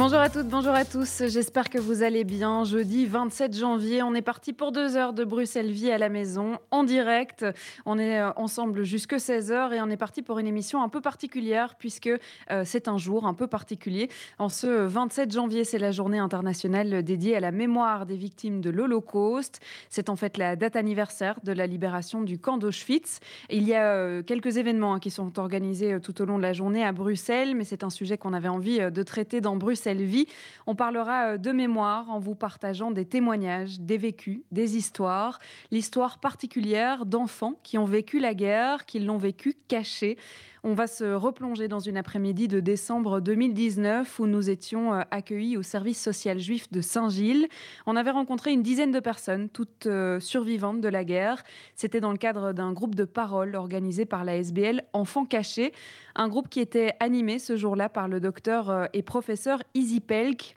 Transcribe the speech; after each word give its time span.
Bonjour 0.00 0.18
à 0.18 0.30
toutes, 0.30 0.48
bonjour 0.48 0.72
à 0.72 0.86
tous. 0.86 1.24
J'espère 1.26 1.68
que 1.68 1.76
vous 1.76 2.02
allez 2.02 2.24
bien. 2.24 2.64
Jeudi 2.64 3.04
27 3.04 3.54
janvier, 3.54 4.02
on 4.02 4.14
est 4.14 4.22
parti 4.22 4.54
pour 4.54 4.72
deux 4.72 4.96
heures 4.96 5.12
de 5.12 5.24
Bruxelles 5.24 5.70
Vie 5.70 5.90
à 5.90 5.98
la 5.98 6.08
maison 6.08 6.56
en 6.70 6.84
direct. 6.84 7.44
On 7.84 7.98
est 7.98 8.18
euh, 8.18 8.30
ensemble 8.36 8.82
jusque 8.84 9.12
16h 9.12 9.74
et 9.74 9.82
on 9.82 9.90
est 9.90 9.98
parti 9.98 10.22
pour 10.22 10.38
une 10.38 10.46
émission 10.46 10.82
un 10.82 10.88
peu 10.88 11.02
particulière 11.02 11.74
puisque 11.74 12.08
euh, 12.50 12.62
c'est 12.64 12.88
un 12.88 12.96
jour 12.96 13.26
un 13.26 13.34
peu 13.34 13.46
particulier. 13.46 14.08
En 14.38 14.48
ce 14.48 14.66
27 14.66 15.32
janvier, 15.32 15.64
c'est 15.64 15.78
la 15.78 15.92
journée 15.92 16.18
internationale 16.18 17.02
dédiée 17.02 17.36
à 17.36 17.40
la 17.40 17.50
mémoire 17.50 18.06
des 18.06 18.16
victimes 18.16 18.62
de 18.62 18.70
l'Holocauste. 18.70 19.60
C'est 19.90 20.08
en 20.08 20.16
fait 20.16 20.38
la 20.38 20.56
date 20.56 20.76
anniversaire 20.76 21.38
de 21.44 21.52
la 21.52 21.66
libération 21.66 22.22
du 22.22 22.38
camp 22.38 22.56
d'Auschwitz. 22.56 23.20
Il 23.50 23.68
y 23.68 23.74
a 23.74 23.92
euh, 23.92 24.22
quelques 24.22 24.56
événements 24.56 24.94
hein, 24.94 24.98
qui 24.98 25.10
sont 25.10 25.38
organisés 25.38 26.00
tout 26.00 26.22
au 26.22 26.24
long 26.24 26.38
de 26.38 26.42
la 26.42 26.54
journée 26.54 26.86
à 26.86 26.92
Bruxelles, 26.92 27.54
mais 27.54 27.64
c'est 27.64 27.84
un 27.84 27.90
sujet 27.90 28.16
qu'on 28.16 28.32
avait 28.32 28.48
envie 28.48 28.78
de 28.78 29.02
traiter 29.02 29.42
dans 29.42 29.56
Bruxelles 29.56 29.89
Vie. 29.98 30.26
On 30.66 30.74
parlera 30.74 31.32
euh, 31.32 31.36
de 31.38 31.52
mémoire 31.52 32.10
en 32.10 32.18
vous 32.18 32.34
partageant 32.34 32.90
des 32.90 33.04
témoignages, 33.04 33.80
des 33.80 33.98
vécus, 33.98 34.42
des 34.52 34.76
histoires, 34.76 35.38
l'histoire 35.70 36.18
particulière 36.18 37.06
d'enfants 37.06 37.54
qui 37.62 37.78
ont 37.78 37.84
vécu 37.84 38.20
la 38.20 38.34
guerre, 38.34 38.86
qui 38.86 39.00
l'ont 39.00 39.18
vécu 39.18 39.56
caché. 39.68 40.16
On 40.62 40.74
va 40.74 40.86
se 40.86 41.04
replonger 41.04 41.68
dans 41.68 41.80
une 41.80 41.96
après-midi 41.96 42.46
de 42.46 42.60
décembre 42.60 43.20
2019 43.20 44.18
où 44.18 44.26
nous 44.26 44.50
étions 44.50 44.92
euh, 44.92 45.00
accueillis 45.10 45.56
au 45.56 45.62
service 45.62 45.98
social 45.98 46.38
juif 46.38 46.70
de 46.70 46.82
Saint-Gilles. 46.82 47.48
On 47.86 47.96
avait 47.96 48.10
rencontré 48.10 48.52
une 48.52 48.62
dizaine 48.62 48.90
de 48.90 49.00
personnes, 49.00 49.48
toutes 49.48 49.86
euh, 49.86 50.20
survivantes 50.20 50.82
de 50.82 50.88
la 50.88 51.02
guerre. 51.02 51.44
C'était 51.76 52.00
dans 52.00 52.12
le 52.12 52.18
cadre 52.18 52.52
d'un 52.52 52.74
groupe 52.74 52.94
de 52.94 53.06
parole 53.06 53.56
organisé 53.56 54.04
par 54.04 54.22
la 54.22 54.36
SBL 54.36 54.82
Enfants 54.92 55.24
Cachés, 55.24 55.72
un 56.14 56.28
groupe 56.28 56.50
qui 56.50 56.60
était 56.60 56.92
animé 57.00 57.38
ce 57.38 57.56
jour-là 57.56 57.88
par 57.88 58.06
le 58.06 58.20
docteur 58.20 58.68
euh, 58.68 58.84
et 58.92 59.02
professeur 59.02 59.62
Izzy 59.72 60.00
Pelk, 60.00 60.56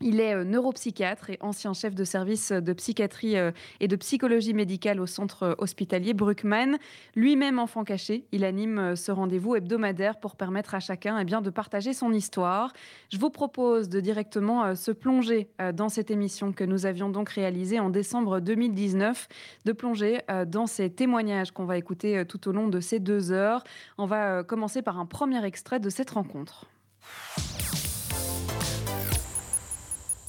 il 0.00 0.20
est 0.20 0.34
euh, 0.34 0.44
neuropsychiatre 0.44 1.30
et 1.30 1.38
ancien 1.40 1.74
chef 1.74 1.94
de 1.94 2.04
service 2.04 2.52
de 2.52 2.72
psychiatrie 2.72 3.36
euh, 3.36 3.52
et 3.80 3.88
de 3.88 3.96
psychologie 3.96 4.54
médicale 4.54 5.00
au 5.00 5.06
centre 5.06 5.42
euh, 5.42 5.54
hospitalier 5.58 6.14
Bruckmann. 6.14 6.78
Lui-même 7.14 7.58
enfant 7.58 7.84
caché, 7.84 8.24
il 8.32 8.44
anime 8.44 8.96
ce 8.96 9.12
rendez-vous 9.12 9.56
hebdomadaire 9.56 10.18
pour 10.18 10.36
permettre 10.36 10.74
à 10.74 10.80
chacun 10.80 11.18
eh 11.18 11.24
bien, 11.24 11.42
de 11.42 11.50
partager 11.50 11.92
son 11.92 12.12
histoire. 12.12 12.72
Je 13.12 13.18
vous 13.18 13.30
propose 13.30 13.88
de 13.88 14.00
directement 14.00 14.74
se 14.74 14.90
plonger 14.90 15.48
dans 15.74 15.88
cette 15.88 16.10
émission 16.10 16.52
que 16.52 16.64
nous 16.64 16.86
avions 16.86 17.10
donc 17.10 17.28
réalisée 17.30 17.80
en 17.80 17.90
décembre 17.90 18.40
2019, 18.40 19.28
de 19.64 19.72
plonger 19.72 20.20
dans 20.46 20.66
ces 20.66 20.90
témoignages 20.90 21.50
qu'on 21.50 21.64
va 21.64 21.76
écouter 21.78 22.24
tout 22.26 22.48
au 22.48 22.52
long 22.52 22.68
de 22.68 22.80
ces 22.80 22.98
deux 23.00 23.32
heures. 23.32 23.64
On 23.98 24.06
va 24.06 24.42
commencer 24.44 24.82
par 24.82 24.98
un 24.98 25.06
premier 25.06 25.44
extrait 25.44 25.80
de 25.80 25.90
cette 25.90 26.10
rencontre. 26.10 26.66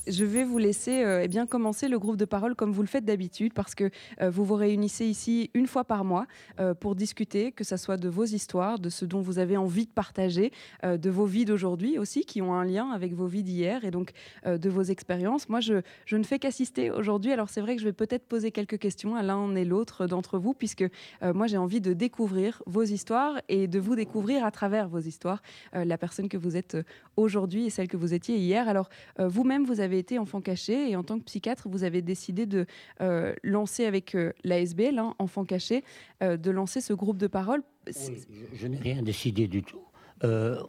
Je 0.08 0.26
vais 0.26 0.44
vous 0.44 0.58
laisser 0.58 1.04
euh, 1.04 1.22
eh 1.24 1.28
bien, 1.28 1.46
commencer 1.46 1.88
le 1.88 2.00
groupe 2.00 2.18
de 2.18 2.26
parole 2.26 2.56
comme 2.56 2.72
vous 2.72 2.82
le 2.82 2.88
faites 2.88 3.06
d'habitude, 3.06 3.54
parce 3.54 3.76
que 3.76 3.92
euh, 4.22 4.32
vous 4.32 4.44
vous 4.44 4.56
réunissez 4.56 5.06
ici 5.06 5.52
une 5.54 5.68
fois 5.68 5.84
par 5.84 6.04
mois 6.04 6.26
euh, 6.60 6.74
pour 6.74 6.96
discuter, 6.96 7.52
que 7.52 7.64
ce 7.64 7.78
soit 7.78 7.98
de 7.98 8.10
vos 8.10 8.24
histoires, 8.24 8.80
de 8.80 8.90
ce 8.90 9.06
dont 9.06 9.22
vous 9.22 9.38
avez 9.38 9.58
envie 9.58 9.86
de 9.86 9.92
partager, 9.92 10.52
de 10.84 11.10
vos 11.10 11.26
vies 11.26 11.46
d'aujourd'hui 11.46 12.00
aussi, 12.00 12.26
qui 12.26 12.42
ont 12.42 12.54
un 12.54 12.66
lien 12.66 12.90
avec 12.90 13.14
vos 13.14 13.28
vies 13.28 13.44
d'hier, 13.44 13.86
et 13.86 13.92
donc 13.92 14.12
de 14.46 14.70
vos 14.70 14.82
expériences. 14.82 15.50
Moi, 15.50 15.60
je, 15.60 15.82
je 16.06 16.18
ne 16.18 16.24
fais 16.24 16.40
qu'assister 16.40 16.90
aujourd'hui, 16.90 17.32
alors 17.32 17.50
c'est 17.50 17.62
vrai 17.62 17.76
que 17.76 17.82
je 17.82 17.88
vais 17.88 17.94
peut-être 17.94 18.26
poser 18.26 18.52
quelques 18.52 18.80
questions 18.80 19.16
à 19.16 19.24
l'un 19.24 19.56
et 19.56 19.66
l'autre 19.66 20.08
d'entre 20.08 20.40
vous, 20.40 20.54
puisque 20.54 20.86
moi, 21.22 21.48
j'ai 21.48 21.58
envie 21.58 21.82
de 21.82 21.94
découvrir 21.94 22.64
vos 22.66 22.84
histoires 22.84 23.40
et 23.50 23.68
de 23.68 23.80
vous 23.80 23.96
découvrir 23.96 24.46
à 24.46 24.52
travers 24.52 24.88
vos 24.88 25.00
histoires, 25.00 25.42
la 25.74 25.98
personne 25.98 26.30
que 26.30 26.38
vous 26.38 26.58
êtes 26.58 26.78
aujourd'hui 27.18 27.66
et 27.66 27.70
celle 27.70 27.88
que 27.88 27.98
vous 27.98 28.14
étiez 28.14 28.38
hier. 28.38 28.68
Alors, 28.68 28.90
vous-même, 29.20 29.66
vous 29.66 29.80
avez 29.80 29.91
été 30.00 30.20
enfant 30.20 30.42
caché 30.42 30.90
et 30.90 30.96
en 30.96 31.04
tant 31.04 31.20
que 31.20 31.24
psychiatre, 31.24 31.68
vous 31.70 31.84
avez 31.84 32.02
décidé 32.02 32.46
de 32.46 32.66
euh, 33.02 33.34
lancer 33.44 33.86
avec 33.86 34.16
euh, 34.16 34.34
l'ASBL, 34.44 35.00
hein, 35.00 35.16
Enfant 35.20 35.46
caché, 35.46 35.84
euh, 36.24 36.38
de 36.38 36.52
lancer 36.52 36.82
ce 36.82 36.94
groupe 36.94 37.18
de 37.18 37.28
parole. 37.28 37.64
je, 37.88 38.68
n'ai 38.68 38.78
rien 38.78 39.02
décidé 39.02 39.48
du 39.48 39.64
tout. 39.64 39.84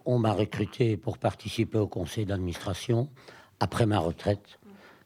on 0.06 0.18
m'a 0.18 0.32
recruté 0.32 0.96
pour 0.96 1.18
participer 1.18 1.78
au 1.78 1.86
conseil 1.86 2.24
d'administration 2.24 3.08
après 3.60 3.86
ma 3.86 3.98
retraite, 3.98 4.58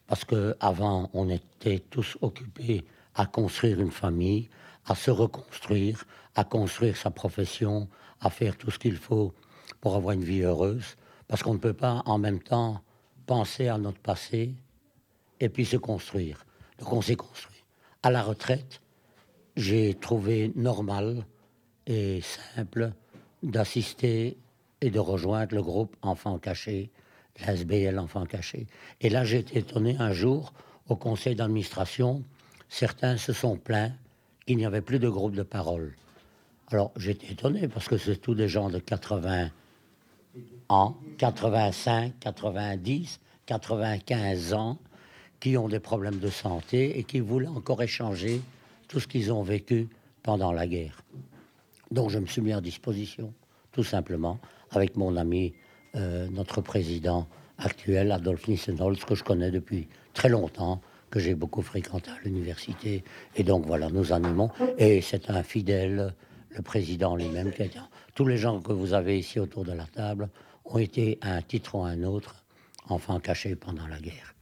parce 0.07 0.25
qu'avant, 0.25 1.11
on 1.13 1.29
était 1.29 1.81
tous 1.81 2.17
occupés 2.21 2.85
à 3.15 3.27
construire 3.27 3.81
une 3.81 3.91
famille, 3.91 4.49
à 4.87 4.95
se 4.95 5.11
reconstruire, 5.11 6.05
à 6.37 6.45
construire 6.45 6.97
sa 6.97 7.11
profession, 7.11 7.89
à 8.21 8.31
faire 8.31 8.57
tout 8.57 8.71
ce 8.71 8.79
qu'il 8.79 8.97
faut 8.97 9.35
pour 9.81 9.97
avoir 9.97 10.15
une 10.15 10.25
vie 10.25 10.43
heureuse, 10.43 10.97
parce 11.29 11.43
qu'on 11.43 11.55
ne 11.55 11.59
peut 11.59 11.73
pas 11.73 12.03
en 12.07 12.19
même 12.19 12.41
temps 12.41 12.83
penser 13.27 13.69
à 13.69 13.79
notre 13.79 14.01
passé 14.01 14.55
et 15.41 15.49
puis 15.49 15.67
se 15.67 15.77
construire. 15.77 16.45
Donc 16.79 16.93
on 16.93 17.03
s'est 17.03 17.17
construit. 17.17 17.65
À 18.03 18.11
la 18.11 18.23
retraite, 18.23 18.81
j'ai 19.57 19.95
trouvé 19.95 20.53
normal 20.55 21.25
et 21.87 22.21
simple 22.55 22.93
d'assister 23.43 24.37
et 24.81 24.91
de 24.91 24.99
rejoindre 24.99 25.55
le 25.55 25.63
groupe 25.63 25.97
Enfants 26.03 26.39
Cachés, 26.39 26.91
l'SBL 27.41 27.99
Enfants 27.99 28.27
Cachés. 28.27 28.67
Et 29.01 29.09
là, 29.09 29.25
j'ai 29.25 29.39
été 29.39 29.59
étonné 29.59 29.97
un 29.99 30.13
jour, 30.13 30.53
au 30.89 30.97
conseil 30.97 31.35
d'administration, 31.35 32.23
certains 32.69 33.17
se 33.17 33.33
sont 33.33 33.57
plaints 33.57 33.93
qu'il 34.47 34.57
n'y 34.57 34.67
avait 34.67 34.81
plus 34.81 34.99
de 34.99 35.09
groupe 35.09 35.35
de 35.35 35.43
parole. 35.43 35.97
Alors, 36.69 36.93
j'étais 36.97 37.33
étonné 37.33 37.69
parce 37.69 37.89
que 37.89 37.97
c'est 37.97 38.17
tous 38.17 38.35
des 38.35 38.49
gens 38.49 38.71
de 38.71 38.79
80 38.79 39.51
ans, 40.69 40.97
85, 41.19 42.15
90, 42.21 43.21
95 43.47 44.55
ans, 44.55 44.79
qui 45.41 45.57
ont 45.57 45.69
des 45.69 45.81
problèmes 45.81 46.19
de 46.19 46.29
santé 46.29 46.99
et 46.99 47.05
qui 47.05 47.21
voulaient 47.21 47.47
encore 47.47 47.83
échanger 47.83 48.41
tout 48.89 49.01
ce 49.01 49.07
qu'ils 49.07 49.33
ont 49.33 49.43
vécu 49.43 49.89
pendant 50.23 50.53
la 50.53 50.67
guerre. 50.67 51.03
Donc 51.91 52.11
je 52.11 52.19
me 52.19 52.27
suis 52.27 52.43
mis 52.43 52.55
en 52.55 52.61
disposition, 52.61 53.33
tout 53.73 53.85
simplement, 53.85 54.39
avec 54.71 54.97
mon 54.97 55.17
ami, 55.17 55.55
euh, 55.95 56.29
notre 56.31 56.61
président 56.61 57.27
actuel, 57.59 58.13
Adolphe 58.13 58.49
Nissenholz, 58.49 59.05
que 59.05 59.15
je 59.15 59.25
connais 59.25 59.51
depuis 59.51 59.89
très 60.15 60.29
longtemps, 60.29 60.81
que 61.11 61.21
j'ai 61.21 61.35
beaucoup 61.35 61.63
fréquenté 61.63 62.11
à 62.11 62.19
l'université. 62.25 63.05
Et 63.37 63.45
donc 63.45 63.67
voilà, 63.67 63.89
nous 63.89 64.13
animons. 64.13 64.51
Et 64.79 65.01
c'est 65.01 65.31
un 65.31 65.43
fidèle, 65.43 66.15
le 66.51 66.63
président 66.63 67.15
lui-même, 67.17 67.53
qui 67.53 67.63
Tous 68.15 68.27
les 68.27 68.37
gens 68.37 68.61
que 68.61 68.73
vous 68.73 68.93
avez 68.93 69.19
ici 69.19 69.39
autour 69.39 69.65
de 69.65 69.73
la 69.73 69.87
table 69.87 70.29
ont 70.67 70.79
été 70.79 71.19
à 71.21 71.35
un 71.35 71.43
titre 71.43 71.77
ou 71.77 71.83
à 71.83 71.89
un 71.89 72.03
autre 72.03 72.45
enfants 72.89 73.21
cachés 73.21 73.57
pendant 73.57 73.87
la 73.87 73.99
guerre. 73.99 74.37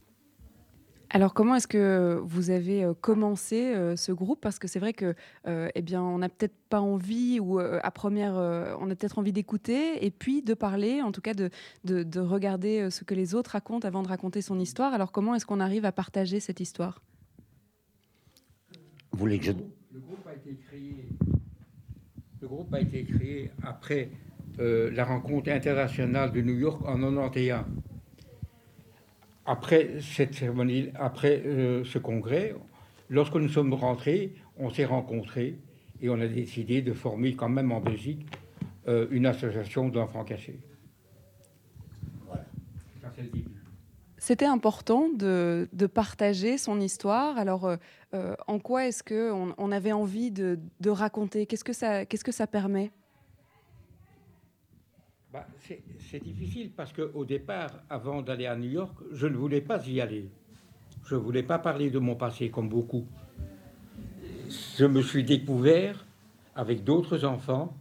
Alors 1.11 1.33
comment 1.33 1.55
est-ce 1.55 1.67
que 1.67 2.19
vous 2.25 2.49
avez 2.49 2.83
euh, 2.83 2.93
commencé 2.93 3.73
euh, 3.73 3.95
ce 3.95 4.11
groupe? 4.11 4.41
Parce 4.41 4.59
que 4.59 4.67
c'est 4.67 4.79
vrai 4.79 4.91
que, 4.91 5.15
euh, 5.47 5.69
eh 5.73 5.81
bien, 5.81 6.01
on 6.01 6.17
n'a 6.17 6.27
peut-être 6.29 6.55
pas 6.69 6.81
envie 6.81 7.39
ou 7.39 7.59
à 7.59 7.91
première, 7.91 8.33
on 8.33 8.89
a 8.89 8.95
peut-être 8.95 9.17
envie 9.17 9.31
d'écouter 9.31 10.05
et 10.05 10.11
puis 10.11 10.41
de 10.41 10.53
parler, 10.53 11.01
en 11.01 11.11
tout 11.13 11.21
cas 11.21 11.33
de, 11.33 11.49
de, 11.85 12.19
regarder 12.19 12.89
ce 12.89 13.05
que 13.05 13.13
les 13.13 13.33
autres 13.33 13.51
racontent 13.51 13.87
avant 13.87 14.03
de 14.03 14.09
raconter 14.09 14.41
son 14.41 14.59
histoire. 14.59 14.93
Alors 14.93 15.11
comment 15.11 15.35
est-ce 15.35 15.45
qu'on 15.45 15.61
arrive 15.61 15.85
à 15.85 15.93
partager 15.93 16.41
cette 16.41 16.59
histoire? 16.59 17.01
Vous 19.11 19.19
voulez 19.19 19.39
que 19.39 19.45
je... 19.45 19.51
Le 19.51 19.99
groupe 20.01 20.27
a 20.27 20.33
été 20.33 20.57
créé, 20.67 21.07
le 22.41 22.47
groupe 22.49 22.73
a 22.73 22.81
été 22.81 23.05
créé 23.05 23.51
après 23.63 24.09
la 24.59 25.03
rencontre 25.05 25.49
internationale 25.49 26.31
de 26.31 26.41
New 26.41 26.57
York 26.57 26.81
en 26.85 26.97
91 26.97 27.63
après 29.45 30.01
cette 30.01 30.33
cérémonie, 30.33 30.89
après 30.95 31.41
euh, 31.45 31.83
ce 31.85 31.99
congrès, 31.99 32.55
lorsque 33.09 33.35
nous 33.35 33.49
sommes 33.49 33.73
rentrés, 33.73 34.33
on 34.57 34.69
s'est 34.69 34.85
rencontrés 34.85 35.59
et 36.01 36.09
on 36.09 36.19
a 36.19 36.27
décidé 36.27 36.81
de 36.81 36.93
former 36.93 37.35
quand 37.35 37.49
même 37.49 37.71
en 37.71 37.79
Belgique 37.79 38.25
euh, 38.87 39.07
une 39.11 39.25
association 39.25 39.89
d'enfants 39.89 40.23
cachés. 40.23 40.59
C'était 44.17 44.45
important 44.45 45.09
de, 45.09 45.67
partager 45.93 46.57
son 46.57 46.81
histoire. 46.81 47.37
Alors, 47.37 47.77
euh, 48.15 48.35
en 48.47 48.57
quoi 48.57 48.87
est-ce 48.87 49.03
qu'on 49.03 49.53
on 49.55 49.71
avait 49.71 49.91
envie 49.91 50.31
de, 50.31 50.59
de 50.79 50.89
raconter? 50.89 51.45
Qu'est-ce 51.45 51.63
que 51.63 51.73
ça, 51.73 52.07
qu'est-ce 52.07 52.23
que 52.23 52.31
ça 52.31 52.47
permet? 52.47 52.91
Bah, 55.35 55.45
c'est 55.99 56.23
difficile 56.23 56.71
parce 56.71 56.93
qu'au 56.93 57.25
départ, 57.25 57.71
avant 57.89 58.21
d'aller 58.21 58.45
à 58.45 58.55
New 58.55 58.69
York, 58.69 58.95
je 59.11 59.27
ne 59.27 59.35
voulais 59.35 59.59
pas 59.59 59.85
y 59.85 59.99
aller. 59.99 60.29
Je 61.05 61.15
ne 61.15 61.19
voulais 61.19 61.43
pas 61.43 61.59
parler 61.59 61.89
de 61.89 61.99
mon 61.99 62.15
passé 62.15 62.49
comme 62.49 62.69
beaucoup. 62.69 63.05
Je 64.77 64.85
me 64.85 65.01
suis 65.01 65.25
découvert 65.25 66.05
avec 66.55 66.85
d'autres 66.85 67.25
enfants 67.25 67.75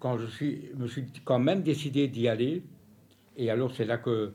quand 0.00 0.18
je 0.18 0.26
suis, 0.26 0.70
me 0.76 0.88
suis 0.88 1.04
quand 1.24 1.38
même 1.38 1.62
décidé 1.62 2.08
d'y 2.08 2.26
aller, 2.26 2.64
et 3.36 3.50
alors 3.50 3.72
c'est 3.72 3.84
là 3.84 3.98
qu'il 3.98 4.32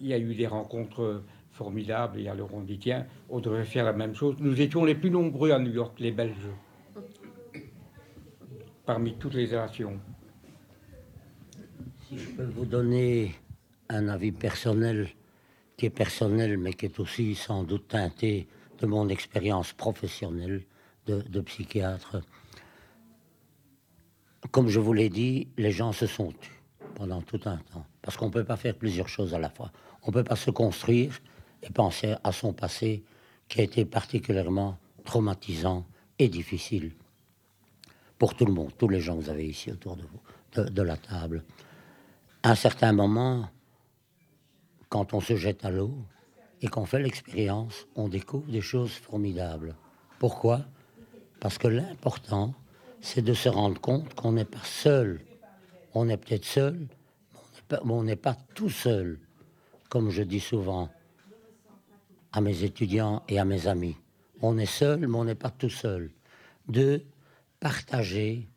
y 0.00 0.12
a 0.12 0.18
eu 0.18 0.34
des 0.34 0.48
rencontres 0.48 1.22
formidables, 1.52 2.18
et 2.18 2.26
alors 2.26 2.52
on 2.52 2.62
dit 2.62 2.78
tiens, 2.78 3.06
on 3.30 3.38
devrait 3.38 3.64
faire 3.64 3.84
la 3.84 3.92
même 3.92 4.16
chose. 4.16 4.34
Nous 4.40 4.60
étions 4.60 4.84
les 4.84 4.96
plus 4.96 5.10
nombreux 5.10 5.52
à 5.52 5.60
New 5.60 5.72
York, 5.72 6.00
les 6.00 6.10
Belges, 6.10 6.50
parmi 8.84 9.14
toutes 9.14 9.34
les 9.34 9.52
nations. 9.52 10.00
Si 12.08 12.16
je 12.16 12.30
peux 12.30 12.44
vous 12.44 12.64
donner 12.64 13.34
un 13.90 14.08
avis 14.08 14.32
personnel, 14.32 15.10
qui 15.76 15.84
est 15.84 15.90
personnel, 15.90 16.56
mais 16.56 16.72
qui 16.72 16.86
est 16.86 17.00
aussi 17.00 17.34
sans 17.34 17.64
doute 17.64 17.88
teinté 17.88 18.48
de 18.78 18.86
mon 18.86 19.10
expérience 19.10 19.74
professionnelle 19.74 20.62
de, 21.04 21.40
psychiatre, 21.42 22.22
comme 24.50 24.68
je 24.68 24.80
vous 24.80 24.94
l'ai 24.94 25.10
dit, 25.10 25.48
les 25.58 25.70
gens 25.70 25.92
se 25.92 26.06
sont 26.06 26.32
tus 26.32 26.62
pendant 26.94 27.20
tout 27.20 27.40
un 27.44 27.58
temps. 27.58 27.84
Parce 28.00 28.16
qu'on 28.16 28.28
ne 28.28 28.32
peut 28.32 28.44
pas 28.44 28.56
faire 28.56 28.74
plusieurs 28.74 29.08
choses 29.08 29.34
à 29.34 29.38
la 29.38 29.50
fois. 29.50 29.70
On 30.02 30.08
ne 30.08 30.14
peut 30.14 30.24
pas 30.24 30.36
se 30.36 30.50
construire 30.50 31.20
et 31.62 31.70
penser 31.70 32.14
à 32.24 32.32
son 32.32 32.54
passé 32.54 33.04
qui 33.48 33.60
a 33.60 33.64
été 33.64 33.84
particulièrement 33.84 34.78
traumatisant 35.04 35.84
et 36.18 36.28
difficile 36.28 36.92
pour 38.18 38.34
tout 38.34 38.46
le 38.46 38.52
monde, 38.52 38.70
tous 38.78 38.88
les 38.88 39.00
gens 39.00 39.16
que 39.16 39.24
vous 39.24 39.30
avez 39.30 39.46
ici 39.46 39.70
autour 39.70 39.96
de 39.96 40.02
vous, 40.02 40.62
de, 40.70 40.82
la 40.82 40.96
table. 40.96 41.44
À 42.42 42.52
un 42.52 42.54
certain 42.54 42.92
moment, 42.92 43.48
quand 44.88 45.12
on 45.12 45.20
se 45.20 45.34
jette 45.34 45.64
à 45.64 45.70
l'eau 45.70 45.94
et 46.62 46.68
qu'on 46.68 46.86
fait 46.86 47.02
l'expérience, 47.02 47.86
on 47.96 48.08
découvre 48.08 48.50
des 48.50 48.60
choses 48.60 48.92
formidables. 48.92 49.74
Pourquoi? 50.20 50.64
Parce 51.40 51.58
que 51.58 51.66
l'important, 51.66 52.54
c'est 53.00 53.22
de 53.22 53.34
se 53.34 53.48
rendre 53.48 53.80
compte 53.80 54.14
qu'on 54.14 54.32
n'est 54.32 54.44
pas 54.44 54.62
seul. 54.62 55.20
On 55.94 56.08
est 56.08 56.16
peut-être 56.16 56.44
seul, 56.44 56.86
mais 57.70 57.92
on 57.92 58.04
n'est 58.04 58.16
pas, 58.16 58.36
tout 58.54 58.70
seul, 58.70 59.18
comme 59.88 60.10
je 60.10 60.22
dis 60.22 60.40
souvent 60.40 60.90
à 62.32 62.40
mes 62.40 62.62
étudiants 62.62 63.22
et 63.28 63.38
à 63.38 63.44
mes 63.44 63.66
amis. 63.66 63.96
On 64.42 64.58
est 64.58 64.66
seul, 64.66 65.06
mais 65.06 65.18
on 65.18 65.24
n'est 65.24 65.34
pas 65.34 65.50
tout 65.50 65.70
seul. 65.70 66.12
De 66.68 67.02
partager 67.58 68.48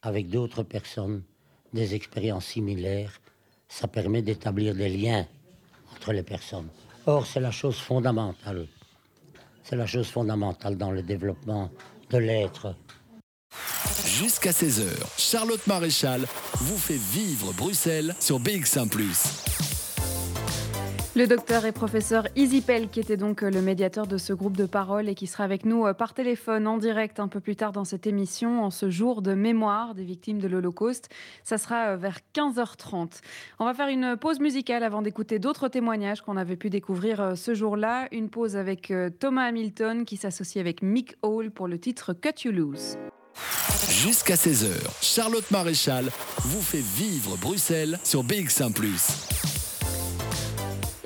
avec 0.00 0.30
d'autres 0.30 0.62
personnes 0.62 1.22
des 1.72 1.94
expériences 1.94 2.46
similaires, 2.46 3.20
ça 3.68 3.88
permet 3.88 4.22
d'établir 4.22 4.74
des 4.74 4.88
liens 4.88 5.26
entre 5.94 6.12
les 6.12 6.22
personnes. 6.22 6.68
Or, 7.06 7.26
c'est 7.26 7.40
la 7.40 7.50
chose 7.50 7.78
fondamentale. 7.78 8.66
C'est 9.62 9.76
la 9.76 9.86
chose 9.86 10.08
fondamentale 10.08 10.76
dans 10.76 10.90
le 10.90 11.02
développement 11.02 11.70
de 12.10 12.18
l'être 12.18 12.74
Jusqu'à 14.04 14.50
16h, 14.50 14.88
Charlotte 15.16 15.66
Maréchal 15.66 16.26
vous 16.54 16.78
fait 16.78 16.98
vivre 16.98 17.52
Bruxelles 17.52 18.14
sur 18.18 18.40
BX1⁇ 18.40 18.88
le 21.18 21.26
docteur 21.26 21.64
et 21.64 21.72
professeur 21.72 22.28
Isipel, 22.36 22.88
qui 22.88 23.00
était 23.00 23.16
donc 23.16 23.42
euh, 23.42 23.50
le 23.50 23.60
médiateur 23.60 24.06
de 24.06 24.18
ce 24.18 24.32
groupe 24.32 24.56
de 24.56 24.66
parole 24.66 25.08
et 25.08 25.16
qui 25.16 25.26
sera 25.26 25.42
avec 25.42 25.64
nous 25.64 25.84
euh, 25.84 25.92
par 25.92 26.14
téléphone 26.14 26.68
en 26.68 26.78
direct 26.78 27.18
un 27.18 27.26
peu 27.26 27.40
plus 27.40 27.56
tard 27.56 27.72
dans 27.72 27.84
cette 27.84 28.06
émission, 28.06 28.62
en 28.62 28.70
ce 28.70 28.88
jour 28.88 29.20
de 29.20 29.34
mémoire 29.34 29.96
des 29.96 30.04
victimes 30.04 30.38
de 30.38 30.46
l'Holocauste. 30.46 31.08
Ça 31.42 31.58
sera 31.58 31.88
euh, 31.88 31.96
vers 31.96 32.20
15h30. 32.36 33.20
On 33.58 33.64
va 33.64 33.74
faire 33.74 33.88
une 33.88 34.16
pause 34.16 34.38
musicale 34.38 34.84
avant 34.84 35.02
d'écouter 35.02 35.40
d'autres 35.40 35.66
témoignages 35.66 36.20
qu'on 36.20 36.36
avait 36.36 36.54
pu 36.54 36.70
découvrir 36.70 37.32
ce 37.36 37.52
jour-là. 37.52 38.06
Une 38.12 38.30
pause 38.30 38.56
avec 38.56 38.92
Thomas 39.18 39.46
Hamilton 39.46 40.04
qui 40.04 40.18
s'associe 40.18 40.60
avec 40.60 40.82
Mick 40.82 41.16
Hall 41.22 41.50
pour 41.50 41.66
le 41.66 41.80
titre 41.80 42.12
Cut 42.12 42.44
You 42.44 42.52
Loose. 42.52 42.96
Jusqu'à 43.90 44.36
16h, 44.36 44.70
Charlotte 45.02 45.50
Maréchal 45.50 46.10
vous 46.44 46.62
fait 46.62 46.78
vivre 46.78 47.36
Bruxelles 47.38 47.98
sur 48.04 48.22
BX1⁇ 48.22 48.72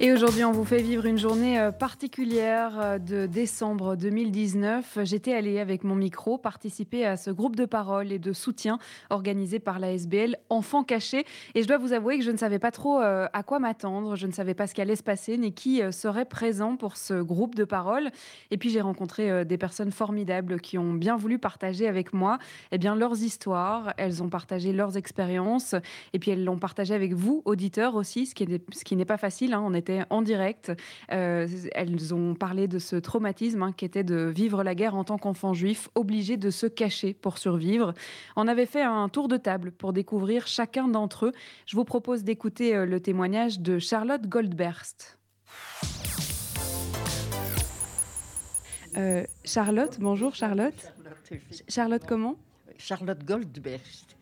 et 0.05 0.13
aujourd'hui, 0.13 0.43
on 0.43 0.51
vous 0.51 0.65
fait 0.65 0.83
vivre 0.83 1.07
une 1.07 1.17
journée 1.17 1.61
euh, 1.61 1.71
particulière 1.71 2.73
euh, 2.81 2.99
de 2.99 3.27
décembre 3.27 3.95
2019. 3.95 4.99
J'étais 5.05 5.33
allée 5.33 5.61
avec 5.61 5.85
mon 5.85 5.95
micro 5.95 6.39
participer 6.39 7.07
à 7.07 7.17
ce 7.17 7.31
groupe 7.31 7.55
de 7.55 7.67
parole 7.67 8.11
et 8.11 8.19
de 8.19 8.33
soutien 8.33 8.81
organisé 9.11 9.61
par 9.61 9.79
la 9.79 9.93
SBL 9.93 10.39
Enfants 10.51 10.83
Cachés. 10.83 11.25
Et 11.55 11.63
je 11.63 11.69
dois 11.69 11.79
vous 11.79 11.93
avouer 11.93 12.19
que 12.19 12.25
je 12.25 12.33
ne 12.33 12.37
savais 12.37 12.59
pas 12.59 12.73
trop 12.73 13.01
euh, 13.01 13.29
à 13.33 13.45
quoi 13.45 13.61
m'attendre. 13.61 14.17
Je 14.17 14.27
ne 14.27 14.33
savais 14.33 14.55
pas 14.55 14.67
ce 14.67 14.75
qui 14.75 14.81
allait 14.81 14.97
se 14.97 15.05
passer 15.05 15.39
ni 15.39 15.55
qui 15.55 15.81
serait 15.93 16.25
présent 16.25 16.75
pour 16.75 16.97
ce 16.97 17.23
groupe 17.23 17.55
de 17.55 17.63
parole. 17.63 18.11
Et 18.51 18.59
puis 18.59 18.71
j'ai 18.71 18.81
rencontré 18.81 19.45
des 19.45 19.57
personnes 19.57 19.93
formidables 19.93 20.61
qui 20.61 20.79
ont 20.79 20.95
bien 20.95 21.17
voulu 21.17 21.39
partager 21.39 21.87
avec 21.87 22.13
moi 22.13 22.41
eh 22.73 22.79
bien, 22.79 22.97
leurs 22.97 23.23
histoires. 23.23 23.95
Elles 23.99 24.21
ont 24.21 24.31
partagé 24.31 24.73
leurs 24.73 24.97
expériences. 24.97 25.77
Et 26.13 26.19
puis 26.19 26.33
elles 26.33 26.43
l'ont 26.43 26.59
partagé 26.59 26.93
avec 26.93 27.13
vous, 27.13 27.43
auditeurs 27.45 27.95
aussi, 27.95 28.27
ce 28.27 28.35
qui 28.35 28.97
n'est 28.97 29.05
pas 29.05 29.17
facile. 29.17 29.55
Hein. 29.55 29.63
On 29.65 29.75
était 29.75 29.92
en 30.11 30.23
direct. 30.23 30.73
Euh, 31.13 31.47
elles 31.73 32.15
ont 32.15 32.35
parlé 32.35 32.69
de 32.69 32.79
ce 32.79 32.97
traumatisme 32.97 33.63
hein, 33.63 33.73
qui 33.73 33.85
était 33.85 34.05
de 34.05 34.17
vivre 34.27 34.63
la 34.63 34.75
guerre 34.75 34.95
en 34.95 35.05
tant 35.05 35.19
qu'enfant 35.19 35.55
juif, 35.55 35.89
obligé 35.95 36.37
de 36.37 36.51
se 36.51 36.67
cacher 36.67 37.15
pour 37.15 37.39
survivre. 37.39 37.95
On 38.37 38.49
avait 38.49 38.67
fait 38.67 38.83
un 38.83 39.09
tour 39.09 39.29
de 39.29 39.37
table 39.37 39.73
pour 39.73 39.93
découvrir 39.93 40.47
chacun 40.47 40.89
d'entre 40.89 41.27
eux. 41.27 41.33
Je 41.67 41.77
vous 41.77 41.85
propose 41.85 42.25
d'écouter 42.25 42.75
euh, 42.75 42.87
le 42.87 43.01
témoignage 43.01 43.61
de 43.61 43.79
Charlotte 43.79 44.27
Goldberst. 44.27 45.19
Euh, 48.97 49.25
Charlotte, 49.45 49.99
bonjour 50.01 50.35
Charlotte. 50.35 50.93
Charlotte 51.69 52.03
comment? 52.07 52.37
Charlotte 52.77 53.25
Goldberst. 53.25 54.17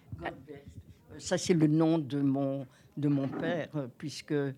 Ça 1.18 1.38
c'est 1.38 1.54
le 1.54 1.66
nom 1.66 1.98
de 1.98 2.20
mon 2.20 2.66
de 3.00 3.08
mon 3.08 3.26
père, 3.26 3.68
euh, 3.74 3.88
puisque 3.98 4.32
euh, 4.32 4.52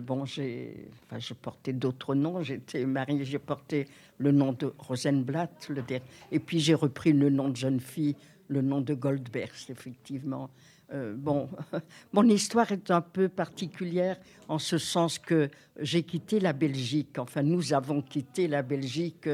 bon, 0.00 0.24
j'ai, 0.24 0.88
enfin, 1.04 1.18
je 1.18 1.34
portais 1.34 1.72
d'autres 1.72 2.14
noms. 2.14 2.42
J'étais 2.42 2.86
mariée, 2.86 3.24
j'ai 3.24 3.38
porté 3.38 3.86
le 4.18 4.32
nom 4.32 4.52
de 4.52 4.72
Rosenblatt, 4.78 5.68
le 5.68 5.82
et 6.30 6.38
puis 6.38 6.60
j'ai 6.60 6.74
repris 6.74 7.12
le 7.12 7.28
nom 7.28 7.48
de 7.48 7.56
jeune 7.56 7.80
fille, 7.80 8.16
le 8.48 8.62
nom 8.62 8.80
de 8.80 8.94
Goldberg, 8.94 9.50
effectivement. 9.68 10.50
Euh, 10.92 11.14
bon, 11.16 11.48
mon 12.12 12.24
histoire 12.24 12.70
est 12.72 12.90
un 12.90 13.00
peu 13.00 13.28
particulière 13.28 14.16
en 14.48 14.58
ce 14.58 14.78
sens 14.78 15.18
que 15.18 15.48
j'ai 15.78 16.02
quitté 16.02 16.40
la 16.40 16.52
Belgique. 16.52 17.18
Enfin, 17.18 17.42
nous 17.42 17.72
avons 17.72 18.02
quitté 18.02 18.48
la 18.48 18.62
Belgique 18.62 19.28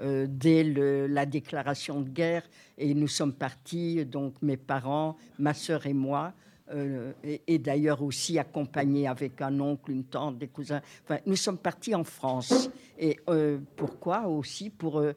dès 0.00 0.64
la 0.64 1.26
déclaration 1.26 2.00
de 2.00 2.08
guerre 2.08 2.42
et 2.76 2.92
nous 2.94 3.08
sommes 3.08 3.34
partis, 3.34 4.04
donc 4.04 4.34
mes 4.42 4.56
parents, 4.56 5.16
ma 5.38 5.54
sœur 5.54 5.86
et 5.86 5.92
moi, 5.92 6.32
euh, 6.72 7.12
et, 7.46 7.58
d'ailleurs 7.58 8.02
aussi 8.02 8.38
accompagné 8.38 9.06
avec 9.06 9.40
un 9.40 9.58
oncle, 9.60 9.90
une 9.90 10.04
tante, 10.04 10.38
des 10.38 10.48
cousins. 10.48 10.80
Enfin, 11.04 11.20
nous 11.26 11.36
sommes 11.36 11.58
partis 11.58 11.94
en 11.94 12.04
France. 12.04 12.70
Et 12.98 13.18
euh, 13.28 13.58
pourquoi 13.76 14.26
aussi? 14.26 14.70
Pour, 14.70 15.00
euh, 15.00 15.12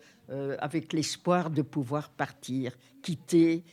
avec 0.60 0.94
l'espoir 0.94 1.50
de 1.50 1.62
pouvoir 1.62 2.10
partir, 2.10 2.78
quitter, 3.02 3.64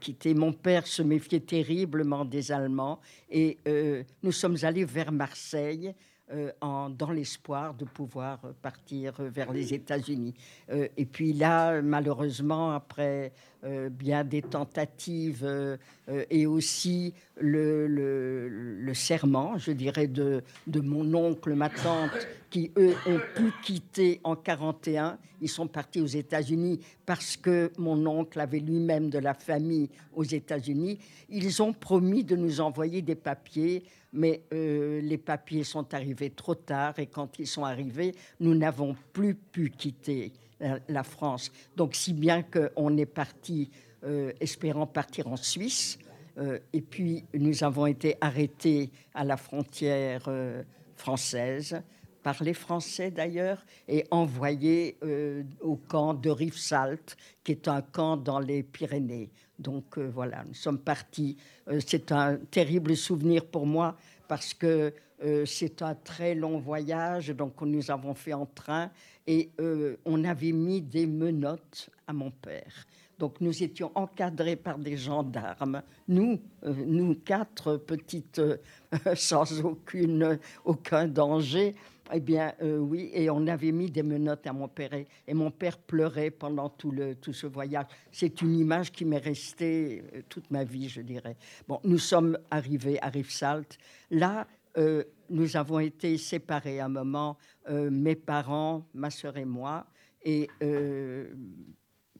quitter. 0.00 0.34
Mon 0.34 0.52
père 0.52 0.86
se 0.86 1.02
méfiait 1.02 1.40
terriblement 1.40 2.24
des 2.24 2.52
Allemands 2.52 3.00
et 3.30 3.58
nous 4.22 4.32
sommes 4.32 4.58
allés 4.62 4.84
vers 4.84 5.10
Marseille. 5.10 5.94
En, 6.60 6.88
dans 6.88 7.10
l'espoir 7.10 7.74
de 7.74 7.84
pouvoir 7.84 8.38
partir 8.62 9.14
vers 9.18 9.52
les 9.52 9.74
États-Unis. 9.74 10.34
et 10.70 11.04
puis 11.04 11.32
là, 11.32 11.82
malheureusement, 11.82 12.72
après 12.72 13.32
euh, 13.64 13.90
bien 13.90 14.24
des 14.24 14.42
tentatives 14.42 15.44
euh, 15.44 15.76
euh, 16.08 16.24
et 16.30 16.46
aussi 16.46 17.14
le, 17.40 17.86
le, 17.86 18.92
serment, 18.92 19.56
je 19.56 19.70
dirais, 19.70 20.08
de, 20.08 20.42
de 20.66 20.80
mon 20.80 21.14
oncle, 21.14 21.54
ma 21.54 21.68
tante, 21.68 22.10
qui 22.50 22.72
eux 22.76 22.96
ont 23.06 23.20
pu 23.36 23.52
quitter 23.62 24.20
en 24.24 24.34
41. 24.34 25.16
Ils 25.40 25.48
sont 25.48 25.68
partis 25.68 26.00
aux 26.00 26.06
États-Unis 26.06 26.80
parce 27.06 27.36
que 27.36 27.70
mon 27.78 28.04
oncle 28.04 28.40
avait 28.40 28.58
lui-même 28.58 29.10
de 29.10 29.20
la 29.20 29.34
famille 29.34 29.88
aux 30.12 30.24
États-Unis. 30.24 30.98
Ils 31.28 31.62
ont 31.62 31.72
promis 31.72 32.24
de 32.24 32.34
nous 32.34 32.60
envoyer 32.60 33.00
des 33.00 33.14
papiers, 33.14 33.84
mais 34.12 34.42
les 34.50 35.18
papiers 35.18 35.64
sont 35.64 35.94
arrivés 35.94 36.30
trop 36.30 36.54
tard 36.54 36.98
et 36.98 37.06
quand 37.06 37.38
ils 37.38 37.46
sont 37.46 37.64
arrivés, 37.64 38.14
nous 38.40 38.54
n'avons 38.54 38.94
plus 39.12 39.34
pu 39.34 39.70
quitter 39.70 40.32
la 40.88 41.02
France. 41.02 41.50
Donc 41.76 41.94
si 41.94 42.12
bien 42.12 42.42
qu'on 42.42 42.96
est 42.96 43.06
parti 43.06 43.70
euh, 44.04 44.32
espérant 44.40 44.84
partir 44.84 45.28
en 45.28 45.36
Suisse. 45.36 45.96
Euh, 46.36 46.58
et 46.72 46.80
puis 46.80 47.24
nous 47.34 47.62
avons 47.62 47.86
été 47.86 48.16
arrêtés 48.20 48.90
à 49.14 49.22
la 49.22 49.36
frontière 49.36 50.24
euh, 50.26 50.64
française 50.96 51.80
par 52.24 52.42
les 52.42 52.54
Français 52.54 53.12
d'ailleurs, 53.12 53.64
et 53.88 54.04
envoyés 54.12 54.96
au 55.60 55.74
camp 55.74 56.14
de 56.14 56.30
Rivesaltes, 56.30 57.16
qui 57.42 57.50
est 57.50 57.66
un 57.66 57.82
camp 57.82 58.16
dans 58.16 58.38
les 58.38 58.62
Pyrénées. 58.62 59.28
Donc 59.62 59.98
voilà, 59.98 60.44
nous 60.46 60.54
sommes 60.54 60.78
partis. 60.78 61.36
c'est 61.86 62.12
un 62.12 62.36
terrible 62.50 62.96
souvenir 62.96 63.44
pour 63.46 63.66
moi 63.66 63.96
parce 64.28 64.52
que 64.54 64.92
c'est 65.44 65.82
un 65.82 65.94
très 65.94 66.34
long 66.34 66.58
voyage, 66.58 67.28
donc 67.28 67.60
nous 67.62 67.90
avons 67.90 68.14
fait 68.14 68.32
en 68.32 68.46
train 68.46 68.90
et 69.26 69.50
euh, 69.60 69.96
on 70.04 70.24
avait 70.24 70.52
mis 70.52 70.80
des 70.80 71.06
menottes 71.06 71.90
à 72.06 72.12
mon 72.12 72.30
père. 72.30 72.86
Donc 73.18 73.40
nous 73.40 73.62
étions 73.62 73.92
encadrés 73.94 74.56
par 74.56 74.78
des 74.78 74.96
gendarmes, 74.96 75.82
nous, 76.08 76.40
euh, 76.64 76.74
nous 76.86 77.14
quatre 77.14 77.76
petites, 77.76 78.40
euh, 78.40 78.56
sans 79.14 79.64
aucune, 79.64 80.38
aucun 80.64 81.06
danger. 81.06 81.74
Eh 82.14 82.20
bien, 82.20 82.52
euh, 82.62 82.78
oui, 82.78 83.10
et 83.12 83.30
on 83.30 83.46
avait 83.46 83.72
mis 83.72 83.90
des 83.90 84.02
menottes 84.02 84.46
à 84.46 84.52
mon 84.52 84.68
père 84.68 84.92
et, 84.92 85.34
mon 85.34 85.50
père 85.50 85.78
pleurait 85.78 86.30
pendant 86.30 86.68
tout, 86.68 86.90
le, 86.90 87.14
tout 87.14 87.32
ce 87.32 87.46
voyage. 87.46 87.86
C'est 88.10 88.42
une 88.42 88.54
image 88.54 88.92
qui 88.92 89.04
m'est 89.04 89.18
restée 89.18 90.04
toute 90.28 90.50
ma 90.50 90.64
vie, 90.64 90.88
je 90.88 91.00
dirais. 91.00 91.36
Bon, 91.66 91.80
nous 91.84 91.98
sommes 91.98 92.38
arrivés 92.50 93.00
à 93.02 93.08
Rivesaltes. 93.08 93.78
Là, 94.10 94.46
euh, 94.78 95.04
nous 95.28 95.56
avons 95.56 95.80
été 95.80 96.16
séparés 96.18 96.80
un 96.80 96.88
moment, 96.88 97.38
euh, 97.68 97.90
mes 97.90 98.16
parents, 98.16 98.86
ma 98.94 99.10
sœur 99.10 99.36
et 99.36 99.44
moi, 99.44 99.86
et 100.22 100.48
euh, 100.62 101.32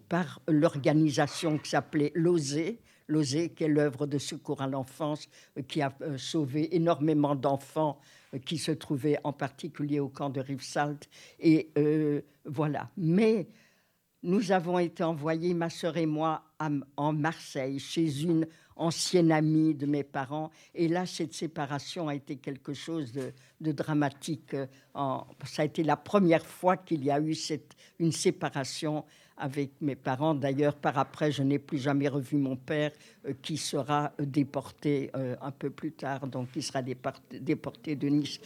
par 0.09 0.41
l'organisation 0.49 1.59
qui 1.59 1.71
s'appelait 1.71 2.13
l'OSE, 2.15 2.77
l'OSE 3.13 3.49
qui 3.55 3.65
est 3.65 3.69
l'œuvre 3.69 4.07
de 4.07 4.19
secours 4.19 4.63
à 4.63 4.67
l'enfance, 4.67 5.29
qui 5.69 5.83
a 5.83 5.93
sauvé 6.17 6.75
énormément 6.75 7.35
d'enfants 7.35 7.99
qui 8.47 8.59
se 8.59 8.73
trouvaient 8.73 9.19
en 9.25 9.33
particulier 9.33 10.01
au 10.01 10.09
camp 10.09 10.31
de 10.31 10.41
Rivesaltes. 10.41 11.09
Et 11.39 11.71
voilà. 12.45 12.91
Mais 12.97 13.47
nous 14.23 14.53
avons 14.53 14.79
été 14.79 15.03
envoyés, 15.03 15.53
ma 15.53 15.69
sœur 15.69 15.97
et 15.97 16.07
moi, 16.07 16.45
en 16.97 17.13
Marseille, 17.13 17.79
chez 17.81 18.23
une 18.23 18.47
ancienne 18.77 19.33
amie 19.33 19.75
de 19.75 19.87
mes 19.87 20.05
parents. 20.05 20.51
Et 20.75 20.89
là, 20.89 21.07
cette 21.07 21.35
séparation 21.35 22.09
a 22.09 22.15
été 22.15 22.37
quelque 22.37 22.73
chose 22.73 23.13
de, 23.13 23.73
dramatique. 23.73 24.55
Euh, 24.55 24.67
ça 25.45 25.63
a 25.63 25.65
été 25.65 25.83
la 25.83 25.97
première 25.97 26.47
fois 26.47 26.77
qu'il 26.77 27.05
y 27.05 27.11
a 27.11 27.21
eu 27.21 27.37
une 27.99 28.13
séparation 28.13 29.05
avec 29.43 29.73
mes 29.81 29.97
parents. 29.97 30.35
D'ailleurs, 30.35 30.77
par 30.77 30.97
après, 30.99 31.33
je 31.33 31.43
n'ai 31.43 31.59
plus 31.59 31.79
jamais 31.79 32.09
revu 32.09 32.37
mon 32.37 32.57
père, 32.57 32.93
euh, 33.27 33.33
qui 33.43 33.57
sera 33.57 34.13
déporté 34.19 35.11
euh, 35.17 35.37
un 35.43 35.51
peu 35.51 35.71
plus 35.71 35.93
tard, 35.93 36.27
donc 36.27 36.49
il 36.57 36.63
sera 36.63 36.81
déporté 36.83 37.97
de 37.97 38.09
Nice. 38.09 38.41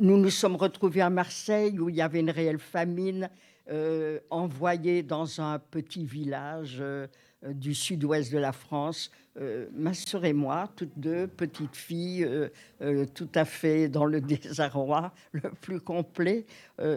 nous 0.00 0.16
nous 0.16 0.30
sommes 0.30 0.56
retrouvés 0.56 1.02
à 1.02 1.10
Marseille, 1.10 1.78
où 1.78 1.90
il 1.90 1.96
y 1.96 2.00
avait 2.02 2.20
une 2.20 2.30
réelle 2.30 2.58
famine. 2.58 3.28
Euh, 3.70 4.18
envoyé 4.30 5.02
dans 5.02 5.42
un 5.42 5.58
petit 5.58 6.06
village 6.06 6.78
euh, 6.80 7.06
du 7.42 7.74
sud-ouest 7.74 8.32
de 8.32 8.38
la 8.38 8.52
France. 8.52 9.10
Euh, 9.38 9.66
ma 9.74 9.92
sœur 9.92 10.24
et 10.24 10.32
moi, 10.32 10.70
toutes 10.74 10.98
deux 10.98 11.26
petites 11.26 11.76
filles, 11.76 12.26
tout 13.14 13.28
à 13.34 13.44
fait 13.44 13.88
dans 13.88 14.06
le 14.06 14.20
désarroi 14.22 15.12
le 15.32 15.50
plus 15.60 15.80
complet. 15.80 16.46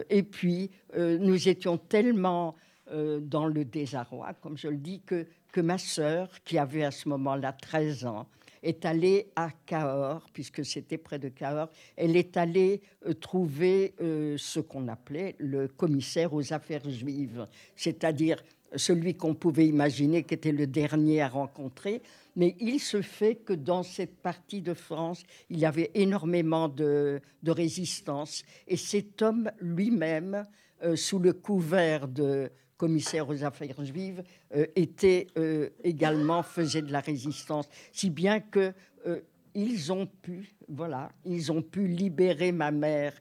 et 0.08 0.22
puis, 0.22 0.70
nous 0.96 1.48
étions 1.48 1.76
tellement 1.76 2.56
dans 2.92 3.46
le 3.46 3.64
désarroi, 3.64 4.34
comme 4.40 4.58
je 4.58 4.68
le 4.68 4.76
dis, 4.76 5.00
que, 5.00 5.26
que 5.50 5.60
ma 5.60 5.78
sœur, 5.78 6.28
qui 6.44 6.58
avait 6.58 6.84
à 6.84 6.90
ce 6.90 7.08
moment-là 7.08 7.52
13 7.52 8.06
ans, 8.06 8.26
est 8.62 8.84
allée 8.84 9.28
à 9.36 9.50
Cahors, 9.66 10.28
puisque 10.32 10.64
c'était 10.64 10.98
près 10.98 11.18
de 11.18 11.28
Cahors. 11.28 11.68
Elle 11.96 12.16
est 12.16 12.36
allée 12.36 12.80
euh, 13.06 13.14
trouver 13.14 13.94
euh, 14.00 14.36
ce 14.38 14.60
qu'on 14.60 14.88
appelait 14.88 15.34
le 15.38 15.68
commissaire 15.68 16.32
aux 16.32 16.52
affaires 16.52 16.88
juives, 16.88 17.46
c'est-à-dire 17.76 18.42
celui 18.74 19.14
qu'on 19.14 19.34
pouvait 19.34 19.66
imaginer 19.66 20.22
qui 20.22 20.34
était 20.34 20.52
le 20.52 20.66
dernier 20.66 21.20
à 21.20 21.28
rencontrer. 21.28 22.00
Mais 22.36 22.56
il 22.60 22.80
se 22.80 23.02
fait 23.02 23.34
que 23.34 23.52
dans 23.52 23.82
cette 23.82 24.16
partie 24.16 24.62
de 24.62 24.72
France, 24.72 25.24
il 25.50 25.58
y 25.58 25.66
avait 25.66 25.90
énormément 25.94 26.68
de, 26.68 27.20
résistance. 27.46 28.44
Et 28.66 28.78
cet 28.78 29.20
homme 29.20 29.50
lui-même, 29.60 30.46
euh, 30.82 30.96
sous 30.96 31.18
le 31.18 31.34
couvert 31.34 32.08
de, 32.08 32.50
commissaire 32.82 33.28
aux 33.28 33.44
affaires 33.44 33.84
juives, 33.84 34.24
euh, 34.56 34.66
était 34.74 35.28
euh, 35.38 35.68
également 35.84 36.42
faisait 36.42 36.82
de 36.82 36.90
la 36.90 36.98
résistance, 36.98 37.68
si 37.92 38.10
bien 38.10 38.40
que 38.40 38.72
euh, 39.06 39.20
ils 39.54 39.92
ont 39.92 40.08
pu, 40.20 40.52
voilà, 40.68 41.12
ils 41.24 41.52
ont 41.52 41.62
pu 41.62 41.86
libérer 41.86 42.50
ma 42.50 42.72
mère 42.72 43.12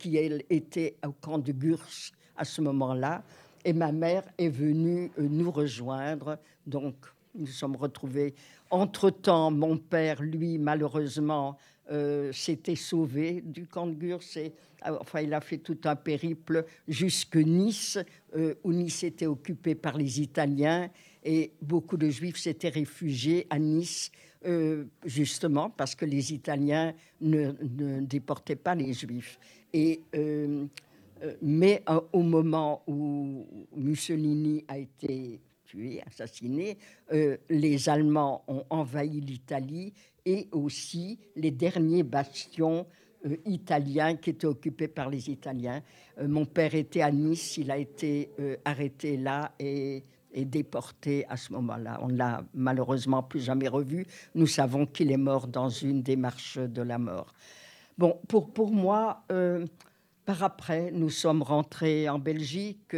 qui 0.00 0.16
était 0.16 0.96
au 1.06 1.12
camp 1.12 1.38
de 1.38 1.52
Gurs 1.52 1.86
à 2.36 2.44
ce 2.44 2.60
moment-là, 2.60 3.22
et 3.64 3.72
ma 3.72 3.92
mère 3.92 4.24
est 4.36 4.48
venue 4.48 5.12
nous 5.16 5.52
rejoindre, 5.52 6.36
donc 6.66 6.96
nous 7.36 7.46
sommes 7.46 7.76
retrouvés. 7.76 8.34
Entre-temps, 8.68 9.52
mon 9.52 9.76
père, 9.76 10.22
lui, 10.22 10.58
malheureusement, 10.58 11.56
s'était 12.32 12.76
sauvé 12.76 13.42
du 13.44 13.66
camp 13.66 13.86
de 13.86 13.94
Gurs 13.94 14.22
et 14.36 14.52
ah, 14.84 14.98
enfin, 15.00 15.22
il 15.22 15.32
a 15.32 15.40
fait 15.40 15.58
tout 15.58 15.78
un 15.84 15.96
périple 15.96 16.66
jusque 16.86 17.36
Nice, 17.36 17.98
euh, 18.36 18.54
où 18.62 18.72
Nice 18.72 19.02
était 19.02 19.26
occupée 19.26 19.74
par 19.74 19.96
les 19.96 20.20
Italiens 20.20 20.90
et 21.24 21.52
beaucoup 21.62 21.96
de 21.96 22.10
Juifs 22.10 22.36
s'étaient 22.36 22.68
réfugiés 22.68 23.46
à 23.48 23.58
Nice, 23.58 24.12
euh, 24.44 24.84
justement 25.06 25.70
parce 25.70 25.94
que 25.94 26.04
les 26.04 26.34
Italiens 26.34 26.92
ne, 27.22 27.52
déportaient 28.02 28.56
pas 28.56 28.74
les 28.74 28.92
Juifs. 28.92 29.38
Euh, 29.74 30.66
mais 31.40 31.82
au 32.12 32.20
moment 32.20 32.82
où 32.86 33.46
Mussolini 33.74 34.66
a 34.68 34.76
été 34.76 35.40
tué, 35.64 36.02
assassiné, 36.06 36.76
les 37.48 37.88
Allemands 37.88 38.44
ont 38.46 38.64
envahi 38.68 39.20
l'Italie 39.22 39.94
et 40.24 40.48
aussi 40.52 41.18
les 41.36 41.50
derniers 41.50 42.02
bastions 42.02 42.86
euh, 43.26 43.36
italien 43.46 44.16
qui 44.16 44.30
était 44.30 44.46
occupé 44.46 44.88
par 44.88 45.08
les 45.08 45.30
Italiens. 45.30 45.82
Euh, 46.18 46.28
mon 46.28 46.44
père 46.44 46.74
était 46.74 47.02
à 47.02 47.10
Nice, 47.10 47.56
il 47.56 47.70
a 47.70 47.78
été 47.78 48.30
euh, 48.38 48.56
arrêté 48.64 49.16
là 49.16 49.52
et, 49.58 50.04
déporté 50.36 51.24
à 51.28 51.36
ce 51.36 51.52
moment-là. 51.52 52.00
On 52.02 52.08
l'a 52.08 52.42
malheureusement 52.54 53.22
plus 53.22 53.38
jamais 53.38 53.68
revu. 53.68 54.04
Nous 54.34 54.48
savons 54.48 54.84
qu'il 54.84 55.12
est 55.12 55.16
mort 55.16 55.46
dans 55.46 55.68
une 55.68 56.02
démarche 56.02 56.58
de 56.58 56.82
la 56.82 56.98
mort. 56.98 57.32
Bon, 57.96 58.18
pour, 58.26 58.52
pour 58.52 58.72
moi, 58.72 59.24
par 60.24 60.42
après, 60.42 60.90
nous 60.90 61.08
sommes 61.08 61.42
rentrés 61.42 62.08
en 62.08 62.18
Belgique. 62.18 62.96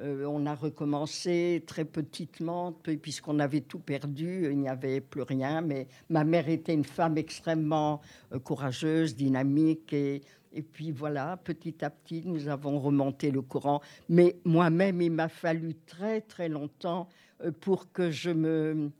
Euh, 0.00 0.24
on 0.24 0.46
a 0.46 0.54
recommencé 0.54 1.62
très 1.66 1.84
petitement, 1.84 2.72
puisqu'on 3.02 3.38
avait 3.38 3.60
tout 3.60 3.78
perdu, 3.78 4.48
il 4.50 4.58
n'y 4.58 4.68
avait 4.68 5.00
plus 5.00 5.22
rien. 5.22 5.60
Mais 5.60 5.86
ma 6.08 6.24
mère 6.24 6.48
était 6.48 6.72
une 6.72 6.84
femme 6.84 7.18
extrêmement 7.18 8.00
euh, 8.32 8.38
courageuse, 8.38 9.14
dynamique. 9.14 9.92
Et, 9.92 10.22
et 10.54 10.62
puis 10.62 10.92
voilà, 10.92 11.36
petit 11.36 11.84
à 11.84 11.90
petit, 11.90 12.22
nous 12.24 12.48
avons 12.48 12.78
remonté 12.78 13.30
le 13.30 13.42
courant. 13.42 13.82
Mais 14.08 14.36
moi-même, 14.44 15.02
il 15.02 15.12
m'a 15.12 15.28
fallu 15.28 15.74
très, 15.86 16.22
très 16.22 16.48
longtemps 16.48 17.08
euh, 17.44 17.52
pour 17.60 17.92
que 17.92 18.10
je 18.10 18.30
me 18.30 18.90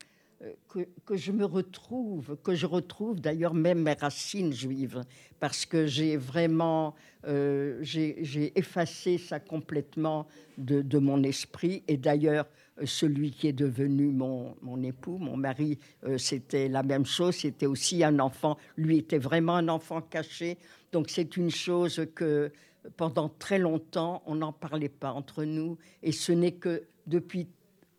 que, 0.68 1.16
je 1.16 1.32
me 1.32 1.44
retrouve, 1.44 2.36
que 2.42 2.54
je 2.54 2.66
retrouve 2.66 3.20
d'ailleurs 3.20 3.54
même 3.54 3.82
mes 3.82 3.92
racines 3.92 4.52
juives, 4.52 5.02
parce 5.38 5.66
que 5.66 5.86
j'ai 5.86 6.16
vraiment, 6.16 6.94
euh, 7.26 7.78
j'ai 7.82 8.52
effacé 8.58 9.18
ça 9.18 9.40
complètement 9.40 10.26
de, 10.58 10.98
mon 10.98 11.22
esprit. 11.22 11.82
Et 11.88 11.96
d'ailleurs, 11.96 12.46
celui 12.84 13.30
qui 13.30 13.48
est 13.48 13.52
devenu 13.52 14.06
mon, 14.08 14.56
mon 14.62 14.82
époux, 14.82 15.18
mon 15.18 15.36
mari, 15.36 15.78
euh, 16.04 16.18
c'était 16.18 16.68
la 16.68 16.82
même 16.82 17.06
chose, 17.06 17.36
c'était 17.36 17.66
aussi 17.66 18.02
un 18.02 18.18
enfant, 18.18 18.56
lui 18.76 18.98
était 18.98 19.18
vraiment 19.18 19.56
un 19.56 19.68
enfant 19.68 20.00
caché. 20.00 20.58
Donc 20.90 21.10
c'est 21.10 21.36
une 21.36 21.50
chose 21.50 22.06
que 22.14 22.50
pendant 22.96 23.28
très 23.28 23.58
longtemps, 23.58 24.22
on 24.26 24.36
n'en 24.36 24.52
parlait 24.52 24.88
pas 24.88 25.12
entre 25.12 25.44
nous, 25.44 25.78
et 26.02 26.10
ce 26.10 26.32
n'est 26.32 26.52
que 26.52 26.84
depuis 27.06 27.46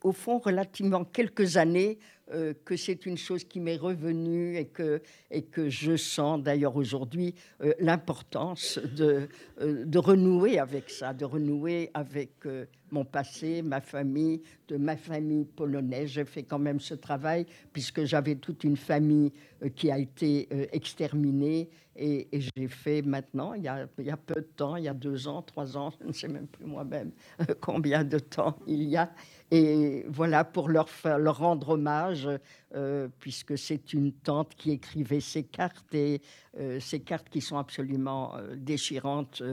au 0.03 0.11
fond, 0.11 0.37
relativement 0.37 1.05
quelques 1.05 1.57
années, 1.57 1.97
euh, 2.31 2.53
que 2.63 2.77
c'est 2.77 3.05
une 3.05 3.17
chose 3.17 3.43
qui 3.43 3.59
m'est 3.59 3.75
revenue 3.75 4.55
et 4.55 4.67
que, 4.67 5.01
et 5.29 5.41
que 5.41 5.69
je 5.69 5.97
sens 5.97 6.41
d'ailleurs 6.41 6.77
aujourd'hui 6.77 7.35
euh, 7.61 7.73
l'importance 7.79 8.79
de, 8.95 9.27
euh, 9.59 9.83
de 9.83 9.97
renouer 9.99 10.57
avec 10.57 10.89
ça, 10.89 11.13
de 11.13 11.25
renouer 11.25 11.91
avec 11.93 12.31
mon 12.93 13.03
passé, 13.03 13.61
ma 13.61 13.81
famille, 13.81 14.41
de 14.67 14.77
ma 14.77 14.95
famille 14.95 15.45
polonaise. 15.45 16.09
J'ai 16.11 16.25
fait 16.25 16.43
quand 16.43 16.59
même 16.59 16.79
ce 16.79 16.93
travail 16.93 17.45
puisque 17.73 18.05
j'avais 18.05 18.35
toute 18.35 18.63
une 18.63 18.77
famille 18.77 19.33
qui 19.75 19.91
a 19.91 19.97
été 19.97 20.47
exterminée 20.73 21.69
et, 21.95 22.27
j'ai 22.55 22.67
fait 22.67 23.01
maintenant, 23.03 23.53
il 23.53 23.63
y, 23.63 23.67
a, 23.67 23.87
il 23.99 24.05
y, 24.05 24.09
a, 24.09 24.17
peu 24.17 24.35
de 24.41 24.47
temps, 24.55 24.77
il 24.77 24.85
y 24.85 24.87
a 24.87 24.93
deux 24.93 25.27
ans, 25.27 25.43
trois 25.43 25.77
ans, 25.77 25.91
je 26.01 26.07
ne 26.07 26.11
sais 26.11 26.27
même 26.27 26.47
plus 26.47 26.65
moi-même 26.65 27.11
combien 27.61 28.03
de 28.03 28.17
temps 28.17 28.57
il 28.65 28.83
y 28.83 28.97
a, 28.97 29.11
et 29.51 30.03
voilà, 30.09 30.43
pour 30.43 30.69
leur, 30.69 30.87
leur 31.05 31.37
rendre 31.37 31.69
hommage, 31.69 32.27
euh, 32.75 33.07
puisque 33.19 33.57
c'est 33.57 33.93
une 33.93 34.11
tante 34.11 34.55
qui 34.55 34.71
écrivait 34.71 35.19
ces 35.19 35.43
cartes, 35.43 35.93
et 35.93 36.21
euh, 36.59 36.79
ces 36.79 37.01
cartes 37.01 37.29
qui 37.29 37.39
sont 37.39 37.57
absolument 37.57 38.35
euh, 38.35 38.55
déchirantes. 38.55 39.43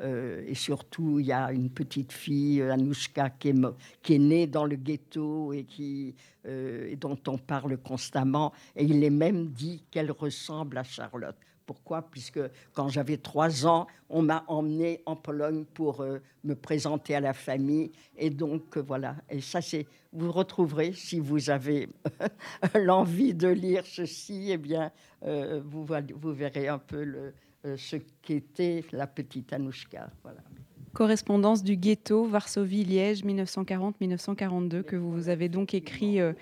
et 0.00 0.54
surtout, 0.54 1.18
il 1.18 1.26
y 1.26 1.32
a 1.32 1.52
une 1.52 1.70
petite 1.70 2.12
fille, 2.12 2.60
Anouchka, 2.60 3.30
qui 3.30 3.48
est, 3.48 3.54
qui 4.02 4.14
est 4.14 4.18
née 4.18 4.46
dans 4.46 4.66
le 4.66 4.76
ghetto 4.76 5.54
et, 5.54 5.64
qui, 5.64 6.14
et 6.44 6.96
dont 6.96 7.18
on 7.28 7.38
parle 7.38 7.78
constamment. 7.78 8.52
Et 8.74 8.84
il 8.84 9.02
est 9.02 9.10
même 9.10 9.48
dit 9.48 9.82
qu'elle 9.90 10.10
ressemble 10.10 10.76
à 10.76 10.84
Charlotte 10.84 11.36
Pourquoi? 11.66 12.02
Puisque 12.02 12.40
quand 12.72 12.88
j'avais 12.88 13.16
trois 13.16 13.66
ans, 13.66 13.88
on 14.08 14.22
m'a 14.22 14.44
emmené 14.46 15.02
en 15.04 15.16
Pologne 15.16 15.64
pour 15.64 16.00
euh, 16.00 16.20
me 16.44 16.54
présenter 16.54 17.16
à 17.16 17.20
la 17.20 17.32
famille. 17.32 17.90
Et 18.16 18.30
donc, 18.30 18.76
euh, 18.76 18.80
voilà. 18.80 19.16
Et 19.28 19.40
ça, 19.40 19.60
c'est. 19.60 19.86
Vous 20.12 20.32
retrouverez, 20.32 20.92
si 20.92 21.18
vous 21.18 21.50
avez 21.50 21.88
l'envie 22.74 23.34
de 23.34 23.48
lire 23.48 23.84
ceci, 23.84 24.50
eh 24.50 24.56
bien, 24.56 24.90
euh, 25.24 25.60
vous, 25.62 25.84
verrez 26.32 26.68
un 26.68 26.78
peu 26.78 27.32
ce 27.76 27.96
qu'était 28.22 28.84
la 28.92 29.06
petite 29.06 29.52
Anouchka. 29.52 30.08
Voilà. 30.22 30.40
Correspondance 30.96 31.62
du 31.62 31.76
ghetto, 31.76 32.24
Varsovie-Liège, 32.24 33.22
1940-1942, 33.22 34.82
que 34.82 34.96
vous 34.96 35.28
avez 35.28 35.50
donc 35.50 35.74
écrit 35.74 36.22
euh, 36.22 36.32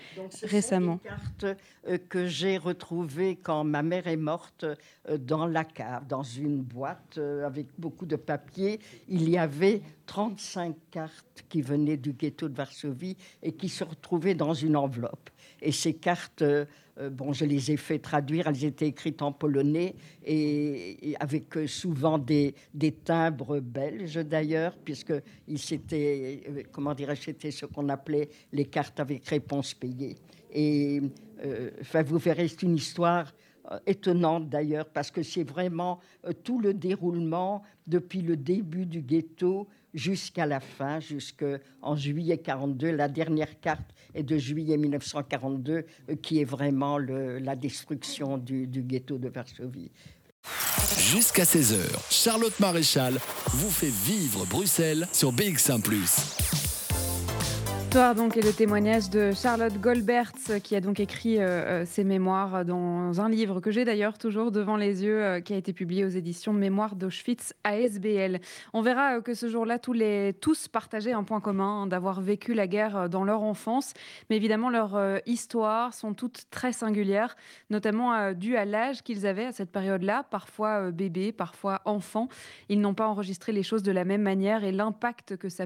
récemment. 0.43 0.93
Sont 0.93 1.03
des 1.03 1.09
cartes 1.09 1.59
euh, 1.89 1.97
que 1.97 2.25
j'ai 2.25 2.57
retrouvées 2.57 3.35
quand 3.35 3.65
ma 3.65 3.83
mère 3.83 4.07
est 4.07 4.15
morte 4.15 4.63
euh, 4.63 5.17
dans 5.17 5.45
la 5.45 5.65
cave, 5.65 6.07
dans 6.07 6.23
une 6.23 6.61
boîte 6.61 7.19
avec 7.45 7.67
beaucoup 7.77 8.05
de 8.05 8.15
papier. 8.15 8.79
Il 9.09 9.29
y 9.29 9.37
avait 9.37 9.81
35 10.05 10.73
cartes 10.89 11.43
qui 11.49 11.61
venaient 11.61 11.97
du 11.97 12.13
ghetto 12.13 12.47
de 12.47 12.55
Varsovie 12.55 13.17
et 13.43 13.51
qui 13.51 13.67
se 13.67 13.83
retrouvaient 13.83 14.35
dans 14.35 14.53
une 14.53 14.77
enveloppe. 14.77 15.31
Et 15.61 15.71
ces 15.71 15.93
cartes, 15.93 16.41
euh, 16.41 16.63
euh, 16.63 16.65
bon, 17.09 17.33
je 17.33 17.45
les 17.45 17.71
ai 17.71 17.77
fait 17.77 17.99
traduire, 17.99 18.47
elles 18.47 18.63
étaient 18.65 18.87
écrites 18.87 19.21
en 19.21 19.31
polonais 19.31 19.95
et, 20.25 21.15
avec 21.19 21.57
euh, 21.57 21.67
souvent 21.67 22.17
des, 22.17 22.55
timbres 23.03 23.59
belges 23.59 24.15
d'ailleurs, 24.25 24.75
puisque 24.83 25.13
c'était, 25.57 26.65
comment 26.71 26.93
dirais-je, 26.93 27.23
c'était 27.23 27.51
ce 27.51 27.65
qu'on 27.65 27.89
appelait 27.89 28.29
les 28.53 28.65
cartes 28.65 28.99
avec 28.99 29.27
réponse 29.27 29.73
payée. 29.73 30.15
Et 30.53 31.01
enfin, 31.81 32.01
vous 32.03 32.17
verrez, 32.17 32.47
c'est 32.47 32.63
une 32.63 32.75
histoire 32.75 33.33
étonnante 33.85 34.49
d'ailleurs, 34.49 34.87
parce 34.87 35.11
que 35.11 35.23
c'est 35.23 35.43
vraiment 35.43 35.99
tout 36.43 36.59
le 36.59 36.73
déroulement 36.73 37.63
depuis 37.87 38.21
le 38.21 38.37
début 38.37 38.85
du 38.85 39.01
ghetto 39.01 39.67
jusqu'à 39.95 40.45
la 40.45 40.59
fin, 40.59 40.99
jusqu'en 40.99 41.95
juillet 41.95 42.37
42. 42.37 42.91
La 42.91 43.07
dernière 43.07 43.59
carte 43.59 43.89
est 44.13 44.23
de 44.23 44.37
juillet 44.37 44.77
1942, 44.77 45.85
euh, 46.09 46.15
qui 46.21 46.41
est 46.41 46.45
vraiment 46.45 46.99
la 46.99 47.55
destruction 47.55 48.37
du, 48.37 48.67
ghetto 48.67 49.17
de 49.17 49.29
Varsovie. 49.29 49.91
Jusqu'à 50.99 51.43
16h, 51.43 51.79
Charlotte 52.11 52.59
Maréchal 52.59 53.15
vous 53.47 53.71
fait 53.71 53.89
vivre 53.89 54.45
Bruxelles 54.45 55.07
sur 55.11 55.31
BX1⁇ 55.33 55.81
donc 57.95 58.35
et 58.35 58.41
le 58.41 58.51
témoignage 58.51 59.09
de 59.09 59.31
Charlotte 59.31 59.79
Goldberts 59.79 60.59
qui 60.61 60.75
a 60.75 60.81
donc 60.81 60.99
écrit 60.99 61.39
euh, 61.39 61.43
euh, 61.43 61.85
ses 61.85 62.03
mémoires 62.03 62.65
dans 62.65 63.21
un 63.21 63.29
livre 63.29 63.61
que 63.61 63.71
j'ai 63.71 63.85
d'ailleurs 63.85 64.17
toujours 64.17 64.51
devant 64.51 64.75
les 64.75 65.05
yeux 65.05 65.23
euh, 65.23 65.39
qui 65.39 65.53
a 65.53 65.55
été 65.55 65.71
publié 65.71 66.03
aux 66.03 66.09
éditions 66.09 66.51
Mémoires 66.51 66.97
d'Auschwitz 66.97 67.53
ASBL. 67.63 68.41
On 68.73 68.81
verra 68.81 69.21
que 69.21 69.33
ce 69.33 69.47
jour-là 69.47 69.79
tous 69.79 69.93
les 69.93 70.35
partageaient 70.73 71.13
un 71.13 71.23
point 71.23 71.39
commun 71.39 71.83
hein, 71.83 71.87
d'avoir 71.87 72.19
vécu 72.19 72.53
la 72.53 72.67
guerre 72.67 73.09
dans 73.09 73.23
leur 73.23 73.43
enfance, 73.43 73.93
mais 74.29 74.35
évidemment 74.35 74.69
leurs 74.69 75.21
histoires 75.25 75.93
sont 75.93 76.13
toutes 76.13 76.49
très 76.49 76.73
singulières, 76.73 77.37
notamment 77.69 78.33
dues 78.33 78.57
à 78.57 78.65
l'âge 78.65 79.03
qu'ils 79.03 79.25
avaient 79.25 79.45
à 79.45 79.51
cette 79.53 79.71
période-là, 79.71 80.25
parfois 80.29 80.91
bébés, 80.91 81.31
parfois 81.31 81.81
enfants. 81.85 82.27
Ils 82.67 82.81
n'ont 82.81 82.93
pas 82.93 83.07
enregistré 83.07 83.53
les 83.53 83.63
choses 83.63 83.83
de 83.83 83.91
la 83.91 84.03
même 84.03 84.21
manière 84.21 84.63
et 84.63 84.71
l'impact 84.71 85.37
que 85.37 85.49
ça, 85.49 85.65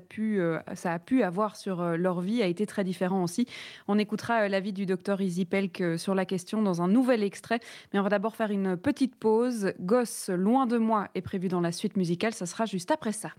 ça 0.76 0.94
a 0.94 1.00
pu 1.00 1.24
avoir 1.24 1.56
sur 1.56 1.84
leur 1.98 2.19
vie 2.20 2.42
a 2.42 2.48
été 2.48 2.66
très 2.66 2.84
différent 2.84 3.24
aussi. 3.24 3.48
On 3.88 3.98
écoutera 3.98 4.42
euh, 4.42 4.48
l'avis 4.48 4.74
du 4.74 4.86
docteur 4.86 5.22
Izzy 5.22 5.46
Pelk 5.46 5.82
euh, 5.82 5.98
sur 5.98 6.16
la 6.16 6.26
question 6.26 6.62
dans 6.62 6.82
un 6.82 6.88
nouvel 6.88 7.24
extrait. 7.24 7.60
Mais 7.94 8.00
on 8.00 8.04
va 8.04 8.10
d'abord 8.10 8.36
faire 8.36 8.52
une 8.52 8.78
petite 8.78 9.16
pause. 9.16 9.74
Gosse, 9.80 10.30
loin 10.30 10.66
de 10.66 10.78
moi 10.78 11.08
est 11.16 11.22
prévu 11.22 11.48
dans 11.48 11.62
la 11.62 11.72
suite 11.72 11.98
musicale. 11.98 12.34
Ça 12.34 12.46
sera 12.46 12.66
juste 12.66 12.92
après 12.92 13.12
ça. 13.12 13.32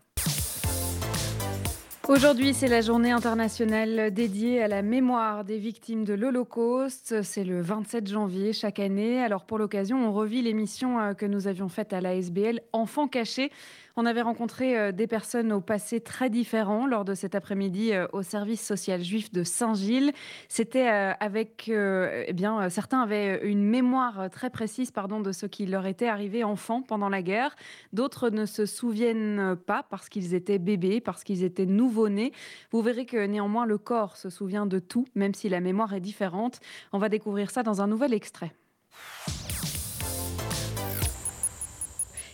Aujourd'hui, 2.11 2.55
c'est 2.55 2.67
la 2.67 2.81
journée 2.81 3.13
internationale 3.13 4.13
dédiée 4.13 4.61
à 4.61 4.67
la 4.67 4.83
mémoire 4.83 5.45
des 5.45 5.59
victimes 5.59 6.03
de 6.05 6.13
l'Holocauste. 6.13 7.23
C'est 7.23 7.45
le 7.45 7.61
27 7.61 8.09
janvier 8.09 8.53
chaque 8.53 8.81
année. 8.81 9.23
Alors 9.23 9.45
pour 9.45 9.59
l'occasion, 9.59 10.09
on 10.09 10.13
revit 10.13 10.43
l'émission 10.43 10.99
euh, 10.99 11.13
que 11.15 11.25
nous 11.25 11.47
avions 11.47 11.69
faite 11.69 11.93
à 11.93 12.01
la 12.01 12.17
SBL 12.17 12.63
Enfants 12.73 13.07
cachés 13.07 13.53
on 13.97 14.07
avait 14.07 14.23
rencontré 14.23 14.79
euh, 14.79 14.93
des 14.93 15.07
personnes 15.07 15.53
au 15.53 15.61
passé 15.61 16.01
très 16.01 16.31
différent 16.31 16.87
lors 16.87 17.05
de 17.05 17.15
cet 17.15 17.35
après-midi 17.35 17.93
euh, 17.93 18.07
au 18.13 18.23
service 18.23 18.65
social 18.65 19.03
juif 19.03 19.33
de 19.33 19.45
Saint-Gilles. 19.45 20.13
C'était 20.49 20.89
euh, 20.89 21.13
avec, 21.21 21.69
eh 21.71 22.33
bien, 22.33 22.69
certains 22.69 23.03
avaient 23.03 23.41
une 23.45 23.63
mémoire 23.63 24.31
très 24.31 24.51
précise, 24.51 24.91
pardon, 24.91 25.21
de 25.21 25.33
ce 25.33 25.47
qui 25.47 25.67
leur 25.67 25.87
était 25.87 26.09
arrivé 26.09 26.45
enfant 26.45 26.83
pendant 26.83 27.09
la 27.09 27.23
guerre. 27.23 27.55
D'autres 27.93 28.31
ne 28.31 28.47
se 28.47 28.67
souviennent 28.67 29.57
pas 29.67 29.83
parce 29.83 30.09
qu'ils 30.09 30.35
étaient 30.35 30.59
bébés, 30.59 31.01
parce 31.01 31.25
qu'ils 31.25 31.45
étaient 31.45 31.67
nouveau-nés. 31.67 32.33
Vous 32.71 32.83
verrez 32.83 33.07
que 33.07 33.27
néanmoins 33.27 33.67
le 33.67 33.79
corps 33.79 34.17
se 34.17 34.31
souvient 34.31 34.67
de 34.67 34.79
tout, 34.79 35.07
même 35.15 35.35
si 35.35 35.49
la 35.49 35.61
mémoire 35.61 35.95
est 35.95 36.01
différente. 36.01 36.61
On 36.93 36.99
va 36.99 37.09
découvrir 37.09 37.51
ça 37.51 37.63
dans 37.63 37.81
un 37.83 37.87
nouvel 37.87 38.15
extrait. 38.15 38.53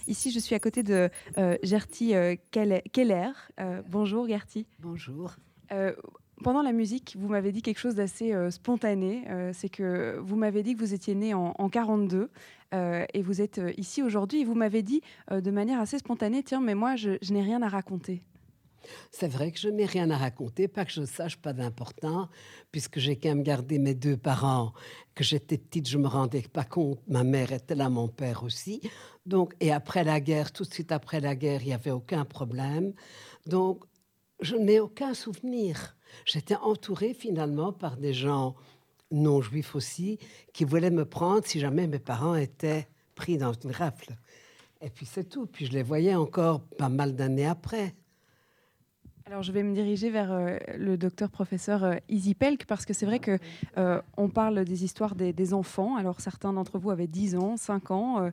Ici, 0.07 0.31
je 0.31 0.39
suis 0.39 0.55
à 0.55 0.61
côté 0.61 0.83
de 0.83 1.11
euh, 1.37 1.57
Gertie 1.63 2.15
euh, 2.15 2.37
Keller. 2.51 3.31
Euh, 3.61 3.83
bonjour 3.89 4.29
Gertie. 4.29 4.67
Bonjour. 4.81 5.37
pendant 6.45 6.63
la 6.63 6.73
musique, 6.73 7.17
vous 7.19 7.29
m'avez 7.29 7.51
dit 7.51 7.63
quelque 7.63 7.79
chose 7.79 7.95
d'assez 7.95 8.33
spontané. 8.51 9.25
c'est 9.53 9.69
que 9.69 10.19
vous 10.21 10.37
m'avez 10.37 10.63
dit 10.63 10.75
que 10.75 10.81
vous 10.81 10.95
étiez 10.95 11.15
né 11.15 11.35
en, 11.35 11.55
en 11.59 11.69
42 11.69 12.31
et 12.73 13.23
vous 13.23 13.41
êtes 13.41 13.61
ici 13.77 14.03
aujourd'hui. 14.03 14.43
Et 14.43 14.45
vous 14.45 14.55
m'avez 14.55 14.83
dit 14.83 15.01
de 15.31 15.51
manière 15.51 15.81
assez 15.81 15.99
spontanée, 15.99 16.43
tiens, 16.43 16.61
mais 16.61 16.75
moi, 16.75 16.95
je 16.95 17.17
n'ai 17.33 17.43
rien 17.43 17.63
à 17.63 17.69
raconter. 17.69 18.23
C'est 19.11 19.29
vrai 19.29 19.53
que 19.53 19.59
je 19.59 19.69
n'ai 19.69 19.87
rien 19.87 20.11
à 20.11 20.17
raconter, 20.17 20.69
pas 20.69 20.85
que 20.85 20.93
je 20.93 21.05
sache, 21.05 21.37
pas 21.37 21.53
d'important, 21.53 22.29
puisque 22.73 22.99
j'ai 22.99 23.17
quand 23.17 23.29
même 23.31 23.43
gardé 23.43 23.79
mes 23.79 23.95
deux 23.95 24.17
parents. 24.17 24.73
Que 25.15 25.25
j'étais 25.25 25.59
petite, 25.59 25.89
je 25.89 25.99
me 25.99 26.09
rendais 26.09 26.43
pas 26.43 26.65
compte. 26.65 27.01
Ma 27.09 27.25
mère 27.25 27.53
était 27.53 27.75
là, 27.75 27.89
mon 27.89 28.09
père 28.09 28.43
aussi. 28.43 28.81
Donc, 29.25 29.55
et 29.61 29.73
après 29.73 30.05
la 30.05 30.21
guerre, 30.21 30.53
tout 30.53 30.65
de 30.65 30.73
suite 30.73 30.93
après 30.93 31.21
la 31.21 31.35
guerre, 31.35 31.63
il 31.63 31.69
n'y 31.69 31.75
avait 31.75 31.91
aucun 31.91 32.25
problème. 32.25 32.93
Donc, 33.47 33.85
je 34.41 34.57
n'ai 34.57 34.81
aucun 34.81 35.15
souvenir. 35.15 35.97
J'étais 36.25 36.57
entourée 36.57 37.15
finalement 37.15 37.73
par 37.73 37.97
des 37.97 38.13
gens 38.13 38.55
non 39.11 39.41
juifs 39.41 39.75
aussi, 39.75 40.19
qui 40.53 40.65
voulaient 40.65 40.91
me 40.91 41.05
prendre 41.05 41.47
si 41.47 41.61
jamais 41.61 41.87
mes 41.87 41.99
parents 41.99 42.35
étaient 42.35 42.89
pris 43.15 43.39
dans 43.39 43.53
une 43.53 43.71
rafle. 43.71 44.17
Et 44.81 44.91
puis 44.91 45.07
c'est 45.07 45.25
tout. 45.25 45.47
Puis 45.47 45.67
je 45.67 45.73
les 45.73 45.83
voyais 45.83 46.15
encore 46.15 46.61
pas 46.61 46.89
mal 46.89 47.15
d'années 47.15 47.47
après. 47.47 47.95
Alors 49.29 49.43
je 49.43 49.51
vais 49.51 49.65
me 49.65 49.75
diriger 49.75 50.09
vers 50.09 50.31
euh, 50.31 50.57
le 50.79 50.97
docteur 50.97 51.31
professeur 51.31 51.83
euh, 51.83 51.97
Izzy 52.09 52.37
Pelk 52.37 52.65
parce 52.65 52.87
que 52.87 52.93
c'est 52.93 53.07
vrai 53.07 53.19
que 53.19 53.41
euh, 53.77 54.01
on 54.17 54.29
parle 54.29 54.65
des 54.65 54.85
histoires 54.85 55.17
des, 55.17 55.53
enfants. 55.53 55.97
Alors 55.97 56.21
certains 56.21 56.53
d'entre 56.53 56.79
vous 56.79 56.93
avaient 56.93 57.09
10 57.09 57.35
ans, 57.35 57.57
5 57.57 57.91
ans 57.91 58.31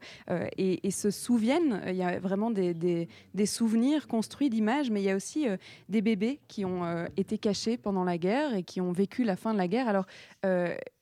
et, 0.58 0.92
se 0.92 1.10
souviennent. 1.10 1.82
Il 1.88 1.96
y 1.96 2.04
a 2.04 2.20
vraiment 2.20 2.52
des, 2.52 3.08
souvenirs 3.46 4.08
construits 4.08 4.52
d'images, 4.52 4.92
mais 4.92 5.02
il 5.02 5.06
y 5.06 5.10
a 5.10 5.16
aussi 5.16 5.48
des 5.90 6.02
bébés 6.02 6.40
qui 6.48 6.66
ont 6.66 7.06
été 7.18 7.38
cachés 7.38 7.78
pendant 7.78 8.04
la 8.04 8.18
guerre 8.18 8.56
et 8.56 8.64
qui 8.64 8.82
ont 8.82 8.92
vécu 8.92 9.24
la 9.24 9.36
fin 9.36 9.54
de 9.54 9.60
la 9.60 9.68
guerre. 9.68 9.88
Alors 9.88 10.06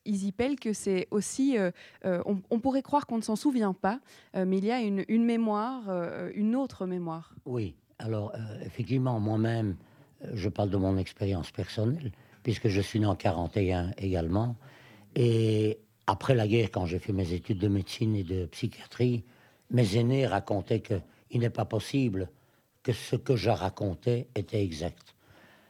Izzy 0.06 0.32
Pelk, 0.34 0.70
c'est 0.74 1.08
aussi, 1.12 1.58
on, 2.04 2.60
pourrait 2.60 2.82
croire 2.82 3.06
qu'on 3.06 3.18
ne 3.18 3.24
s'en 3.24 3.38
souvient 3.38 3.74
pas, 3.74 4.00
mais 4.34 4.58
il 4.58 4.66
y 4.66 4.72
a 4.72 4.82
une 4.82 5.26
mémoire, 5.26 5.84
une 6.36 6.56
autre 6.56 6.86
mémoire. 6.86 7.34
Oui, 7.46 7.76
alors, 8.02 8.34
euh, 8.36 8.66
effectivement, 8.66 9.20
moi-même, 9.20 9.76
euh, 10.26 10.32
je 10.34 10.50
parle 10.50 10.70
de 10.70 10.78
mon 10.78 10.98
expérience 10.98 11.52
personnelle, 11.52 12.12
puisque 12.44 12.68
je 12.68 12.82
suis 12.82 13.00
né 13.00 13.06
en 13.06 13.16
41 13.16 13.92
également. 13.98 14.56
Et 15.16 15.80
après 16.08 16.36
la 16.36 16.48
guerre, 16.48 16.72
quand 16.72 16.86
j'ai 16.86 17.00
fait 17.00 17.14
mes 17.14 17.34
études 17.34 17.60
de 17.60 17.68
médecine 17.68 18.16
et 18.16 18.24
de 18.24 18.46
psychiatrie, 18.48 19.24
mes 19.70 19.98
aînés 19.98 20.26
racontaient 20.26 20.82
qu'il 20.82 21.40
n'est 21.40 21.50
pas 21.50 21.66
possible 21.66 22.30
que 22.84 22.94
ce 22.94 23.16
que 23.16 23.36
je 23.36 23.50
racontais 23.50 24.28
était 24.36 24.64
exact. 24.64 25.16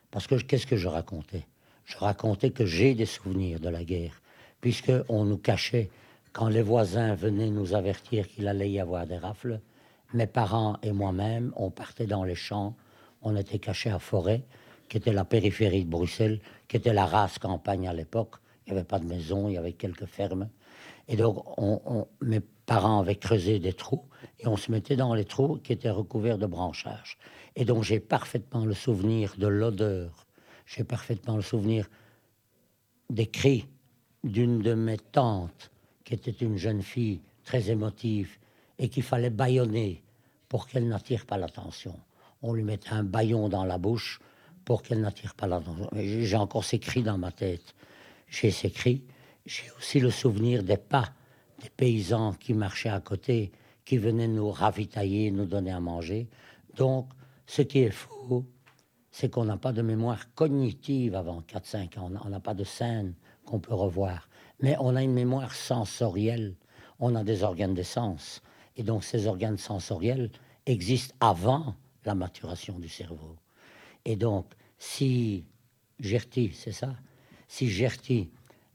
Parce 0.10 0.28
que 0.28 0.36
qu'est-ce 0.36 0.67
que 0.67 0.78
je 0.78 0.88
racontais? 0.88 1.46
Je 1.86 1.98
racontais 1.98 2.52
que 2.52 2.65
j'ai 2.65 2.96
des 2.96 3.06
souvenirs 3.06 3.60
de 3.60 3.70
la 3.70 3.84
guerre, 3.84 4.22
puisqu'on 4.62 5.26
nous 5.26 5.38
cachait, 5.38 5.89
quand 6.32 6.48
les 6.48 6.62
voisins 6.62 7.13
venaient 7.15 7.50
nous 7.50 7.74
avertir 7.74 8.28
qu'il 8.28 8.48
allait 8.48 8.72
y 8.72 8.80
avoir 8.80 9.06
des 9.06 9.17
rafles, 9.17 9.60
mes 10.13 10.28
parents 10.28 10.78
et 10.84 10.91
moi-même, 10.91 11.54
on 11.56 11.69
partait 11.69 12.06
dans 12.06 12.24
les 12.24 12.36
champs, 12.36 12.76
on 13.21 13.36
était 13.36 13.60
cachés 13.60 13.89
à 13.89 14.00
Forêt, 14.00 14.43
qui 14.89 14.97
était 14.97 15.13
la 15.13 15.26
périphérie 15.26 15.86
de 15.86 15.89
Bruxelles, 15.89 16.41
qui 16.67 16.78
était 16.78 16.93
la 16.93 17.06
race 17.06 17.39
campagne 17.39 17.88
à 17.88 17.93
l'époque. 17.93 18.36
Il 18.65 18.74
n'y 18.74 18.80
avait 18.80 18.88
pas 18.88 19.00
de 19.00 19.06
maison, 19.06 19.47
il 19.47 19.54
y 19.54 19.58
avait 19.58 19.74
quelques 19.74 20.06
fermes. 20.06 20.50
Et 21.08 21.15
donc, 21.15 21.45
mes 22.21 22.41
parents 22.65 23.00
avaient 23.00 23.15
creusé 23.15 23.60
des 23.60 23.74
trous 23.74 24.06
et 24.39 24.47
on 24.47 24.58
se 24.58 24.71
mettait 24.71 24.95
dans 24.95 25.13
les 25.13 25.26
trous 25.26 25.58
qui 25.58 25.74
étaient 25.74 25.89
recouverts 25.89 26.38
de 26.38 26.45
branchages. 26.45 27.17
Et 27.56 27.65
donc, 27.65 27.84
j'ai 27.84 28.00
parfaitement 28.00 28.65
le 28.65 28.74
souvenir 28.74 29.36
de 29.38 29.47
l'odeur, 29.47 30.28
j'ai 30.65 30.84
parfaitement 30.84 31.36
le 31.36 31.41
souvenir 31.41 31.89
des 33.10 33.28
cris 33.28 33.67
d'une 34.24 34.62
de 34.62 34.74
mes 34.74 34.97
tantes, 34.97 35.71
qui 36.06 36.13
était 36.13 36.32
une 36.32 36.58
jeune 36.58 36.82
fille 36.82 37.21
très 37.43 37.69
émotive 37.71 38.38
et 38.82 38.89
qu'il 38.89 39.04
fallait 39.04 39.30
bâillonner 39.30 40.04
pour 40.50 40.67
qu'elle 40.67 40.88
n'attire 40.88 41.26
pas 41.26 41.38
l'attention. 41.38 41.98
On 42.41 42.52
lui 42.52 42.63
mettait 42.63 42.89
un 42.89 43.04
baillon 43.04 43.48
dans 43.48 43.63
la 43.63 43.78
bouche 43.78 44.20
pour 44.65 44.82
qu'elle 44.82 45.02
n'attire 45.02 45.36
pas 45.36 45.48
l'attention. 45.48 45.88
J'ai 45.94 46.36
encore 46.36 46.65
ces 46.65 46.80
cris 46.80 47.04
dans 47.04 47.17
ma 47.17 47.32
tête. 47.32 47.76
J'ai 48.28 48.50
ces 48.50 48.72
cris. 48.72 49.04
J'ai 49.46 49.72
aussi 49.78 50.00
le 50.00 50.10
souvenir 50.10 50.63
des 50.63 50.78
pas 50.78 51.13
des 51.62 51.70
paysans 51.70 52.34
qui 52.34 52.56
marchaient 52.56 52.89
à 52.89 53.00
côté, 53.00 53.52
qui 53.86 53.98
venaient 53.98 54.28
nous 54.28 54.50
ravitailler, 54.50 55.30
nous 55.30 55.46
donner 55.46 55.72
à 55.72 55.80
manger. 55.80 56.28
Donc, 56.76 57.08
ce 57.46 57.62
qui 57.62 57.80
est 57.80 57.91
faux, 57.91 58.48
c'est 59.12 59.30
qu'on 59.30 59.46
n'a 59.46 59.58
pas 59.58 59.74
de 59.74 59.84
mémoire 59.84 60.34
cognitive 60.34 61.13
avant 61.13 61.41
4-5 61.41 62.00
ans. 62.00 62.12
On 62.26 62.30
n'a 62.30 62.39
pas 62.39 62.56
de 62.56 62.63
scène 62.63 63.13
qu'on 63.46 63.60
peut 63.60 63.76
revoir. 63.76 64.28
Mais 64.60 64.76
on 64.80 64.96
a 64.96 65.04
une 65.04 65.13
mémoire 65.13 65.54
sensorielle. 65.54 66.56
On 67.00 67.13
a 67.13 67.24
des 67.24 67.44
organes 67.44 67.76
de 67.76 67.84
sens. 67.84 68.41
Et 68.78 68.84
donc, 68.84 69.04
ces 69.04 69.28
organes 69.28 69.58
sensoriels 69.58 70.30
existent 70.66 71.16
avant 71.20 71.76
la 72.06 72.16
maturation 72.16 72.80
du 72.80 72.90
cerveau. 72.90 73.36
Et 74.06 74.16
donc, 74.16 74.46
si 74.78 75.46
Gertie, 76.00 76.52
c'est 76.54 76.72
ça, 76.72 76.96
si 77.48 77.70
Gertie 77.70 78.30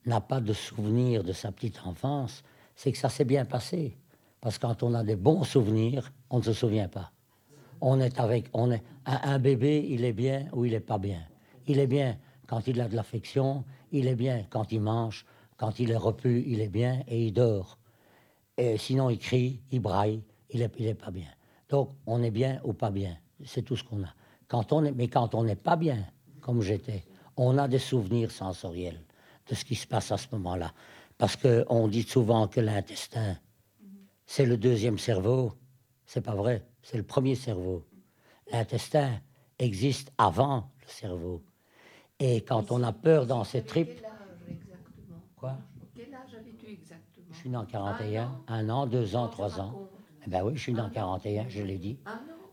n'a 0.05 0.21
pas 0.21 0.41
de 0.41 0.53
souvenir 0.53 1.25
de 1.25 1.33
sa 1.33 1.51
petite 1.51 1.81
enfance, 1.85 2.45
c'est 2.77 2.93
que 2.93 2.99
ça 2.99 3.09
s'est 3.09 3.25
bien 3.25 3.45
passé. 3.45 3.97
Parce 4.41 4.59
que 4.59 4.67
quand 4.67 4.83
on 4.83 4.95
a 4.95 5.03
des 5.03 5.17
bons 5.17 5.45
souvenirs, 5.45 6.13
on 6.31 6.39
ne 6.39 6.45
se 6.45 6.53
souvient 6.53 6.89
pas. 6.89 7.11
On 7.81 8.01
est 8.01 8.21
avec, 8.21 8.49
on 8.53 8.71
est, 8.71 8.83
un, 9.05 9.39
bébé, 9.39 9.87
il 9.89 10.05
est 10.05 10.13
bien 10.13 10.47
ou 10.53 10.65
il 10.65 10.73
n'est 10.73 10.81
pas 10.81 10.99
bien. 10.99 11.23
Il 11.67 11.79
est 11.79 11.87
bien 11.87 12.17
quand 12.47 12.67
il 12.69 12.81
a 12.81 12.89
de 12.89 12.95
l'affection, 12.95 13.65
il 13.93 14.07
est 14.07 14.15
bien 14.15 14.45
quand 14.51 14.71
il 14.73 14.81
mange, 14.81 15.27
quand 15.57 15.81
il 15.81 15.91
est 15.91 15.97
repu, 15.97 16.45
il 16.47 16.61
est 16.61 16.69
bien 16.69 17.03
et 17.09 17.27
il 17.27 17.33
dort. 17.33 17.79
Et 18.57 18.79
sinon, 18.79 19.11
il 19.11 19.19
crie, 19.19 19.61
il 19.71 19.81
braille, 19.81 20.23
il 20.51 20.61
n'est 20.61 20.71
il 20.79 20.87
est 20.87 20.95
pas 20.95 21.11
bien. 21.11 21.29
Donc, 21.69 21.91
on 22.07 22.23
est 22.23 22.31
bien 22.31 22.61
ou 22.65 22.73
pas 22.73 22.91
bien. 22.91 23.17
C'est 23.45 23.63
tout 23.63 23.77
ce 23.77 23.85
qu'on 23.85 24.03
a. 24.03 24.15
Quand 24.49 24.73
on 24.73 24.85
est, 24.85 24.93
mais 24.93 25.09
quand 25.09 25.35
on 25.35 25.45
n'est 25.45 25.57
pas 25.57 25.77
bien, 25.77 26.07
comme 26.41 26.63
j'étais, 26.63 27.05
on 27.37 27.59
a 27.59 27.69
des 27.69 27.79
souvenirs 27.79 28.31
sensoriels 28.31 29.01
de 29.49 29.55
ce 29.55 29.65
qui 29.65 29.75
se 29.75 29.87
passe 29.87 30.11
à 30.13 30.17
ce 30.17 30.29
moment-là. 30.33 30.73
Parce 31.19 31.37
qu'on 31.37 31.89
dit 31.89 32.03
souvent 32.03 32.49
que 32.49 32.61
l'intestin, 32.61 33.37
c'est 34.27 34.47
le 34.47 34.57
deuxième 34.57 34.99
cerveau. 34.99 35.53
C'est 36.05 36.21
pas 36.21 36.35
vrai, 36.35 36.65
c'est 36.83 36.97
le 36.97 37.03
premier 37.03 37.35
cerveau. 37.35 37.85
L'intestin 38.53 39.21
existe 39.59 40.13
avant 40.19 40.71
le 40.83 40.89
cerveau. 40.89 41.43
Et 42.19 42.43
quand 42.43 42.71
on 42.71 42.83
a 42.83 42.93
peur 42.93 43.27
dans 43.27 43.45
ses 43.45 43.63
tripes. 43.63 44.01
Quoi 45.37 45.59
Quel 45.95 46.15
âge 46.15 46.35
avais-tu 46.35 46.71
exactement 46.71 47.26
Je 47.37 47.41
suis 47.43 47.51
dans 47.51 47.67
41, 47.67 48.35
un 48.49 48.71
an, 48.71 48.87
deux 48.87 49.15
ans, 49.15 49.29
trois 49.29 49.61
ans. 49.61 49.89
Eh 50.27 50.31
ben 50.31 50.43
oui, 50.43 50.57
je 50.57 50.63
suis 50.63 50.73
dans 50.73 50.89
41, 50.89 51.51
je 51.51 51.63
l'ai 51.63 51.77
dit. 51.77 51.99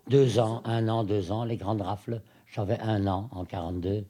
Deux 0.10 0.40
ans, 0.40 0.62
un 0.66 0.90
an, 0.90 1.06
deux 1.06 1.32
ans, 1.32 1.46
les 1.46 1.56
grandes 1.56 1.82
rafles, 1.82 2.22
j'avais 2.48 2.78
un 2.82 3.08
an 3.08 3.30
en 3.32 3.46
42. 3.46 4.06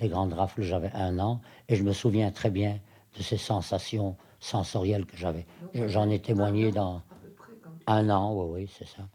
Les 0.00 0.08
grandes 0.08 0.34
rafles, 0.34 0.60
j'avais 0.60 0.92
un 0.92 1.18
an. 1.18 1.40
Et 1.68 1.76
je 1.76 1.82
me 1.82 1.94
souviens 1.94 2.30
très 2.30 2.50
bien 2.50 2.78
de 3.16 3.22
ces 3.22 3.38
sensations 3.38 4.18
sensorielles 4.38 5.06
que 5.06 5.16
j'avais. 5.16 5.46
J'en 5.72 6.10
ai 6.10 6.20
témoigné 6.20 6.72
dans 6.72 7.00
un 7.86 8.10
an, 8.10 8.34
oui, 8.34 8.46
oui, 8.52 8.70
c'est 8.78 8.86
ça. 8.86 9.08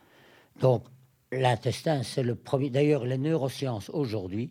Donc, 0.59 0.83
l'intestin, 1.31 2.01
c'est 2.01 2.23
le 2.23 2.33
premier. 2.33 2.71
D'ailleurs, 2.71 3.05
les 3.05 3.19
neurosciences 3.19 3.91
aujourd'hui, 3.91 4.49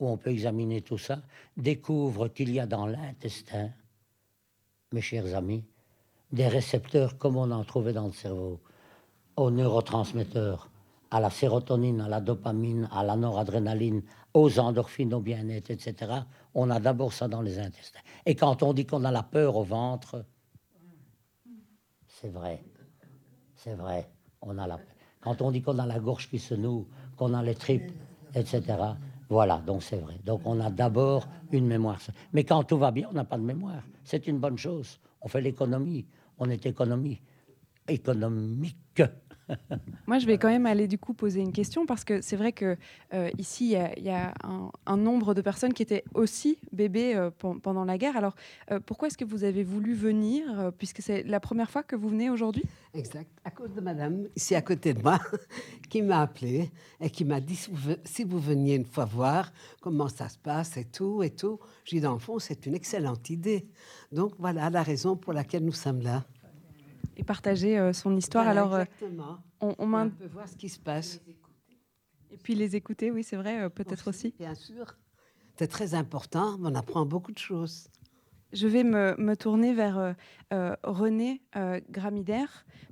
où 0.00 0.08
on 0.08 0.16
peut 0.16 0.30
examiner 0.30 0.80
tout 0.80 0.98
ça, 0.98 1.20
découvrent 1.58 2.28
qu'il 2.28 2.50
y 2.52 2.58
a 2.58 2.66
dans 2.66 2.86
l'intestin, 2.86 3.68
mes 4.90 5.02
chers 5.02 5.34
amis, 5.34 5.62
des 6.32 6.48
récepteurs 6.48 7.18
comme 7.18 7.36
on 7.36 7.50
en 7.50 7.64
trouvait 7.64 7.92
dans 7.92 8.06
le 8.06 8.12
cerveau, 8.12 8.60
aux 9.36 9.50
neurotransmetteurs, 9.50 10.68
à 11.10 11.20
la 11.20 11.30
sérotonine, 11.30 12.00
à 12.00 12.08
la 12.08 12.20
dopamine, 12.20 12.88
à 12.92 13.04
la 13.04 13.16
noradrénaline, 13.16 14.02
aux 14.32 14.58
endorphines, 14.58 15.14
au 15.14 15.20
bien-être, 15.20 15.70
etc. 15.70 16.12
On 16.54 16.70
a 16.70 16.80
d'abord 16.80 17.12
ça 17.12 17.28
dans 17.28 17.42
les 17.42 17.58
intestins. 17.58 18.00
Et 18.26 18.34
quand 18.34 18.62
on 18.62 18.72
dit 18.72 18.86
qu'on 18.86 19.04
a 19.04 19.10
la 19.10 19.22
peur 19.22 19.56
au 19.56 19.64
ventre, 19.64 20.24
c'est 22.08 22.30
vrai. 22.30 22.64
C'est 23.56 23.74
vrai. 23.74 24.08
On 24.42 24.58
a 24.58 24.66
la 24.66 24.78
Quand 25.20 25.40
on 25.40 25.50
dit 25.50 25.62
qu'on 25.62 25.78
a 25.78 25.86
la 25.86 25.98
gorge 25.98 26.28
qui 26.28 26.38
se 26.38 26.54
noue, 26.54 26.86
qu'on 27.16 27.32
a 27.32 27.42
les 27.42 27.54
tripes, 27.54 27.92
etc. 28.34 28.62
Voilà, 29.28 29.58
donc 29.58 29.82
c'est 29.82 29.96
vrai. 29.96 30.18
Donc 30.24 30.42
on 30.44 30.60
a 30.60 30.70
d'abord 30.70 31.26
une 31.50 31.66
mémoire. 31.66 31.98
Mais 32.32 32.44
quand 32.44 32.64
tout 32.64 32.78
va 32.78 32.90
bien, 32.90 33.08
on 33.10 33.14
n'a 33.14 33.24
pas 33.24 33.38
de 33.38 33.42
mémoire. 33.42 33.82
C'est 34.04 34.26
une 34.26 34.38
bonne 34.38 34.58
chose. 34.58 34.98
On 35.24 35.28
fait 35.28 35.40
l'économie. 35.40 36.06
On 36.38 36.48
est 36.50 36.66
économie. 36.66 37.20
Économique. 37.88 39.02
Moi, 40.06 40.18
je 40.18 40.26
vais 40.26 40.38
quand 40.38 40.48
même 40.48 40.66
aller 40.66 40.86
du 40.86 40.98
coup 40.98 41.14
poser 41.14 41.40
une 41.40 41.52
question 41.52 41.86
parce 41.86 42.04
que 42.04 42.20
c'est 42.20 42.36
vrai 42.36 42.52
que 42.52 42.76
euh, 43.12 43.30
ici, 43.38 43.76
il 43.96 44.02
y 44.02 44.10
a, 44.10 44.34
un, 44.86 44.96
nombre 44.96 45.34
de 45.34 45.42
personnes 45.42 45.72
qui 45.72 45.82
étaient 45.82 46.04
aussi 46.14 46.58
bébés 46.72 47.14
euh, 47.14 47.30
pendant 47.30 47.84
la 47.84 47.98
guerre. 47.98 48.16
Alors, 48.16 48.34
euh, 48.70 48.80
pourquoi 48.84 49.08
est-ce 49.08 49.18
que 49.18 49.24
vous 49.24 49.44
avez 49.44 49.64
voulu 49.64 49.94
venir 49.94 50.72
puisque 50.78 51.02
c'est 51.02 51.22
la 51.24 51.40
première 51.40 51.70
fois 51.70 51.82
que 51.82 51.96
vous 51.96 52.08
venez 52.08 52.30
aujourd'hui? 52.30 52.64
Exact. 52.94 53.28
À 53.44 53.50
cause 53.50 53.72
de 53.74 53.80
madame, 53.80 54.28
ici 54.36 54.54
à 54.54 54.62
côté 54.62 54.94
de 54.94 55.02
moi, 55.02 55.18
qui 55.90 56.00
m'a 56.00 56.22
appelé 56.22 56.70
et 57.00 57.10
qui 57.10 57.24
m'a 57.24 57.40
dit 57.40 57.56
si 58.04 58.24
vous, 58.24 58.38
veniez 58.38 58.76
une 58.76 58.84
fois 58.84 59.04
voir 59.04 59.52
comment 59.80 60.08
ça 60.08 60.28
se 60.28 60.38
passe 60.38 60.76
et 60.76 60.84
tout 60.84 61.22
et 61.22 61.30
tout. 61.30 61.58
J'ai 61.84 61.96
dit 61.96 62.02
dans 62.02 62.12
le 62.12 62.18
fond, 62.18 62.38
c'est 62.38 62.66
une 62.66 62.74
excellente 62.74 63.30
idée. 63.30 63.66
Donc 64.12 64.32
voilà 64.38 64.70
la 64.70 64.82
raison 64.82 65.16
pour 65.16 65.32
laquelle 65.32 65.64
nous 65.64 65.72
sommes 65.72 66.02
là 66.02 66.24
et 67.16 67.24
partager 67.24 67.78
euh, 67.78 67.92
son 67.92 68.16
histoire. 68.16 68.46
Alors, 68.46 68.74
euh, 68.74 68.82
exactement. 68.82 69.38
on, 69.60 69.74
on, 69.78 70.10
peut 70.10 70.26
voir 70.26 70.48
ce 70.48 70.56
qui 70.56 70.68
se 70.68 70.78
passe. 70.78 71.20
Et 72.30 72.36
puis 72.36 72.54
les 72.54 72.76
écouter, 72.76 73.10
oui, 73.10 73.22
c'est 73.22 73.36
vrai, 73.36 73.62
euh, 73.62 73.68
peut-être 73.68 74.08
aussi. 74.08 74.34
Bien 74.38 74.54
sûr, 74.54 74.96
c'est 75.56 75.68
très 75.68 75.94
important. 75.94 76.58
On 76.62 76.74
apprend 76.74 77.06
beaucoup 77.06 77.32
de 77.32 77.38
choses. 77.38 77.88
Je 78.52 78.68
vais 78.68 78.84
me, 78.84 79.16
me 79.18 79.34
tourner 79.34 79.74
vers 79.74 80.14
René 80.84 81.42
Gramider 81.90 82.44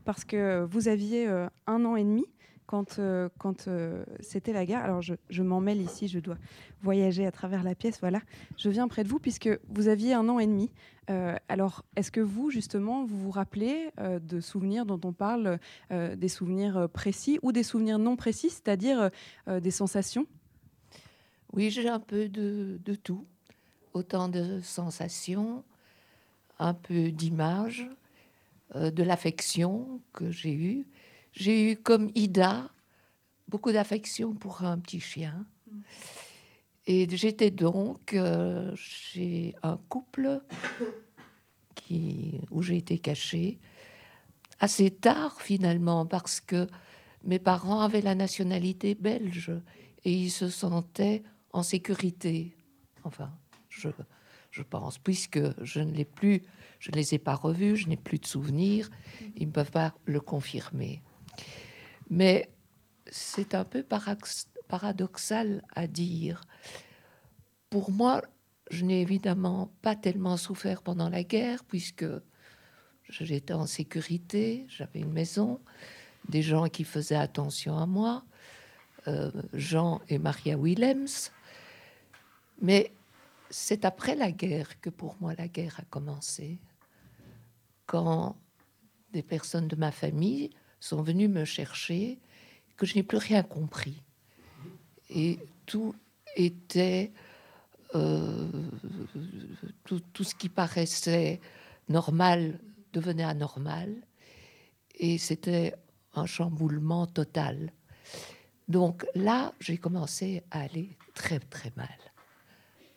parce 0.05 0.25
que 0.25 0.65
vous 0.69 0.89
aviez 0.89 1.29
un 1.69 1.85
an 1.85 1.95
et 1.95 2.03
demi 2.03 2.27
quand, 2.67 2.99
euh, 2.99 3.29
euh, 3.67 4.05
c'était 4.21 4.53
la 4.53 4.65
guerre. 4.65 4.85
Alors, 4.85 5.03
je, 5.03 5.43
m'en 5.43 5.61
mêle 5.61 5.81
ici, 5.81 6.09
je 6.09 6.19
dois 6.19 6.37
voyager 6.83 7.27
à 7.27 7.33
travers 7.33 7.63
la 7.63 7.75
pièce. 7.75 8.01
Voilà, 8.01 8.21
je 8.57 8.69
viens 8.69 8.89
près 8.89 9.05
de 9.05 9.09
vous 9.09 9.19
puisque 9.19 9.49
vous 9.69 9.89
aviez 9.89 10.15
un 10.15 10.29
an 10.29 10.39
et 10.39 10.47
demi. 10.47 10.71
Euh, 11.11 11.37
alors, 11.49 11.85
est-ce 11.97 12.11
que 12.11 12.21
vous, 12.21 12.51
justement, 12.51 13.05
vous 13.05 13.19
vous 13.19 13.31
rappelez 13.31 13.91
de 13.99 14.41
souvenirs 14.41 14.87
dont 14.87 15.01
on 15.05 15.13
parle, 15.13 15.59
des 15.91 16.29
souvenirs 16.29 16.89
précis 16.93 17.39
ou 17.43 17.53
des 17.53 17.63
souvenirs 17.63 17.99
non 17.99 18.17
précis, 18.17 18.51
c'est-à-dire 18.51 19.11
des 19.49 19.71
sensations? 19.71 20.27
Oui, 21.53 21.71
j'ai 21.71 21.89
un 21.89 22.01
peu 22.01 22.29
de 22.29 22.95
tout. 22.95 23.27
Autant 23.93 24.29
de 24.29 24.61
sensations, 24.61 25.65
un 26.59 26.73
peu 26.73 27.11
d'images, 27.11 27.87
de 28.75 29.03
l'affection 29.03 30.01
que 30.15 30.31
j'ai 30.31 30.55
eue 30.55 30.87
j'ai 31.33 31.73
eu 31.73 31.77
comme 31.77 32.11
Ida 32.15 32.71
beaucoup 33.49 33.73
d'affection 33.73 34.33
pour 34.33 34.63
un 34.65 34.79
petit 34.79 35.01
chien. 35.01 35.45
Et 36.87 37.07
j'étais 37.15 37.51
donc 37.51 38.15
euh, 38.15 38.73
chez 38.75 39.55
un 39.63 39.77
couple 39.89 40.41
où 42.51 42.63
j'ai 42.63 42.79
été 42.79 42.99
cachée 42.99 43.59
assez 44.59 44.91
tard 44.91 45.43
finalement 45.43 46.07
parce 46.07 46.41
que 46.41 46.67
mes 47.25 47.39
parents 47.39 47.81
avaient 47.81 48.01
la 48.01 48.15
nationalité 48.15 48.95
belge 48.95 49.53
et 50.05 50.13
ils 50.13 50.31
se 50.31 50.49
sentaient 50.49 51.23
en 51.53 51.63
sécurité. 51.63 52.57
Enfin, 53.05 53.31
je, 53.69 53.91
je 54.51 54.63
pense, 54.63 54.99
puisque 54.99 55.41
je 55.63 55.81
ne 55.81 55.93
l'ai 55.93 56.07
plus, 56.07 56.43
je 56.79 56.91
ne 56.91 56.97
les 56.97 57.15
ai 57.15 57.19
pas 57.19 57.35
revus, 57.35 57.77
je 57.77 57.89
n'ai 57.89 57.99
plus 57.99 58.19
de 58.19 58.27
souvenirs, 58.27 58.89
ils 59.37 59.49
ne 59.49 59.53
peuvent 59.53 59.71
pas 59.71 59.95
le 60.07 60.21
confirmer. 60.21 61.03
Mais 62.13 62.51
c'est 63.11 63.55
un 63.55 63.65
peu 63.65 63.83
paradoxal 64.69 65.63
à 65.75 65.87
dire. 65.87 66.43
Pour 67.71 67.91
moi, 67.91 68.21
je 68.71 68.85
n'ai 68.85 69.01
évidemment 69.01 69.73
pas 69.81 69.97
tellement 69.97 70.37
souffert 70.37 70.83
pendant 70.83 71.09
la 71.09 71.25
guerre, 71.25 71.65
puisque 71.65 72.05
j'étais 73.09 73.55
en 73.55 73.65
sécurité, 73.65 74.67
j'avais 74.69 75.01
une 75.01 75.13
maison, 75.13 75.59
des 76.29 76.43
gens 76.43 76.69
qui 76.69 76.85
faisaient 76.85 77.17
attention 77.17 77.79
à 77.79 77.87
moi, 77.87 78.27
euh, 79.09 79.33
Jean 79.55 80.03
et 80.11 80.19
Maria 80.19 80.59
Willems. 80.59 81.31
Mais 82.61 82.93
c'est 83.49 83.87
après 83.87 84.17
la 84.17 84.33
guerre 84.33 84.79
que 84.83 84.91
pour 84.91 85.17
moi 85.19 85.33
la 85.39 85.49
guerre 85.49 85.77
a 85.81 85.85
commencé. 85.85 86.61
Quand 87.87 88.37
des 89.15 89.23
personnes 89.23 89.69
de 89.69 89.77
ma 89.77 89.93
famille 89.93 90.51
sont 90.83 91.03
venus 91.03 91.31
me 91.31 91.45
chercher, 91.45 92.19
que 92.77 92.87
je 92.87 92.97
n'ai 92.97 93.05
plus 93.05 93.19
rien 93.19 93.43
compris. 93.43 94.03
Et 95.11 95.39
tout 95.65 95.95
était... 96.37 97.13
Euh, 97.95 98.49
tout, 99.85 100.01
tout, 100.15 100.25
ce 100.25 100.35
qui 100.35 100.49
paraissait 100.49 101.41
normal 101.91 102.59
devenait 102.95 103.23
anormal. 103.25 103.95
et 104.95 105.19
c'était 105.19 105.75
un 106.15 106.27
chamboulement 106.27 107.07
total. 107.07 107.71
Donc 108.69 109.07
là, 109.15 109.53
j'ai 109.61 109.77
commencé 109.77 110.43
à 110.51 110.63
aller 110.63 110.97
très 111.15 111.39
très 111.39 111.71
mal. 111.77 111.99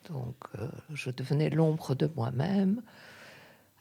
Donc 0.08 0.36
euh, 0.58 0.68
je 0.94 1.10
devenais 1.10 1.50
l'ombre 1.50 1.94
de 1.94 2.10
moi-même. 2.16 2.82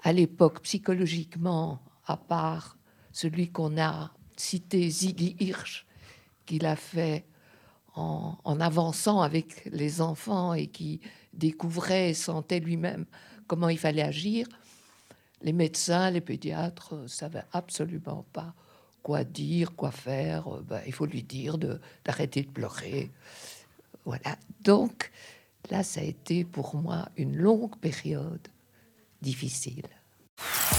À 0.04 0.12
l'époque, 0.12 0.62
psychologiquement, 0.62 1.82
à 2.06 2.18
part 2.18 2.78
celui 3.15 3.49
qu'on 3.49 3.78
a 3.78 4.12
cité, 4.36 4.89
Ziggy 4.89 5.38
Hirsch, 5.39 5.86
qu'il 6.45 6.65
a 6.65 6.75
fait 6.75 7.23
en, 7.95 8.60
avançant 8.60 9.21
avec 9.21 9.63
les 9.71 10.01
enfants 10.01 10.54
et 10.54 10.67
qui 10.67 10.99
découvrait 11.32 12.10
et 12.10 12.13
sentait 12.13 12.60
lui-même 12.60 13.06
comment 13.47 13.69
il 13.69 13.80
fallait 13.80 14.01
agir, 14.01 14.47
les 15.41 15.54
médecins, 15.54 16.12
les 16.12 16.19
pédiatres 16.19 16.93
ne 16.93 17.08
savaient 17.08 17.45
absolument 17.54 18.25
pas 18.34 18.54
quoi 19.01 19.23
dire, 19.23 19.75
quoi 19.78 19.91
faire. 19.91 20.49
Ben, 20.63 20.82
il 20.86 20.91
faut 20.91 21.06
lui 21.06 21.23
dire 21.23 21.58
d'arrêter 21.58 22.41
de, 22.41 22.47
de 22.47 22.51
pleurer. 22.51 23.12
Voilà. 24.04 24.38
Donc, 24.60 25.10
là, 25.71 25.84
ça 25.84 26.01
a 26.01 26.04
été 26.04 26.43
pour 26.43 26.75
moi 26.75 27.08
une 27.15 27.38
longue 27.38 27.78
période 27.78 28.45
difficile. 29.21 29.88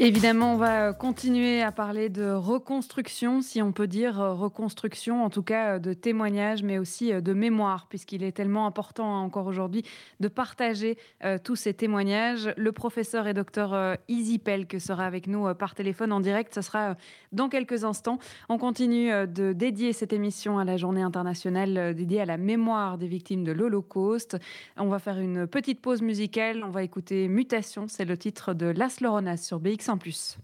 Évidemment, 0.00 0.54
on 0.54 0.56
va 0.56 0.92
continuer 0.92 1.62
à 1.62 1.70
parler 1.70 2.08
de 2.08 2.28
reconstruction, 2.28 3.40
si 3.40 3.62
on 3.62 3.70
peut 3.70 3.86
dire 3.86 4.20
euh, 4.20 4.34
reconstruction, 4.34 5.24
en 5.24 5.30
tout 5.30 5.44
cas 5.44 5.74
euh, 5.74 5.78
de 5.78 5.92
témoignages, 5.92 6.64
mais 6.64 6.78
aussi 6.78 7.12
euh, 7.12 7.20
de 7.20 7.32
mémoire, 7.32 7.86
puisqu'il 7.88 8.24
est 8.24 8.32
tellement 8.32 8.66
important 8.66 9.14
hein, 9.14 9.20
encore 9.20 9.46
aujourd'hui 9.46 9.84
de 10.18 10.26
partager 10.26 10.98
tous 11.44 11.56
ces 11.56 11.74
témoignages. 11.74 12.52
Le 12.56 12.72
professeur 12.72 13.26
et 13.26 13.34
docteur 13.34 13.96
Izzy 14.08 14.38
Pelk 14.38 14.80
sera 14.80 15.04
avec 15.04 15.26
nous 15.26 15.52
par 15.54 15.74
téléphone 15.74 16.12
en 16.12 16.20
direct. 16.20 16.54
Ce 16.54 16.60
sera 16.60 16.96
dans 17.32 17.48
quelques 17.48 17.84
instants. 17.84 18.18
On 18.48 18.58
continue 18.58 19.10
de 19.26 19.52
dédier 19.52 19.92
cette 19.92 20.12
émission 20.12 20.58
à 20.58 20.64
la 20.64 20.76
journée 20.76 21.02
internationale 21.02 21.94
dédiée 21.94 22.20
à 22.20 22.26
la 22.26 22.36
mémoire 22.36 22.98
des 22.98 23.06
victimes 23.06 23.44
de 23.44 23.52
l'Holocauste. 23.52 24.38
On 24.76 24.88
va 24.88 24.98
faire 24.98 25.18
une 25.18 25.46
petite 25.46 25.80
pause 25.80 26.02
musicale. 26.02 26.62
On 26.64 26.70
va 26.70 26.82
écouter 26.82 27.28
Mutation, 27.28 27.86
c'est 27.88 28.04
le 28.04 28.16
titre 28.16 28.54
de 28.54 28.66
Las 28.66 29.00
Loronas 29.00 29.38
sur 29.38 29.60
BX 29.60 29.83
BX1⁇ 29.84 29.98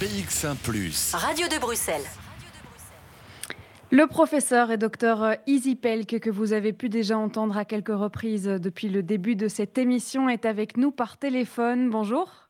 BX1⁇ 0.00 0.56
Radio 1.16 1.46
de 1.48 1.60
Bruxelles. 1.60 2.06
Le 3.90 4.06
professeur 4.06 4.70
et 4.70 4.78
docteur 4.78 5.36
Easy 5.46 5.76
Pelk, 5.76 6.18
que 6.20 6.30
vous 6.30 6.54
avez 6.54 6.72
pu 6.72 6.88
déjà 6.88 7.18
entendre 7.18 7.58
à 7.58 7.66
quelques 7.66 7.88
reprises 7.88 8.44
depuis 8.46 8.88
le 8.88 9.02
début 9.02 9.36
de 9.36 9.46
cette 9.46 9.76
émission, 9.76 10.30
est 10.30 10.46
avec 10.46 10.78
nous 10.78 10.90
par 10.90 11.18
téléphone. 11.18 11.90
Bonjour. 11.90 12.48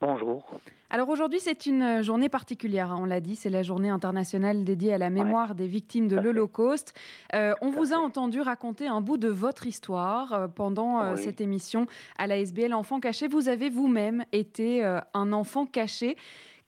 Bonjour. 0.00 0.58
Alors 0.90 1.08
aujourd'hui, 1.08 1.40
c'est 1.40 1.66
une 1.66 2.02
journée 2.02 2.28
particulière, 2.28 2.92
hein, 2.92 2.98
on 3.00 3.04
l'a 3.04 3.20
dit, 3.20 3.36
c'est 3.36 3.50
la 3.50 3.62
journée 3.62 3.88
internationale 3.88 4.64
dédiée 4.64 4.94
à 4.94 4.98
la 4.98 5.10
mémoire 5.10 5.54
des 5.54 5.66
victimes 5.66 6.08
de 6.08 6.16
l'Holocauste. 6.16 6.94
Euh, 7.34 7.54
on 7.62 7.70
vous 7.70 7.92
a 7.92 7.96
entendu 7.96 8.40
raconter 8.40 8.86
un 8.86 9.00
bout 9.00 9.16
de 9.16 9.28
votre 9.28 9.66
histoire 9.66 10.32
euh, 10.32 10.48
pendant 10.48 11.00
euh, 11.00 11.16
cette 11.16 11.40
émission 11.40 11.86
à 12.18 12.26
la 12.26 12.38
SBL 12.38 12.74
Enfants 12.74 13.00
Cachés. 13.00 13.28
Vous 13.28 13.48
avez 13.48 13.70
vous-même 13.70 14.24
été 14.32 14.84
un 14.84 15.32
enfant 15.32 15.66
caché. 15.66 16.16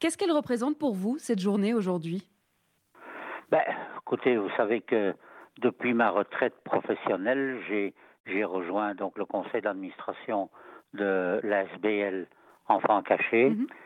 Qu'est-ce 0.01 0.19
qu'elle 0.19 0.33
représente 0.33 0.79
pour 0.79 0.95
vous, 0.95 1.19
cette 1.19 1.39
journée 1.39 1.75
aujourd'hui? 1.75 2.27
Ben, 3.51 3.63
Écoutez, 4.07 4.37
vous 4.37 4.51
savez 4.57 4.83
que 4.83 5.17
depuis 5.59 5.93
ma 5.93 6.11
retraite 6.11 6.55
professionnelle, 6.63 7.59
j'ai 8.25 8.45
rejoint 8.45 8.95
donc 8.95 9.19
le 9.19 9.25
conseil 9.25 9.63
d'administration 9.63 10.49
de 10.95 11.41
la 11.43 11.65
SBL 11.75 12.29
Enfants 12.69 13.03
Cachés. 13.03 13.51
Mhm. 13.51 13.67
Euh, 13.69 13.86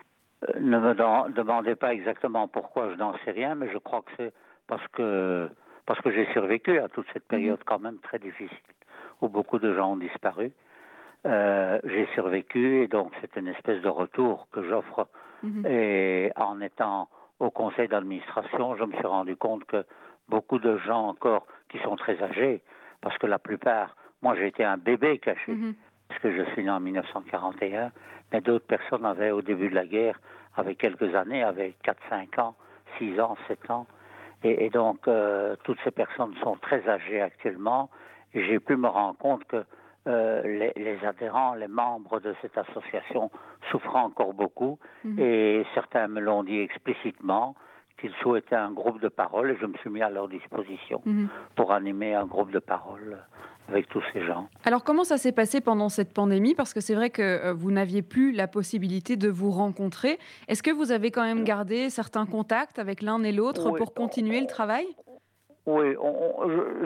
ne 0.59 0.79
me 0.79 1.33
demandez 1.33 1.77
pas 1.77 1.93
exactement 1.93 2.49
pourquoi 2.49 2.91
je 2.91 2.97
n'en 2.97 3.15
sais 3.25 3.31
rien, 3.31 3.55
mais 3.55 3.71
je 3.73 3.79
crois 3.79 4.03
que 4.03 4.11
c'est 4.17 4.33
parce 4.67 4.87
que 4.89 5.49
parce 5.87 6.01
que 6.01 6.11
j'ai 6.13 6.27
survécu 6.33 6.79
à 6.79 6.89
toute 6.89 7.07
cette 7.13 7.27
période 7.27 7.59
mhm. 7.59 7.65
quand 7.67 7.79
même 7.81 7.99
très 7.99 8.19
difficile 8.19 8.57
où 9.21 9.29
beaucoup 9.29 9.59
de 9.59 9.75
gens 9.75 9.93
ont 9.93 9.97
disparu. 9.97 10.53
Euh, 11.27 11.79
j'ai 11.85 12.07
survécu 12.15 12.83
et 12.83 12.89
donc 12.89 13.13
c'est 13.21 13.37
une 13.37 13.49
espèce 13.49 13.83
de 13.83 13.89
retour 13.89 14.49
que 14.53 14.63
j'offre. 14.63 15.09
Mhm. 15.43 15.67
Et 15.67 16.33
en 16.37 16.61
étant 16.61 17.09
au 17.39 17.51
conseil 17.51 17.89
d'administration, 17.89 18.77
je 18.77 18.85
me 18.85 18.93
suis 18.93 19.07
rendu 19.07 19.37
compte 19.37 19.65
que 19.65 19.85
beaucoup 20.29 20.59
de 20.59 20.79
gens 20.79 21.09
encore 21.09 21.47
qui 21.71 21.79
sont 21.81 21.97
très 21.97 22.23
âgés, 22.23 22.63
parce 23.01 23.17
que 23.19 23.27
la 23.27 23.39
plupart, 23.39 23.97
moi 24.23 24.35
j'ai 24.37 24.47
été 24.47 24.65
un 24.65 24.77
bébé 24.77 25.19
caché, 25.19 25.53
mhm. 25.53 25.75
parce 26.09 26.21
que 26.21 26.33
je 26.33 26.43
suis 26.53 26.65
né 26.65 26.71
en 26.71 26.81
1941, 26.81 27.91
mais 28.33 28.41
d'autres 28.41 28.67
personnes 28.67 29.05
avaient, 29.05 29.31
au 29.31 29.43
début 29.43 29.69
de 29.69 29.75
la 29.75 29.87
guerre, 29.87 30.19
avec 30.57 30.79
quelques 30.79 31.15
années, 31.15 31.43
avaient 31.43 31.75
4, 31.83 31.99
5 32.09 32.39
ans, 32.39 32.55
6 32.99 33.21
ans, 33.21 33.37
7 33.49 33.71
ans. 33.71 33.87
Et, 34.43 34.71
donc, 34.71 35.07
euh, 35.07 35.55
toutes 35.65 35.79
ces 35.85 35.91
personnes 35.91 36.35
sont 36.43 36.57
très 36.57 36.89
âgées 36.89 37.21
actuellement. 37.21 37.91
Et 38.33 38.45
j'ai 38.47 38.59
pu 38.59 38.77
me 38.77 38.89
rendre 38.89 39.19
compte 39.19 39.45
que 39.45 39.65
euh, 40.09 40.71
les, 40.77 40.99
adhérents, 41.05 41.55
les 41.55 41.69
membres 41.69 42.21
de 42.21 42.35
cette 42.41 42.57
association 42.57 43.31
souffrent 43.71 43.97
encore 43.97 44.33
beaucoup. 44.33 44.79
Mhm. 45.05 45.19
Et 45.19 45.67
certains 45.75 46.09
me 46.09 46.21
l'ont 46.21 46.43
dit 46.43 46.59
explicitement 46.59 47.55
qu'ils 48.01 48.15
souhaitaient 48.23 48.57
un 48.57 48.71
groupe 48.71 49.01
de 49.01 49.09
parole 49.09 49.51
et 49.51 49.57
je 49.61 49.67
me 49.67 49.77
suis 49.79 49.91
mis 49.91 50.01
à 50.01 50.09
leur 50.09 50.29
disposition 50.29 51.03
mhm. 51.05 51.29
pour 51.55 51.73
animer 51.73 52.15
un 52.15 52.25
groupe 52.25 52.51
de 52.51 52.61
parole 52.61 53.19
avec 53.71 53.89
tous 53.89 54.03
ces 54.13 54.25
gens. 54.25 54.49
Alors 54.65 54.85
comment 54.85 55.05
ça 55.05 55.17
s'est 55.17 55.33
passé 55.33 55.61
pendant 55.61 55.89
cette 55.89 56.13
pandémie? 56.13 56.55
Parce 56.55 56.75
que 56.75 56.81
c'est 56.81 56.95
vrai 56.95 57.11
que 57.11 57.23
euh, 57.23 57.53
vous 57.53 57.71
n'aviez 57.71 58.03
plus 58.03 58.33
la 58.33 58.49
possibilité 58.49 59.17
de 59.17 59.29
vous 59.29 59.51
rencontrer. 59.51 60.19
Est-ce 60.49 60.63
que 60.63 60.71
vous 60.71 60.93
avez 60.93 61.11
quand 61.11 61.23
même 61.23 61.45
gardé 61.45 61.91
certains 61.91 62.27
contacts 62.27 62.79
avec 62.79 63.03
l'un 63.03 63.23
et 63.23 63.33
l'autre 63.33 63.71
pour 63.71 63.95
continuer 63.95 64.41
le 64.41 64.47
travail? 64.47 64.87
Oui, 65.67 65.95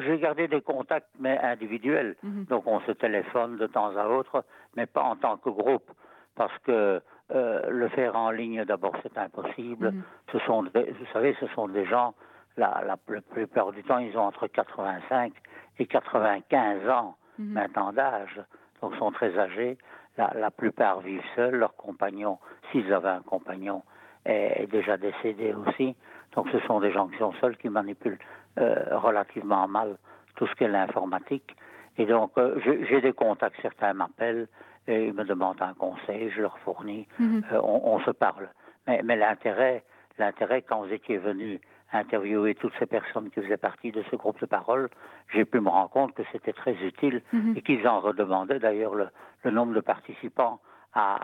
j'ai 0.04 0.18
gardé 0.18 0.48
des 0.48 0.60
contacts, 0.60 1.08
mais 1.18 1.38
individuels. 1.38 2.16
Mhm. 2.22 2.44
Donc 2.46 2.66
on 2.66 2.80
se 2.80 2.92
téléphone 2.92 3.56
de 3.56 3.66
temps 3.66 3.96
à 3.96 4.08
autre, 4.08 4.44
mais 4.76 4.86
pas 4.86 5.02
en 5.02 5.16
tant 5.16 5.36
que 5.36 5.48
groupe, 5.48 5.90
parce 6.34 6.56
que 6.66 7.00
euh, 7.30 7.70
le 7.70 7.88
faire 7.88 8.16
en 8.16 8.30
ligne, 8.30 8.64
d'abord, 8.64 8.94
c'est 9.02 9.16
impossible. 9.16 9.92
Mhm. 9.92 10.02
Ce 10.32 10.38
sont, 10.40 10.62
vous 10.62 11.06
savez, 11.12 11.36
ce 11.40 11.46
sont 11.54 11.68
des 11.68 11.86
gens, 11.86 12.14
la, 12.56 12.82
la, 12.86 12.96
plupart 12.96 13.72
du 13.72 13.82
temps, 13.82 13.98
ils 13.98 14.16
ont 14.16 14.22
entre 14.22 14.46
85 14.46 15.32
et 15.78 15.86
95 15.86 16.88
ans 16.88 17.16
mhm. 17.38 17.52
maintenant 17.52 17.92
d'âge, 17.92 18.40
donc 18.80 18.94
sont 18.96 19.10
très 19.12 19.38
âgés. 19.38 19.78
La, 20.16 20.50
plupart 20.52 21.00
vivent 21.00 21.24
seuls, 21.34 21.56
leur 21.56 21.74
compagnon, 21.74 22.38
s'ils 22.70 22.92
avaient 22.92 23.08
un 23.08 23.22
compagnon, 23.22 23.82
est, 24.24 24.70
déjà 24.70 24.96
décédé 24.96 25.52
aussi. 25.52 25.96
Donc 26.36 26.48
ce 26.50 26.60
sont 26.60 26.78
des 26.78 26.92
gens 26.92 27.08
qui 27.08 27.18
sont 27.18 27.32
seuls, 27.40 27.56
qui 27.56 27.68
manipulent 27.68 28.18
euh, 28.60 28.96
relativement 28.96 29.66
mal 29.66 29.96
tout 30.36 30.46
ce 30.46 30.54
qui 30.54 30.64
est 30.64 30.68
l'informatique. 30.68 31.56
Et 31.98 32.06
donc 32.06 32.30
euh, 32.38 32.60
j'ai 32.88 33.00
des 33.00 33.12
contacts, 33.12 33.60
certains 33.60 33.92
m'appellent 33.92 34.46
et 34.86 35.06
ils 35.06 35.14
me 35.14 35.24
demandent 35.24 35.62
un 35.62 35.74
conseil, 35.74 36.30
je 36.30 36.42
leur 36.42 36.58
fournis, 36.60 37.08
mhm. 37.18 37.44
euh, 37.52 37.60
on, 37.60 37.98
se 38.00 38.10
parle. 38.12 38.48
Mais, 38.86 39.00
mais 39.02 39.16
l'intérêt, 39.16 39.82
l'intérêt 40.18 40.62
quand 40.62 40.84
vous 40.84 40.92
étiez 40.92 41.18
venu 41.18 41.60
interviewer 41.94 42.54
toutes 42.54 42.72
ces 42.78 42.86
personnes 42.86 43.30
qui 43.30 43.40
faisaient 43.40 43.56
partie 43.56 43.92
de 43.92 44.02
ce 44.10 44.16
groupe 44.16 44.40
de 44.40 44.46
parole, 44.46 44.88
j'ai 45.32 45.44
pu 45.44 45.60
me 45.60 45.68
rendre 45.68 45.90
compte 45.90 46.14
que 46.14 46.22
c'était 46.32 46.52
très 46.52 46.74
utile 46.84 47.22
mhm. 47.32 47.54
et 47.56 47.62
qu'ils 47.62 47.86
en 47.86 48.00
redemandaient. 48.00 48.58
D'ailleurs, 48.58 48.94
le, 48.94 49.10
nombre 49.50 49.74
de 49.74 49.80
participants 49.80 50.60
a, 50.94 51.20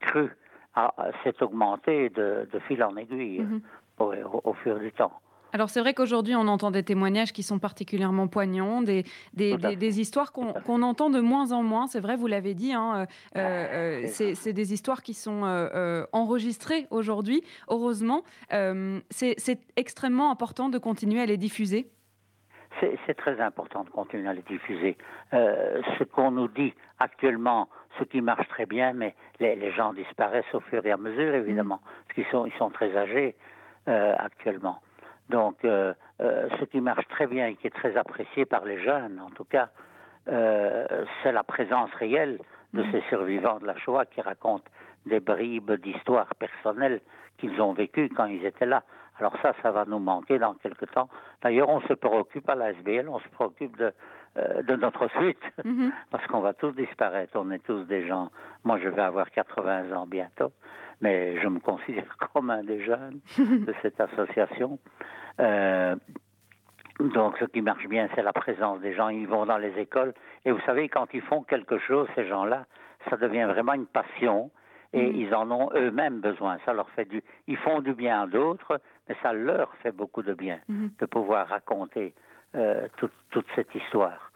cru, 0.00 0.30
s'est 1.22 1.42
augmenté 1.42 2.10
de, 2.10 2.46
fil 2.66 2.82
en 2.82 2.96
aiguille 2.96 3.40
mhm. 3.40 3.60
au, 3.98 4.52
fur 4.54 4.78
du 4.78 4.92
temps. 4.92 5.21
Alors 5.52 5.68
c'est 5.68 5.80
vrai 5.80 5.92
qu'aujourd'hui, 5.92 6.34
on 6.34 6.48
entend 6.48 6.70
des 6.70 6.82
témoignages 6.82 7.32
qui 7.32 7.42
sont 7.42 7.58
particulièrement 7.58 8.26
poignants, 8.26 8.80
des, 8.80 9.04
des, 9.34 10.00
histoires 10.00 10.32
qu'on 10.32 10.82
entend 10.82 11.10
de 11.10 11.20
moins 11.20 11.52
en 11.52 11.62
moins. 11.62 11.86
C'est 11.86 12.00
vrai, 12.00 12.16
vous 12.16 12.26
l'avez 12.26 12.54
dit, 12.54 12.72
hein, 12.72 13.06
euh, 13.36 13.38
euh, 13.38 14.06
c'est 14.34 14.52
des 14.52 14.72
histoires 14.72 15.02
qui 15.02 15.12
sont 15.12 15.42
euh, 15.44 16.04
enregistrées 16.12 16.86
aujourd'hui, 16.90 17.42
heureusement. 17.68 18.22
c'est 19.10 19.60
extrêmement 19.76 20.30
important 20.30 20.70
de 20.70 20.78
continuer 20.78 21.20
à 21.20 21.26
les 21.26 21.36
diffuser. 21.36 21.90
C'est 23.06 23.14
très 23.14 23.40
important 23.40 23.84
de 23.84 23.90
continuer 23.90 24.28
à 24.28 24.32
les 24.32 24.42
diffuser. 24.42 24.96
ce 25.32 26.04
qu'on 26.04 26.30
nous 26.30 26.48
dit 26.48 26.72
actuellement, 26.98 27.68
ce 27.98 28.04
qui 28.04 28.22
marche 28.22 28.48
très 28.48 28.64
bien, 28.64 28.94
mais 28.94 29.14
les, 29.38 29.70
gens 29.72 29.92
disparaissent 29.92 30.54
au 30.54 30.60
fur 30.60 30.84
et 30.86 30.90
à 30.90 30.96
mesure, 30.96 31.34
évidemment, 31.34 31.76
mmh. 31.76 32.02
parce 32.06 32.14
qu'ils 32.14 32.30
sont, 32.32 32.46
ils 32.46 32.58
sont 32.58 32.70
très 32.70 32.96
âgés 32.96 33.36
actuellement. 33.86 34.80
Donc, 35.28 35.64
euh, 35.64 35.94
euh, 36.20 36.48
ce 36.58 36.64
qui 36.64 36.80
marche 36.80 37.06
très 37.08 37.26
bien 37.26 37.46
et 37.46 37.54
qui 37.54 37.66
est 37.66 37.74
très 37.74 37.96
apprécié 37.96 38.44
par 38.44 38.64
les 38.64 38.82
jeunes, 38.82 39.20
en 39.20 39.30
tout 39.30 39.44
cas, 39.44 39.68
euh, 40.28 41.04
c'est 41.22 41.32
la 41.32 41.42
présence 41.42 41.90
réelle 41.94 42.38
de 42.74 42.82
mm. 42.82 42.92
ces 42.92 43.00
survivants 43.08 43.58
de 43.58 43.66
la 43.66 43.76
Shoah 43.76 44.06
qui 44.06 44.20
racontent 44.20 44.70
des 45.06 45.20
bribes 45.20 45.72
d'histoires 45.72 46.34
personnelles 46.36 47.00
qu'ils 47.38 47.60
ont 47.60 47.72
vécues 47.72 48.08
quand 48.10 48.26
ils 48.26 48.44
étaient 48.44 48.66
là. 48.66 48.82
Alors 49.18 49.34
ça, 49.42 49.52
ça 49.62 49.70
va 49.70 49.84
nous 49.84 49.98
manquer 49.98 50.38
dans 50.38 50.54
quelque 50.54 50.86
temps. 50.86 51.08
D'ailleurs, 51.42 51.68
on 51.68 51.80
se 51.82 51.92
préoccupe 51.92 52.48
à 52.48 52.54
la 52.54 52.72
SBL, 52.72 53.08
on 53.08 53.18
se 53.18 53.28
préoccupe 53.28 53.76
de, 53.76 53.92
euh, 54.38 54.62
de 54.62 54.76
notre 54.76 55.08
suite, 55.18 55.42
mhm. 55.64 55.92
parce 56.10 56.26
qu'on 56.26 56.40
va 56.40 56.54
tous 56.54 56.72
disparaître. 56.72 57.32
On 57.36 57.50
est 57.50 57.62
tous 57.62 57.84
des 57.84 58.06
gens. 58.06 58.30
Moi, 58.64 58.78
je 58.82 58.88
vais 58.88 59.02
avoir 59.02 59.30
80 59.30 59.92
ans 59.92 60.06
bientôt, 60.06 60.52
mais 61.02 61.38
je 61.40 61.48
me 61.48 61.60
considère 61.60 62.16
comme 62.32 62.50
un 62.50 62.62
des 62.64 62.82
jeunes 62.82 63.20
de 63.38 63.74
cette 63.82 64.00
association. 64.00 64.78
Euh, 65.40 65.94
donc, 67.00 67.36
ce 67.38 67.44
qui 67.46 67.60
marche 67.62 67.86
bien, 67.88 68.08
c'est 68.14 68.22
la 68.22 68.32
présence 68.32 68.80
des 68.80 68.94
gens. 68.94 69.08
Ils 69.08 69.26
vont 69.26 69.44
dans 69.44 69.58
les 69.58 69.76
écoles. 69.78 70.14
Et 70.44 70.52
vous 70.52 70.60
savez, 70.60 70.88
quand 70.88 71.06
ils 71.12 71.22
font 71.22 71.42
quelque 71.42 71.78
chose, 71.78 72.08
ces 72.14 72.26
gens-là, 72.26 72.66
ça 73.10 73.16
devient 73.16 73.44
vraiment 73.48 73.74
une 73.74 73.86
passion. 73.86 74.50
Et 74.92 75.10
mhm. 75.10 75.16
ils 75.16 75.34
en 75.34 75.50
ont 75.50 75.70
eux-mêmes 75.74 76.20
besoin. 76.20 76.58
Ça 76.64 76.72
leur 76.72 76.88
fait 76.90 77.06
du. 77.06 77.22
Ils 77.48 77.56
font 77.56 77.80
du 77.80 77.94
bien 77.94 78.22
à 78.22 78.26
d'autres, 78.26 78.80
mais 79.08 79.16
ça 79.22 79.32
leur 79.32 79.74
fait 79.82 79.92
beaucoup 79.92 80.22
de 80.22 80.34
bien 80.34 80.60
mhm. 80.68 80.90
de 80.98 81.06
pouvoir 81.06 81.48
raconter 81.48 82.14
euh, 82.54 82.86
toute, 82.98 83.46
cette 83.54 83.74
histoire 83.74 84.31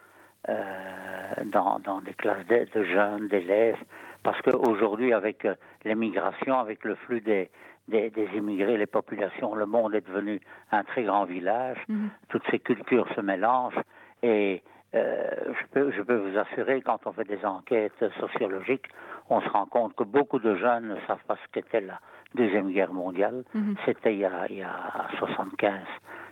euh, 0.48 1.44
dans, 1.46 2.00
des 2.04 2.14
classes 2.14 2.46
de, 2.46 2.84
jeunes, 2.84 3.28
d'élèves. 3.28 3.78
Parce 4.22 4.40
qu'aujourd'hui, 4.42 5.12
avec 5.12 5.44
euh, 5.44 5.54
l'émigration, 5.84 6.58
avec 6.58 6.84
le 6.84 6.94
flux 6.94 7.20
des, 7.20 7.50
des, 7.88 8.10
immigrés, 8.34 8.76
les 8.76 8.86
populations, 8.86 9.54
le 9.54 9.66
monde 9.66 9.94
est 9.94 10.06
devenu 10.06 10.40
un 10.72 10.84
très 10.84 11.04
grand 11.04 11.24
village. 11.24 11.78
Mhm. 11.88 12.10
Toutes 12.28 12.44
ces 12.50 12.58
cultures 12.58 13.08
se 13.14 13.20
mélangent 13.20 13.80
et 14.22 14.62
je, 14.94 15.66
peux, 15.72 15.92
je 15.92 16.00
peux 16.00 16.16
vous 16.16 16.38
assurer, 16.38 16.80
quand 16.80 17.00
on 17.04 17.12
fait 17.12 17.28
des 17.28 17.44
enquêtes 17.44 18.02
sociologiques, 18.18 18.86
on 19.28 19.42
se 19.42 19.48
rend 19.50 19.66
compte 19.66 19.94
que 19.94 20.04
beaucoup 20.04 20.38
de 20.38 20.56
jeunes 20.56 20.88
ne 20.88 20.96
savent 21.06 21.22
pas 21.26 21.36
ce 21.36 21.52
qu'était 21.52 21.82
la 21.82 22.00
Deuxième 22.34 22.70
Guerre 22.70 22.92
mondiale. 22.92 23.44
Mhm. 23.54 23.76
C'était 23.84 24.14
il, 24.14 24.28
il, 24.50 24.56
y 24.56 24.62
a 24.62 25.08
75, 25.18 25.80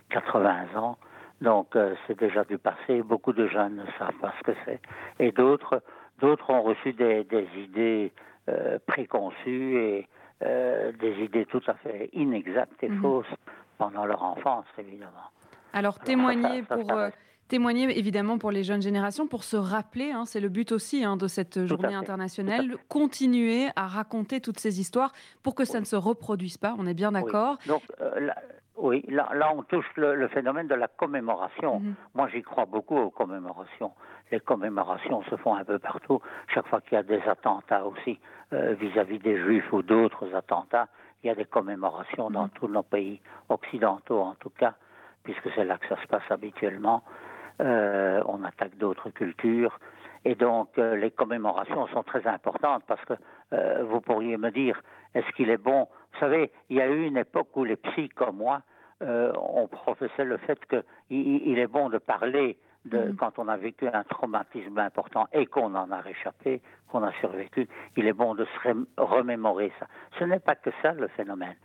80 0.09 0.75
ans. 0.75 0.97
Donc 1.41 1.75
euh, 1.75 1.95
c'est 2.07 2.17
déjà 2.17 2.43
du 2.43 2.57
passé. 2.57 3.01
Beaucoup 3.01 3.33
de 3.33 3.47
jeunes 3.47 3.75
ne 3.75 3.85
savent 3.99 4.17
pas 4.21 4.33
ce 4.39 4.51
que 4.51 4.57
c'est. 4.65 4.79
Et 5.19 5.31
d'autres, 5.31 5.81
d'autres 6.19 6.49
ont 6.49 6.61
reçu 6.61 6.93
des, 6.93 7.25
idées 7.57 8.11
euh, 8.49 8.79
préconçues 8.85 9.77
et 9.77 10.07
euh, 10.43 10.91
des 10.93 11.23
idées 11.23 11.45
tout 11.45 11.61
à 11.67 11.73
fait 11.75 12.09
inexactes 12.13 12.83
et 12.83 12.89
mhm. 12.89 13.01
fausses 13.01 13.35
pendant 13.77 14.05
leur 14.05 14.23
enfance, 14.23 14.65
évidemment. 14.77 15.29
Alors, 15.73 15.99
témoigner 15.99 16.63
pour 16.63 16.89
témoigner 17.47 17.97
évidemment 17.97 18.37
pour 18.37 18.51
les 18.51 18.63
jeunes 18.63 18.81
générations, 18.81 19.27
pour 19.27 19.43
se 19.43 19.57
rappeler, 19.57 20.11
hein, 20.11 20.25
c'est 20.25 20.39
le 20.39 20.49
but 20.49 20.71
aussi 20.71 21.03
hein, 21.03 21.17
de 21.17 21.27
cette 21.27 21.65
journée 21.65 21.93
internationale, 21.93 22.75
continuer 22.89 23.67
à 23.75 23.87
raconter 23.87 24.41
toutes 24.41 24.59
ces 24.59 24.79
histoires 24.79 25.13
pour 25.43 25.55
que 25.55 25.65
ça 25.65 25.79
ne 25.79 25.85
se 25.85 25.95
reproduise 25.95 26.57
pas, 26.57 26.75
on 26.77 26.87
est 26.87 26.93
bien 26.93 27.11
d'accord 27.11 27.57
Donc 27.67 27.83
euh, 28.01 28.19
là, 28.19 28.35
oui, 28.77 29.05
là, 29.07 29.29
on 29.55 29.63
touche 29.63 29.85
le, 29.95 30.27
phénomène 30.27 30.67
de 30.67 30.75
la 30.75 30.87
commémoration. 30.87 31.79
Mhm. 31.79 31.95
Moi 32.13 32.27
j'y 32.33 32.41
crois 32.41 32.65
beaucoup 32.65 32.97
aux 32.97 33.09
commémorations. 33.09 33.91
Les 34.31 34.39
commémorations 34.39 35.23
se 35.23 35.35
font 35.37 35.55
un 35.55 35.63
peu 35.63 35.79
partout, 35.79 36.19
chaque 36.53 36.67
fois 36.67 36.81
qu'il 36.81 36.93
y 36.93 36.97
a 36.97 37.03
des 37.03 37.21
attentats 37.27 37.85
aussi 37.85 38.19
euh, 38.53 38.73
vis-à-vis 38.73 39.19
des 39.19 39.37
juifs 39.41 39.71
ou 39.71 39.81
d'autres 39.81 40.33
attentats, 40.35 40.87
il 41.23 41.27
y 41.27 41.29
a 41.29 41.35
des 41.35 41.45
commémorations 41.45 42.29
dans 42.29 42.43
mhm. 42.43 42.49
tous 42.55 42.67
nos 42.67 42.83
pays 42.83 43.21
occidentaux 43.49 44.19
en 44.19 44.35
tout 44.35 44.49
cas, 44.49 44.73
puisque 45.23 45.49
c'est 45.55 45.63
là 45.63 45.77
que 45.77 45.87
ça 45.87 46.01
se 46.01 46.07
passe 46.07 46.29
habituellement. 46.29 47.03
Euh, 47.61 48.21
on 48.25 48.43
attaque 48.43 48.77
d'autres 48.77 49.09
cultures. 49.09 49.79
Et 50.25 50.35
donc, 50.35 50.69
euh, 50.77 50.95
les 50.95 51.11
commémorations 51.11 51.87
sont 51.87 52.03
très 52.03 52.25
importantes 52.27 52.83
parce 52.87 53.03
que 53.05 53.13
euh, 53.53 53.83
vous 53.83 54.01
pourriez 54.01 54.37
me 54.37 54.49
dire, 54.51 54.81
est-ce 55.13 55.29
qu'il 55.35 55.49
est 55.49 55.61
bon? 55.61 55.87
Vous 56.13 56.19
savez, 56.19 56.51
il 56.69 56.77
y 56.77 56.81
a 56.81 56.87
eu 56.87 57.05
une 57.05 57.17
époque 57.17 57.55
où 57.55 57.63
les 57.63 57.77
psys 57.77 58.09
comme 58.09 58.37
moi, 58.37 58.61
on 59.01 59.67
professait 59.67 60.23
le 60.23 60.37
fait 60.37 60.57
qu'il 60.67 60.83
il 61.11 61.59
est 61.59 61.67
bon 61.67 61.89
de 61.89 61.97
parler 61.97 62.57
de, 62.85 62.97
mm-hmm. 62.97 63.15
quand 63.17 63.37
on 63.37 63.49
a 63.49 63.57
vécu 63.57 63.87
un 63.87 64.03
traumatisme 64.03 64.77
important 64.79 65.27
et 65.33 65.45
qu'on 65.45 65.75
en 65.75 65.91
a 65.91 65.99
réchappé, 65.99 66.61
qu'on 66.89 67.03
a 67.03 67.11
survécu, 67.19 67.67
il 67.97 68.07
est 68.07 68.13
bon 68.13 68.35
de 68.35 68.45
se 68.45 68.85
remémorer 68.97 69.71
ça. 69.79 69.87
Ce 70.17 70.23
n'est 70.23 70.39
pas 70.39 70.55
que 70.55 70.69
ça 70.81 70.93
le 70.93 71.09
phénomène 71.09 71.55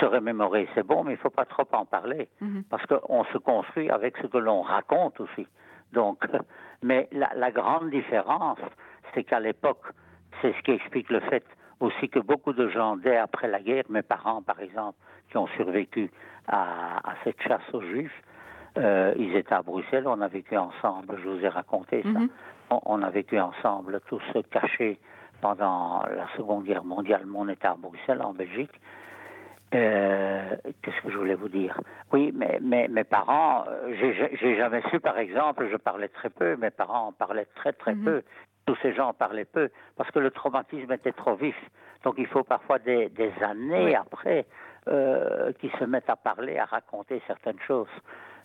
se 0.00 0.06
remémorer, 0.06 0.68
c'est 0.74 0.86
bon, 0.86 1.04
mais 1.04 1.12
il 1.12 1.16
ne 1.16 1.20
faut 1.20 1.30
pas 1.30 1.44
trop 1.44 1.66
en 1.72 1.84
parler, 1.84 2.28
mhm. 2.40 2.64
parce 2.70 2.84
qu'on 2.86 3.24
se 3.24 3.38
construit 3.38 3.90
avec 3.90 4.16
ce 4.18 4.26
que 4.26 4.38
l'on 4.38 4.62
raconte 4.62 5.20
aussi. 5.20 5.46
Donc, 5.92 6.24
mais 6.82 7.08
la, 7.12 7.50
grande 7.50 7.90
différence, 7.90 8.58
c'est 9.14 9.24
qu'à 9.24 9.40
l'époque, 9.40 9.84
c'est 10.40 10.52
ce 10.52 10.62
qui 10.62 10.72
explique 10.72 11.10
le 11.10 11.20
fait 11.20 11.44
aussi 11.80 12.08
que 12.08 12.20
beaucoup 12.20 12.52
de 12.52 12.68
gens, 12.68 12.96
dès 12.96 13.16
après 13.16 13.48
la 13.48 13.60
guerre, 13.60 13.84
mes 13.88 14.02
parents 14.02 14.42
par 14.42 14.60
exemple, 14.60 14.98
qui 15.30 15.36
ont 15.36 15.48
survécu 15.48 16.10
à, 16.46 17.00
cette 17.24 17.40
chasse 17.42 17.62
aux 17.72 17.82
Juifs, 17.82 18.22
euh, 18.78 19.12
ils 19.18 19.36
étaient 19.36 19.54
à 19.54 19.62
Bruxelles, 19.62 20.06
on 20.06 20.20
a 20.20 20.28
vécu 20.28 20.56
ensemble, 20.56 21.18
je 21.22 21.28
vous 21.28 21.44
ai 21.44 21.48
raconté 21.48 22.02
ça. 22.02 22.08
Mhm. 22.08 22.28
On, 22.86 23.02
a 23.02 23.10
vécu 23.10 23.38
ensemble, 23.38 24.00
tous 24.06 24.22
cachés 24.50 24.98
pendant 25.42 26.04
la 26.04 26.26
Seconde 26.36 26.64
Guerre 26.64 26.84
mondiale. 26.84 27.24
on 27.34 27.48
était 27.48 27.66
à 27.66 27.74
Bruxelles, 27.74 28.22
en 28.22 28.32
Belgique. 28.32 28.80
Euh, 29.74 30.56
qu'est-ce 30.82 31.00
que 31.02 31.10
je 31.10 31.16
voulais 31.16 31.34
vous 31.34 31.48
dire? 31.48 31.80
Oui, 32.12 32.32
mais, 32.34 32.88
mes 32.88 33.04
parents, 33.04 33.64
euh, 33.68 33.94
j'ai 34.40 34.56
jamais 34.56 34.82
su, 34.90 35.00
par 35.00 35.18
exemple, 35.18 35.68
je 35.70 35.76
parlais 35.76 36.08
très 36.08 36.28
peu, 36.28 36.56
mes 36.56 36.70
parents 36.70 37.12
parlaient 37.12 37.48
très 37.54 37.72
très 37.72 37.94
mhm. 37.94 38.04
peu. 38.04 38.22
Tous 38.66 38.76
ces 38.82 38.92
gens 38.92 39.12
parlaient 39.12 39.44
peu 39.46 39.70
parce 39.96 40.10
que 40.10 40.18
le 40.18 40.30
traumatisme 40.30 40.92
était 40.92 41.12
trop 41.12 41.34
vif. 41.34 41.56
Donc 42.04 42.14
il 42.18 42.26
faut 42.26 42.44
parfois 42.44 42.78
des, 42.78 43.10
années 43.40 43.96
après 43.96 44.46
euh, 44.88 45.52
qu'ils 45.54 45.72
se 45.72 45.84
mettent 45.84 46.10
à 46.10 46.16
parler, 46.16 46.58
à 46.58 46.64
raconter 46.66 47.20
certaines 47.26 47.58
choses. 47.66 47.88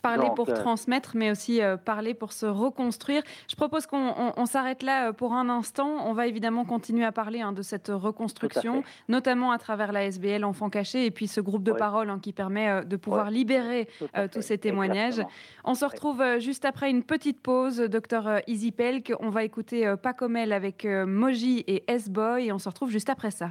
Parler 0.02 0.28
pour 0.34 0.48
euh, 0.48 0.54
transmettre, 0.54 1.12
mais 1.14 1.30
aussi 1.30 1.62
euh, 1.62 1.76
parler 1.76 2.14
pour 2.14 2.32
se 2.32 2.46
reconstruire. 2.46 3.22
Je 3.48 3.56
propose 3.56 3.86
qu'on 3.86 4.46
s'arrête 4.46 4.82
là 4.82 5.08
euh, 5.08 5.12
pour 5.12 5.34
un 5.34 5.48
instant. 5.48 6.06
On 6.06 6.12
va 6.12 6.26
évidemment 6.26 6.64
continuer 6.64 7.04
à 7.04 7.12
parler 7.12 7.40
hein, 7.40 7.52
de 7.52 7.62
cette 7.62 7.88
reconstruction, 7.88 8.82
notamment 9.08 9.52
à 9.52 9.58
travers 9.58 9.92
la 9.92 10.04
SBL 10.04 10.44
Enfants 10.44 10.70
Cachés 10.70 11.06
et 11.06 11.10
puis 11.10 11.28
ce 11.28 11.40
groupe 11.40 11.62
de 11.62 11.72
parole 11.72 12.10
hein, 12.10 12.18
qui 12.22 12.32
permet 12.32 12.84
de 12.84 12.96
pouvoir 12.96 13.30
libérer 13.30 13.88
tous 14.32 14.42
ces 14.42 14.58
témoignages. 14.58 15.22
On 15.64 15.74
se 15.74 15.84
retrouve 15.84 16.22
juste 16.38 16.64
après 16.64 16.90
une 16.90 17.02
petite 17.02 17.40
pause, 17.40 17.78
docteur 17.78 18.40
Easy 18.46 18.72
Pelk. 18.72 19.12
On 19.20 19.30
va 19.30 19.44
écouter 19.44 19.94
Pacomel 20.02 20.52
avec 20.52 20.84
Moji 20.84 21.64
et 21.66 21.84
S-Boy 21.86 22.46
et 22.46 22.52
on 22.52 22.58
se 22.58 22.68
retrouve 22.68 22.90
juste 22.90 23.10
après 23.10 23.30
ça. 23.30 23.50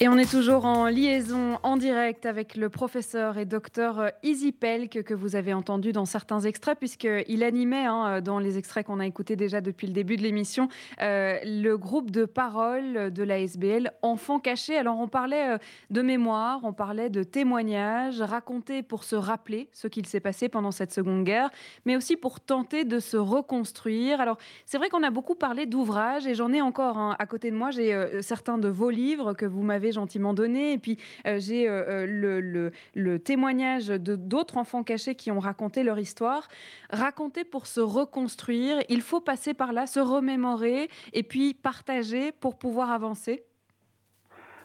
et 0.00 0.06
on 0.06 0.16
est 0.16 0.30
toujours 0.30 0.64
en 0.64 0.86
liaison 0.86 1.58
en 1.64 1.76
direct 1.76 2.24
avec 2.24 2.54
le 2.54 2.68
professeur 2.68 3.36
et 3.36 3.44
docteur 3.44 4.12
Easy 4.22 4.52
Pelk 4.52 5.02
que 5.02 5.12
vous 5.12 5.34
avez 5.34 5.52
entendu 5.52 5.90
dans 5.90 6.04
certains 6.04 6.40
extraits, 6.40 6.78
puisqu'il 6.78 7.42
animait, 7.42 7.84
hein, 7.84 8.20
dans 8.20 8.38
les 8.38 8.58
extraits 8.58 8.86
qu'on 8.86 9.00
a 9.00 9.06
écoutés 9.06 9.34
déjà 9.34 9.60
depuis 9.60 9.88
le 9.88 9.92
début 9.92 10.16
de 10.16 10.22
l'émission, 10.22 10.68
euh, 11.02 11.38
le 11.42 11.76
groupe 11.76 12.12
de 12.12 12.26
parole 12.26 13.12
de 13.12 13.22
la 13.24 13.40
SBL 13.40 13.90
Enfants 14.02 14.38
cachés. 14.38 14.78
Alors 14.78 15.00
on 15.00 15.08
parlait 15.08 15.54
euh, 15.54 15.58
de 15.90 16.00
mémoire, 16.00 16.60
on 16.62 16.72
parlait 16.72 17.10
de 17.10 17.24
témoignages, 17.24 18.20
racontés 18.20 18.84
pour 18.84 19.02
se 19.02 19.16
rappeler 19.16 19.68
ce 19.72 19.88
qu'il 19.88 20.06
s'est 20.06 20.20
passé 20.20 20.48
pendant 20.48 20.70
cette 20.70 20.92
Seconde 20.92 21.24
Guerre, 21.24 21.50
mais 21.86 21.96
aussi 21.96 22.16
pour 22.16 22.38
tenter 22.38 22.84
de 22.84 23.00
se 23.00 23.16
reconstruire. 23.16 24.20
Alors 24.20 24.38
c'est 24.64 24.78
vrai 24.78 24.90
qu'on 24.90 25.02
a 25.02 25.10
beaucoup 25.10 25.34
parlé 25.34 25.66
d'ouvrages 25.66 26.28
et 26.28 26.36
j'en 26.36 26.52
ai 26.52 26.60
encore 26.60 26.98
hein, 26.98 27.16
à 27.18 27.26
côté 27.26 27.50
de 27.50 27.56
moi. 27.56 27.72
J'ai 27.72 27.92
euh, 27.92 28.22
certains 28.22 28.58
de 28.58 28.68
vos 28.68 28.90
livres 28.90 29.32
que 29.32 29.44
vous 29.44 29.62
m'avez 29.62 29.87
gentiment 29.92 30.34
donné. 30.34 30.72
Et 30.72 30.78
puis, 30.78 30.98
euh, 31.26 31.38
j'ai 31.38 31.68
euh, 31.68 32.06
euh, 32.06 32.70
le, 32.94 33.18
témoignage 33.18 33.88
de 33.88 34.16
d'autres 34.16 34.56
enfants 34.56 34.82
cachés 34.82 35.14
qui 35.14 35.30
ont 35.30 35.40
raconté 35.40 35.82
leur 35.82 35.98
histoire. 35.98 36.48
Raconter 36.90 37.44
pour 37.44 37.66
se 37.66 37.80
reconstruire, 37.80 38.78
il 38.88 39.02
faut 39.02 39.20
passer 39.20 39.54
par 39.54 39.72
là, 39.72 39.86
se 39.86 40.00
remémorer 40.00 40.88
et 41.12 41.22
puis 41.22 41.54
partager 41.54 42.32
pour 42.32 42.58
pouvoir 42.58 42.90
avancer. 42.90 43.44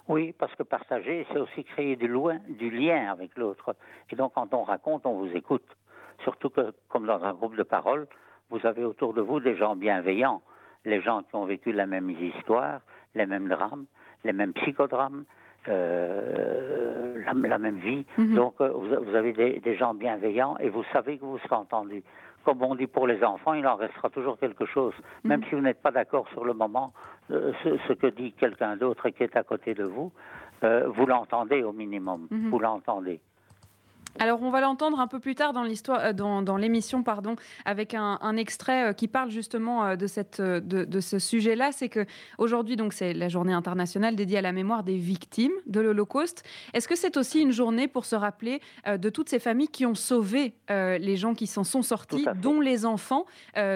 Oui, 0.10 0.34
parce 0.38 0.54
que 0.56 0.64
partager, 0.64 1.26
c'est 1.32 1.40
aussi 1.40 1.64
créer 1.64 1.96
du, 1.96 2.10
du 2.50 2.70
lien 2.70 3.10
avec 3.10 3.38
l'autre. 3.38 3.76
Et 4.10 4.16
donc, 4.16 4.34
quand 4.34 4.54
on 4.54 4.64
raconte, 4.64 5.06
on 5.06 5.14
vous 5.14 5.32
écoute. 5.36 5.66
Surtout 6.24 6.50
que, 6.50 6.74
comme 6.90 7.06
dans 7.06 7.24
un 7.24 7.34
groupe 7.34 7.56
de 7.56 7.63
parole, 7.63 8.08
vous 8.50 8.65
avez 8.65 8.84
autour 8.84 9.13
de 9.13 9.21
vous 9.21 9.40
des 9.40 9.56
gens 9.56 9.76
bienveillants, 9.76 10.42
les 10.86 11.02
gens 11.02 11.24
qui 11.24 11.36
ont 11.36 11.46
vécu 11.46 11.71
la 11.71 11.86
même 11.86 12.10
histoire, 12.10 12.82
les 13.15 13.26
mêmes 13.26 13.48
drames, 13.48 13.86
les 14.24 14.34
mêmes 14.34 14.54
psychodrames, 14.54 15.26
euh, 15.69 17.24
la, 17.26 17.58
même 17.58 17.78
vie. 17.78 18.06
Mhm. 18.17 18.36
Donc, 18.36 18.56
euh, 18.60 18.69
vous, 18.69 19.15
avez 19.15 19.34
des, 19.34 19.76
gens 19.76 19.94
bienveillants 19.94 20.58
et 20.60 20.69
vous 20.69 20.84
savez 20.92 21.17
que 21.17 21.26
vous 21.26 21.40
serez 21.40 21.56
entendu. 21.56 22.04
Comme 22.44 22.62
on 22.62 22.76
dit 22.76 22.88
pour 22.88 23.08
les 23.08 23.24
enfants, 23.24 23.54
il 23.54 23.65
en 23.65 23.76
restera 23.76 24.10
toujours 24.10 24.38
quelque 24.38 24.65
chose. 24.65 24.94
Mhm. 25.24 25.30
Même 25.30 25.44
si 25.46 25.56
vous 25.56 25.62
n'êtes 25.62 25.82
pas 25.82 25.92
d'accord 25.92 26.28
sur 26.30 26.44
le 26.44 26.54
moment, 26.54 26.94
euh, 27.32 27.54
ce, 27.63 27.94
que 27.94 28.08
dit 28.08 28.34
quelqu'un 28.34 28.76
d'autre 28.76 29.10
qui 29.10 29.24
est 29.24 29.36
à 29.38 29.44
côté 29.44 29.74
de 29.74 29.84
vous, 29.84 30.12
vous 30.62 31.06
l'entendez 31.06 31.62
au 31.62 31.74
minimum. 31.74 32.28
Mhm. 32.32 32.50
Vous 32.50 32.60
l'entendez. 32.60 33.19
Alors, 34.20 34.42
on 34.44 34.52
va 34.52 34.62
l'entendre 34.62 35.00
un 35.00 35.08
peu 35.08 35.20
plus 35.20 35.36
tard 35.36 35.54
dans 35.54 35.64
l'histoire, 35.64 36.00
euh, 36.00 36.14
dans, 36.14 36.58
l'émission, 36.58 37.04
pardon, 37.04 37.36
avec 37.66 37.94
un, 37.94 38.38
extrait 38.38 38.90
euh, 38.90 38.94
qui 38.94 39.08
parle 39.08 39.32
justement 39.32 39.86
euh, 39.86 39.96
de, 39.96 40.08
cette, 40.08 40.42
de, 40.42 41.00
ce 41.00 41.20
sujet-là. 41.20 41.72
C'est 41.72 41.90
que 41.90 42.06
aujourd'hui, 42.38 42.76
donc, 42.76 42.94
c'est 42.94 43.14
la 43.14 43.30
journée 43.30 43.54
internationale 43.54 44.16
dédiée 44.16 44.38
à 44.38 44.42
la 44.42 44.52
mémoire 44.52 44.84
des 44.84 44.98
victimes 44.98 45.54
de 45.66 45.80
l'Holocauste. 45.80 46.44
Est-ce 46.74 46.88
que 46.88 46.96
c'est 46.96 47.18
aussi 47.18 47.42
une 47.42 47.52
journée 47.52 47.88
pour 47.88 48.06
se 48.06 48.16
rappeler 48.16 48.62
de 48.88 49.10
toutes 49.10 49.30
ces 49.30 49.40
familles 49.40 49.68
qui 49.68 49.86
ont 49.86 49.96
sauvé 49.96 50.54
les 50.70 51.18
gens 51.18 51.34
qui 51.34 51.48
s'en 51.48 51.64
sont 51.64 51.82
sortis, 51.82 52.26
dont 52.42 52.60
les 52.60 52.86
enfants, 52.86 53.26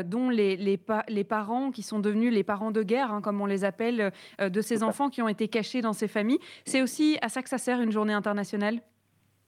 dont 0.05 0.29
les, 0.29 0.55
les, 0.55 0.79
les, 1.07 1.23
parents 1.23 1.71
qui 1.71 1.83
sont 1.83 1.99
devenus 1.99 2.33
les 2.33 2.43
parents 2.43 2.71
de 2.71 2.83
guerre, 2.83 3.11
hein, 3.11 3.21
comme 3.21 3.41
on 3.41 3.45
les 3.45 3.63
appelle, 3.63 4.11
de 4.39 4.61
ces 4.61 4.83
enfants 4.83 5.09
qui 5.09 5.21
ont 5.21 5.27
été 5.27 5.47
cachés 5.47 5.81
dans 5.81 5.93
ces 5.93 6.07
familles. 6.07 6.39
C'est 6.65 6.81
aussi 6.81 7.17
à 7.21 7.29
ça 7.29 7.41
que 7.41 7.49
ça 7.49 7.57
sert 7.57 7.81
une 7.81 7.91
journée 7.91 8.13
internationale? 8.13 8.81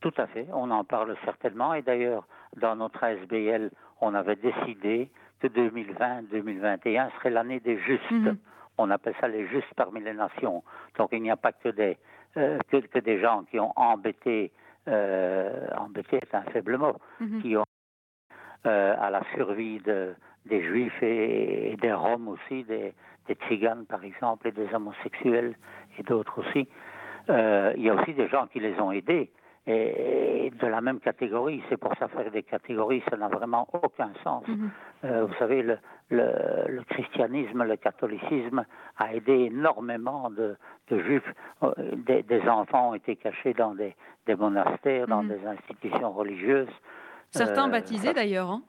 Tout 0.01 0.13
à 0.17 0.27
fait, 0.27 0.47
on 0.53 0.71
en 0.71 0.83
parle 0.83 1.15
certainement. 1.25 1.73
Et 1.73 1.81
d'ailleurs, 1.81 2.25
dans 2.55 2.75
notre 2.75 3.03
ASBL, 3.03 3.69
on 4.01 4.13
avait 4.13 4.37
décidé 4.37 5.09
que 5.41 5.47
2020-2021 5.47 7.11
serait 7.17 7.29
l'année 7.29 7.59
des 7.59 7.77
justes. 7.79 8.11
Mhm. 8.11 8.37
On 8.77 8.89
appelle 8.91 9.15
ça 9.19 9.27
les 9.27 9.47
justes 9.47 9.73
parmi 9.75 10.01
les 10.01 10.13
nations. 10.13 10.63
Donc 10.97 11.09
il 11.11 11.21
n'y 11.21 11.31
a 11.31 11.35
pas 11.35 11.51
que 11.51 11.69
des, 11.69 11.97
euh, 12.37 12.59
que, 12.69 12.99
des 12.99 13.19
gens 13.19 13.43
qui 13.43 13.59
ont 13.59 13.73
embêté, 13.75 14.51
euh, 14.87 15.67
embêté 15.77 16.17
est 16.17 16.33
un 16.33 16.43
faible 16.43 16.77
mot, 16.77 16.95
mhm. 17.19 17.41
qui 17.41 17.57
ont 17.57 17.65
euh, 18.65 18.95
à 18.97 19.09
la 19.09 19.21
survie 19.35 19.79
de, 19.79 20.15
des 20.45 20.63
juifs 20.63 21.03
et, 21.03 21.75
des 21.81 21.91
roms 21.91 22.29
aussi, 22.29 22.63
des, 22.63 22.93
des 23.27 23.35
tziganes 23.35 23.85
par 23.85 24.03
exemple, 24.05 24.47
et 24.47 24.51
des 24.51 24.73
homosexuels 24.73 25.55
et 25.97 26.03
d'autres 26.03 26.39
aussi. 26.39 26.69
il 27.27 27.83
y 27.83 27.89
a 27.89 27.95
aussi 27.95 28.13
des 28.13 28.29
gens 28.29 28.47
qui 28.47 28.61
les 28.61 28.79
ont 28.79 28.91
aidés 28.91 29.29
et 29.67 30.51
de 30.59 30.67
la 30.67 30.81
même 30.81 30.99
catégorie. 30.99 31.61
C'est 31.69 31.77
pour 31.77 31.95
ça 31.97 32.07
faire 32.07 32.31
des 32.31 32.43
catégories, 32.43 33.03
ça 33.09 33.17
n'a 33.17 33.27
vraiment 33.27 33.67
aucun 33.73 34.11
sens. 34.23 34.47
Mhm. 34.47 34.71
Euh, 35.05 35.25
vous 35.25 35.33
savez, 35.35 35.61
le, 35.61 35.77
le, 36.09 36.83
christianisme, 36.89 37.63
le 37.63 37.75
catholicisme 37.77 38.65
a 38.97 39.13
aidé 39.13 39.49
énormément 39.51 40.29
de, 40.29 40.55
de 40.89 41.03
juifs. 41.03 41.33
Euh, 41.63 41.71
des, 42.07 42.23
des, 42.23 42.41
enfants 42.49 42.91
ont 42.91 42.95
été 42.95 43.15
cachés 43.15 43.53
dans 43.53 43.75
des, 43.75 43.95
des 44.25 44.35
monastères, 44.35 45.07
dans 45.07 45.23
mhm. 45.23 45.29
des 45.29 45.47
institutions 45.47 46.11
religieuses. 46.11 46.69
Certains 47.31 47.67
euh, 47.67 47.71
baptisés 47.71 48.13
d'ailleurs. 48.13 48.49
Hein 48.49 48.63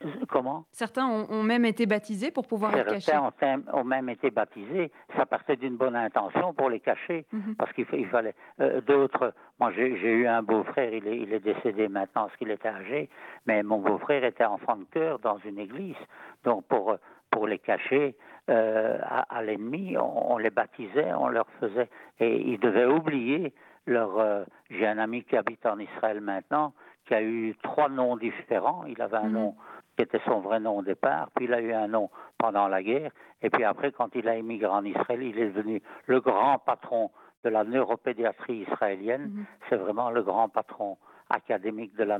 Comment? 0.28 0.64
Certains 0.72 1.06
ont, 1.06 1.42
même 1.42 1.64
été 1.64 1.86
baptisés 1.86 2.30
pour 2.30 2.46
pouvoir 2.46 2.74
les 2.74 2.84
cacher. 2.84 3.12
Certains 3.12 3.62
ont, 3.72 3.84
même 3.84 4.08
été 4.08 4.30
baptisés. 4.30 4.90
Ça 5.16 5.26
partait 5.26 5.56
d'une 5.56 5.76
bonne 5.76 5.96
intention 5.96 6.52
pour 6.54 6.70
les 6.70 6.80
cacher, 6.80 7.26
mhm. 7.32 7.56
parce 7.56 7.72
qu'il 7.72 7.86
fallait. 8.08 8.34
Euh, 8.60 8.80
d'autres. 8.80 9.32
Moi, 9.58 9.72
j'ai 9.72 10.12
eu 10.12 10.26
un 10.26 10.42
beau-frère. 10.42 10.92
Il 10.92 11.06
est, 11.06 11.18
il 11.18 11.32
est 11.32 11.40
décédé 11.40 11.88
maintenant 11.88 12.26
parce 12.26 12.36
qu'il 12.36 12.50
était 12.50 12.68
âgé, 12.68 13.08
mais 13.46 13.62
mon 13.62 13.78
beau-frère 13.78 14.24
était 14.24 14.44
enfant 14.44 14.76
de 14.76 14.84
cœur 14.84 15.18
dans 15.18 15.38
une 15.38 15.58
église. 15.58 15.96
Donc 16.44 16.64
pour 16.66 16.96
pour 17.30 17.46
les 17.46 17.58
cacher 17.58 18.16
euh, 18.48 18.98
à, 19.02 19.42
l'ennemi, 19.42 19.96
on, 19.98 20.38
les 20.38 20.50
baptisait, 20.50 21.12
on 21.14 21.28
leur 21.28 21.46
faisait, 21.60 21.88
et 22.20 22.40
ils 22.40 22.58
devaient 22.60 22.86
oublier 22.86 23.52
leur. 23.86 24.18
Euh, 24.18 24.44
j'ai 24.70 24.86
un 24.86 24.98
ami 24.98 25.24
qui 25.24 25.36
habite 25.36 25.66
en 25.66 25.78
Israël 25.78 26.20
maintenant, 26.20 26.72
qui 27.06 27.14
a 27.14 27.22
eu 27.22 27.54
trois 27.62 27.88
noms 27.88 28.16
différents. 28.16 28.84
Il 28.86 29.02
avait 29.02 29.16
un 29.16 29.24
mhm. 29.24 29.32
nom 29.32 29.54
qui 29.96 30.02
était 30.02 30.20
son 30.26 30.40
vrai 30.40 30.60
nom 30.60 30.78
au 30.78 30.82
départ, 30.82 31.30
puis 31.34 31.46
il 31.46 31.54
a 31.54 31.60
eu 31.60 31.72
un 31.72 31.88
nom 31.88 32.10
pendant 32.38 32.68
la 32.68 32.82
guerre, 32.82 33.10
et 33.42 33.50
puis 33.50 33.64
après, 33.64 33.92
quand 33.92 34.14
il 34.14 34.28
a 34.28 34.36
émigré 34.36 34.70
en 34.70 34.84
Israël, 34.84 35.22
il 35.22 35.38
est 35.38 35.46
devenu 35.46 35.82
le 36.06 36.20
grand 36.20 36.58
patron 36.58 37.10
de 37.44 37.50
la 37.50 37.64
neuropédiatrie 37.64 38.66
israélienne. 38.68 39.30
Mhm. 39.32 39.44
C'est 39.68 39.76
vraiment 39.76 40.10
le 40.10 40.22
grand 40.22 40.48
patron 40.48 40.98
académique 41.30 41.94
de 41.96 42.04
la, 42.04 42.18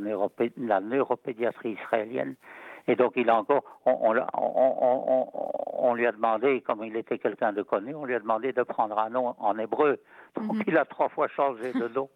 la 0.57 0.81
neuropédiatrie 0.81 1.73
israélienne. 1.73 2.35
Et 2.89 2.95
donc, 2.95 3.15
il 3.17 3.29
a 3.31 3.37
encore, 3.37 3.65
on, 3.85 4.15
on, 5.79 5.95
lui 5.95 6.07
a 6.07 6.13
demandé, 6.13 6.61
comme 6.61 6.85
il 6.85 6.97
était 6.97 7.19
quelqu'un 7.19 7.53
de 7.53 7.63
connu, 7.63 7.95
on 7.97 8.05
lui 8.05 8.15
a 8.15 8.21
demandé 8.21 8.53
de 8.53 8.63
prendre 8.63 8.97
un 8.99 9.11
nom 9.11 9.35
en 9.39 9.59
hébreu. 9.59 10.01
Donc, 10.37 10.55
mhm. 10.55 10.63
il 10.69 10.79
a 10.79 10.85
trois 10.85 11.09
fois 11.09 11.27
changé 11.29 11.73
de 11.73 11.89
nom. 11.89 12.09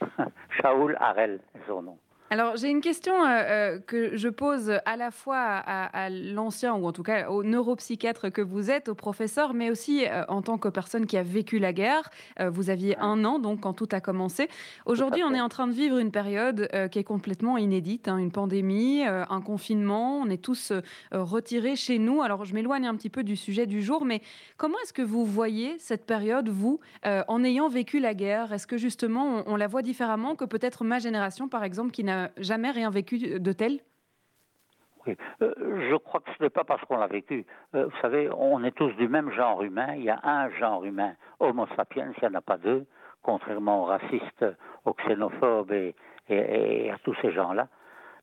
Shaoul 0.50 0.96
Harel, 1.00 1.40
son 1.66 1.82
nom. 1.82 1.98
Alors, 2.30 2.58
j'ai 2.58 2.68
une 2.68 2.82
question 2.82 3.24
euh, 3.24 3.26
euh, 3.26 3.78
que 3.78 4.14
je 4.14 4.28
pose 4.28 4.74
à 4.84 4.96
la 4.98 5.10
fois 5.10 5.38
à, 5.38 6.10
l'ancien, 6.10 6.74
ou 6.74 6.86
en 6.86 6.92
tout 6.92 7.02
cas 7.02 7.30
au 7.30 7.42
neuropsychiatre 7.42 8.30
que 8.30 8.42
vous 8.42 8.70
êtes, 8.70 8.90
au 8.90 8.94
professeur, 8.94 9.54
mais 9.54 9.70
aussi 9.70 10.04
euh, 10.04 10.24
en 10.28 10.42
tant 10.42 10.58
que 10.58 10.68
personne 10.68 11.06
qui 11.06 11.16
a 11.16 11.22
vécu 11.22 11.58
la 11.58 11.72
guerre. 11.72 12.10
vous 12.38 12.68
aviez 12.68 12.98
un 12.98 13.24
an, 13.24 13.38
donc, 13.38 13.60
quand 13.60 13.72
tout 13.72 13.88
a 13.92 14.00
commencé. 14.00 14.48
Aujourd'hui, 14.84 15.22
on 15.24 15.32
est 15.32 15.40
en 15.40 15.48
train 15.48 15.66
de 15.66 15.72
vivre 15.72 15.98
une 15.98 16.10
période 16.10 16.68
qui 16.90 16.98
est 16.98 17.04
complètement 17.04 17.56
inédite, 17.56 18.08
hein, 18.08 18.18
une 18.18 18.30
pandémie, 18.30 19.04
un 19.04 19.40
confinement. 19.40 20.20
On 20.20 20.28
est 20.28 20.42
tous 20.42 20.72
retirés 21.12 21.76
chez 21.76 21.98
nous. 21.98 22.22
Alors, 22.22 22.44
je 22.44 22.54
m'éloigne 22.54 22.86
un 22.86 22.94
petit 22.94 23.10
peu 23.10 23.24
du 23.24 23.36
sujet 23.36 23.66
du 23.66 23.82
jour, 23.82 24.04
mais 24.04 24.20
comment 24.56 24.76
est-ce 24.82 24.92
que 24.92 25.02
vous 25.02 25.24
voyez 25.24 25.76
cette 25.78 26.04
période, 26.06 26.48
vous, 26.48 26.80
en 27.04 27.44
ayant 27.44 27.68
vécu 27.68 28.00
la 28.00 28.14
guerre? 28.14 28.52
Est-ce 28.52 28.66
que 28.66 28.76
justement, 28.76 29.42
on, 29.46 29.54
on 29.54 29.56
la 29.56 29.66
voit 29.66 29.82
différemment 29.82 30.36
que 30.36 30.44
peut-être 30.44 30.84
ma 30.84 30.98
génération, 30.98 31.48
par 31.48 31.64
exemple, 31.64 31.90
qui 31.90 32.04
n'a 32.04 32.17
jamais 32.38 32.70
rien 32.70 32.90
vécu 32.90 33.38
de 33.38 33.52
tel? 33.52 33.80
Oui. 35.06 35.16
Euh, 35.42 35.54
je 35.90 35.96
crois 35.96 36.20
que 36.20 36.30
ce 36.36 36.42
n'est 36.42 36.50
pas 36.50 36.64
parce 36.64 36.82
qu'on 36.84 36.98
l'a 36.98 37.06
vécu. 37.06 37.46
Euh, 37.74 37.86
vous 37.86 38.00
savez, 38.00 38.28
on 38.36 38.62
est 38.64 38.72
tous 38.72 38.92
du 38.92 39.08
même 39.08 39.30
genre 39.32 39.62
humain. 39.62 39.94
Il 39.96 40.04
y 40.04 40.10
a 40.10 40.20
un 40.22 40.50
genre 40.50 40.84
humain, 40.84 41.14
Homo 41.40 41.66
sapiens, 41.76 42.12
il 42.16 42.28
n'y 42.28 42.34
en 42.34 42.38
a 42.38 42.42
pas 42.42 42.58
deux, 42.58 42.86
contrairement 43.22 43.82
aux 43.82 43.86
racistes, 43.86 44.44
aux 44.84 44.94
xénophobes 44.94 45.72
et, 45.72 45.94
et, 46.28 46.90
à 46.90 46.98
tous 46.98 47.14
ces 47.22 47.32
gens-là. 47.32 47.68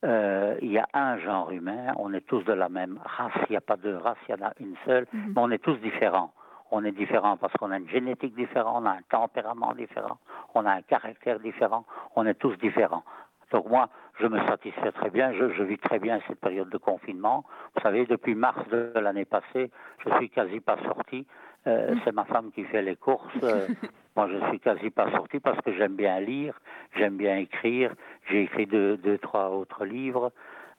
Euh, 0.03 0.57
il 0.61 0.71
y 0.71 0.77
a 0.77 0.87
un 0.93 1.17
genre 1.19 1.51
humain, 1.51 1.93
on 1.97 2.13
est 2.13 2.25
tous 2.27 2.43
de 2.43 2.53
la 2.53 2.69
même 2.69 2.99
race, 3.03 3.33
il 3.49 3.53
n'y 3.53 3.57
a 3.57 3.61
pas 3.61 3.77
deux 3.77 3.95
races, 3.95 4.17
il 4.27 4.35
y 4.35 4.43
en 4.43 4.47
a 4.47 4.53
une 4.59 4.75
seule, 4.85 5.07
mhm. 5.11 5.33
mais 5.35 5.41
on 5.41 5.51
est 5.51 5.63
tous 5.63 5.77
différents. 5.77 6.31
On 6.71 6.83
est 6.83 6.91
différents 6.91 7.37
parce 7.37 7.53
qu'on 7.53 7.71
a 7.71 7.77
une 7.77 7.89
génétique 7.89 8.35
différente, 8.35 8.83
on 8.83 8.85
a 8.85 8.91
un 8.91 9.01
tempérament 9.09 9.73
différent, 9.73 10.17
on 10.53 10.65
a 10.65 10.71
un 10.71 10.81
caractère 10.81 11.39
différent, 11.39 11.85
on 12.15 12.25
est 12.25 12.33
tous 12.33 12.55
différents. 12.57 13.03
Donc 13.51 13.69
moi, 13.69 13.89
je 14.19 14.27
me 14.27 14.39
satisfais 14.45 14.91
très 14.91 15.09
bien, 15.09 15.33
je, 15.33 15.63
vis 15.63 15.77
très 15.77 15.99
bien 15.99 16.19
cette 16.27 16.39
période 16.39 16.69
de 16.69 16.77
confinement. 16.77 17.45
Vous 17.75 17.81
savez, 17.81 18.05
depuis 18.05 18.35
mars 18.35 18.67
de 18.69 18.91
l'année 18.95 19.25
passée, 19.25 19.71
je 20.05 20.15
suis 20.15 20.29
quasi 20.29 20.59
pas 20.59 20.77
sorti. 20.83 21.25
Euh, 21.67 21.95
c'est 22.03 22.13
ma 22.13 22.25
femme 22.25 22.51
qui 22.51 22.63
fait 22.65 22.81
les 22.81 22.95
courses. 22.95 23.25
Euh, 23.43 23.67
moi, 24.15 24.29
je 24.31 24.49
suis 24.49 24.59
quasi 24.59 24.89
pas 24.89 25.11
sorti 25.11 25.39
parce 25.39 25.59
que 25.61 25.73
j'aime 25.73 25.95
bien 25.95 26.19
lire, 26.19 26.59
j'aime 26.95 27.17
bien 27.17 27.37
écrire. 27.37 27.93
J'ai 28.29 28.43
écrit 28.43 28.67
deux, 28.67 28.97
deux, 28.97 29.17
trois 29.17 29.49
autres 29.49 29.83
livres, 29.85 30.31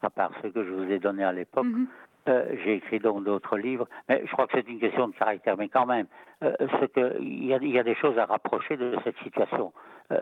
à 0.03 0.11
part 0.11 0.31
ceux 0.43 0.51
que 0.51 0.65
je 0.65 0.71
vous 0.71 0.91
ai 0.91 0.99
donnés 0.99 1.25
à 1.25 1.33
l'époque. 1.33 1.67
Mhm. 1.67 1.89
Euh, 2.29 2.57
j'ai 2.65 2.75
écrit 2.75 2.99
donc 2.99 3.25
d'autres 3.25 3.57
livres, 3.57 3.87
mais 4.09 4.23
je 4.27 4.33
crois 4.33 4.47
que 4.47 4.53
c'est 4.55 4.69
une 4.69 4.81
question 4.81 5.09
de 5.09 5.15
caractère. 5.15 5.57
Mais 5.57 5.69
quand 5.69 5.87
même, 5.87 6.07
il 6.43 7.45
y, 7.45 7.69
y, 7.69 7.79
a 7.79 7.83
des 7.83 7.95
choses 7.95 8.19
à 8.19 8.25
rapprocher 8.25 8.77
de 8.77 8.97
cette 9.05 9.17
situation. 9.19 9.73
Euh, 10.13 10.21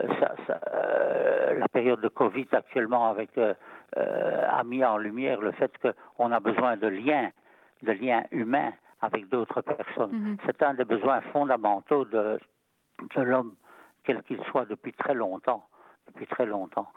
euh, 0.49 1.59
la 1.59 1.67
période 1.67 2.01
de 2.01 2.07
Covid 2.07 2.47
actuellement 2.53 3.07
avec, 3.07 3.37
euh, 3.37 3.53
a 3.95 4.63
mis 4.63 4.83
en 4.83 4.97
lumière 4.97 5.39
le 5.41 5.51
fait 5.51 5.71
qu'on 6.15 6.31
a 6.31 6.39
besoin 6.39 6.75
de 6.75 6.87
liens, 6.87 7.29
de 7.83 7.91
liens 7.91 8.23
humains 8.31 8.73
avec 9.01 9.29
d'autres 9.29 9.61
personnes. 9.61 10.11
Mm-hmm. 10.11 10.37
C'est 10.45 10.63
un 10.63 10.73
des 10.73 10.85
besoins 10.85 11.21
fondamentaux 11.33 12.05
de, 12.05 12.39
de 13.15 13.21
l'homme, 13.21 13.53
quel 14.03 14.23
qu'il 14.23 14.41
soit, 14.45 14.65
depuis 14.65 14.93
très 14.93 15.13
longtemps. 15.13 15.67
Depuis 16.07 16.25
très 16.25 16.47
longtemps. 16.47 16.87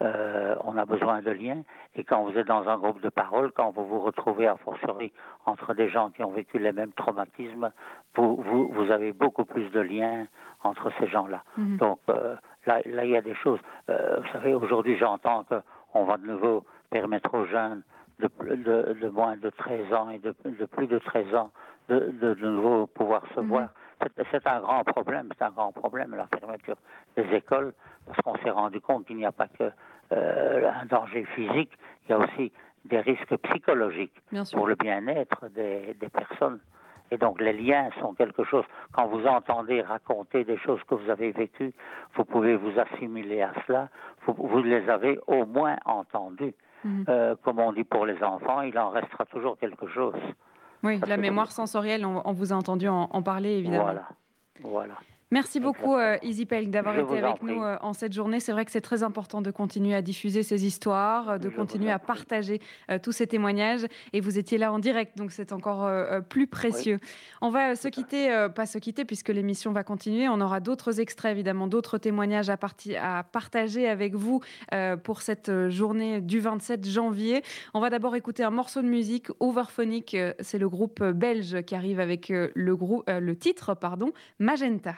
On 0.00 0.76
a 0.76 0.84
besoin 0.84 1.22
de 1.22 1.30
liens. 1.30 1.62
Et 1.94 2.04
quand 2.04 2.24
vous 2.24 2.36
êtes 2.38 2.46
dans 2.46 2.68
un 2.68 2.76
groupe 2.78 3.00
de 3.00 3.08
parole, 3.08 3.52
quand 3.52 3.70
vous 3.70 3.86
vous 3.86 4.00
retrouvez 4.00 4.46
à 4.46 4.56
fortiori 4.56 5.12
entre 5.46 5.74
des 5.74 5.88
gens 5.88 6.10
qui 6.10 6.22
ont 6.22 6.32
vécu 6.32 6.58
les 6.58 6.72
mêmes 6.72 6.92
traumatismes, 6.92 7.70
vous, 8.14 8.36
vous, 8.36 8.68
vous 8.68 8.90
avez 8.90 9.12
beaucoup 9.12 9.44
plus 9.44 9.70
de 9.70 9.80
liens 9.80 10.26
entre 10.62 10.90
ces 10.98 11.06
gens-là. 11.08 11.42
Mhm. 11.56 11.76
Donc 11.78 12.00
euh, 12.08 12.36
là, 12.66 12.80
là, 12.84 13.04
il 13.04 13.10
y 13.10 13.16
a 13.16 13.22
des 13.22 13.34
choses. 13.34 13.60
Euh, 13.90 14.20
vous 14.20 14.28
savez, 14.32 14.54
aujourd'hui, 14.54 14.96
j'entends 14.98 15.44
qu'on 15.44 16.04
va 16.04 16.16
de 16.16 16.26
nouveau 16.26 16.64
permettre 16.90 17.34
aux 17.34 17.46
jeunes 17.46 17.82
de, 18.18 18.28
de, 18.54 18.96
de, 19.00 19.08
moins 19.08 19.36
de 19.36 19.50
13 19.50 19.92
ans 19.92 20.10
et 20.10 20.18
de, 20.18 20.34
de 20.44 20.64
plus 20.64 20.86
de 20.86 20.98
13 20.98 21.34
ans 21.34 21.50
de, 21.88 22.12
de, 22.20 22.34
nouveau 22.34 22.86
pouvoir 22.86 23.22
se 23.34 23.40
mhm. 23.40 23.48
voir. 23.48 23.68
C'est 24.30 24.46
un 24.46 24.60
grand 24.60 24.84
problème, 24.84 25.28
c'est 25.36 25.44
un 25.44 25.50
grand 25.50 25.72
problème, 25.72 26.14
la 26.14 26.26
fermeture 26.26 26.76
des 27.16 27.34
écoles, 27.34 27.72
parce 28.06 28.20
qu'on 28.20 28.36
s'est 28.42 28.50
rendu 28.50 28.80
compte 28.80 29.06
qu'il 29.06 29.16
n'y 29.16 29.26
a 29.26 29.32
pas 29.32 29.48
que 29.48 29.70
euh, 30.12 30.70
un 30.70 30.86
danger 30.86 31.24
physique, 31.34 31.72
il 32.04 32.10
y 32.10 32.14
a 32.14 32.18
aussi 32.18 32.52
des 32.84 33.00
risques 33.00 33.36
psychologiques 33.38 34.22
pour 34.52 34.66
le 34.66 34.74
bien-être 34.74 35.48
des, 35.48 35.94
des 35.94 36.08
personnes. 36.08 36.60
Et 37.10 37.18
donc 37.18 37.40
les 37.40 37.52
liens 37.52 37.90
sont 38.00 38.14
quelque 38.14 38.44
chose, 38.44 38.64
quand 38.92 39.06
vous 39.06 39.26
entendez 39.26 39.80
raconter 39.80 40.44
des 40.44 40.58
choses 40.58 40.80
que 40.88 40.94
vous 40.94 41.10
avez 41.10 41.30
vécues, 41.32 41.72
vous 42.14 42.24
pouvez 42.24 42.56
vous 42.56 42.78
assimiler 42.78 43.42
à 43.42 43.52
cela, 43.66 43.88
vous, 44.26 44.62
les 44.62 44.88
avez 44.88 45.18
au 45.26 45.46
moins 45.46 45.76
entendues. 45.84 46.54
Mhm. 46.84 47.04
Euh, 47.08 47.34
comme 47.42 47.58
on 47.58 47.72
dit 47.72 47.84
pour 47.84 48.06
les 48.06 48.22
enfants, 48.22 48.62
il 48.62 48.78
en 48.78 48.90
restera 48.90 49.24
toujours 49.26 49.56
quelque 49.58 49.86
chose. 49.88 50.14
Oui, 50.82 51.00
la 51.06 51.16
mémoire 51.16 51.52
sensorielle, 51.52 52.04
on, 52.04 52.32
vous 52.32 52.52
a 52.52 52.56
entendu 52.56 52.88
en, 52.88 53.22
parler 53.22 53.50
évidemment. 53.50 53.84
Voilà, 53.84 54.08
voilà. 54.62 54.94
Merci 55.32 55.58
beaucoup, 55.58 55.96
euh, 55.96 56.18
Izzy 56.22 56.46
Pelk, 56.46 56.70
d'avoir 56.70 56.96
été 56.96 57.18
avec 57.18 57.42
nous 57.42 57.60
euh, 57.60 57.76
en 57.80 57.92
cette 57.94 58.12
journée. 58.12 58.38
C'est 58.38 58.52
vrai 58.52 58.64
que 58.64 58.70
c'est 58.70 58.80
très 58.80 59.02
important 59.02 59.42
de 59.42 59.50
continuer 59.50 59.92
à 59.92 60.00
diffuser 60.00 60.44
ces 60.44 60.64
histoires, 60.64 61.30
euh, 61.30 61.38
de 61.38 61.48
continuer 61.48 61.90
à 61.90 61.98
partager 61.98 62.60
tous 63.02 63.10
ces 63.10 63.26
témoignages. 63.26 63.86
Et 64.12 64.20
vous 64.20 64.38
étiez 64.38 64.56
là 64.56 64.72
en 64.72 64.78
direct, 64.78 65.18
donc 65.18 65.32
c'est 65.32 65.52
encore 65.52 65.90
plus 66.28 66.46
précieux. 66.46 67.00
On 67.42 67.50
va 67.50 67.74
se 67.74 67.88
quitter, 67.88 68.46
pas 68.54 68.66
se 68.66 68.78
quitter, 68.78 69.04
puisque 69.04 69.30
l'émission 69.30 69.72
va 69.72 69.82
continuer. 69.82 70.28
On 70.28 70.40
aura 70.40 70.60
d'autres 70.60 71.00
extraits, 71.00 71.32
évidemment, 71.32 71.66
d'autres 71.66 71.98
témoignages 71.98 72.48
à, 72.48 72.58
à, 73.00 73.24
partager 73.24 73.88
avec 73.88 74.14
vous 74.14 74.40
pour 75.02 75.22
cette 75.22 75.70
journée 75.70 76.20
du 76.20 76.38
27 76.38 76.88
janvier. 76.88 77.42
On 77.74 77.80
va 77.80 77.90
d'abord 77.90 78.14
écouter 78.14 78.44
un 78.44 78.50
morceau 78.50 78.82
de 78.82 78.88
musique, 78.88 79.28
Overphonic. 79.40 80.16
C'est 80.40 80.58
le 80.58 80.68
groupe 80.68 81.02
belge 81.02 81.62
qui 81.62 81.74
arrive 81.74 81.98
avec 81.98 82.28
le, 82.28 82.52
le 82.54 83.36
titre 83.36 83.74
pardon, 83.74 84.12
Magenta. 84.38 84.94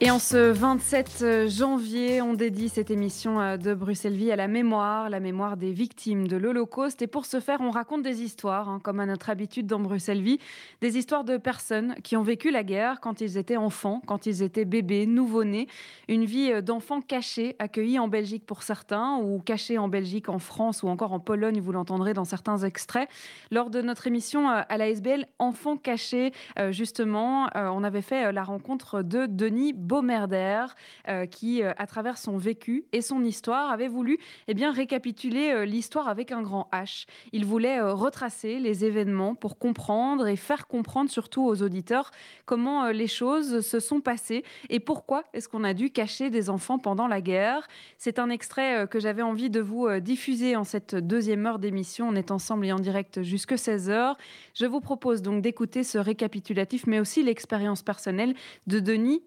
Et 0.00 0.12
en 0.12 0.20
ce 0.20 0.52
27 0.52 1.18
euh, 1.22 1.48
janvier, 1.48 2.22
on 2.22 2.34
dédie 2.34 2.68
cette 2.68 2.88
émission 2.88 3.40
euh, 3.40 3.56
de 3.56 3.74
Bruxelles 3.74 4.14
Vie 4.14 4.30
à 4.30 4.36
la 4.36 4.46
mémoire, 4.46 5.10
la 5.10 5.18
mémoire 5.18 5.56
des 5.56 5.72
victimes 5.72 6.28
de 6.28 6.36
l'Holocauste. 6.36 7.02
Et 7.02 7.08
pour 7.08 7.26
ce 7.26 7.40
faire, 7.40 7.60
on 7.60 7.70
raconte 7.70 8.02
des 8.02 8.22
histoires, 8.22 8.68
hein, 8.68 8.78
comme 8.80 9.00
à 9.00 9.06
notre 9.06 9.28
habitude 9.28 9.66
dans 9.66 9.80
Bruxelles 9.80 10.22
Vie, 10.22 10.38
des 10.80 10.98
histoires 10.98 11.24
de 11.24 11.36
personnes 11.36 11.96
qui 12.04 12.16
ont 12.16 12.22
vécu 12.22 12.52
la 12.52 12.62
guerre 12.62 13.00
quand 13.00 13.20
ils 13.20 13.38
étaient 13.38 13.56
enfants, 13.56 14.00
quand 14.06 14.26
ils 14.26 14.44
étaient 14.44 14.64
bébés, 14.64 15.04
nouveau-nés. 15.04 15.66
Une 16.06 16.24
vie 16.24 16.52
euh, 16.52 16.60
d'enfants 16.60 17.00
cachés, 17.00 17.56
accueillis 17.58 17.98
en 17.98 18.06
Belgique 18.06 18.46
pour 18.46 18.62
certains, 18.62 19.16
ou 19.16 19.40
cachés 19.40 19.78
en 19.78 19.88
Belgique, 19.88 20.28
en 20.28 20.38
France 20.38 20.84
ou 20.84 20.88
encore 20.88 21.12
en 21.12 21.18
Pologne, 21.18 21.58
vous 21.58 21.72
l'entendrez 21.72 22.14
dans 22.14 22.24
certains 22.24 22.58
extraits. 22.58 23.08
Lors 23.50 23.68
de 23.68 23.82
notre 23.82 24.06
émission 24.06 24.48
à 24.48 24.76
la 24.76 24.90
SBL 24.90 25.26
Enfants 25.40 25.76
cachés, 25.76 26.32
justement, 26.70 27.48
on 27.54 27.82
avait 27.82 28.02
fait 28.02 28.32
la 28.32 28.44
rencontre 28.44 29.02
de 29.02 29.26
Denis 29.26 29.72
Baumerder, 29.88 30.66
euh, 31.08 31.24
qui, 31.24 31.62
euh, 31.62 31.72
à 31.78 31.86
travers 31.86 32.18
son 32.18 32.36
vécu 32.36 32.84
et 32.92 33.00
son 33.00 33.24
histoire, 33.24 33.70
avait 33.70 33.88
voulu 33.88 34.18
eh 34.46 34.54
bien, 34.54 34.70
récapituler 34.70 35.50
euh, 35.50 35.64
l'histoire 35.64 36.08
avec 36.08 36.30
un 36.30 36.42
grand 36.42 36.68
H. 36.72 37.06
Il 37.32 37.46
voulait 37.46 37.80
retracer 37.80 38.58
les 38.58 38.84
événements 38.84 39.34
pour 39.34 39.58
comprendre 39.58 40.28
et 40.28 40.36
faire 40.36 40.66
comprendre 40.66 41.10
surtout 41.10 41.42
aux 41.42 41.62
auditeurs 41.62 42.10
comment 42.44 42.88
les 42.88 43.06
choses 43.06 43.66
se 43.66 43.80
sont 43.80 44.00
passées 44.00 44.44
et 44.68 44.78
pourquoi 44.78 45.24
est-ce 45.32 45.48
qu'on 45.48 45.64
a 45.64 45.72
dû 45.72 45.90
cacher 45.90 46.28
des 46.28 46.50
enfants 46.50 46.78
pendant 46.78 47.08
la 47.08 47.20
guerre. 47.22 47.66
C'est 47.96 48.18
un 48.18 48.28
extrait 48.28 48.86
que 48.88 49.00
j'avais 49.00 49.22
envie 49.22 49.48
de 49.48 49.60
vous 49.60 49.88
diffuser 50.00 50.56
en 50.56 50.64
cette 50.64 50.94
deuxième 50.94 51.46
heure 51.46 51.58
d'émission. 51.58 52.08
On 52.08 52.14
est 52.14 52.30
ensemble 52.30 52.66
et 52.66 52.72
en 52.72 52.78
direct 52.78 53.22
jusque 53.22 53.52
16h. 53.52 54.16
Je 54.54 54.66
vous 54.66 54.80
propose 54.80 55.22
donc 55.22 55.42
d'écouter 55.42 55.84
ce 55.84 55.98
récapitulatif, 55.98 56.86
mais 56.86 57.00
aussi 57.00 57.22
l'expérience 57.22 57.82
personnelle 57.82 58.34
de 58.66 58.80
Denis 58.80 59.22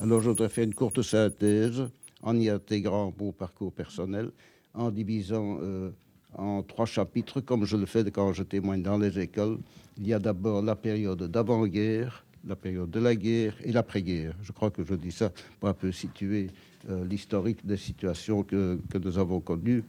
Alors, 0.00 0.20
je 0.20 0.28
voudrais 0.28 0.48
faire 0.48 0.64
une 0.64 0.74
courte 0.74 1.02
synthèse 1.02 1.88
en 2.22 2.36
y 2.36 2.48
intégrant 2.48 3.12
mon 3.18 3.32
parcours 3.32 3.72
personnel, 3.72 4.30
en 4.74 4.90
divisant 4.90 5.58
euh, 5.62 5.90
en 6.34 6.62
trois 6.62 6.86
chapitres, 6.86 7.40
comme 7.40 7.64
je 7.64 7.76
le 7.76 7.86
fais 7.86 8.10
quand 8.10 8.32
je 8.32 8.42
témoigne 8.42 8.82
dans 8.82 8.98
les 8.98 9.18
écoles. 9.18 9.58
Il 9.96 10.06
y 10.06 10.12
a 10.12 10.18
d'abord 10.18 10.62
la 10.62 10.76
période 10.76 11.22
d'avant-guerre, 11.22 12.24
la 12.46 12.56
période 12.56 12.90
de 12.90 13.00
la 13.00 13.14
guerre 13.14 13.54
et 13.62 13.72
l'après-guerre. 13.72 14.34
Je 14.42 14.52
crois 14.52 14.70
que 14.70 14.84
je 14.84 14.94
dis 14.94 15.12
ça 15.12 15.30
pour 15.58 15.68
un 15.68 15.74
peu 15.74 15.92
situer 15.92 16.48
l'historique 17.08 17.64
des 17.66 17.76
situations 17.76 18.42
que, 18.42 18.78
que, 18.90 18.98
nous 18.98 19.18
avons 19.18 19.40
connues. 19.40 19.82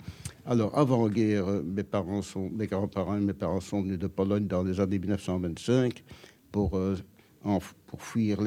Alors, 0.45 0.77
avant-guerre, 0.77 1.45
mes 1.63 1.83
parents 1.83 2.21
sont, 2.21 2.49
mes 2.49 2.67
grands-parents 2.67 3.17
et 3.17 3.21
mes 3.21 3.33
parents 3.33 3.59
sont 3.59 3.81
venus 3.81 3.99
de 3.99 4.07
Pologne 4.07 4.47
dans 4.47 4.63
les 4.63 4.79
années 4.79 4.99
1925 4.99 6.03
pour, 6.51 6.77
euh, 6.77 6.95
pour 7.85 8.01
fuir 8.01 8.39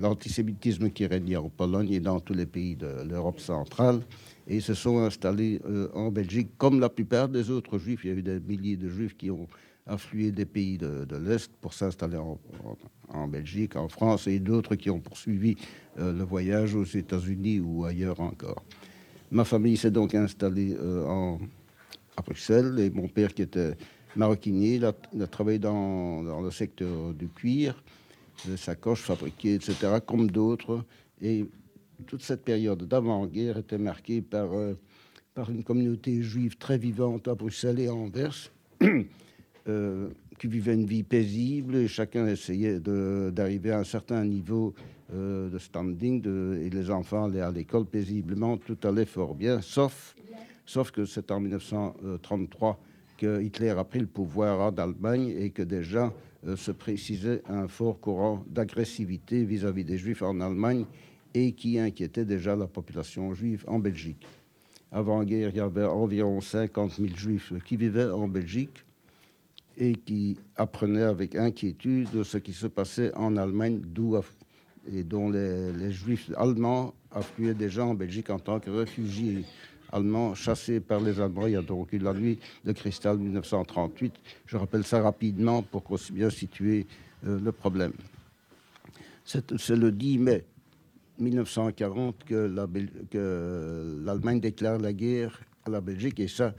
l'antisémitisme 0.00 0.90
qui 0.90 1.06
régnait 1.06 1.36
en 1.36 1.48
Pologne 1.48 1.92
et 1.92 2.00
dans 2.00 2.20
tous 2.20 2.34
les 2.34 2.46
pays 2.46 2.76
de 2.76 3.02
l'Europe 3.08 3.40
centrale. 3.40 4.00
Et 4.46 4.60
se 4.60 4.74
sont 4.74 4.98
installés 4.98 5.60
euh, 5.64 5.88
en 5.94 6.10
Belgique, 6.10 6.50
comme 6.58 6.80
la 6.80 6.88
plupart 6.88 7.28
des 7.28 7.50
autres 7.50 7.78
juifs. 7.78 8.00
Il 8.04 8.10
y 8.10 8.14
a 8.14 8.16
eu 8.16 8.22
des 8.22 8.40
milliers 8.40 8.76
de 8.76 8.88
juifs 8.88 9.16
qui 9.16 9.30
ont 9.30 9.48
afflué 9.86 10.30
des 10.32 10.44
pays 10.44 10.78
de, 10.78 11.16
l'Est 11.16 11.50
pour 11.60 11.74
s'installer 11.74 12.16
en, 12.16 13.28
Belgique, 13.28 13.76
en 13.76 13.88
France, 13.88 14.26
et 14.26 14.38
d'autres 14.38 14.76
qui 14.76 14.90
ont 14.90 15.00
poursuivi 15.00 15.56
euh, 15.98 16.12
le 16.12 16.24
voyage 16.24 16.74
aux 16.74 16.84
États-Unis 16.84 17.60
ou 17.60 17.84
ailleurs 17.84 18.20
encore. 18.20 18.62
Ma 19.30 19.44
famille 19.44 19.76
s'est 19.76 19.90
donc 19.90 20.14
installée 20.14 20.76
euh, 20.78 21.36
à 22.16 22.22
Bruxelles, 22.22 22.78
et 22.78 22.90
mon 22.90 23.08
père, 23.08 23.34
qui 23.34 23.42
était 23.42 23.76
maroquinier, 24.16 24.76
il 24.76 24.84
a, 24.84 25.26
travaillé 25.26 25.58
dans, 25.58 26.40
le 26.40 26.50
secteur 26.50 27.12
du 27.14 27.28
cuir, 27.28 27.82
des 28.46 28.56
sacoches 28.56 29.02
fabriquées, 29.02 29.54
etc., 29.54 29.98
comme 30.04 30.30
d'autres. 30.30 30.84
Et 31.20 31.46
toute 32.04 32.22
cette 32.22 32.44
période 32.44 32.86
d'avant-guerre 32.86 33.58
était 33.58 33.78
marquée 33.78 34.22
par, 34.22 34.52
euh, 34.52 34.74
par 35.34 35.50
une 35.50 35.64
communauté 35.64 36.22
juive 36.22 36.56
très 36.56 36.78
vivante 36.78 37.28
à 37.28 37.34
Bruxelles 37.34 37.80
et 37.80 37.88
à 37.88 37.94
Anvers. 37.94 38.50
Euh, 39.66 40.10
qui 40.38 40.46
vivaient 40.46 40.74
une 40.74 40.84
vie 40.84 41.04
paisible 41.04 41.76
et 41.76 41.88
chacun 41.88 42.26
essayait 42.26 42.80
d'arriver 42.80 43.70
à 43.70 43.78
un 43.78 43.84
certain 43.84 44.22
niveau 44.22 44.74
euh, 45.14 45.48
de 45.48 45.56
standing 45.56 46.22
et 46.60 46.68
les 46.68 46.90
enfants 46.90 47.24
allaient 47.24 47.40
à 47.40 47.50
l'école 47.50 47.86
paisiblement, 47.86 48.58
tout 48.58 48.76
allait 48.86 49.06
fort 49.06 49.34
bien, 49.34 49.62
sauf, 49.62 50.14
sauf 50.66 50.90
que 50.90 51.06
c'est 51.06 51.30
en 51.30 51.40
1933 51.40 52.78
que 53.16 53.40
Hitler 53.40 53.70
a 53.70 53.84
pris 53.84 54.00
le 54.00 54.06
pouvoir 54.06 54.60
en 54.60 54.76
Allemagne 54.76 55.34
et 55.34 55.48
que 55.48 55.62
déjà 55.62 56.12
se 56.56 56.70
précisait 56.70 57.40
un 57.48 57.66
fort 57.66 57.98
courant 58.00 58.44
d'agressivité 58.50 59.46
vis-à-vis 59.46 59.86
des 59.86 59.96
Juifs 59.96 60.20
en 60.20 60.42
Allemagne 60.42 60.84
et 61.34 61.52
qui 61.52 61.78
inquiétait 61.78 62.24
déjà 62.24 62.54
la 62.54 62.66
population 62.66 63.34
juive 63.34 63.64
en 63.66 63.80
Belgique. 63.80 64.24
Avant-guerre, 64.92 65.50
il 65.50 65.56
y 65.56 65.60
avait 65.60 65.84
environ 65.84 66.40
50 66.40 66.92
000 66.92 67.08
Juifs 67.16 67.52
qui 67.64 67.76
vivaient 67.76 68.10
en 68.10 68.28
Belgique 68.28 68.84
et 69.76 69.96
qui 69.96 70.38
apprenait 70.54 71.02
avec 71.02 71.34
inquiétude 71.34 72.22
ce 72.22 72.38
qui 72.38 72.52
se 72.52 72.68
passait 72.68 73.12
en 73.16 73.36
Allemagne, 73.36 73.80
d'où 73.84 74.16
et 74.92 75.02
dont 75.02 75.30
les, 75.30 75.90
juifs 75.90 76.30
allemands 76.36 76.94
affluaient 77.10 77.54
déjà 77.54 77.84
en 77.84 77.94
Belgique 77.94 78.30
en 78.30 78.38
tant 78.38 78.60
que 78.60 78.70
réfugiés 78.70 79.44
allemands 79.90 80.34
chassés 80.34 80.78
par 80.78 81.00
les 81.00 81.20
Allemands. 81.20 81.46
Il 81.46 81.54
y 81.54 81.56
a 81.56 81.62
donc 81.62 81.92
eu 81.92 81.98
la 81.98 82.12
nuit 82.12 82.38
de 82.64 82.72
cristal 82.72 83.18
1938. 83.18 84.14
Je 84.46 84.56
rappelle 84.56 84.84
ça 84.84 85.02
rapidement 85.02 85.62
pour 85.62 85.82
qu'on 85.82 85.96
bien 86.12 86.30
situer 86.30 86.86
euh, 87.26 87.40
le 87.40 87.52
problème. 87.52 87.92
C'est 89.24 89.70
le 89.70 89.90
10 89.90 90.18
mai 90.18 90.44
1940 91.18 92.24
que 92.24 94.02
l'Allemagne 94.04 94.40
déclare 94.40 94.78
la 94.78 94.92
guerre 94.92 95.40
à 95.64 95.70
la 95.70 95.80
Belgique 95.80 96.20
et 96.20 96.28
ça, 96.28 96.54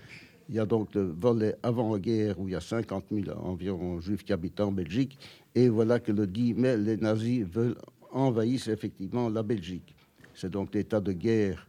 il 0.49 0.55
y 0.55 0.59
a 0.59 0.65
donc 0.65 0.93
le 0.93 1.13
volet 1.19 1.55
avant-guerre 1.63 2.39
où 2.39 2.47
il 2.47 2.51
y 2.51 2.55
a 2.55 2.61
50 2.61 3.05
000 3.11 3.37
environ 3.39 3.99
juifs 3.99 4.23
qui 4.23 4.31
habitent 4.31 4.59
en 4.59 4.71
Belgique. 4.71 5.17
Et 5.55 5.69
voilà 5.69 5.99
que 5.99 6.11
le 6.11 6.27
10 6.27 6.53
mai, 6.53 6.77
les 6.77 6.97
nazis 6.97 7.45
veulent 7.45 7.77
envahir 8.11 8.67
effectivement 8.69 9.29
la 9.29 9.41
Belgique. 9.43 9.95
C'est 10.33 10.51
donc 10.51 10.73
l'état 10.75 10.99
de 10.99 11.13
guerre 11.13 11.67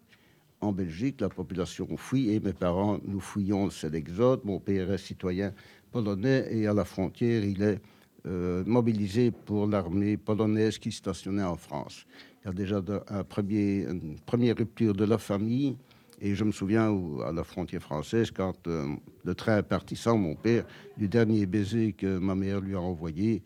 en 0.61 0.72
Belgique. 0.72 1.20
La 1.20 1.28
population 1.28 1.89
fuit 1.97 2.30
et 2.30 2.41
mes 2.41 2.53
parents, 2.53 2.99
nous 3.05 3.20
fouillons, 3.20 3.70
c'est 3.70 3.91
l'exode. 3.91 4.41
Mon 4.45 4.61
père 4.61 4.93
est 4.93 4.99
citoyen 4.99 5.53
polonais 5.91 6.47
et 6.51 6.66
à 6.66 6.74
la 6.74 6.84
frontière, 6.84 7.45
il 7.45 7.62
est 7.62 7.80
euh, 8.26 8.64
mobilisé 8.66 9.30
pour 9.30 9.66
l'armée 9.66 10.16
polonaise 10.16 10.78
qui 10.78 10.93
stationnait 10.93 11.45
en 11.45 11.57
France. 11.57 12.05
Il 12.47 12.51
y 12.51 12.53
a 12.53 12.55
déjà 12.55 12.77
une 12.77 14.21
première 14.25 14.57
rupture 14.57 14.95
de 14.95 15.05
la 15.05 15.19
famille 15.19 15.77
et 16.21 16.37
je 16.37 16.45
me 16.45 16.53
souviens 16.53 16.97
à 17.27 17.33
la 17.33 17.43
frontière 17.43 17.83
française, 17.83 18.31
quand 18.31 18.69
euh, 18.69 18.95
le 19.25 19.35
train 19.35 19.59
est 19.59 19.65
parti 19.65 19.97
sans 19.97 20.17
mon 20.17 20.37
père, 20.37 20.65
du 20.97 21.09
dernier 21.09 21.45
baiser 21.45 21.93
que 21.93 22.19
ma 22.19 22.37
mère 22.37 22.61
lui 22.61 22.77
a 22.77 22.81
envoyé, 22.81 23.43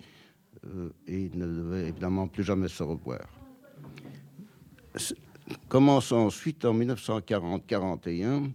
euh, 0.66 0.90
et 1.06 1.30
il 1.32 1.38
ne 1.38 1.46
devait 1.46 1.88
évidemment 1.88 2.28
plus 2.28 2.44
jamais 2.44 2.68
se 2.68 2.82
revoir. 2.82 3.26
Commence 5.70 6.12
ensuite 6.12 6.66
en 6.66 6.74
1940-41 6.78 8.50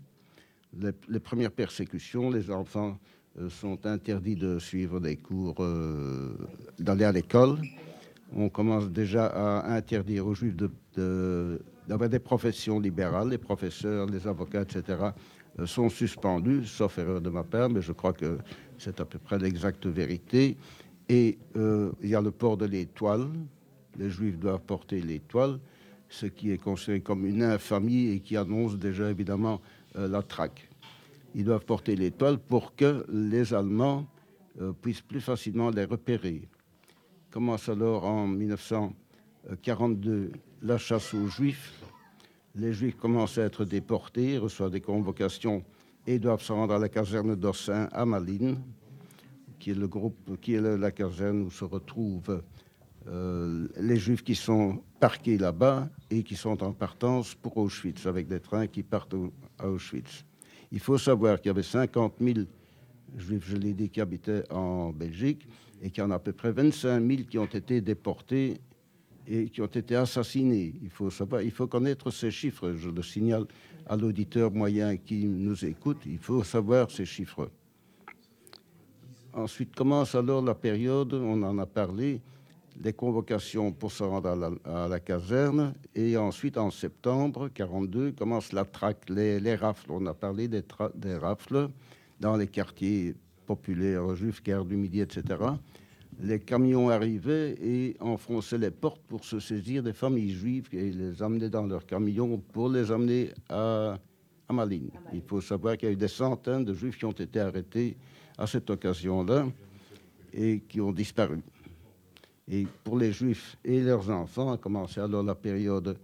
les, 1.09 1.19
premières 1.19 1.51
persécutions. 1.51 2.29
Les 2.29 2.51
enfants 2.51 2.99
euh, 3.39 3.49
sont 3.49 3.83
interdits 3.87 4.35
de 4.35 4.59
suivre 4.59 4.99
des 4.99 5.17
cours, 5.17 5.55
d'aller 6.77 7.05
à 7.05 7.11
l'école. 7.11 7.57
On 8.35 8.49
commence 8.49 8.89
déjà 8.89 9.27
à 9.27 9.73
interdire 9.73 10.27
aux 10.27 10.33
juifs 10.33 10.55
d'avoir 10.97 12.09
des 12.09 12.19
professions 12.19 12.81
libérales, 12.81 13.29
les 13.29 13.37
professeurs, 13.37 14.07
les 14.07 14.27
avocats, 14.27 14.63
etc., 14.63 15.11
euh, 15.59 15.65
sont 15.65 15.87
suspendus, 15.87 16.65
sauf 16.65 16.97
erreur 16.97 17.21
de 17.21 17.29
ma 17.29 17.43
part, 17.43 17.69
mais 17.69 17.81
je 17.81 17.93
crois 17.93 18.11
que 18.11 18.37
c'est 18.77 18.99
à 18.99 19.05
peu 19.05 19.19
près 19.19 19.39
l'exacte 19.39 19.87
vérité. 19.87 20.57
Et 21.07 21.37
euh, 21.55 21.93
il 22.01 22.09
y 22.09 22.15
a 22.15 22.21
le 22.21 22.31
port 22.31 22.57
de 22.57 22.65
l'étoile. 22.65 23.27
Les 23.97 24.09
juifs 24.09 24.37
doivent 24.37 24.59
porter 24.59 25.01
l'étoile, 25.01 25.59
ce 26.09 26.25
qui 26.25 26.51
est 26.51 26.57
considéré 26.57 26.99
comme 26.99 27.25
une 27.25 27.41
infamie 27.41 28.07
et 28.07 28.19
qui 28.19 28.35
annonce 28.35 28.77
déjà 28.77 29.09
évidemment 29.09 29.61
euh, 29.95 30.09
la 30.09 30.21
traque. 30.21 30.67
Ils 31.35 31.45
doivent 31.45 31.65
porter 31.65 31.95
l'étoile 31.95 32.37
pour 32.37 32.75
que 32.75 33.05
les 33.09 33.53
Allemands 33.53 34.07
puissent 34.81 35.01
plus 35.01 35.19
facilement 35.19 35.69
les 35.69 35.83
repérer. 35.83 36.47
Commence 37.35 37.67
alors 37.67 38.05
en 38.05 38.27
1942 38.27 40.31
la 40.61 40.77
chasse 40.77 41.13
aux 41.13 41.27
Juifs. 41.27 41.73
Les 42.55 42.71
Juifs 42.71 42.95
commencent 42.95 43.37
à 43.37 43.43
être 43.43 43.65
déportés, 43.65 44.37
reçoivent 44.37 44.71
des 44.71 44.79
convocations 44.79 45.61
et 46.07 46.17
doivent 46.17 46.41
se 46.41 46.53
rendre 46.53 46.75
à 46.75 46.79
la 46.79 46.87
caserne 46.87 47.35
d'Ossin 47.35 47.89
à 47.91 48.05
Malines, 48.05 48.61
qui 49.59 49.71
est 49.71 49.75
le 49.75 49.89
groupe, 49.89 50.39
qui 50.39 50.53
est 50.53 50.61
la 50.61 50.91
caserne 50.91 51.41
où 51.41 51.51
se 51.51 51.65
retrouvent 51.65 52.41
euh, 53.07 53.67
les 53.81 53.97
Juifs 53.97 54.23
qui 54.23 54.35
sont 54.35 54.81
parqués 55.01 55.37
là-bas 55.37 55.89
et 56.09 56.23
qui 56.23 56.37
sont 56.37 56.63
en 56.63 56.71
partance 56.71 57.35
pour 57.35 57.57
Auschwitz, 57.57 58.05
avec 58.05 58.29
des 58.29 58.39
trains 58.39 58.67
qui 58.67 58.81
partent 58.81 59.15
à 59.59 59.67
Auschwitz. 59.67 60.23
Il 60.71 60.79
faut 60.79 60.97
savoir 60.97 61.41
qu'il 61.41 61.49
y 61.49 61.51
avait 61.51 61.63
50 61.63 62.13
000 62.21 62.45
Juifs, 63.17 63.43
je 63.45 63.57
l'ai 63.57 63.73
dit, 63.73 63.89
qui 63.89 63.99
habitaient 63.99 64.49
en 64.53 64.93
Belgique 64.93 65.45
et 65.81 65.89
qu'il 65.89 66.03
y 66.03 66.05
en 66.05 66.11
a 66.11 66.15
à 66.15 66.19
peu 66.19 66.33
près 66.33 66.51
25 66.51 67.05
000 67.05 67.21
qui 67.29 67.37
ont 67.37 67.45
été 67.45 67.81
déportés 67.81 68.59
et 69.27 69.49
qui 69.49 69.61
ont 69.61 69.65
été 69.65 69.95
assassinés. 69.95 70.73
Il 70.81 70.89
faut 70.89 71.09
savoir, 71.09 71.41
il 71.41 71.51
faut 71.51 71.67
connaître 71.67 72.11
ces 72.11 72.31
chiffres. 72.31 72.73
Je 72.73 72.89
le 72.89 73.01
signale 73.01 73.45
à 73.87 73.95
l'auditeur 73.95 74.51
moyen 74.51 74.97
qui 74.97 75.25
nous 75.25 75.65
écoute. 75.65 75.97
Il 76.05 76.19
faut 76.19 76.43
savoir 76.43 76.91
ces 76.91 77.05
chiffres. 77.05 77.49
Ensuite 79.33 79.75
commence 79.75 80.15
alors 80.15 80.41
la 80.41 80.55
période, 80.55 81.13
on 81.13 81.43
en 81.43 81.57
a 81.57 81.65
parlé, 81.65 82.21
des 82.77 82.93
convocations 82.93 83.71
pour 83.71 83.91
se 83.91 84.03
rendre 84.03 84.57
à 84.65 84.87
la, 84.87 84.99
caserne. 84.99 85.73
Et 85.93 86.17
ensuite, 86.17 86.57
en 86.57 86.71
septembre 86.71 87.49
42, 87.49 88.11
commence 88.11 88.51
la 88.53 88.65
traque, 88.65 89.09
les, 89.09 89.55
rafles. 89.55 89.91
On 89.91 90.05
a 90.05 90.13
parlé 90.13 90.47
des, 90.47 90.63
des, 90.95 91.15
rafles 91.15 91.69
dans 92.19 92.35
les 92.35 92.47
quartiers 92.47 93.15
populaires 93.45 94.15
juifs, 94.15 94.41
guerre 94.43 94.65
du 94.65 94.75
Midi, 94.75 95.01
etc. 95.01 95.23
Les 96.21 96.39
camions 96.39 96.89
arrivaient 96.89 97.55
et 97.61 97.95
enfonçaient 97.99 98.57
les 98.57 98.71
portes 98.71 99.01
pour 99.07 99.25
se 99.25 99.39
saisir 99.39 99.83
des 99.83 99.93
familles 99.93 100.33
juives 100.33 100.69
et 100.71 100.91
les 100.91 101.21
amener 101.21 101.49
dans 101.49 101.65
leurs 101.65 101.85
camions 101.85 102.41
pour 102.53 102.69
les 102.69 102.91
amener 102.91 103.31
à, 103.49 103.97
à 104.47 104.53
Malines. 104.53 104.91
Il 105.13 105.21
faut 105.21 105.41
savoir 105.41 105.77
qu'il 105.77 105.89
y 105.89 105.91
a 105.91 105.93
eu 105.93 105.97
des 105.97 106.07
centaines 106.07 106.63
de 106.63 106.73
juifs 106.73 106.97
qui 106.97 107.05
ont 107.05 107.11
été 107.11 107.39
arrêtés 107.39 107.97
à 108.37 108.47
cette 108.47 108.69
occasion-là 108.69 109.47
et 110.33 110.61
qui 110.67 110.81
ont 110.81 110.91
disparu. 110.91 111.41
Et 112.47 112.67
pour 112.83 112.97
les 112.97 113.11
Juifs 113.11 113.57
et 113.63 113.81
leurs 113.81 114.09
enfants, 114.09 114.51
a 114.51 114.57
commencé 114.57 114.99
alors 114.99 115.23
la 115.23 115.35
période 115.35 115.97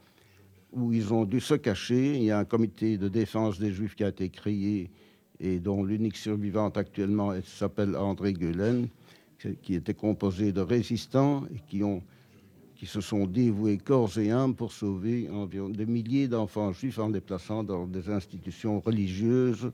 où 0.71 0.91
ils 0.91 1.13
ont 1.13 1.25
dû 1.25 1.39
se 1.39 1.53
cacher. 1.53 2.15
Il 2.15 2.23
y 2.23 2.31
a 2.31 2.39
un 2.39 2.45
comité 2.45 2.97
de 2.97 3.09
défense 3.09 3.59
des 3.59 3.71
Juifs 3.71 3.95
qui 3.95 4.03
a 4.03 4.09
été 4.09 4.29
créé 4.29 4.89
et 5.41 5.59
dont 5.59 5.83
l'unique 5.83 6.17
survivante 6.17 6.77
actuellement 6.77 7.33
s'appelle 7.43 7.95
André 7.95 8.33
Gulen, 8.33 8.87
qui 9.63 9.73
était 9.73 9.95
composé 9.95 10.51
de 10.51 10.61
résistants 10.61 11.45
et 11.53 11.59
qui, 11.67 12.85
se 12.85 13.01
sont 13.01 13.25
dévoués 13.25 13.77
corps 13.77 14.17
et 14.19 14.31
âme 14.31 14.55
pour 14.55 14.71
sauver 14.71 15.29
environ 15.29 15.69
des 15.69 15.85
milliers 15.85 16.27
d'enfants 16.27 16.71
juifs 16.71 16.99
en 16.99 17.09
les 17.09 17.21
plaçant 17.21 17.63
dans 17.63 17.87
des 17.87 18.09
institutions 18.09 18.79
religieuses 18.79 19.71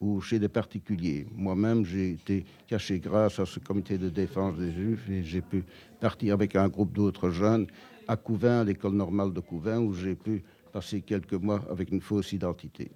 ou 0.00 0.22
chez 0.22 0.38
des 0.38 0.48
particuliers. 0.48 1.26
Moi-même, 1.36 1.84
j'ai 1.84 2.12
été 2.12 2.44
caché 2.66 2.98
grâce 2.98 3.38
à 3.38 3.44
ce 3.44 3.60
comité 3.60 3.98
de 3.98 4.08
défense 4.08 4.56
des 4.56 4.72
Juifs 4.72 5.08
et 5.10 5.22
j'ai 5.22 5.42
pu 5.42 5.62
partir 6.00 6.32
avec 6.32 6.56
un 6.56 6.68
groupe 6.68 6.94
d'autres 6.94 7.28
jeunes 7.28 7.66
à 8.08 8.16
Couvin, 8.16 8.62
à 8.62 8.64
l'école 8.64 8.94
normale 8.94 9.34
de 9.34 9.40
Couvin, 9.40 9.78
où 9.78 9.92
j'ai 9.92 10.14
pu 10.14 10.42
passer 10.72 11.02
quelques 11.02 11.34
mois 11.34 11.60
avec 11.70 11.90
une 11.90 12.00
fausse 12.00 12.32
identité. 12.32 12.90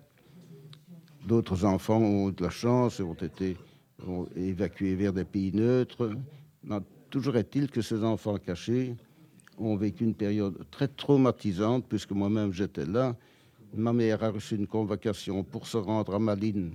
D'autres 1.26 1.64
enfants 1.64 2.00
ont 2.00 2.28
eu 2.28 2.32
de 2.32 2.42
la 2.42 2.50
chance 2.50 3.00
et 3.00 3.02
ont 3.02 3.14
été 3.14 3.56
évacués 4.36 4.94
vers 4.94 5.12
des 5.12 5.24
pays 5.24 5.52
neutres. 5.52 6.10
toujours 7.08 7.36
est-il 7.36 7.70
que 7.70 7.80
ces 7.80 8.04
enfants 8.04 8.36
cachés 8.36 8.94
ont 9.56 9.76
vécu 9.76 10.04
une 10.04 10.14
période 10.14 10.66
très 10.70 10.88
traumatisante, 10.88 11.86
puisque 11.88 12.10
moi-même 12.10 12.52
j'étais 12.52 12.84
là. 12.84 13.16
Ma 13.74 13.92
mère 13.92 14.22
a 14.22 14.30
reçu 14.30 14.56
une 14.56 14.66
convocation 14.66 15.42
pour 15.44 15.66
se 15.66 15.76
rendre 15.76 16.14
à 16.14 16.18
Malines 16.18 16.72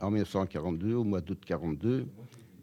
en 0.00 0.10
1942, 0.10 0.94
au 0.94 1.04
mois 1.04 1.20
d'août 1.20 1.38
42, 1.46 2.06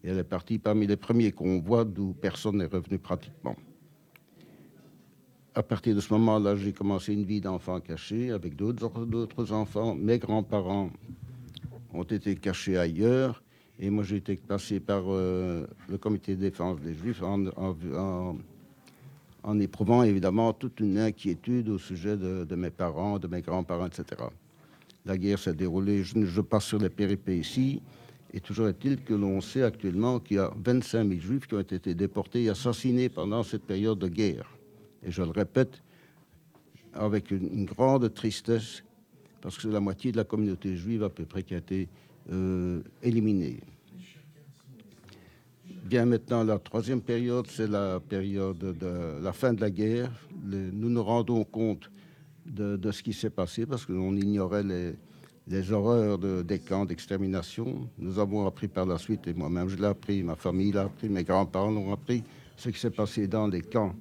et 0.04 0.10
elle 0.10 0.20
est 0.20 0.24
partie 0.24 0.60
parmi 0.60 0.86
les 0.86 0.98
premiers 0.98 1.32
convois 1.32 1.84
d'où 1.84 2.14
personne 2.14 2.58
n'est 2.58 2.66
revenu 2.66 3.00
pratiquement. 3.00 3.56
À 5.56 5.64
partir 5.64 5.96
de 5.96 6.00
ce 6.00 6.14
moment-là, 6.14 6.56
j'ai 6.56 6.74
commencé 6.74 7.14
une 7.14 7.26
vie 7.26 7.42
d'enfant 7.42 7.80
caché 7.80 8.32
avec 8.32 8.56
d'autres 8.56 9.52
enfants. 9.52 9.96
Mes 9.96 10.18
grands-parents 10.18 10.90
ont 11.94 12.04
été 12.04 12.36
cachés 12.36 12.78
ailleurs, 12.78 13.44
et 13.80 13.90
moi 13.90 14.04
j'ai 14.04 14.18
été 14.18 14.36
passé 14.36 14.80
par 14.80 15.04
euh, 15.08 15.66
le 15.90 15.98
comité 15.98 16.36
de 16.36 16.42
défense 16.42 16.80
des 16.82 16.94
Juifs 16.94 17.22
en, 17.24 18.36
éprouvant 19.60 20.04
évidemment 20.04 20.54
toute 20.54 20.80
une 20.80 20.98
inquiétude 20.98 21.70
au 21.70 21.78
sujet 21.78 22.16
de, 22.18 22.46
de 22.46 22.56
mes 22.56 22.70
parents, 22.70 23.20
de 23.20 23.28
mes 23.28 23.42
grands-parents, 23.42 23.88
etc. 23.88 24.24
La 25.06 25.18
guerre 25.18 25.40
s'est 25.40 25.54
déroulée, 25.54 26.04
je, 26.04 26.26
je 26.26 26.42
passe 26.42 26.66
sur 26.66 26.80
les 26.80 26.90
péripéties, 26.90 27.82
et 28.34 28.40
toujours 28.40 28.68
est-il 28.68 29.04
que 29.04 29.14
l'on 29.14 29.42
sait 29.42 29.62
actuellement 29.62 30.20
qu'il 30.20 30.38
y 30.38 30.40
a 30.40 30.52
25 30.56 31.08
000 31.08 31.20
juifs 31.22 31.48
qui 31.48 31.54
ont 31.54 31.60
été 31.60 31.94
déportés 31.94 32.44
et 32.44 32.50
assassinés 32.50 33.10
pendant 33.10 33.44
cette 33.44 33.64
période 33.64 34.00
de 34.00 34.08
guerre. 34.08 34.50
Et 35.04 35.12
je 35.12 35.22
le 35.22 35.30
répète 35.30 35.84
avec 36.94 37.30
une, 37.32 37.66
grande 37.66 38.12
tristesse, 38.14 38.84
parce 39.44 39.58
que 39.58 39.64
c'est 39.64 39.72
la 39.72 39.82
moitié 39.82 40.14
de 40.14 40.18
la 40.18 40.24
communauté 40.24 40.78
juive 40.78 41.04
à 41.04 41.10
peu 41.10 41.26
près 41.26 41.44
qui 41.44 41.54
a 41.54 41.58
été 41.58 41.90
euh, 42.32 42.80
éliminée. 43.04 43.60
Bien 45.84 46.06
maintenant, 46.06 46.46
la 46.46 46.58
troisième 46.60 47.02
période, 47.02 47.46
c'est 47.50 47.68
la 47.68 48.00
période 48.00 48.58
de 48.58 49.22
la 49.22 49.34
fin 49.34 49.52
de 49.52 49.60
la 49.60 49.70
guerre. 49.70 50.10
nous 50.46 50.90
nous 50.90 51.04
rendons 51.04 51.44
compte 51.44 51.92
de, 52.46 52.80
ce 52.92 53.04
qui 53.04 53.12
s'est 53.12 53.30
passé 53.30 53.66
parce 53.66 53.86
qu'on 53.86 54.16
ignorait 54.16 54.64
les, 54.64 55.72
horreurs 55.74 56.18
des 56.20 56.60
camps 56.60 56.86
d'extermination. 56.86 57.90
Nous 57.98 58.20
avons 58.20 58.48
appris 58.48 58.70
par 58.70 58.86
la 58.86 58.98
suite, 58.98 59.28
et 59.28 59.34
moi-même 59.34 59.68
je 59.68 59.76
l'ai 59.76 59.88
appris, 59.88 60.24
ma 60.24 60.36
famille 60.36 60.72
l'a 60.72 60.84
appris, 60.84 61.10
mes 61.10 61.26
grands-parents 61.26 61.72
l'ont 61.72 61.92
appris, 61.92 62.24
ce 62.56 62.70
qui 62.70 62.80
s'est 62.80 62.92
passé 62.92 63.28
dans 63.28 63.48
les 63.48 63.62
camps. 63.62 63.94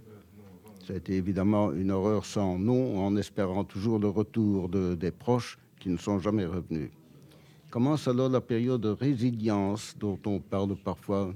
Ça 0.87 0.95
a 0.95 0.97
été 0.97 1.15
évidemment 1.15 1.73
une 1.73 1.93
horreur 1.93 2.25
sans 2.25 2.59
nom, 2.59 3.05
en 3.05 3.17
espérant 3.17 3.63
toujours 3.65 4.01
le 4.01 4.09
retour 4.09 4.69
des 4.69 5.11
proches 5.13 5.59
qui 5.79 5.89
ne 5.89 5.97
sont 5.97 6.19
jamais 6.19 6.45
revenus. 6.45 6.91
Commence 7.71 8.09
alors 8.09 8.29
la 8.29 8.41
période 8.41 8.81
de 8.81 8.89
résilience 8.89 9.95
dont 9.99 10.19
on 10.27 10.41
parle 10.41 10.75
parfois 10.77 11.33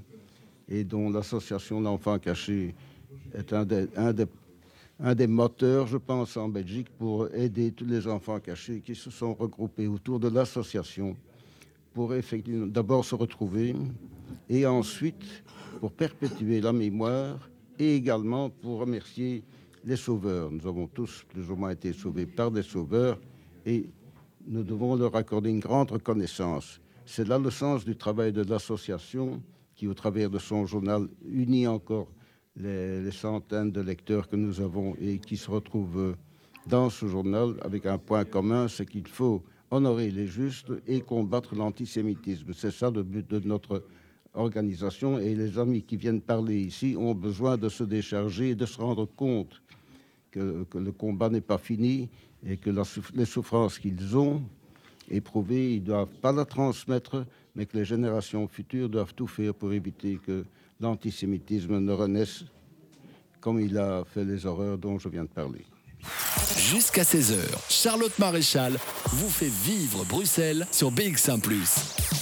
et 0.67 0.83
dont 0.83 1.09
l'association 1.09 1.79
d'enfants 1.81 2.19
cachés 2.19 2.75
est 3.33 3.53
un 3.53 3.65
des, 3.65 3.87
un 3.95 4.11
des 4.13 4.25
un 4.99 5.13
des 5.13 5.27
moteurs, 5.27 5.85
je 5.85 5.97
pense, 5.97 6.37
en 6.37 6.49
Belgique 6.49 6.87
pour 6.97 7.31
aider 7.33 7.71
tous 7.71 7.85
les 7.85 8.07
enfants 8.07 8.39
cachés 8.39 8.81
qui 8.83 8.95
se 8.95 9.11
sont 9.11 9.35
regroupés 9.35 9.85
autour 9.85 10.19
de 10.19 10.27
l'association 10.27 11.15
pour 11.93 12.15
effectivement 12.15 12.65
d'abord 12.65 13.05
se 13.05 13.13
retrouver 13.13 13.75
et 14.49 14.65
ensuite 14.65 15.43
pour 15.79 15.91
perpétuer 15.91 16.61
la 16.61 16.73
mémoire 16.73 17.37
et 17.79 17.95
également 17.95 18.49
pour 18.49 18.79
remercier 18.79 19.43
les 19.83 19.95
sauveurs. 19.95 20.51
Nous 20.51 20.67
avons 20.67 20.87
tous 20.87 21.23
plus 21.29 21.49
ou 21.49 21.55
moins 21.55 21.71
été 21.71 21.93
sauvés 21.93 22.25
par 22.25 22.51
des 22.51 22.63
sauveurs 22.63 23.19
et 23.65 23.85
nous 24.47 24.63
devons 24.63 24.95
leur 24.95 25.15
accorder 25.15 25.49
une 25.49 25.59
grande 25.59 25.91
reconnaissance. 25.91 26.79
C'est 27.05 27.27
là 27.27 27.39
le 27.39 27.49
sens 27.49 27.85
du 27.85 27.95
travail 27.95 28.33
de 28.33 28.43
l'association 28.43 29.41
qui, 29.75 29.87
au 29.87 29.93
travers 29.93 30.29
de 30.29 30.39
son 30.39 30.65
journal, 30.65 31.07
unit 31.25 31.67
encore 31.67 32.07
les, 32.55 33.11
centaines 33.11 33.71
de 33.71 33.81
lecteurs 33.81 34.27
que 34.27 34.35
nous 34.35 34.61
avons 34.61 34.95
et 34.99 35.19
qui 35.19 35.37
se 35.37 35.49
retrouvent 35.49 36.15
dans 36.67 36.89
ce 36.89 37.07
journal 37.07 37.55
avec 37.61 37.85
un 37.85 37.97
point 37.97 38.25
commun, 38.25 38.67
c'est 38.67 38.85
qu'il 38.85 39.07
faut 39.07 39.43
honorer 39.71 40.11
les 40.11 40.27
justes 40.27 40.71
et 40.87 41.01
combattre 41.01 41.55
l'antisémitisme. 41.55 42.53
C'est 42.53 42.71
ça 42.71 42.89
le 42.89 43.03
but 43.03 43.29
de 43.29 43.39
notre 43.47 43.83
organisation 44.33 45.19
et 45.19 45.35
les 45.35 45.57
amis 45.57 45.81
qui 45.81 45.97
viennent 45.97 46.21
parler 46.21 46.59
ici 46.59 46.95
ont 46.97 47.15
besoin 47.15 47.57
de 47.57 47.69
se 47.69 47.83
décharger 47.83 48.51
et 48.51 48.55
de 48.55 48.65
se 48.65 48.79
rendre 48.79 49.05
compte 49.05 49.61
que, 50.31 50.65
le 50.75 50.91
combat 50.91 51.29
n'est 51.29 51.41
pas 51.41 51.57
fini 51.57 52.09
et 52.45 52.57
que 52.57 52.69
les 53.15 53.25
souffrances 53.25 53.79
qu'ils 53.79 54.15
ont 54.15 54.41
éprouvées, 55.09 55.75
ils 55.75 55.81
ne 55.81 55.85
doivent 55.85 56.15
pas 56.21 56.31
la 56.31 56.45
transmettre, 56.45 57.25
mais 57.55 57.65
que 57.65 57.77
les 57.77 57.85
générations 57.85 58.47
futures 58.47 58.89
doivent 58.89 59.13
tout 59.13 59.27
faire 59.27 59.53
pour 59.53 59.73
éviter 59.73 60.19
que 60.23 60.45
l'antisémitisme 60.79 61.79
ne 61.79 61.91
renaisse 61.91 62.43
comme 63.39 63.59
il 63.59 63.77
a 63.77 64.03
fait 64.03 64.25
les 64.25 64.45
horreurs 64.45 64.77
dont 64.77 64.99
je 64.99 65.09
viens 65.09 65.23
de 65.23 65.29
parler. 65.29 65.65
Jusqu'à 66.57 67.03
16h, 67.03 67.37
Charlotte 67.69 68.17
Maréchal 68.19 68.77
vous 69.07 69.29
fait 69.29 69.49
vivre 69.49 70.05
Bruxelles 70.05 70.67
sur 70.71 70.91
BX1⁇ 70.91 71.41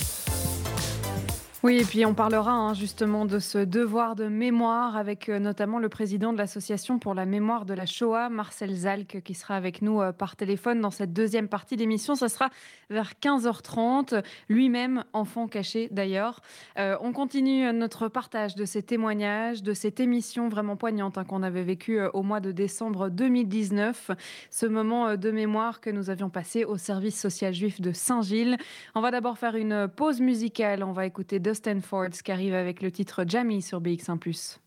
Oui, 1.66 1.78
et 1.78 1.84
puis 1.84 2.06
on 2.06 2.14
parlera 2.14 2.52
hein, 2.52 2.76
justement 2.76 3.26
de 3.26 3.40
ce 3.40 3.58
devoir 3.58 4.16
de 4.16 4.28
mémoire 4.28 4.96
avec 4.96 5.30
euh, 5.30 5.40
notamment 5.40 5.80
le 5.80 5.90
président 5.90 6.32
de 6.32 6.38
l'association 6.38 7.00
pour 7.00 7.16
la 7.16 7.26
mémoire 7.26 7.66
de 7.66 7.74
la 7.74 7.88
Shoah, 7.88 8.30
Marcel 8.30 8.72
Zalk, 8.72 9.24
qui 9.24 9.34
sera 9.34 9.56
avec 9.56 9.82
nous 9.82 10.00
euh, 10.00 10.12
par 10.12 10.36
téléphone 10.36 10.80
dans 10.80 10.92
cette 10.92 11.12
deuxième 11.12 11.48
partie 11.48 11.76
d'émission. 11.76 12.14
Ça 12.14 12.30
sera 12.30 12.52
vers 12.92 13.14
15h30, 13.20 14.24
lui-même 14.48 15.06
enfant 15.12 15.48
caché 15.48 15.88
d'ailleurs. 15.90 16.40
Euh, 16.78 16.98
on 17.02 17.14
continue 17.14 17.74
notre 17.74 18.10
partage 18.10 18.54
de 18.54 18.66
ces 18.66 18.84
témoignages, 18.84 19.64
de 19.64 19.74
cette 19.74 20.00
émission 20.00 20.50
vraiment 20.50 20.76
poignante 20.76 21.18
hein, 21.18 21.24
qu'on 21.24 21.42
avait 21.42 21.64
vécue 21.64 22.00
au 22.14 22.22
mois 22.22 22.42
de 22.42 22.52
décembre 22.52 23.10
2019, 23.10 24.12
ce 24.52 24.68
moment 24.68 25.18
de 25.18 25.32
mémoire 25.32 25.82
que 25.82 25.90
nous 25.90 26.12
avions 26.12 26.30
passé 26.30 26.64
au 26.64 26.78
service 26.78 27.20
social 27.20 27.56
juif 27.56 27.82
de 27.82 27.92
Saint-Gilles. 27.92 28.58
On 28.94 29.02
va 29.02 29.10
d'abord 29.10 29.40
faire 29.40 29.56
une 29.56 29.88
pause 29.88 30.22
musicale, 30.22 30.84
on 30.84 30.92
va 30.92 31.08
écouter 31.08 31.40
Stanford 31.56 32.12
qui 32.24 32.32
arrive 32.32 32.54
avec 32.54 32.82
le 32.82 32.92
titre 32.92 33.24
Jamie 33.28 33.62
sur 33.62 33.82
BX1⁇ 33.82 34.20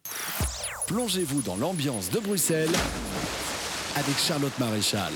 Plongez-vous 0.88 1.42
dans 1.42 1.56
l'ambiance 1.56 2.10
de 2.10 2.18
Bruxelles 2.18 2.74
avec 3.96 4.16
Charlotte 4.16 4.58
Maréchal. 4.58 5.12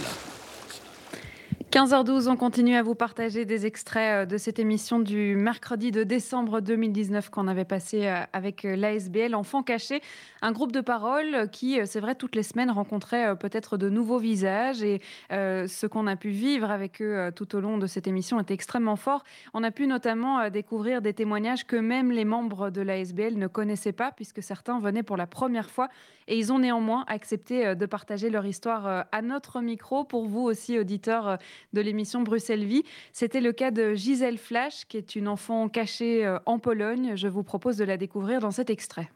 15h12, 1.72 2.28
on 2.28 2.36
continue 2.36 2.76
à 2.76 2.82
vous 2.82 2.94
partager 2.94 3.46
des 3.46 3.64
extraits 3.64 4.24
euh, 4.24 4.26
de 4.26 4.36
cette 4.36 4.58
émission 4.58 4.98
du 4.98 5.36
mercredi 5.36 5.90
de 5.90 6.04
décembre 6.04 6.60
2019 6.60 7.30
qu'on 7.30 7.48
avait 7.48 7.64
passé 7.64 8.08
euh, 8.08 8.20
avec 8.34 8.66
euh, 8.66 8.76
l'ASBL 8.76 9.34
Enfants 9.34 9.62
Cachés, 9.62 10.02
un 10.42 10.52
groupe 10.52 10.72
de 10.72 10.82
parole 10.82 11.48
qui, 11.50 11.80
c'est 11.86 12.00
vrai, 12.00 12.14
toutes 12.14 12.36
les 12.36 12.42
semaines 12.42 12.70
rencontrait 12.70 13.34
peut-être 13.36 13.78
de 13.78 13.88
nouveaux 13.88 14.18
visages 14.18 14.82
et 14.82 15.00
ce 15.30 15.86
qu'on 15.86 16.08
a 16.08 16.16
pu 16.16 16.30
vivre 16.30 16.68
avec 16.68 17.00
eux 17.00 17.30
tout 17.36 17.54
au 17.54 17.60
long 17.60 17.78
de 17.78 17.86
cette 17.86 18.08
émission 18.08 18.40
était 18.40 18.52
extrêmement 18.52 18.96
fort. 18.96 19.22
On 19.54 19.62
a 19.62 19.70
pu 19.70 19.86
notamment 19.86 20.50
découvrir 20.50 21.00
des 21.00 21.14
témoignages 21.14 21.64
que 21.64 21.76
même 21.76 22.10
les 22.10 22.24
membres 22.24 22.70
de 22.70 22.80
l'ASBL 22.80 23.38
ne 23.38 23.46
connaissaient 23.46 23.92
pas 23.92 24.10
puisque 24.10 24.42
certains 24.42 24.80
venaient 24.80 25.04
pour 25.04 25.16
la 25.16 25.28
première 25.28 25.70
fois 25.70 25.88
et 26.26 26.36
ils 26.36 26.52
ont 26.52 26.58
néanmoins 26.58 27.04
accepté 27.06 27.76
de 27.76 27.86
partager 27.86 28.28
leur 28.28 28.44
histoire 28.44 29.06
à 29.12 29.22
notre 29.22 29.60
micro 29.60 30.02
pour 30.02 30.26
vous 30.26 30.42
aussi, 30.42 30.76
auditeurs 30.76 31.38
de 31.72 31.80
l'émission 31.80 32.22
Bruxelles 32.22 32.64
Vie. 32.64 32.82
C'était 33.12 33.40
le 33.40 33.52
cas 33.52 33.70
de 33.70 33.94
Gisèle 33.94 34.38
Flash, 34.38 34.84
qui 34.86 34.96
est 34.96 35.16
une 35.16 35.28
enfant 35.28 35.68
cachée 35.68 36.26
euh, 36.26 36.38
en 36.46 36.58
Pologne. 36.58 37.12
Je 37.16 37.28
vous 37.28 37.42
propose 37.42 37.76
de 37.76 37.84
la 37.84 37.96
découvrir 37.96 38.40
dans 38.40 38.50
cet 38.50 38.70
extrait. 38.70 39.10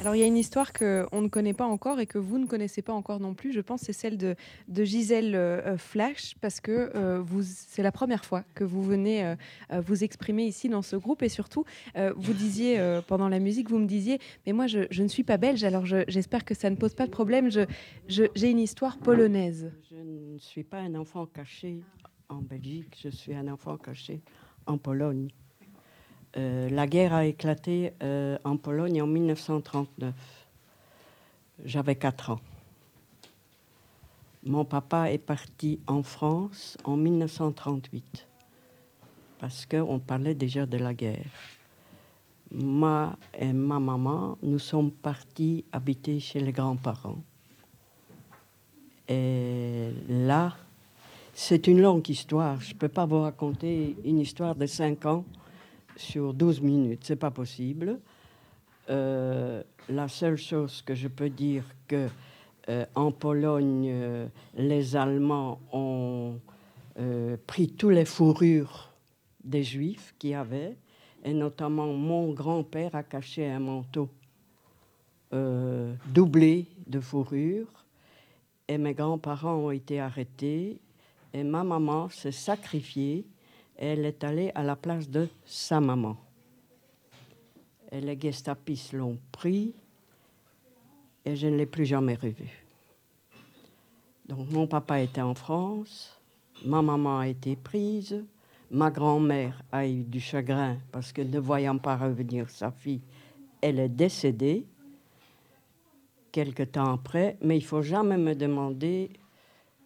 Alors 0.00 0.14
il 0.14 0.20
y 0.20 0.22
a 0.22 0.26
une 0.26 0.36
histoire 0.36 0.72
qu'on 0.72 1.20
ne 1.20 1.26
connaît 1.26 1.54
pas 1.54 1.66
encore 1.66 1.98
et 1.98 2.06
que 2.06 2.18
vous 2.18 2.38
ne 2.38 2.46
connaissez 2.46 2.82
pas 2.82 2.92
encore 2.92 3.18
non 3.18 3.34
plus, 3.34 3.52
je 3.52 3.60
pense, 3.60 3.80
c'est 3.80 3.92
celle 3.92 4.16
de, 4.16 4.36
Gisèle 4.68 5.34
euh, 5.34 5.60
euh, 5.66 5.76
Flash, 5.76 6.36
parce 6.40 6.60
que 6.60 6.92
euh, 6.94 7.24
c'est 7.42 7.82
la 7.82 7.90
première 7.90 8.24
fois 8.24 8.44
que 8.54 8.62
vous 8.62 8.82
venez 8.82 9.34
vous 9.70 10.04
exprimer 10.04 10.46
ici 10.46 10.68
dans 10.68 10.82
ce 10.82 10.94
groupe 10.94 11.22
et 11.22 11.28
surtout, 11.28 11.64
vous 12.16 12.32
disiez 12.32 12.80
pendant 13.08 13.28
la 13.28 13.40
musique, 13.40 13.68
vous 13.68 13.78
me 13.78 13.86
disiez, 13.86 14.20
mais 14.46 14.52
moi 14.52 14.66
je, 14.66 15.02
ne 15.02 15.08
suis 15.08 15.24
pas 15.24 15.36
belge, 15.36 15.64
alors 15.64 15.84
j'espère 15.84 16.44
que 16.44 16.54
ça 16.54 16.70
ne 16.70 16.76
pose 16.76 16.94
pas 16.94 17.06
de 17.06 17.10
problème, 17.10 17.50
j'ai 18.06 18.50
une 18.50 18.60
histoire 18.60 18.98
polonaise. 18.98 19.72
Je 19.90 19.96
ne 19.96 20.38
suis 20.38 20.64
pas 20.64 20.78
un 20.78 20.94
enfant 20.94 21.26
caché 21.26 21.80
en 22.28 22.40
Belgique, 22.42 22.98
je 23.02 23.08
suis 23.08 23.34
un 23.34 23.48
enfant 23.48 23.76
caché 23.76 24.22
en 24.66 24.78
Pologne. 24.78 25.30
Euh, 26.36 26.68
la 26.68 26.86
guerre 26.86 27.14
a 27.14 27.24
éclaté 27.24 27.92
euh, 28.02 28.38
en 28.44 28.56
Pologne 28.56 29.00
en 29.00 29.06
1939. 29.06 30.14
J'avais 31.64 31.96
4 31.96 32.30
ans. 32.30 32.40
Mon 34.44 34.64
papa 34.64 35.10
est 35.10 35.18
parti 35.18 35.80
en 35.86 36.02
France 36.02 36.76
en 36.84 36.96
1938 36.96 38.26
parce 39.38 39.66
qu'on 39.66 39.98
parlait 39.98 40.34
déjà 40.34 40.66
de 40.66 40.78
la 40.78 40.94
guerre. 40.94 41.26
Moi 42.50 43.16
et 43.38 43.52
ma 43.52 43.78
maman, 43.78 44.38
nous 44.42 44.58
sommes 44.58 44.90
partis 44.90 45.64
habiter 45.72 46.18
chez 46.20 46.40
les 46.40 46.52
grands-parents. 46.52 47.18
Et 49.08 49.90
là, 50.08 50.54
c'est 51.34 51.66
une 51.66 51.80
longue 51.80 52.08
histoire. 52.08 52.60
Je 52.60 52.74
ne 52.74 52.78
peux 52.78 52.88
pas 52.88 53.06
vous 53.06 53.22
raconter 53.22 53.96
une 54.04 54.20
histoire 54.20 54.54
de 54.54 54.66
5 54.66 55.06
ans 55.06 55.24
sur 55.98 56.32
12 56.32 56.60
minutes, 56.60 57.00
c'est 57.02 57.16
pas 57.16 57.30
possible. 57.30 57.98
Euh, 58.88 59.62
la 59.88 60.08
seule 60.08 60.36
chose 60.36 60.82
que 60.82 60.94
je 60.94 61.08
peux 61.08 61.28
dire 61.28 61.64
que 61.86 62.08
euh, 62.68 62.86
en 62.94 63.10
Pologne, 63.10 63.88
euh, 63.90 64.26
les 64.56 64.96
Allemands 64.96 65.60
ont 65.72 66.40
pris 67.46 67.68
tous 67.68 67.90
les 67.90 68.04
fourrures 68.04 68.90
des 69.44 69.62
Juifs 69.62 70.16
qui 70.18 70.34
avaient, 70.34 70.76
et 71.22 71.32
notamment 71.32 71.86
mon 71.92 72.32
grand-père 72.32 72.92
a 72.96 73.04
caché 73.04 73.48
un 73.48 73.60
manteau 73.60 74.08
doublé 75.30 76.66
de 76.88 76.98
fourrure, 76.98 77.68
et 78.66 78.78
mes 78.78 78.94
grands-parents 78.94 79.54
ont 79.54 79.70
été 79.70 80.00
arrêtés, 80.00 80.80
et 81.32 81.44
ma 81.44 81.62
maman 81.62 82.08
s'est 82.08 82.32
sacrifiée 82.32 83.24
elle 83.78 84.04
est 84.04 84.24
allée 84.24 84.50
à 84.54 84.62
la 84.62 84.76
place 84.76 85.08
de 85.08 85.28
sa 85.44 85.80
maman. 85.80 86.16
Et 87.90 88.00
les 88.00 88.18
gestapis 88.20 88.90
l'ont 88.92 89.18
pris 89.32 89.72
et 91.24 91.36
je 91.36 91.46
ne 91.46 91.56
l'ai 91.56 91.66
plus 91.66 91.86
jamais 91.86 92.14
revu. 92.14 92.64
Donc 94.28 94.50
mon 94.50 94.66
papa 94.66 95.00
était 95.00 95.22
en 95.22 95.34
France, 95.34 96.20
ma 96.64 96.82
maman 96.82 97.20
a 97.20 97.28
été 97.28 97.56
prise, 97.56 98.24
ma 98.70 98.90
grand-mère 98.90 99.62
a 99.72 99.86
eu 99.86 100.02
du 100.02 100.20
chagrin 100.20 100.76
parce 100.92 101.12
que 101.12 101.22
ne 101.22 101.38
voyant 101.38 101.78
pas 101.78 101.96
revenir 101.96 102.50
sa 102.50 102.70
fille, 102.70 103.00
elle 103.60 103.78
est 103.78 103.88
décédée 103.88 104.66
quelque 106.30 106.64
temps 106.64 106.92
après, 106.92 107.38
mais 107.40 107.56
il 107.56 107.64
faut 107.64 107.82
jamais 107.82 108.18
me 108.18 108.34
demander 108.34 109.10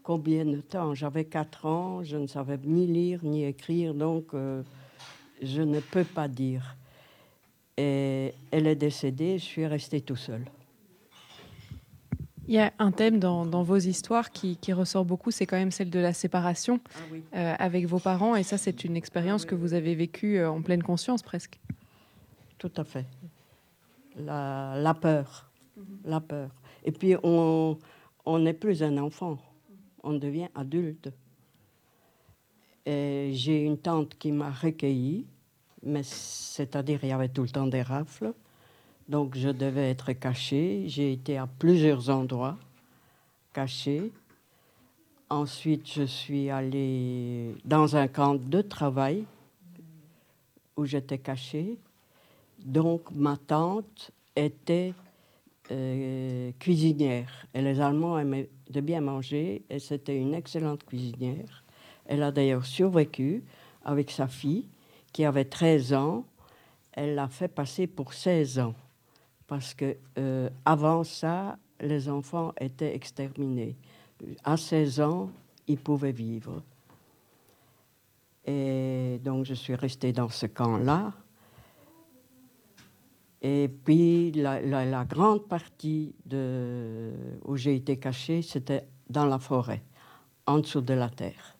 combien 0.02 0.44
de 0.44 0.60
temps? 0.60 0.94
J'avais 0.94 1.24
4 1.24 1.66
ans, 1.66 2.02
je 2.02 2.16
ne 2.16 2.26
savais 2.26 2.58
ni 2.64 2.86
lire 2.86 3.20
ni 3.22 3.44
écrire, 3.44 3.94
donc 3.94 4.34
euh, 4.34 4.62
je 5.40 5.62
ne 5.62 5.80
peux 5.80 6.04
pas 6.04 6.28
dire. 6.28 6.76
Et 7.76 8.34
elle 8.50 8.66
est 8.66 8.76
décédée, 8.76 9.38
je 9.38 9.44
suis 9.44 9.66
restée 9.66 10.00
tout 10.00 10.16
seul. 10.16 10.44
Il 12.48 12.54
y 12.54 12.58
a 12.58 12.72
un 12.80 12.90
thème 12.90 13.20
dans, 13.20 13.62
vos 13.62 13.76
histoires 13.76 14.30
qui, 14.30 14.58
ressort 14.72 15.04
beaucoup, 15.04 15.30
c'est 15.30 15.46
quand 15.46 15.56
même 15.56 15.70
celle 15.70 15.90
de 15.90 16.00
la 16.00 16.12
séparation 16.12 16.80
ah 16.94 16.98
euh, 17.36 17.54
avec 17.58 17.86
vos 17.86 18.00
parents. 18.00 18.34
Et 18.34 18.42
ça, 18.42 18.58
c'est 18.58 18.84
une 18.84 18.96
expérience 18.96 19.44
que 19.44 19.54
vous 19.54 19.74
avez 19.74 19.94
vécue 19.94 20.38
euh, 20.38 20.50
en 20.50 20.60
pleine 20.60 20.82
conscience 20.82 21.22
presque. 21.22 21.60
Tout 22.58 22.72
à 22.76 22.84
fait. 22.84 23.06
La, 24.16 24.94
peur. 25.00 25.50
La 26.04 26.20
peur. 26.20 26.50
Et 26.84 26.90
puis, 26.90 27.14
on 27.22 27.78
n'est 28.26 28.52
plus 28.52 28.82
un 28.82 28.98
enfant 28.98 29.38
on 30.02 30.14
devient 30.14 30.48
adulte. 30.54 31.10
J'ai 32.86 33.62
une 33.62 33.78
tante 33.78 34.18
qui 34.18 34.32
m'a 34.32 34.50
recueillie, 34.50 35.26
mais 35.82 36.02
c'est-à-dire 36.02 37.00
il 37.02 37.08
y 37.10 37.12
avait 37.12 37.28
tout 37.28 37.42
le 37.42 37.48
temps 37.48 37.66
des 37.66 37.82
rafles, 37.82 38.32
donc 39.08 39.36
je 39.36 39.48
devais 39.48 39.90
être 39.90 40.12
cachée. 40.12 40.84
J'ai 40.88 41.12
été 41.12 41.38
à 41.38 41.46
plusieurs 41.46 42.10
endroits 42.10 42.58
cachée. 43.52 44.10
Ensuite, 45.28 45.90
je 45.90 46.02
suis 46.02 46.50
allée 46.50 47.54
dans 47.64 47.96
un 47.96 48.08
camp 48.08 48.34
de 48.34 48.60
travail 48.60 49.24
où 50.76 50.84
j'étais 50.84 51.18
cachée. 51.18 51.78
Donc 52.58 53.10
ma 53.12 53.36
tante 53.36 54.10
était 54.36 54.94
euh, 55.70 56.50
cuisinière. 56.58 57.46
Et 57.54 57.62
les 57.62 57.80
Allemands 57.80 58.18
aimaient 58.18 58.48
de 58.70 58.80
bien 58.80 59.00
manger 59.00 59.62
et 59.70 59.78
c'était 59.78 60.16
une 60.16 60.34
excellente 60.34 60.84
cuisinière. 60.84 61.64
Elle 62.06 62.22
a 62.22 62.32
d'ailleurs 62.32 62.66
survécu 62.66 63.44
avec 63.84 64.10
sa 64.10 64.26
fille 64.26 64.66
qui 65.12 65.24
avait 65.24 65.44
13 65.44 65.94
ans. 65.94 66.24
Elle 66.92 67.14
l'a 67.14 67.28
fait 67.28 67.48
passer 67.48 67.86
pour 67.86 68.12
16 68.12 68.58
ans 68.58 68.74
parce 69.46 69.74
que 69.74 69.96
euh, 70.18 70.50
avant 70.64 71.04
ça, 71.04 71.58
les 71.80 72.08
enfants 72.08 72.52
étaient 72.60 72.94
exterminés. 72.94 73.76
À 74.44 74.56
16 74.56 75.00
ans, 75.00 75.30
ils 75.68 75.78
pouvaient 75.78 76.12
vivre. 76.12 76.62
Et 78.46 79.20
donc 79.22 79.44
je 79.44 79.54
suis 79.54 79.74
restée 79.74 80.12
dans 80.12 80.28
ce 80.28 80.46
camp-là. 80.46 81.12
Et 83.42 83.68
puis 83.68 84.32
la, 84.32 85.04
grande 85.04 85.48
partie 85.48 86.14
de, 86.24 87.10
où 87.44 87.56
j'ai 87.56 87.74
été 87.74 87.98
cachée, 87.98 88.40
c'était 88.40 88.86
dans 89.10 89.26
la 89.26 89.38
forêt, 89.38 89.82
en 90.46 90.60
dessous 90.60 90.80
de 90.80 90.94
la 90.94 91.10
terre. 91.10 91.56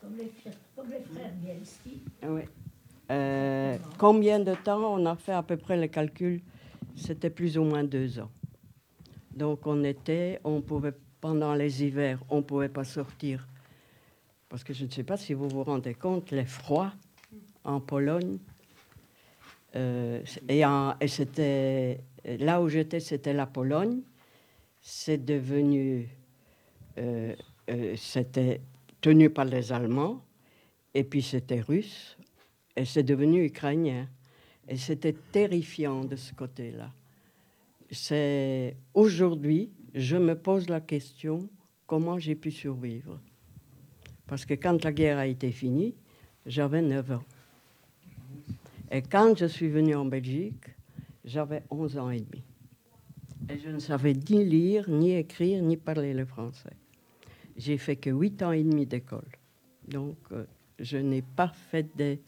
Comme 0.00 0.16
les, 0.16 0.30
frères 0.36 1.32
Bielski. 1.42 2.02
Oui. 2.22 2.42
Euh, 3.10 3.78
combien 3.98 4.40
de 4.40 4.54
temps 4.54 4.94
On 4.94 5.06
a 5.06 5.16
fait 5.16 5.32
à 5.32 5.42
peu 5.42 5.56
près 5.56 5.80
le 5.80 5.86
calcul? 5.86 6.42
C'était 6.94 7.30
plus 7.30 7.56
ou 7.56 7.64
moins 7.64 7.84
deux 7.84 8.20
ans. 8.20 8.30
Donc 9.34 9.66
on 9.66 9.84
était, 9.84 10.40
on 10.44 10.60
pouvait 10.60 10.94
pendant 11.20 11.54
les 11.54 11.82
hivers, 11.82 12.22
on 12.28 12.36
ne 12.36 12.42
pouvait 12.42 12.68
pas 12.68 12.84
sortir 12.84 13.46
parce 14.48 14.64
que 14.64 14.72
je 14.72 14.84
ne 14.84 14.90
sais 14.90 15.02
pas 15.02 15.16
si 15.16 15.34
vous 15.34 15.48
vous 15.48 15.64
rendez 15.64 15.94
compte, 15.94 16.30
les 16.30 16.44
froids 16.44 16.92
en 17.64 17.80
Pologne. 17.80 18.38
Euh, 19.76 20.22
et, 20.48 21.08
c'était 21.08 22.00
là 22.24 22.62
où 22.62 22.68
j'étais, 22.68 23.00
c'était 23.00 23.32
la 23.32 23.46
Pologne. 23.46 24.00
C'est 24.80 25.24
devenu, 25.24 26.08
euh, 26.98 27.34
euh, 27.70 27.94
c'était 27.96 28.60
tenu 29.00 29.30
par 29.30 29.44
les 29.44 29.72
Allemands, 29.72 30.22
et 30.94 31.04
puis 31.04 31.22
c'était 31.22 31.60
russe, 31.60 32.16
et 32.76 32.84
c'est 32.84 33.02
devenu 33.02 33.44
ukrainien. 33.44 34.08
Et 34.68 34.76
c'était 34.76 35.14
terrifiant 35.32 36.04
de 36.04 36.16
ce 36.16 36.32
côté-là. 36.32 36.90
C'est 37.90 38.76
aujourd'hui, 38.94 39.70
je 39.94 40.16
me 40.16 40.34
pose 40.34 40.68
la 40.68 40.80
question 40.80 41.48
comment 41.86 42.18
j'ai 42.18 42.34
pu 42.34 42.50
survivre? 42.50 43.20
Parce 44.26 44.44
que 44.44 44.54
quand 44.54 44.82
la 44.82 44.92
guerre 44.92 45.18
a 45.18 45.26
été 45.26 45.52
finie, 45.52 45.94
j'avais 46.46 46.82
9 46.82 47.12
ans. 47.12 47.22
Et 48.90 49.02
quand 49.02 49.36
je 49.36 49.46
suis 49.46 49.68
venu 49.68 49.94
en 49.94 50.04
Belgique, 50.04 50.64
j'avais 51.24 51.62
11 51.70 51.98
ans 51.98 52.10
et 52.10 52.20
demi. 52.20 52.42
Et 53.48 53.58
je 53.58 53.70
ne 53.70 53.78
savais 53.78 54.12
ni 54.12 54.44
lire, 54.44 54.88
ni 54.88 55.12
écrire, 55.14 55.62
ni 55.62 55.76
parler 55.76 56.14
le 56.14 56.24
français. 56.24 56.76
J'ai 57.56 57.78
fait 57.78 57.96
que 57.96 58.10
8 58.10 58.42
ans 58.42 58.52
et 58.52 58.62
demi 58.62 58.86
d'école. 58.86 59.28
Donc, 59.88 60.16
euh, 60.32 60.44
je 60.78 60.98
n'ai 60.98 61.22
pas 61.22 61.48
fait 61.48 61.86
de 61.96 62.18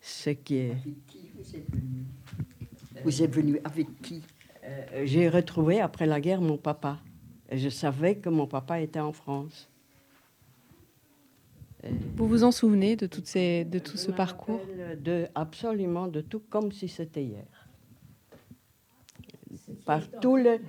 ce 0.00 0.30
qui 0.30 0.56
est. 0.56 0.70
Avec 0.70 1.06
qui 1.06 1.30
vous 1.34 1.56
êtes 1.56 1.70
venu? 1.70 2.04
Vous 3.04 3.22
êtes 3.22 3.34
venu 3.34 3.60
avec 3.64 4.00
qui? 4.02 4.22
Euh, 4.64 5.02
J'ai 5.04 5.28
retrouvé 5.28 5.80
après 5.80 6.06
la 6.06 6.20
guerre 6.20 6.40
mon 6.40 6.56
papa. 6.56 6.98
Et 7.48 7.58
je 7.58 7.68
savais 7.68 8.16
que 8.16 8.28
mon 8.28 8.46
papa 8.46 8.80
était 8.80 9.00
en 9.00 9.12
France. 9.12 9.68
Vous 12.16 12.26
vous 12.26 12.44
en 12.44 12.50
souvenez 12.50 12.96
de, 12.96 13.06
toutes 13.06 13.26
ces, 13.26 13.64
de 13.64 13.78
tout 13.78 13.96
ce 13.96 14.10
parcours? 14.10 14.60
De, 14.98 15.26
Absolument 15.34 16.08
de 16.08 16.20
tout, 16.20 16.42
comme 16.48 16.72
si 16.72 16.88
c'était 16.88 17.24
hier. 17.24 17.44
Par 19.84 20.08
tous 20.20 20.36
les, 20.36 20.60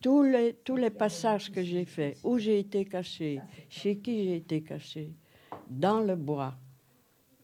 tous, 0.00 0.22
les, 0.22 0.54
tous 0.64 0.76
les 0.76 0.90
passages 0.90 1.50
que 1.50 1.62
j'ai 1.62 1.84
faits, 1.84 2.18
où 2.24 2.38
j'ai 2.38 2.58
été 2.58 2.84
caché, 2.84 3.40
chez 3.68 3.96
qui 3.98 4.24
j'ai 4.24 4.36
été 4.36 4.62
caché, 4.62 5.12
dans 5.68 6.00
le 6.00 6.16
bois, 6.16 6.54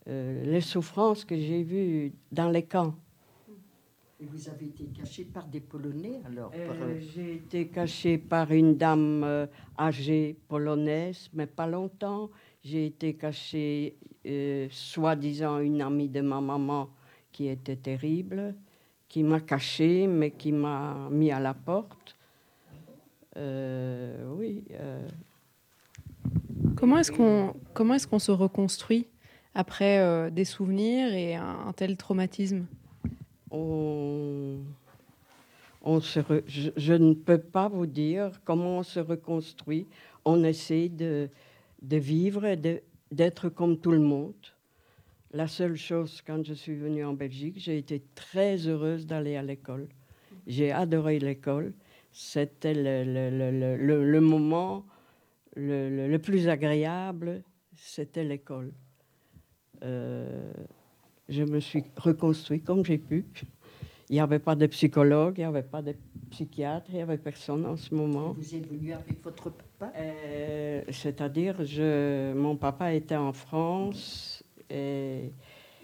euh, 0.09 0.45
les 0.45 0.61
souffrances 0.61 1.25
que 1.25 1.37
j'ai 1.37 1.63
vues 1.63 2.13
dans 2.31 2.49
les 2.49 2.63
camps. 2.65 2.95
Et 4.21 4.25
vous 4.25 4.49
avez 4.49 4.67
été 4.67 4.85
caché 4.87 5.25
par 5.25 5.47
des 5.47 5.61
Polonais 5.61 6.21
alors 6.25 6.51
Euh, 6.55 6.71
euh, 6.71 7.01
J'ai 7.15 7.35
été 7.35 7.67
caché 7.69 8.17
par 8.17 8.51
une 8.51 8.77
dame 8.77 9.49
âgée 9.79 10.37
polonaise, 10.49 11.29
mais 11.35 11.47
pas 11.47 11.67
longtemps. 11.67 12.31
J'ai 12.69 12.87
été 12.87 13.15
caché, 13.15 13.95
euh, 14.27 14.67
soi-disant, 14.73 15.61
une 15.61 15.81
amie 15.81 16.09
de 16.09 16.21
ma 16.21 16.41
maman 16.41 16.89
qui 17.31 17.47
était 17.47 17.77
terrible, 17.77 18.57
qui 19.09 19.23
m'a 19.23 19.39
caché, 19.39 20.09
mais 20.09 20.33
qui 20.33 20.51
m'a 20.51 21.09
mis 21.13 21.31
à 21.31 21.39
la 21.39 21.55
porte. 21.55 22.17
Euh, 23.37 24.35
oui. 24.37 24.65
euh, 24.73 25.07
Comment 26.75 26.99
est-ce 26.99 27.13
qu'on 27.13 27.55
comment 27.73 27.95
est-ce 27.95 28.09
qu'on 28.09 28.19
se 28.19 28.33
reconstruit 28.33 29.07
après 29.55 30.29
des 30.33 30.45
souvenirs 30.45 31.15
et 31.15 31.37
un, 31.37 31.69
un 31.69 31.73
tel 31.73 31.97
traumatisme? 31.97 32.67
On, 33.53 34.57
on 35.83 36.01
se 36.01 36.19
re- 36.19 36.43
je, 36.49 36.71
je 36.77 36.95
ne 36.95 37.15
peux 37.15 37.39
pas 37.39 37.69
vous 37.69 37.87
dire 37.87 38.41
comment 38.45 38.79
on 38.79 38.83
se 38.83 38.99
reconstruit. 38.99 39.87
On 40.25 40.43
essaie 40.43 40.89
de, 40.89 41.29
de 41.83 41.97
vivre 41.97 42.55
d'être 43.11 43.49
comme 43.49 43.79
tout 43.79 43.93
le 43.93 44.01
monde. 44.01 44.35
La 45.33 45.49
seule 45.49 45.77
chose, 45.77 46.23
quand 46.27 46.45
je 46.45 46.55
suis 46.55 46.75
venue 46.77 47.05
en 47.05 47.13
Belgique, 47.13 47.57
j'ai 47.59 47.79
été 47.79 48.03
très 48.15 48.57
heureuse 48.67 49.07
d'aller 49.07 49.37
à 49.37 49.43
l'école. 49.43 49.89
J'ai 50.47 50.73
adoré 50.73 51.19
l'école. 51.19 51.73
C'était 52.13 52.75
le, 52.75 53.05
le- 53.31 53.77
le- 53.77 53.77
le- 53.77 54.21
moment 54.21 54.87
le, 55.55 56.17
plus 56.19 56.49
agréable, 56.49 57.43
c'était 57.75 58.25
l'école. 58.25 58.73
Euh, 59.83 60.53
je 61.29 61.43
me 61.43 61.61
suis 61.61 61.85
reconstruit 61.97 62.61
comme 62.63 62.85
j'ai 62.85 62.99
pu. 62.99 63.27
Il 64.09 64.15
n'y 64.15 64.21
avait 64.21 64.39
pas 64.39 64.55
de 64.55 64.67
psychologue, 64.67 65.35
il 65.37 65.41
n'y 65.41 65.45
avait 65.47 65.63
pas 65.63 65.83
de 65.83 65.95
psychiatre, 66.31 66.87
il 66.91 66.97
n'y 66.97 67.03
avait 67.03 67.19
personne 67.19 67.67
en 67.67 67.77
ce 67.77 67.95
moment. 67.95 68.33
Vous 68.33 68.55
avec 68.93 69.23
votre 69.23 69.53
Euh, 69.83 70.83
C'est-à-dire, 70.91 71.65
je, 71.65 72.33
mon 72.33 72.57
papa 72.57 72.95
était 72.95 73.17
en 73.17 73.33
France 73.33 74.43
et, 74.71 75.33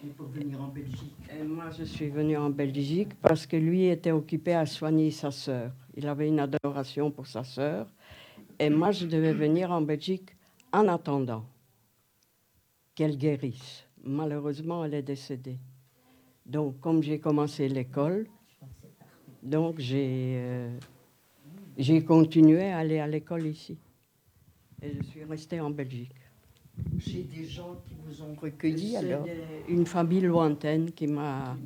Et 0.05 0.09
pour 0.17 0.29
venir 0.29 0.61
en 0.61 0.69
Belgique 0.69 1.17
et 1.31 1.43
moi 1.45 1.71
je 1.71 1.85
suis 1.85 2.09
venue 2.09 2.37
en 2.37 2.51
Belgique 2.51 3.15
parce 3.21 3.47
que 3.47 3.57
lui 3.57 3.87
était 3.87 4.11
occupé 4.11 4.55
à 4.55 4.67
soigner 4.67 5.11
sa 5.11 5.31
sœur. 5.31 5.73
Il 5.95 6.09
avait 6.09 6.29
une 6.29 6.41
adoration 6.41 7.11
pour 7.11 7.27
sa 7.27 7.45
sœur 7.45 7.87
et 8.59 8.71
moi 8.71 8.91
je 8.93 9.07
devais 9.07 9.33
venir 9.33 9.71
en 9.71 9.83
Belgique 9.83 10.31
en 10.73 10.89
attendant 10.89 11.45
qu'elle 12.95 13.17
guérisse. 13.17 13.87
Malheureusement, 14.05 14.85
elle 14.85 14.95
est 14.95 15.03
décédée. 15.03 15.59
Donc, 16.45 16.81
comme 16.81 17.03
j'ai 17.03 17.21
commencé 17.21 17.69
l'école, 17.69 18.27
donc 19.43 19.79
j'ai 19.79 20.35
euh, 20.39 20.79
j'ai 21.79 22.03
continué 22.05 22.71
à 22.71 22.79
aller 22.79 22.99
à 22.99 23.07
l'école 23.07 23.47
ici. 23.47 23.77
Et 24.83 24.93
je 24.99 25.03
suis 25.05 25.25
restée 25.25 25.61
en 25.61 25.71
Belgique. 25.71 26.13
J'ai 26.99 27.23
des 27.23 27.45
gens 27.47 27.77
qui 27.87 27.95
vous 28.05 28.23
ont 28.23 28.35
recueilli 28.35 28.97
alors 28.97 29.25
des- 29.25 29.43
une 29.69 29.87
famille 29.87 30.23
lointaine 30.23 30.91
qui 30.93 31.07
m'a 31.07 31.57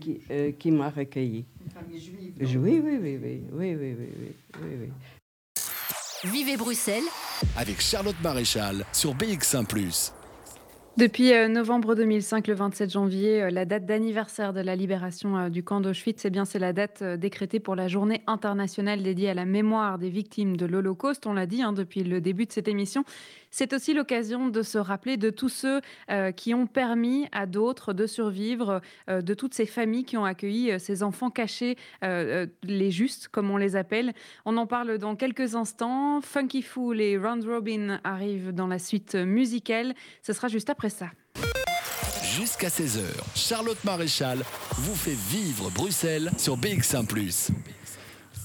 qui, 0.00 0.20
euh, 0.30 0.52
qui 0.52 0.70
m'a 0.70 0.90
recueilli. 0.90 1.44
une 1.64 1.70
famille 1.70 2.00
juive 2.00 2.34
Oui, 2.40 2.80
oui, 2.84 2.98
oui, 3.00 3.00
oui, 3.00 3.18
oui, 3.52 3.74
oui, 3.74 3.74
oui, 3.74 3.94
oui, 3.98 4.34
oui, 4.62 4.76
oui. 4.82 6.30
Vivez 6.30 6.56
Bruxelles 6.56 7.04
avec 7.56 7.80
Charlotte 7.80 8.16
Maréchal 8.22 8.84
sur 8.92 9.14
BX1⁇ 9.14 9.64
Depuis 10.96 11.34
euh, 11.34 11.46
novembre 11.46 11.94
2005, 11.94 12.46
le 12.46 12.54
27 12.54 12.90
janvier, 12.90 13.42
euh, 13.42 13.50
la 13.50 13.66
date 13.66 13.84
d'anniversaire 13.84 14.54
de 14.54 14.60
la 14.60 14.74
libération 14.74 15.36
euh, 15.36 15.48
du 15.50 15.62
camp 15.62 15.82
d'Auschwitz, 15.82 16.24
eh 16.24 16.30
bien, 16.30 16.46
c'est 16.46 16.58
la 16.58 16.72
date 16.72 17.02
décrétée 17.02 17.60
pour 17.60 17.76
la 17.76 17.86
journée 17.86 18.22
internationale 18.26 19.02
dédiée 19.02 19.28
à 19.28 19.34
la 19.34 19.44
mémoire 19.44 19.98
des 19.98 20.08
victimes 20.08 20.56
de 20.56 20.64
l'Holocauste. 20.64 21.26
On 21.26 21.34
l'a 21.34 21.44
dit 21.44 21.60
hein, 21.60 21.74
depuis 21.74 22.02
le 22.02 22.22
début 22.22 22.46
de 22.46 22.52
cette 22.52 22.66
émission. 22.66 23.04
C'est 23.58 23.72
aussi 23.72 23.94
l'occasion 23.94 24.48
de 24.48 24.60
se 24.60 24.76
rappeler 24.76 25.16
de 25.16 25.30
tous 25.30 25.48
ceux 25.48 25.80
euh, 26.10 26.30
qui 26.30 26.52
ont 26.52 26.66
permis 26.66 27.26
à 27.32 27.46
d'autres 27.46 27.94
de 27.94 28.06
survivre, 28.06 28.82
euh, 29.08 29.22
de 29.22 29.32
toutes 29.32 29.54
ces 29.54 29.64
familles 29.64 30.04
qui 30.04 30.18
ont 30.18 30.26
accueilli 30.26 30.72
euh, 30.72 30.78
ces 30.78 31.02
enfants 31.02 31.30
cachés, 31.30 31.78
les 32.02 32.90
justes, 32.90 33.28
comme 33.28 33.50
on 33.50 33.56
les 33.56 33.74
appelle. 33.74 34.12
On 34.44 34.58
en 34.58 34.66
parle 34.66 34.98
dans 34.98 35.16
quelques 35.16 35.54
instants. 35.54 36.20
Funky 36.20 36.60
Fool 36.60 37.00
et 37.00 37.16
Round 37.16 37.46
Robin 37.46 37.98
arrivent 38.04 38.52
dans 38.52 38.66
la 38.66 38.78
suite 38.78 39.14
musicale. 39.14 39.94
Ce 40.20 40.34
sera 40.34 40.48
juste 40.48 40.68
après 40.68 40.90
ça. 40.90 41.06
Jusqu'à 42.22 42.68
16h, 42.68 43.00
Charlotte 43.34 43.82
Maréchal 43.84 44.40
vous 44.72 44.94
fait 44.94 45.16
vivre 45.30 45.70
Bruxelles 45.70 46.30
sur 46.36 46.58
BX1⁇ 46.58 47.06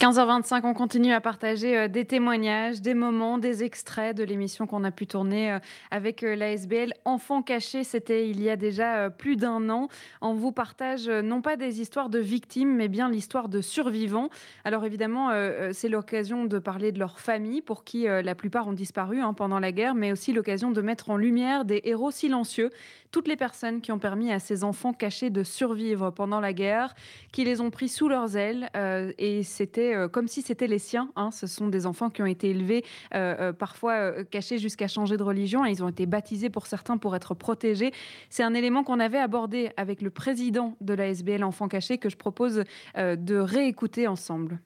15h25, 0.01 0.61
on 0.63 0.73
continue 0.73 1.13
à 1.13 1.21
partager 1.21 1.77
euh, 1.77 1.87
des 1.87 2.05
témoignages, 2.05 2.81
des 2.81 2.95
moments, 2.95 3.37
des 3.37 3.63
extraits 3.63 4.17
de 4.17 4.23
l'émission 4.23 4.65
qu'on 4.65 4.83
a 4.83 4.89
pu 4.89 5.05
tourner 5.05 5.51
euh, 5.51 5.59
avec 5.91 6.23
euh, 6.23 6.35
la 6.35 6.53
SBL 6.53 6.91
Enfants 7.05 7.43
cachés. 7.43 7.83
C'était 7.83 8.27
il 8.27 8.41
y 8.41 8.49
a 8.49 8.55
déjà 8.55 9.11
plus 9.11 9.35
d'un 9.35 9.69
an. 9.69 9.89
On 10.21 10.33
vous 10.33 10.51
partage 10.51 11.07
non 11.07 11.43
pas 11.43 11.55
des 11.55 11.81
histoires 11.81 12.09
de 12.09 12.17
victimes, 12.17 12.75
mais 12.75 12.87
bien 12.87 13.11
l'histoire 13.11 13.47
de 13.47 13.61
survivants. 13.61 14.29
Alors 14.63 14.85
évidemment, 14.85 15.29
c'est 15.71 15.89
l'occasion 15.89 16.45
de 16.45 16.57
parler 16.57 16.91
de 16.91 16.97
leur 16.97 17.19
famille, 17.19 17.61
pour 17.61 17.83
qui 17.83 18.05
la 18.05 18.35
plupart 18.35 18.67
ont 18.67 18.73
disparu 18.73 19.21
hein, 19.21 19.33
pendant 19.33 19.59
la 19.59 19.71
guerre, 19.71 19.93
mais 19.93 20.11
aussi 20.11 20.33
l'occasion 20.33 20.71
de 20.71 20.81
mettre 20.81 21.09
en 21.09 21.17
lumière 21.17 21.65
des 21.65 21.81
héros 21.83 22.11
silencieux, 22.11 22.69
toutes 23.11 23.27
les 23.27 23.35
personnes 23.35 23.81
qui 23.81 23.91
ont 23.91 23.99
permis 23.99 24.31
à 24.31 24.39
ces 24.39 24.63
enfants 24.63 24.93
cachés 24.93 25.29
de 25.29 25.43
survivre 25.43 26.11
pendant 26.11 26.39
la 26.39 26.53
guerre, 26.53 26.95
qui 27.31 27.43
les 27.43 27.61
ont 27.61 27.69
pris 27.69 27.89
sous 27.89 28.07
leurs 28.07 28.37
ailes. 28.37 28.69
euh, 28.75 29.11
et 29.17 29.43
c'était 29.43 29.95
euh, 29.95 30.07
comme 30.07 30.27
si 30.27 30.41
c'était 30.41 30.67
les 30.67 30.79
siens. 30.79 31.09
hein. 31.15 31.31
Ce 31.31 31.47
sont 31.47 31.67
des 31.67 31.85
enfants 31.85 32.09
qui 32.09 32.21
ont 32.21 32.27
été 32.27 32.49
élevés, 32.49 32.83
euh, 33.13 33.53
parfois 33.53 34.23
cachés 34.23 34.57
jusqu'à 34.57 34.87
changer 34.87 35.17
de 35.17 35.23
religion. 35.23 35.65
Et 35.65 35.71
ils 35.71 35.83
ont 35.83 35.89
été 35.89 36.05
baptisés 36.05 36.49
pour 36.49 36.67
certains 36.67 36.97
pour 36.97 37.15
être 37.15 37.33
protégés. 37.33 37.91
C'est 38.29 38.43
un 38.43 38.53
élément 38.53 38.83
qu'on 38.83 38.99
avait 38.99 39.19
abordé 39.19 39.71
avec 39.77 40.01
le 40.01 40.09
président 40.09 40.75
de 40.81 40.93
la 40.93 41.07
SBL 41.07 41.43
Enfants 41.43 41.67
Cachés 41.67 41.97
que 41.97 42.09
je 42.09 42.17
propose 42.17 42.63
de 42.95 43.35
réécouter 43.35 44.07
ensemble. 44.07 44.59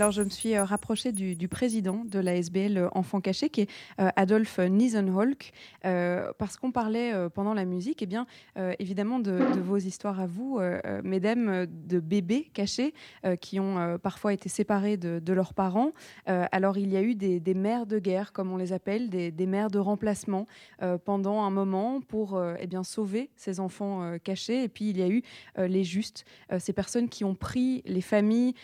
Alors, 0.00 0.12
je 0.12 0.22
me 0.22 0.30
suis 0.30 0.54
euh, 0.54 0.64
rapprochée 0.64 1.10
du, 1.10 1.48
président 1.48 2.04
de 2.04 2.20
la 2.20 2.36
SBL 2.36 2.78
euh, 2.78 2.88
Enfants 2.92 3.20
Cachés, 3.20 3.48
qui 3.48 3.62
est 3.62 3.70
euh, 3.98 4.10
Adolphe 4.14 4.60
Niesenholk, 4.60 5.52
euh, 5.84 6.30
parce 6.38 6.56
qu'on 6.56 6.70
parlait 6.70 7.12
pendant 7.30 7.52
la 7.52 7.64
musique, 7.64 8.00
et 8.00 8.06
bien, 8.06 8.26
évidemment, 8.78 9.18
de, 9.18 9.32
vos 9.32 9.76
histoires 9.76 10.20
à 10.20 10.26
vous, 10.26 10.60
mesdames, 11.02 11.66
de 11.66 11.98
bébés 12.00 12.50
cachés 12.52 12.94
qui 13.40 13.58
ont 13.58 13.98
parfois 13.98 14.32
été 14.32 14.48
séparés 14.48 14.96
de, 14.96 15.32
leurs 15.32 15.54
parents. 15.54 15.92
Alors, 16.26 16.78
il 16.78 16.90
y 16.90 16.96
a 16.96 17.02
eu 17.02 17.14
des, 17.14 17.54
mères 17.54 17.86
de 17.86 17.98
guerre, 17.98 18.32
comme 18.32 18.52
on 18.52 18.56
les 18.56 18.72
appelle, 18.72 19.08
des, 19.10 19.46
mères 19.46 19.70
de 19.70 19.78
remplacement 19.78 20.46
pendant 21.04 21.42
un 21.42 21.50
moment 21.50 22.00
pour 22.00 22.40
eh 22.58 22.66
bien, 22.66 22.84
sauver 22.84 23.30
ces 23.36 23.60
enfants 23.60 24.18
cachés. 24.22 24.64
Et 24.64 24.68
puis, 24.68 24.90
il 24.90 24.98
y 24.98 25.02
a 25.02 25.08
eu 25.08 25.22
les 25.56 25.84
justes, 25.84 26.24
ces 26.58 26.72
personnes 26.72 27.08
qui 27.08 27.24
ont 27.24 27.34
pris 27.34 27.82
les 27.86 28.02
familles 28.02 28.54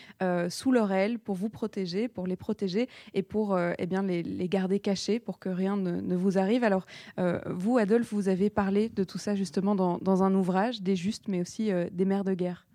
sous 0.49 0.71
leur 0.71 0.91
aile 0.91 1.19
pour 1.25 1.35
vous 1.35 1.49
protéger, 1.49 2.07
pour 2.07 2.27
les 2.27 2.37
protéger 2.37 2.87
et 3.13 3.23
pour 3.23 3.53
euh, 3.53 3.73
eh 3.77 3.85
bien, 3.87 4.03
les, 4.03 4.23
garder 4.47 4.79
cachés 4.79 5.19
pour 5.19 5.39
que 5.39 5.49
rien 5.49 5.75
ne, 5.75 6.15
vous 6.15 6.37
arrive. 6.37 6.63
Alors, 6.63 6.85
euh, 7.19 7.41
vous, 7.47 7.77
Adolphe, 7.77 8.13
vous 8.13 8.29
avez 8.29 8.49
parlé 8.49 8.87
de 8.87 9.03
tout 9.03 9.17
ça 9.17 9.35
justement 9.35 9.75
dans, 9.75 10.23
un 10.23 10.33
ouvrage, 10.33 10.81
des 10.81 10.95
justes, 10.95 11.27
mais 11.27 11.41
aussi 11.41 11.71
euh, 11.71 11.89
des 11.91 12.05
mères 12.05 12.23
de 12.23 12.33
guerre. 12.33 12.65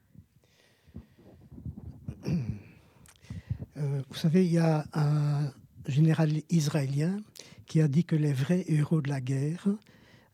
Vous 4.10 4.16
savez, 4.16 4.44
il 4.44 4.52
y 4.52 4.58
a 4.58 4.84
un 4.92 5.50
général 5.86 6.30
israélien 6.50 7.16
qui 7.64 7.80
a 7.80 7.88
dit 7.88 8.04
que 8.04 8.16
les 8.16 8.34
vrais 8.34 8.64
héros 8.68 9.00
de 9.00 9.08
la 9.08 9.22
guerre, 9.22 9.68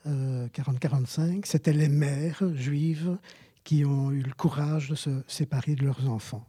euh, 0.06 0.48
40-45, 0.48 1.44
c'était 1.44 1.72
les 1.72 1.88
mères 1.88 2.42
juives 2.54 3.18
qui 3.62 3.84
ont 3.84 4.10
eu 4.10 4.22
le 4.22 4.32
courage 4.32 4.90
de 4.90 4.94
se 4.94 5.10
séparer 5.28 5.74
de 5.74 5.84
leurs 5.84 6.08
enfants. 6.08 6.46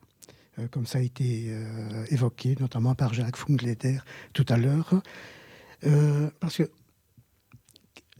Euh, 0.60 0.68
comme 0.68 0.86
ça 0.86 1.00
a 1.00 1.02
été 1.02 1.48
euh, 1.50 2.06
évoqué, 2.10 2.56
notamment 2.60 2.96
par 2.96 3.14
Jacques 3.14 3.38
Fungleder 3.38 4.00
tout 4.34 4.46
à 4.50 4.58
l'heure. 4.58 5.02
Euh, 5.86 6.30
parce 6.40 6.58
que 6.58 6.70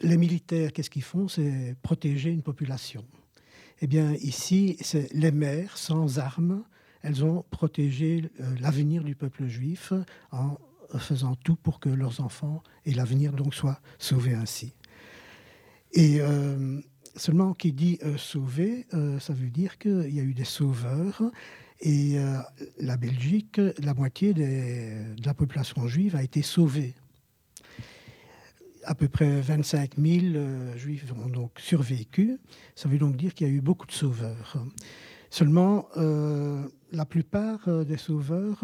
les 0.02 0.18
militaires, 0.18 0.72
qu'est-ce 0.74 0.90
qu'ils 0.90 1.04
font? 1.04 1.28
C'est 1.28 1.76
protéger 1.82 2.30
une 2.30 2.44
population. 2.44 3.04
Eh 3.82 3.88
bien, 3.88 4.14
ici, 4.14 4.78
c'est 4.82 5.12
les 5.14 5.32
mères 5.32 5.78
sans 5.78 6.20
armes. 6.20 6.64
Elles 7.02 7.24
ont 7.24 7.44
protégé 7.50 8.30
l'avenir 8.60 9.04
du 9.04 9.16
peuple 9.16 9.48
juif 9.48 9.94
en 10.32 10.58
faisant 10.98 11.36
tout 11.36 11.56
pour 11.56 11.80
que 11.80 11.90
leurs 11.90 12.22
enfants 12.22 12.62
et 12.86 12.94
l'avenir 12.94 13.34
donc 13.34 13.54
soient 13.54 13.80
sauvés 13.98 14.34
ainsi. 14.34 14.74
Et 15.94 16.20
seulement 17.16 17.54
qui 17.54 17.72
dit 17.72 18.00
sauver, 18.18 18.88
ça 19.20 19.34
veut 19.34 19.50
dire 19.50 19.78
qu'il 19.78 20.14
y 20.14 20.20
a 20.20 20.24
eu 20.24 20.34
des 20.34 20.44
sauveurs. 20.44 21.22
Et 21.82 22.18
euh, 22.18 22.38
la 22.80 22.98
Belgique, 22.98 23.62
la 23.80 23.94
moitié 23.94 24.34
de 24.34 25.26
la 25.26 25.34
population 25.34 25.88
juive 25.88 26.16
a 26.16 26.24
été 26.24 26.42
sauvée 26.42 26.96
à 28.88 28.96
peu 28.96 29.10
près 29.10 29.42
25 29.42 29.96
000 29.98 30.26
euh, 30.36 30.78
juifs 30.78 31.14
ont 31.14 31.30
donc 31.30 31.52
survécu. 31.60 32.40
Ça 32.74 32.88
veut 32.88 32.98
donc 32.98 33.18
dire 33.18 33.34
qu'il 33.34 33.48
y 33.48 33.50
a 33.50 33.54
eu 33.54 33.62
beaucoup 33.62 33.86
de 33.86 33.92
sauveurs. 33.92 34.58
Seulement, 35.30 35.90
euh, 35.98 36.64
la 36.94 37.06
plupart 37.06 37.68
euh, 37.68 37.84
des 37.84 37.98
sauveurs 37.98 38.64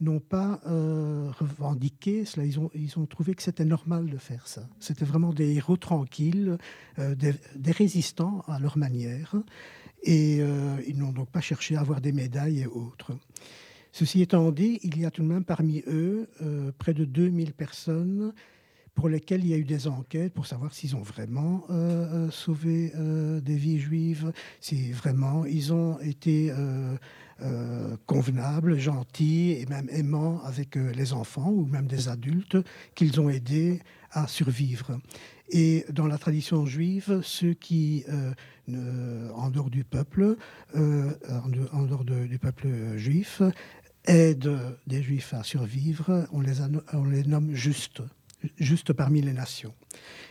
n'ont 0.00 0.20
pas 0.20 0.60
revendiqué 0.64 2.24
cela. 2.24 2.44
Ils 2.44 2.98
ont, 2.98 3.06
trouvé 3.06 3.36
que 3.36 3.42
c'était 3.42 3.64
normal 3.64 4.10
de 4.10 4.18
faire 4.18 4.48
ça. 4.48 4.68
C'était 4.80 5.04
vraiment 5.04 5.32
des 5.32 5.54
héros 5.54 5.76
tranquilles, 5.76 6.58
des 6.98 7.70
résistants 7.70 8.42
à 8.48 8.58
leur 8.58 8.76
manière. 8.76 9.36
Et 10.02 10.38
euh, 10.40 10.76
ils 10.86 10.98
n'ont 10.98 11.12
donc 11.12 11.30
pas 11.30 11.40
cherché 11.40 11.76
à 11.76 11.80
avoir 11.80 12.00
des 12.00 12.12
médailles 12.12 12.60
et 12.60 12.66
autres. 12.66 13.12
Ceci 13.92 14.22
étant 14.22 14.50
dit, 14.50 14.80
il 14.82 14.98
y 14.98 15.04
a 15.04 15.10
tout 15.10 15.22
de 15.22 15.28
même 15.28 15.44
parmi 15.44 15.82
eux 15.86 16.28
euh, 16.42 16.72
près 16.78 16.94
de 16.94 17.04
2000 17.04 17.52
personnes 17.52 18.32
pour 18.94 19.08
lesquels 19.08 19.44
il 19.44 19.50
y 19.50 19.54
a 19.54 19.58
eu 19.58 19.64
des 19.64 19.86
enquêtes 19.86 20.34
pour 20.34 20.46
savoir 20.46 20.74
s'ils 20.74 20.96
ont 20.96 21.02
vraiment 21.02 21.64
euh, 21.70 22.30
sauvé 22.30 22.92
des 23.40 23.56
vies 23.56 23.78
juives, 23.78 24.32
si 24.60 24.92
vraiment 24.92 25.46
ils 25.46 25.72
ont 25.72 25.98
été 26.00 26.52
convenables, 28.06 28.78
gentils 28.78 29.52
et 29.52 29.66
même 29.66 29.88
aimants 29.90 30.42
avec 30.44 30.76
les 30.76 31.14
enfants 31.14 31.50
ou 31.50 31.64
même 31.64 31.86
des 31.86 32.08
adultes 32.08 32.58
qu'ils 32.94 33.18
ont 33.18 33.30
aidés 33.30 33.80
à 34.10 34.26
survivre. 34.26 34.98
Et 35.48 35.84
dans 35.90 36.06
la 36.06 36.18
tradition 36.18 36.64
juive, 36.66 37.20
ceux 37.22 37.54
qui, 37.54 38.04
euh, 38.08 39.30
en 39.34 39.50
dehors 39.50 39.70
du 39.70 39.84
peuple, 39.84 40.36
euh, 40.74 41.10
en, 41.28 41.48
de- 41.48 41.68
en 41.72 41.82
dehors 41.82 42.04
de- 42.04 42.26
du 42.26 42.38
peuple 42.38 42.96
juif, 42.96 43.42
aident 44.04 44.76
des 44.86 45.02
juifs 45.02 45.34
à 45.34 45.42
survivre, 45.42 46.26
on 46.32 46.40
les, 46.40 47.22
nomme 47.24 47.54
justes 47.54 48.02
juste 48.58 48.92
parmi 48.92 49.20
les 49.20 49.32
nations. 49.32 49.74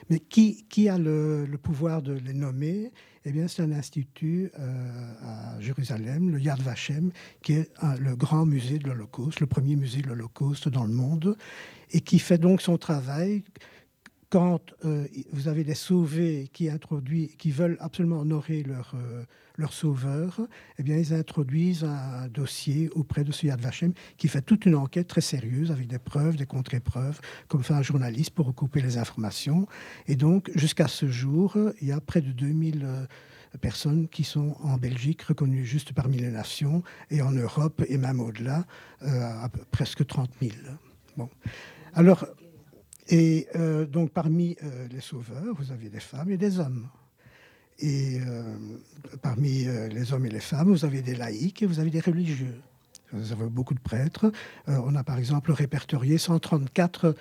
Mais 0.10 0.20
qui, 0.20 0.90
a 0.90 0.98
le, 0.98 1.48
pouvoir 1.62 2.02
de 2.02 2.14
les 2.14 2.34
nommer? 2.34 2.92
Eh 3.24 3.32
bien, 3.32 3.48
c'est 3.48 3.62
un 3.62 3.72
institut 3.72 4.52
euh, 4.60 5.14
à 5.24 5.62
Jérusalem, 5.62 6.32
le 6.32 6.40
Yad 6.42 6.60
Vashem, 6.62 7.12
qui 7.42 7.54
est 7.54 7.72
le 8.00 8.16
grand 8.16 8.46
musée 8.46 8.80
de 8.80 8.88
l'Holocauste, 8.88 9.40
le 9.40 9.46
premier 9.48 9.76
musée 9.76 10.02
de 10.02 10.08
l'Holocauste 10.08 10.70
dans 10.70 10.84
le 10.84 10.94
monde, 10.94 11.38
et 11.92 12.02
qui 12.02 12.20
fait 12.20 12.40
donc 12.40 12.62
son 12.62 12.78
travail 12.78 13.44
quand 14.32 14.62
euh, 14.86 15.08
vous 15.34 15.50
avez 15.50 15.66
des 15.66 15.76
sauvés 15.76 16.50
qui, 16.54 16.70
qui 17.38 17.52
veulent 17.52 17.78
absolument 17.82 18.22
honorer 18.22 18.64
leur, 18.64 18.94
euh, 18.96 19.26
leur 19.58 19.74
sauveur, 19.74 20.40
eh 20.80 20.84
bien, 20.84 20.96
ils 20.96 21.14
introduisent 21.14 21.84
un 21.84 22.30
dossier 22.30 22.90
auprès 22.96 23.26
de 23.26 23.34
ce 23.34 23.48
Yad 23.48 23.60
Vashem 23.60 23.92
qui 24.18 24.30
fait 24.30 24.42
toute 24.42 24.66
une 24.66 24.76
enquête 24.76 25.08
très 25.08 25.20
sérieuse 25.20 25.70
avec 25.70 25.88
des 25.88 26.00
preuves, 26.00 26.38
des 26.38 26.46
contre-épreuves, 26.46 27.20
comme 27.50 27.62
fait 27.62 27.74
un 27.74 27.82
journaliste 27.82 28.32
pour 28.32 28.46
recouper 28.46 28.82
les 28.82 28.98
informations. 28.98 29.68
Et 30.08 30.16
donc, 30.16 30.50
jusqu'à 30.56 30.88
ce 30.88 31.08
jour, 31.08 31.58
il 31.82 31.90
y 31.90 31.92
a 31.92 32.00
près 32.00 32.22
de 32.22 32.32
2000 32.32 32.86
euh, 32.86 33.06
personnes 33.60 34.08
qui 34.08 34.24
sont 34.24 34.56
en 34.64 34.78
Belgique 34.78 35.24
reconnues 35.24 35.66
juste 35.66 35.92
parmi 35.92 36.16
les 36.16 36.32
nations 36.32 36.84
et 37.10 37.22
en 37.22 37.32
Europe 37.34 37.84
et 37.90 37.98
même 37.98 38.22
au-delà, 38.22 38.66
presque 39.72 40.08
30 40.08 40.32
000. 40.42 40.54
Bon. 41.18 41.30
Alors, 41.94 42.26
et 43.12 43.48
euh, 43.58 43.86
donc 43.86 44.12
parmi 44.12 44.56
euh, 44.64 44.88
les 44.88 45.02
sauveurs, 45.02 45.54
vous 45.56 45.74
avez 45.74 45.90
des 45.90 46.00
femmes 46.00 46.32
et 46.32 46.38
des 46.38 46.60
hommes. 46.60 46.88
Et 47.78 48.20
euh, 48.22 48.56
parmi 49.22 49.66
les 49.66 50.14
hommes 50.14 50.26
et 50.28 50.30
les 50.30 50.40
femmes, 50.40 50.70
vous 50.70 50.86
avez 50.86 51.02
des 51.02 51.16
laïcs 51.16 51.62
et 51.62 51.66
vous 51.66 51.80
avez 51.80 51.90
des 51.90 52.00
religieux. 52.00 52.62
Vous 53.12 53.34
avez 53.34 53.50
beaucoup 53.50 53.74
de 53.74 53.80
prêtres. 53.80 54.32
On 54.68 54.96
a 54.96 55.04
par 55.04 55.18
exemple 55.18 55.52
répertorié 55.52 56.18
134 56.18 57.16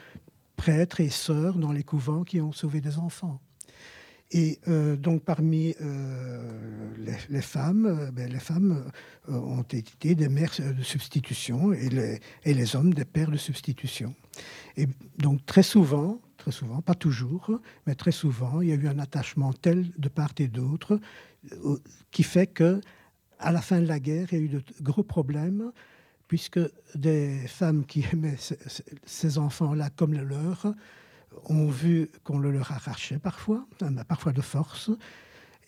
prêtres 0.57 1.01
et 1.01 1.09
sœurs 1.09 1.55
dans 1.55 1.73
les 1.73 1.83
couvents 1.83 2.23
qui 2.23 2.41
ont 2.41 2.53
sauvé 2.53 2.81
des 2.81 2.99
enfants. 2.99 3.41
Et 4.33 4.61
euh, 4.69 4.97
donc 4.97 5.25
parmi 5.25 5.75
euh, 5.81 6.93
les, 6.99 7.17
les 7.29 7.43
femmes, 7.43 7.87
euh, 7.87 8.11
ben, 8.13 8.31
les 8.31 8.39
femmes 8.39 8.85
ont 9.29 9.63
été 9.63 10.15
des 10.15 10.29
mères 10.29 10.53
de 10.59 10.83
substitution 10.83 11.73
et 11.73 11.89
les, 11.89 12.21
les 12.45 12.77
hommes 12.77 12.95
des 12.95 13.05
pères 13.05 13.31
de 13.31 13.37
substitution. 13.37 14.15
Et 14.77 14.87
donc 15.19 15.45
très 15.47 15.65
souvent, 15.65 16.21
très 16.37 16.53
souvent, 16.53 16.81
pas 16.81 16.95
toujours, 16.95 17.61
mais 17.87 17.95
très 17.97 18.13
souvent, 18.13 18.61
il 18.61 18.69
y 18.69 18.73
a 18.73 18.77
eu 18.77 18.87
un 18.87 18.99
attachement 19.01 19.53
tel 19.53 19.91
de 19.99 20.09
part 20.09 20.31
et 20.39 20.49
d'autre 20.49 21.01
qui 22.13 22.23
fait 22.23 22.47
que 22.47 22.81
à 23.39 23.51
la 23.53 23.61
fin 23.63 23.81
de 23.81 23.87
la 23.87 23.99
guerre, 23.99 24.29
il 24.33 24.39
y 24.39 24.41
a 24.41 24.45
eu 24.45 24.49
de 24.49 24.63
gros 24.81 25.03
problèmes 25.03 25.73
puisque 26.29 26.61
des 26.95 27.47
femmes 27.49 27.85
qui 27.85 28.05
aimaient 28.13 28.37
ce- 28.39 28.55
ce- 28.69 28.83
ces 29.05 29.39
enfants-là 29.39 29.91
comme 29.91 30.13
le 30.13 30.23
leur 30.25 30.73
ont 31.45 31.69
vu 31.69 32.11
qu'on 32.25 32.39
le 32.39 32.51
leur 32.51 32.73
arrachait 32.73 33.19
parfois, 33.19 33.67
hein, 33.81 33.93
parfois 34.09 34.33
de 34.33 34.41
force. 34.41 34.91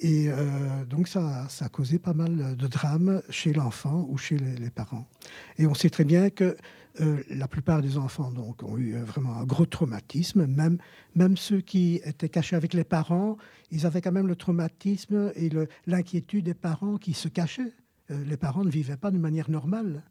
Et 0.01 0.29
euh, 0.29 0.85
donc 0.85 1.07
ça, 1.07 1.47
ça 1.49 1.67
a 1.67 1.69
causé 1.69 1.99
pas 1.99 2.13
mal 2.13 2.57
de 2.57 2.67
drames 2.67 3.23
chez 3.31 3.53
l'enfant 3.53 4.07
ou 4.09 4.19
chez 4.19 4.37
les, 4.37 4.57
les 4.57 4.71
parents. 4.71 5.07
Et 5.59 5.67
on 5.67 5.75
sait 5.75 5.91
très 5.91 6.05
bien 6.05 6.31
que 6.31 6.57
euh, 7.01 7.23
la 7.31 7.49
plupart 7.49 7.81
des 7.81 7.97
enfants 7.97 8.31
donc, 8.31 8.63
ont 8.63 8.77
eu 8.77 8.95
euh, 8.95 9.05
vraiment 9.05 9.35
un 9.37 9.45
gros 9.45 9.65
traumatisme. 9.65 10.47
Même, 10.47 10.79
même 11.15 11.37
ceux 11.37 11.61
qui 11.61 12.01
étaient 12.05 12.29
cachés 12.29 12.57
avec 12.57 12.75
les 12.75 12.85
parents, 12.85 13.39
ils 13.71 13.87
avaient 13.87 14.03
quand 14.03 14.13
même 14.13 14.27
le 14.27 14.37
traumatisme 14.37 15.33
et 15.35 15.51
l'inquiétude 15.87 16.45
des 16.45 16.55
parents 16.55 16.99
qui 16.99 17.15
se 17.15 17.29
cachaient. 17.29 17.73
Euh, 18.11 18.25
les 18.25 18.37
parents 18.37 18.65
ne 18.65 18.71
vivaient 18.71 18.99
pas 18.99 19.11
de 19.11 19.19
manière 19.19 19.51
normale. 19.51 20.03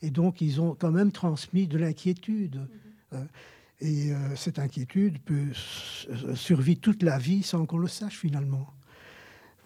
Et 0.00 0.10
donc, 0.10 0.40
ils 0.40 0.60
ont 0.60 0.76
quand 0.78 0.92
même 0.92 1.10
transmis 1.10 1.66
de 1.66 1.76
l'inquiétude. 1.76 2.68
Euh, 3.12 3.24
et 3.80 4.12
euh, 4.12 4.34
cette 4.36 4.58
inquiétude 4.58 5.18
peut 5.20 5.50
s- 5.50 6.08
survivre 6.34 6.80
toute 6.80 7.02
la 7.02 7.18
vie 7.18 7.42
sans 7.42 7.64
qu'on 7.66 7.78
le 7.78 7.88
sache 7.88 8.16
finalement. 8.18 8.66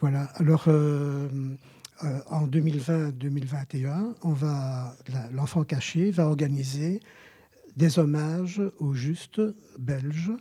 Voilà. 0.01 0.25
Alors, 0.35 0.65
euh, 0.69 1.29
euh, 2.05 2.19
en 2.31 2.47
2020-2021, 2.47 4.15
on 4.23 4.33
va, 4.33 4.97
la- 5.13 5.31
l'enfant 5.31 5.65
caché 5.65 6.11
va 6.11 6.27
organiser 6.27 7.01
des 7.77 7.99
hommages 7.99 8.61
aux 8.79 8.93
justes 8.95 9.41
belges 9.79 10.33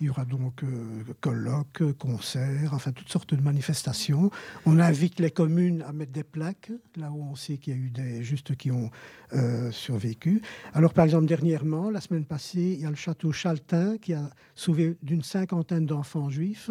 Il 0.00 0.06
y 0.06 0.10
aura 0.10 0.24
donc 0.24 0.64
euh, 0.64 1.04
colloques, 1.20 1.92
concerts, 1.98 2.72
enfin 2.72 2.90
toutes 2.90 3.10
sortes 3.10 3.34
de 3.34 3.42
manifestations. 3.42 4.30
On 4.64 4.78
invite 4.78 5.20
les 5.20 5.30
communes 5.30 5.82
à 5.82 5.92
mettre 5.92 6.12
des 6.12 6.24
plaques 6.24 6.72
là 6.96 7.10
où 7.10 7.22
on 7.22 7.36
sait 7.36 7.58
qu'il 7.58 7.74
y 7.74 7.76
a 7.76 7.80
eu 7.80 7.90
des 7.90 8.24
justes 8.24 8.56
qui 8.56 8.70
ont 8.70 8.90
euh, 9.34 9.70
survécu. 9.70 10.40
Alors 10.72 10.94
par 10.94 11.04
exemple 11.04 11.26
dernièrement, 11.26 11.90
la 11.90 12.00
semaine 12.00 12.24
passée, 12.24 12.76
il 12.78 12.80
y 12.80 12.86
a 12.86 12.90
le 12.90 12.96
château 12.96 13.30
Chaltin 13.30 13.98
qui 13.98 14.14
a 14.14 14.30
sauvé 14.54 14.96
d'une 15.02 15.22
cinquantaine 15.22 15.84
d'enfants 15.84 16.30
juifs. 16.30 16.70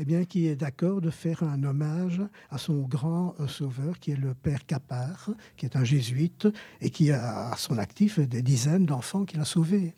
Eh 0.00 0.04
bien, 0.04 0.24
qui 0.24 0.48
est 0.48 0.56
d'accord 0.56 1.00
de 1.00 1.10
faire 1.10 1.44
un 1.44 1.62
hommage 1.62 2.20
à 2.50 2.58
son 2.58 2.80
grand 2.80 3.36
euh, 3.38 3.46
sauveur, 3.46 4.00
qui 4.00 4.10
est 4.10 4.16
le 4.16 4.34
père 4.34 4.66
Capard, 4.66 5.30
qui 5.56 5.66
est 5.66 5.76
un 5.76 5.84
jésuite 5.84 6.48
et 6.80 6.90
qui 6.90 7.12
a 7.12 7.52
à 7.52 7.56
son 7.56 7.78
actif 7.78 8.18
des 8.18 8.42
dizaines 8.42 8.86
d'enfants 8.86 9.24
qu'il 9.24 9.38
a 9.38 9.44
sauvés 9.44 9.94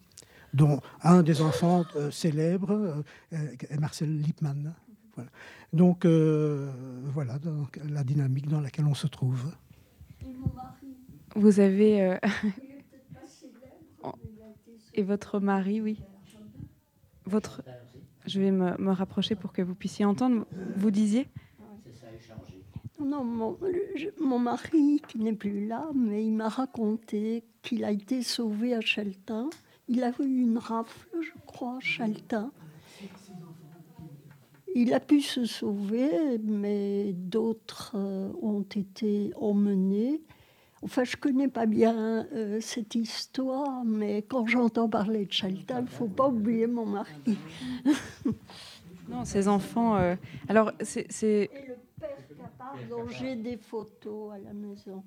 dont 0.56 0.80
un 1.02 1.22
des 1.22 1.42
enfants 1.42 1.84
euh, 1.96 2.10
célèbres 2.10 3.04
euh, 3.32 3.52
est 3.68 3.78
Marcel 3.78 4.18
Lippmann. 4.18 4.74
Donc 5.72 6.04
euh, 6.04 6.70
voilà 7.12 7.38
la 7.88 8.04
dynamique 8.04 8.48
dans 8.48 8.60
laquelle 8.60 8.86
on 8.86 8.94
se 8.94 9.06
trouve. 9.06 9.52
Vous 11.34 11.60
avez... 11.60 12.18
Et 14.94 15.02
votre 15.02 15.40
mari, 15.40 15.82
oui. 15.82 16.00
Votre... 17.26 17.62
Je 18.24 18.40
vais 18.40 18.50
me, 18.50 18.78
me, 18.78 18.92
rapprocher 18.92 19.34
pour 19.34 19.52
que 19.52 19.60
vous 19.60 19.74
puissiez 19.74 20.06
entendre. 20.06 20.46
Vous 20.76 20.90
disiez 20.90 21.28
Non, 22.98 23.22
mon, 23.22 23.58
mon, 24.18 24.38
mari, 24.38 25.02
qui 25.06 25.18
n'est 25.18 25.34
plus 25.34 25.66
là, 25.66 25.90
mais 25.94 26.24
il 26.24 26.32
m'a 26.32 26.48
raconté 26.48 27.44
qu'il 27.60 27.84
a 27.84 27.90
été 27.90 28.22
sauvé 28.22 28.74
à 28.74 28.80
Cheltin 28.80 29.50
il 29.88 30.02
a 30.02 30.10
eu 30.20 30.42
une 30.42 30.58
rafle, 30.58 31.08
je 31.20 31.32
crois, 31.46 31.78
Chaltin. 31.80 32.50
Il 34.74 34.92
a 34.92 35.00
pu 35.00 35.20
se 35.22 35.46
sauver, 35.46 36.38
mais 36.42 37.12
d'autres 37.14 37.92
euh, 37.94 38.30
ont 38.42 38.62
été 38.62 39.32
emmenés. 39.36 40.20
Enfin, 40.82 41.04
je 41.04 41.16
connais 41.16 41.48
pas 41.48 41.64
bien 41.64 42.26
euh, 42.32 42.60
cette 42.60 42.94
histoire, 42.94 43.84
mais 43.84 44.22
quand 44.22 44.46
j'entends 44.46 44.88
parler 44.88 45.24
de 45.24 45.32
Chaltin, 45.32 45.78
il 45.78 45.84
ne 45.84 45.88
faut 45.88 46.08
pas 46.08 46.28
oublier 46.28 46.66
mon 46.66 46.84
mari. 46.84 47.38
non, 49.08 49.24
ces 49.24 49.48
enfants. 49.48 49.96
Euh, 49.96 50.14
alors, 50.48 50.72
c'est. 50.80 51.06
Et 51.24 51.50
le 51.68 51.76
père 51.98 52.18
capable 52.36 52.88
dont 52.90 53.08
j'ai 53.08 53.36
des 53.36 53.56
photos 53.56 54.34
à 54.34 54.38
la 54.38 54.52
maison 54.52 55.02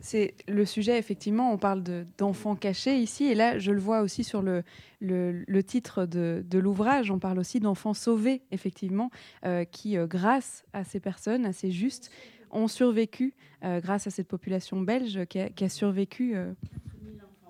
c'est 0.00 0.34
le 0.46 0.64
sujet, 0.64 0.98
effectivement, 0.98 1.52
on 1.52 1.58
parle 1.58 1.82
d'enfants 2.18 2.54
cachés 2.56 2.98
ici, 2.98 3.24
et 3.24 3.34
là, 3.34 3.58
je 3.58 3.72
le 3.72 3.80
vois 3.80 4.00
aussi 4.00 4.24
sur 4.24 4.42
le, 4.42 4.62
le, 5.00 5.62
titre 5.62 6.06
de, 6.06 6.44
de 6.48 6.58
l'ouvrage, 6.58 7.10
on 7.10 7.18
parle 7.18 7.38
aussi 7.38 7.60
d'enfants 7.60 7.94
sauvés, 7.94 8.42
effectivement, 8.50 9.10
euh, 9.44 9.64
qui, 9.64 9.96
euh, 9.96 10.06
grâce 10.06 10.64
à 10.72 10.84
ces 10.84 11.00
personnes, 11.00 11.44
à 11.44 11.52
ces 11.52 11.70
justes, 11.70 12.10
ont 12.50 12.68
survécu, 12.68 13.34
euh, 13.64 13.80
grâce 13.80 14.06
à 14.06 14.10
cette 14.10 14.28
population 14.28 14.80
belge 14.80 15.24
qui 15.26 15.40
a, 15.40 15.50
qui 15.50 15.64
a 15.64 15.68
survécu 15.68 16.36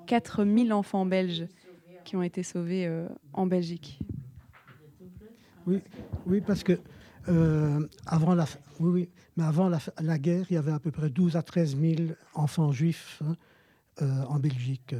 4000 0.07 0.72
enfants 0.72 1.07
belges 1.07 1.46
qui 2.05 2.16
ont 2.16 2.22
été 2.22 2.42
sauvés 2.42 2.90
en 3.34 3.46
Belgique. 3.46 3.99
Oui, 5.66 5.80
oui 6.26 6.40
parce 6.40 6.64
que 6.64 6.78
avant 8.06 8.34
la, 8.34 8.46
oui, 8.80 8.90
oui, 8.90 9.08
mais 9.38 9.44
avant 9.44 9.68
la, 9.68 10.18
guerre, 10.18 10.46
il 10.50 10.54
y 10.54 10.56
avait 10.56 10.72
à 10.72 10.80
peu 10.80 10.90
près 10.90 11.10
12 11.10 11.36
à 11.36 11.42
13 11.42 11.76
000 11.78 11.94
enfants 12.34 12.72
juifs 12.72 13.22
hein, 13.24 13.36
euh, 14.02 14.22
en 14.24 14.40
Belgique. 14.40 14.96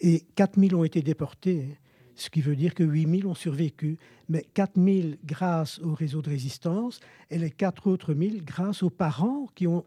Et 0.00 0.26
4 0.34 0.60
000 0.60 0.78
ont 0.78 0.84
été 0.84 1.00
déportés, 1.00 1.78
ce 2.14 2.28
qui 2.28 2.42
veut 2.42 2.54
dire 2.54 2.74
que 2.74 2.84
8 2.84 3.20
000 3.20 3.30
ont 3.30 3.34
survécu. 3.34 3.96
Mais 4.28 4.44
4 4.52 4.72
000 4.76 5.08
grâce 5.24 5.78
au 5.78 5.94
réseau 5.94 6.20
de 6.20 6.28
résistance 6.28 7.00
et 7.30 7.38
les 7.38 7.50
4 7.50 7.86
autres 7.86 8.12
000 8.12 8.36
grâce 8.44 8.82
aux 8.82 8.90
parents 8.90 9.46
qui 9.54 9.66
ont, 9.66 9.86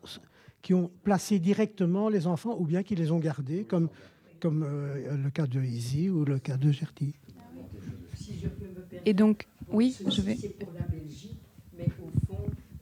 qui 0.64 0.74
ont 0.74 0.90
placé 1.04 1.38
directement 1.38 2.10
les 2.10 2.26
enfants 2.26 2.56
ou 2.60 2.66
bien 2.66 2.82
qui 2.82 2.96
les 2.96 3.12
ont 3.12 3.20
gardés, 3.20 3.66
comme, 3.66 3.90
comme 4.40 4.64
euh, 4.64 5.16
le 5.16 5.30
cas 5.30 5.46
de 5.46 5.62
Izzy 5.62 6.10
ou 6.10 6.26
le 6.26 6.40
cas 6.40 6.58
de 6.58 6.72
Gertie. 6.72 7.14
Et 9.06 9.14
donc, 9.14 9.48
oui, 9.72 9.96
je 10.08 10.22
vais. 10.22 10.38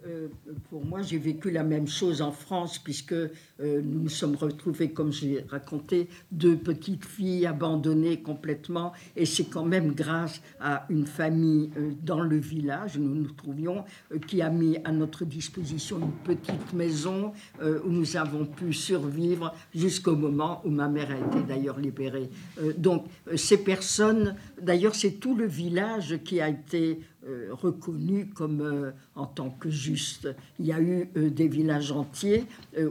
Euh, 0.10 0.28
pour 0.70 0.84
moi, 0.86 1.02
j'ai 1.02 1.18
vécu 1.18 1.52
la 1.52 1.64
même 1.64 1.88
chose 1.88 2.22
en 2.22 2.32
France, 2.32 2.80
puisque 2.80 3.14
euh, 3.14 3.30
nous 3.60 4.04
nous 4.04 4.10
sommes 4.10 4.36
retrouvés, 4.36 4.92
comme 4.92 5.12
j'ai 5.12 5.46
raconté, 5.50 6.10
deux 6.32 6.56
petites 6.56 7.06
filles 7.06 7.46
abandonnées 7.46 8.22
complètement. 8.22 8.94
Et 9.16 9.26
c'est 9.26 9.46
quand 9.46 9.66
même 9.66 9.94
grâce 9.94 10.42
à 10.60 10.86
une 10.90 11.06
famille 11.06 11.70
euh, 11.78 11.92
dans 12.02 12.22
le 12.22 12.38
village, 12.38 12.98
nous 12.98 13.14
nous 13.14 13.32
trouvions, 13.32 13.84
qui 14.28 14.42
a 14.42 14.50
mis 14.50 14.78
à 14.84 14.92
notre 14.92 15.26
disposition 15.26 16.00
une 16.00 16.36
petite 16.36 16.74
maison 16.74 17.34
où 17.62 17.90
nous 17.90 18.18
avons 18.18 18.46
pu 18.46 18.74
survivre 18.74 19.54
jusqu'au 19.74 20.16
moment 20.16 20.62
où 20.66 20.70
ma 20.70 20.88
mère 20.88 21.12
a 21.12 21.18
été 21.18 21.46
d'ailleurs 21.48 21.80
libérée. 21.80 22.30
donc, 22.78 23.06
ces 23.36 23.58
personnes, 23.58 24.36
d'ailleurs, 24.62 24.96
c'est 24.96 25.20
tout 25.20 25.36
le 25.36 25.46
village 25.46 26.20
qui 26.24 26.42
a 26.42 26.50
été 26.50 27.00
euh, 27.28 27.50
reconnu 27.52 28.28
comme 28.28 28.62
euh, 28.62 28.92
en 29.14 29.26
tant 29.26 29.50
que 29.50 29.70
juste. 29.70 30.30
Il 30.58 30.66
y 30.66 30.72
a 30.72 30.80
eu 30.80 31.10
euh, 31.18 31.30
des 31.30 31.50
villages 31.50 31.92
entiers 31.92 32.46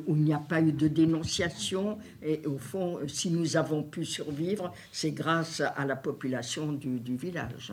où 0.07 0.17
il 0.17 0.23
n'y 0.23 0.35
a 0.35 0.39
pas 0.39 0.61
eu 0.61 0.73
de 0.73 0.87
dénonciation 0.87 1.99
et 2.23 2.43
au 2.47 2.59
fond, 2.59 2.99
si 3.07 3.31
nous 3.31 3.57
avons 3.57 3.83
pu 3.83 4.05
survivre, 4.05 4.73
c'est 4.93 5.13
grâce 5.13 5.61
à 5.61 5.85
la 5.87 5.97
population 5.97 6.73
du, 6.73 7.01
du 7.01 7.17
village. 7.17 7.73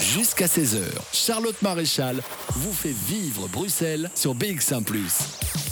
Jusqu'à 0.00 0.46
16h, 0.46 0.82
Charlotte 1.12 1.60
Maréchal 1.62 2.22
vous 2.50 2.72
fait 2.72 2.94
vivre 2.94 3.48
Bruxelles 3.48 4.10
sur 4.14 4.34
BX1⁇ 4.34 4.84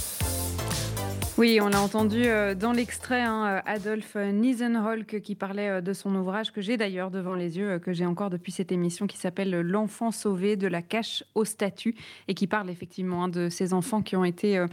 oui, 1.37 1.59
on 1.61 1.67
l'a 1.67 1.81
entendu 1.81 2.27
euh, 2.27 2.55
dans 2.55 2.71
l'extrait, 2.71 3.21
hein, 3.21 3.45
euh, 3.47 3.61
Adolphe 3.67 4.15
Niesenholk 4.15 5.21
qui 5.21 5.35
parlait 5.35 5.69
euh, 5.69 5.81
de 5.81 5.93
son 5.93 6.15
ouvrage 6.15 6.53
que 6.53 6.61
j'ai 6.61 6.77
d'ailleurs 6.77 7.11
devant 7.11 7.35
les 7.35 7.59
yeux, 7.59 7.81
que 7.81 7.93
j'ai 7.93 8.07
encore 8.07 8.31
depuis 8.31 8.53
cette 8.53 8.71
émission 8.71 9.09
qui 9.09 9.17
s'appelle 9.17 9.51
L'enfant 9.63 10.13
sauvé 10.13 10.55
de 10.55 10.69
la 10.69 10.81
cache 10.81 11.25
au 11.35 11.45
statut 11.45 11.97
et 12.29 12.35
qui 12.35 12.47
parle 12.47 12.71
effectivement 12.71 13.25
hein, 13.25 13.29
de 13.29 13.49
ces 13.49 13.73
enfants 13.73 14.01
qui 14.01 14.15
ont 14.15 14.25
été 14.25 14.65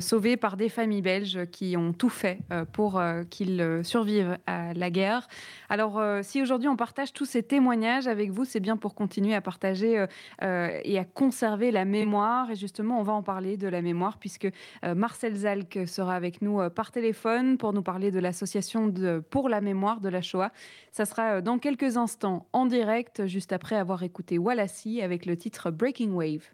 sauvés 0.00 0.36
par 0.36 0.56
des 0.56 0.68
familles 0.68 1.02
belges 1.02 1.46
qui 1.52 1.76
ont 1.76 1.92
tout 1.92 2.08
fait 2.08 2.38
pour 2.72 3.00
qu'ils 3.30 3.80
survivent 3.84 4.38
à 4.46 4.74
la 4.74 4.90
guerre. 4.90 5.28
Alors, 5.68 6.02
si 6.22 6.42
aujourd'hui 6.42 6.68
on 6.68 6.76
partage 6.76 7.12
tous 7.12 7.24
ces 7.24 7.42
témoignages 7.42 8.06
avec 8.06 8.30
vous, 8.30 8.44
c'est 8.44 8.60
bien 8.60 8.76
pour 8.76 8.94
continuer 8.94 9.34
à 9.34 9.40
partager 9.40 10.04
et 10.40 10.98
à 10.98 11.04
conserver 11.04 11.70
la 11.70 11.84
mémoire. 11.84 12.50
Et 12.50 12.56
justement, 12.56 12.98
on 13.00 13.02
va 13.02 13.12
en 13.12 13.22
parler 13.22 13.56
de 13.56 13.68
la 13.68 13.82
mémoire 13.82 14.18
puisque 14.18 14.48
Marcel 14.82 15.34
Zalk 15.34 15.80
sera 15.86 16.07
avec 16.14 16.42
nous 16.42 16.60
euh, 16.60 16.70
par 16.70 16.90
téléphone 16.90 17.58
pour 17.58 17.72
nous 17.72 17.82
parler 17.82 18.10
de 18.10 18.18
l'association 18.18 18.92
pour 19.30 19.48
la 19.48 19.60
mémoire 19.60 20.00
de 20.00 20.08
la 20.08 20.22
Shoah. 20.22 20.52
Ça 20.92 21.04
sera 21.04 21.34
euh, 21.34 21.40
dans 21.40 21.58
quelques 21.58 21.96
instants 21.96 22.46
en 22.52 22.66
direct, 22.66 23.26
juste 23.26 23.52
après 23.52 23.76
avoir 23.76 24.02
écouté 24.02 24.38
Wallassi 24.38 25.02
avec 25.02 25.26
le 25.26 25.36
titre 25.36 25.70
Breaking 25.70 26.10
Wave. 26.10 26.44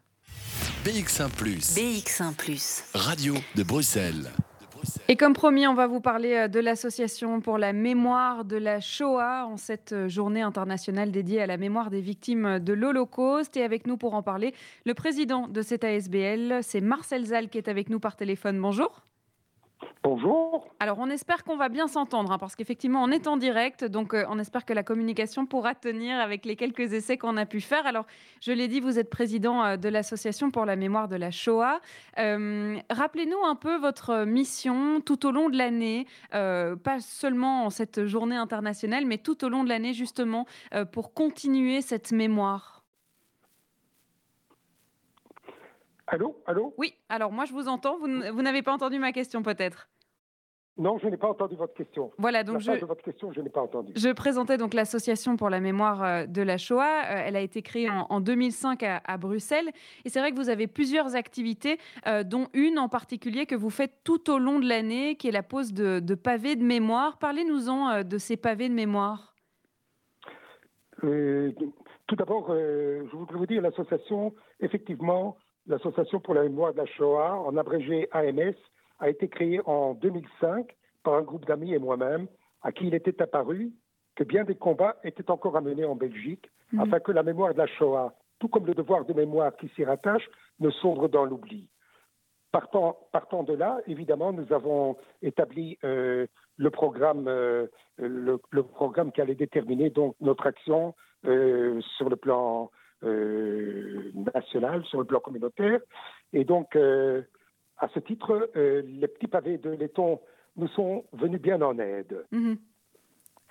BX1⁇ 0.85 1.29
BX1⁇ 1.75 2.35
Radio 2.95 3.35
de 3.55 3.63
Bruxelles. 3.63 4.31
Et 5.09 5.17
comme 5.17 5.33
promis, 5.33 5.67
on 5.67 5.75
va 5.75 5.87
vous 5.87 6.01
parler 6.01 6.35
euh, 6.35 6.49
de 6.49 6.61
l'association 6.61 7.41
pour 7.41 7.59
la 7.59 7.73
mémoire 7.73 8.45
de 8.45 8.57
la 8.57 8.81
Shoah 8.81 9.47
en 9.47 9.57
cette 9.57 10.09
journée 10.09 10.43
internationale 10.43 11.11
dédiée 11.11 11.43
à 11.43 11.47
la 11.47 11.57
mémoire 11.57 11.91
des 11.91 12.01
victimes 12.01 12.59
de 12.59 12.73
l'Holocauste. 12.73 13.57
Et 13.57 13.63
avec 13.63 13.87
nous 13.87 13.97
pour 13.97 14.15
en 14.15 14.23
parler, 14.23 14.55
le 14.85 14.95
président 14.95 15.49
de 15.49 15.63
cette 15.63 15.85
ASBL, 15.85 16.61
c'est 16.63 16.81
Marcel 16.81 17.25
Zal 17.27 17.49
qui 17.49 17.59
est 17.59 17.69
avec 17.69 17.91
nous 17.91 18.01
par 18.01 18.17
téléphone. 18.17 18.61
Bonjour. 18.61 19.05
Bonjour. 20.07 20.69
Alors, 20.81 20.99
on 20.99 21.09
espère 21.09 21.45
qu'on 21.45 21.57
va 21.57 21.71
bien 21.71 21.89
s'entendre, 21.89 22.31
hein, 22.31 22.37
parce 22.37 22.57
qu'effectivement, 22.57 23.03
on 23.03 23.11
est 23.11 23.27
en 23.27 23.39
direct, 23.39 23.87
donc 23.87 24.13
euh, 24.13 24.27
on 24.29 24.39
espère 24.39 24.67
que 24.67 24.75
la 24.75 24.83
communication 24.83 25.47
pourra 25.47 25.75
tenir 25.75 26.21
avec 26.21 26.45
les 26.45 26.57
quelques 26.57 26.93
essais 26.93 27.17
qu'on 27.17 27.39
a 27.39 27.47
pu 27.47 27.63
faire. 27.63 27.87
Alors, 27.87 28.05
je 28.43 28.53
l'ai 28.53 28.69
dit, 28.69 28.81
vous 28.81 28.99
êtes 28.99 29.09
président 29.09 29.65
euh, 29.65 29.77
de 29.79 29.89
l'Association 29.89 30.51
pour 30.51 30.67
la 30.67 30.77
mémoire 30.77 31.09
de 31.09 31.17
la 31.17 31.31
Shoah. 31.31 31.81
Euh, 32.19 32.77
rappelez-nous 32.91 33.43
un 33.47 33.55
peu 33.55 33.79
votre 33.79 34.27
mission 34.27 35.01
tout 35.01 35.25
au 35.25 35.31
long 35.31 35.49
de 35.49 35.57
l'année, 35.57 36.07
pas 36.31 37.01
seulement 37.01 37.65
en 37.65 37.71
cette 37.71 38.05
journée 38.05 38.37
internationale, 38.37 39.07
mais 39.07 39.17
tout 39.17 39.43
au 39.43 39.49
long 39.49 39.65
de 39.65 39.71
l'année, 39.71 39.95
justement, 39.95 40.45
pour 40.93 41.15
continuer 41.15 41.81
cette 41.81 42.13
mémoire. 42.13 42.75
Allô? 46.07 46.43
Allô? 46.47 46.75
Oui, 46.77 46.95
alors 47.09 47.33
moi 47.33 47.47
je 47.47 47.53
vous 47.53 47.69
entends. 47.69 47.97
Vous, 47.99 48.07
n'avez 48.43 48.63
pas 48.63 48.73
entendu 48.73 48.99
ma 48.99 49.13
question 49.13 49.43
peut-être? 49.43 49.89
Non, 50.77 50.99
je 50.99 51.07
n'ai 51.07 51.17
pas 51.17 51.29
entendu 51.29 51.55
votre 51.55 51.75
question. 51.75 52.11
Voilà, 52.19 52.43
donc 52.43 52.59
je, 52.59 52.73
de 52.73 52.85
votre 52.85 53.03
question, 53.03 53.31
je 53.31 53.41
n'ai 53.41 53.49
pas 53.49 53.63
entendu. 53.63 53.93
Je 53.95 54.09
présentais 54.11 54.57
donc 54.57 54.75
l'association 54.75 55.37
pour 55.37 55.49
la 55.49 55.61
mémoire 55.61 56.03
euh, 56.03 56.27
de 56.27 56.43
la 56.43 56.59
Shoah. 56.59 57.05
Euh, 57.05 57.23
elle 57.27 57.37
a 57.37 57.41
été 57.41 57.63
créée 57.63 57.89
en, 57.89 58.21
2005 58.21 58.83
à, 58.83 59.17
Bruxelles. 59.17 59.71
Et 60.05 60.09
c'est 60.09 60.19
vrai 60.19 60.33
que 60.33 60.37
vous 60.37 60.49
avez 60.49 60.67
plusieurs 60.67 61.15
activités, 61.15 61.79
euh, 62.09 62.25
dont 62.25 62.49
une 62.55 62.81
en 62.81 62.89
particulier 62.89 63.47
que 63.47 63.55
vous 63.55 63.71
faites 63.71 63.93
tout 64.03 64.33
au 64.33 64.39
long 64.39 64.59
de 64.59 64.69
l'année, 64.69 65.15
qui 65.15 65.29
est 65.29 65.33
la 65.33 65.45
pose 65.45 65.73
de, 65.73 66.15
pavés 66.17 66.57
de 66.57 66.65
mémoire. 66.65 67.19
Parlez-nous-en 67.19 68.03
de 68.03 68.19
ces 68.19 68.37
pavés 68.37 68.69
de 68.69 68.75
mémoire. 68.75 69.35
Euh, 71.05 71.53
tout 72.09 72.17
d'abord, 72.17 72.49
je 72.49 73.17
voudrais 73.17 73.39
vous 73.39 73.47
dire, 73.47 73.63
l'association, 73.63 74.35
effectivement, 74.59 75.37
l'Association 75.67 76.21
pour 76.21 76.35
la 76.35 76.43
mémoire 76.43 76.73
de 76.73 76.79
la 76.79 76.87
Shoah, 76.87 77.35
en 77.47 77.57
abrégé 77.57 78.09
AMS, 78.13 78.55
a 79.05 79.11
été 79.11 79.29
créée 79.29 79.61
en 79.67 79.95
2005 79.95 80.75
par 81.03 81.15
un 81.15 81.23
groupe 81.23 81.45
d'amis 81.47 81.75
et 81.75 81.79
moi-même, 81.79 82.27
à 82.63 82.73
qui 82.73 82.87
il 82.87 82.95
était 82.95 83.21
apparu 83.21 83.71
que 84.17 84.25
bien 84.25 84.45
des 84.45 84.55
combats 84.55 84.97
étaient 85.05 85.31
encore 85.31 85.57
à 85.57 85.61
mener 85.61 85.85
en 85.85 85.95
Belgique, 85.95 86.51
Mhm. 86.73 86.81
afin 86.81 87.01
que 87.01 87.13
la 87.13 87.23
mémoire 87.23 87.53
de 87.53 87.59
la 87.59 87.67
Shoah, 87.67 88.15
tout 88.39 88.49
comme 88.49 88.67
le 88.67 88.75
devoir 88.75 89.05
de 89.05 89.13
mémoire 89.13 89.55
qui 89.57 89.69
s'y 89.75 89.85
rattache, 89.85 90.27
ne 90.61 90.71
sombre 90.71 91.09
dans 91.09 91.25
l'oubli. 91.25 91.69
Partant, 92.51 92.97
partant 93.13 93.43
de 93.43 93.53
là, 93.53 93.81
évidemment, 93.87 94.33
nous 94.33 94.51
avons 94.53 94.97
établi 95.23 95.77
euh, 95.85 96.27
le 96.57 96.71
programme, 96.71 97.27
euh, 97.29 97.67
le, 97.99 98.39
le 98.51 98.63
programme 98.63 99.13
qui 99.13 99.21
allait 99.21 99.35
déterminer 99.35 99.91
donc 99.91 100.15
notre 100.21 100.47
action 100.47 100.95
euh, 101.27 101.81
sur 101.97 102.09
le 102.09 102.17
plan 102.17 102.71
national, 104.35 104.83
sur 104.87 104.99
le 104.99 105.05
plan 105.05 105.21
communautaire. 105.21 105.79
Et 106.33 106.45
donc, 106.45 106.75
à 107.85 107.89
ce 107.95 108.01
titre, 108.01 108.51
euh, 108.57 108.83
les 108.87 109.09
petits 109.09 109.29
pavés 109.29 109.59
de 109.59 109.71
laiton 109.71 110.21
nous 110.57 110.69
sont 110.69 111.05
venus 111.13 111.41
bien 111.41 111.61
en 111.61 111.79
aide. 111.79 112.25
Mhm. 112.33 112.57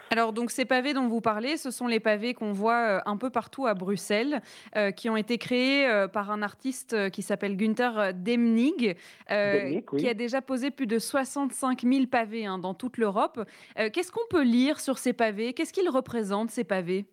Alors, 0.10 0.34
donc, 0.34 0.52
ces 0.52 0.66
pavés 0.66 0.94
dont 0.94 1.08
vous 1.08 1.22
parlez, 1.22 1.56
ce 1.58 1.72
sont 1.72 1.88
les 1.88 2.00
pavés 2.00 2.34
qu'on 2.34 2.52
voit 2.52 2.98
euh, 2.98 3.00
un 3.06 3.18
peu 3.18 3.30
partout 3.30 3.68
à 3.68 3.74
Bruxelles, 3.74 4.42
euh, 4.76 4.92
qui 4.92 5.10
ont 5.10 5.16
été 5.16 5.38
créés 5.38 5.88
euh, 5.88 6.08
par 6.08 6.32
un 6.32 6.42
artiste 6.42 7.10
qui 7.12 7.22
s'appelle 7.22 7.56
Günther 7.56 8.14
Demnig, 8.14 8.96
euh, 9.32 9.64
Demnig, 9.64 9.86
oui. 9.92 10.00
qui 10.00 10.10
a 10.10 10.14
déjà 10.14 10.42
posé 10.42 10.72
plus 10.72 10.88
de 10.88 11.00
65 11.00 11.84
000 11.84 12.08
pavés 12.08 12.46
hein, 12.46 12.58
dans 12.58 12.74
toute 12.74 12.98
l'Europe. 12.98 13.40
Qu'est-ce 13.76 14.12
qu'on 14.12 14.28
peut 14.30 14.44
lire 14.44 14.80
sur 14.80 14.98
ces 14.98 15.14
pavés? 15.14 15.54
Qu'est-ce 15.54 15.74
qu'ils 15.74 15.90
représentent, 15.90 16.52
ces 16.52 16.64
pavés? 16.64 17.06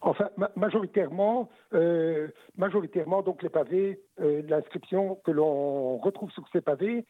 Enfin, 0.00 0.30
ma- 0.36 0.50
majoritairement, 0.56 1.48
euh, 1.72 2.28
majoritairement, 2.56 3.22
donc 3.22 3.42
les 3.42 3.48
pavés, 3.48 4.00
euh, 4.20 4.42
l'inscription 4.48 5.16
que 5.24 5.30
l'on 5.30 5.98
retrouve 5.98 6.30
sur 6.32 6.46
ces 6.52 6.60
pavés, 6.60 7.04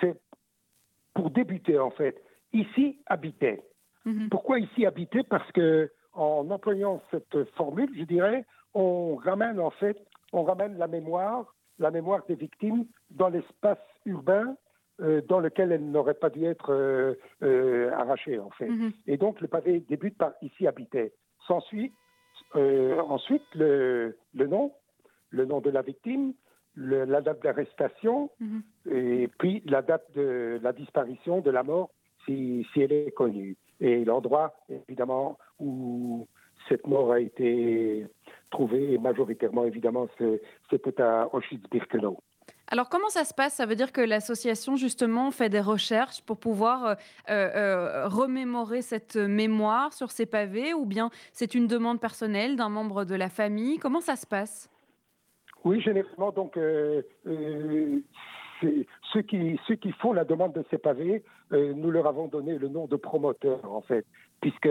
c'est 0.00 0.16
pour 1.14 1.30
débuter 1.30 1.78
en 1.78 1.90
fait. 1.90 2.22
Ici 2.52 3.00
habitait. 3.06 3.62
Pourquoi 4.30 4.58
ici 4.58 4.86
habiter? 4.86 5.22
Parce 5.22 5.50
que 5.52 5.90
en 6.12 6.48
employant 6.50 7.02
cette 7.10 7.44
formule, 7.54 7.90
je 7.96 8.04
dirais, 8.04 8.44
on 8.74 9.16
ramène 9.16 9.60
en 9.60 9.70
fait, 9.70 9.98
on 10.32 10.42
ramène 10.44 10.78
la 10.78 10.86
mémoire, 10.86 11.54
la 11.78 11.90
mémoire 11.90 12.24
des 12.26 12.34
victimes 12.34 12.86
dans 13.10 13.28
l'espace 13.28 13.78
urbain 14.06 14.56
euh, 15.00 15.20
dans 15.28 15.40
lequel 15.40 15.72
elle 15.72 15.90
n'aurait 15.90 16.14
pas 16.14 16.30
dû 16.30 16.44
être 16.44 16.72
euh, 16.72 17.14
euh, 17.42 17.92
arrachée 17.92 18.38
en 18.38 18.50
fait. 18.50 18.68
Mhm. 18.68 18.92
Et 19.06 19.16
donc 19.16 19.40
le 19.40 19.48
pavé 19.48 19.80
débute 19.80 20.16
par 20.16 20.32
ici 20.42 20.66
habitait. 20.66 21.12
S'ensuit 21.46 21.92
euh, 22.56 22.98
ensuite 23.00 23.42
le, 23.54 24.16
le 24.34 24.46
nom, 24.46 24.72
le 25.30 25.44
nom 25.44 25.60
de 25.60 25.70
la 25.70 25.82
victime, 25.82 26.32
le- 26.74 27.04
la 27.04 27.20
date 27.20 27.42
d'arrestation, 27.42 28.30
Mhm. 28.40 28.62
et 28.90 29.28
puis 29.38 29.62
la 29.66 29.82
date 29.82 30.06
de 30.14 30.58
la 30.62 30.72
disparition, 30.72 31.40
de 31.40 31.50
la 31.50 31.62
mort, 31.62 31.90
si, 32.24 32.66
si 32.72 32.80
elle 32.82 32.92
est 32.92 33.10
connue. 33.12 33.56
Et 33.80 34.04
l'endroit, 34.04 34.54
évidemment, 34.88 35.38
où 35.60 36.26
cette 36.68 36.86
mort 36.86 37.12
a 37.12 37.20
été 37.20 38.06
trouvée, 38.50 38.98
majoritairement, 38.98 39.64
évidemment, 39.64 40.08
c'était 40.70 41.00
à 41.00 41.28
Auschwitz-Birkenau. 41.32 42.18
Alors, 42.70 42.90
comment 42.90 43.08
ça 43.08 43.24
se 43.24 43.32
passe? 43.32 43.54
Ça 43.54 43.64
veut 43.64 43.76
dire 43.76 43.92
que 43.92 44.02
l'association, 44.02 44.76
justement, 44.76 45.30
fait 45.30 45.48
des 45.48 45.60
recherches 45.60 46.20
pour 46.22 46.36
pouvoir 46.36 46.84
euh, 46.84 46.94
euh, 47.30 48.08
remémorer 48.08 48.82
cette 48.82 49.16
mémoire 49.16 49.94
sur 49.94 50.10
ces 50.10 50.26
pavés 50.26 50.74
ou 50.74 50.84
bien 50.84 51.08
c'est 51.32 51.54
une 51.54 51.66
demande 51.66 51.98
personnelle 51.98 52.56
d'un 52.56 52.68
membre 52.68 53.04
de 53.04 53.14
la 53.14 53.30
famille? 53.30 53.78
Comment 53.78 54.00
ça 54.00 54.16
se 54.16 54.26
passe? 54.26 54.68
Oui, 55.64 55.80
généralement, 55.80 56.30
donc, 56.30 56.58
euh, 56.58 57.02
euh, 57.26 58.00
ceux, 58.60 59.22
qui, 59.22 59.58
ceux 59.66 59.76
qui 59.76 59.92
font 59.92 60.12
la 60.12 60.24
demande 60.24 60.52
de 60.52 60.64
ces 60.70 60.78
pavés, 60.78 61.24
euh, 61.52 61.72
nous 61.74 61.90
leur 61.90 62.06
avons 62.06 62.28
donné 62.28 62.58
le 62.58 62.68
nom 62.68 62.86
de 62.86 62.96
promoteurs, 62.96 63.64
en 63.64 63.80
fait, 63.80 64.04
puisque 64.42 64.68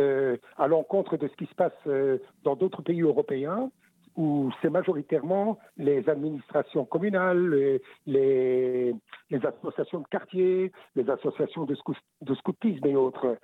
à 0.58 0.68
l'encontre 0.68 1.18
de 1.18 1.28
ce 1.28 1.36
qui 1.36 1.48
se 1.48 1.56
passe 1.56 1.74
euh, 1.88 2.20
dans 2.44 2.56
d'autres 2.56 2.84
pays 2.84 3.02
européens, 3.02 3.72
où 4.18 4.52
c'est 4.62 4.70
majoritairement 4.70 5.60
les 5.78 6.10
administrations 6.10 6.86
communales, 6.86 7.50
les, 7.52 7.82
les, 8.06 8.96
les 9.30 9.46
associations 9.46 10.00
de 10.02 10.08
quartier, 10.08 10.72
les 10.96 11.10
associations 11.10 11.66
de, 11.66 11.76
scou- 11.76 11.96
de 12.22 12.36
scoutisme 12.36 12.86
et 12.88 12.96
autres. 12.96 13.38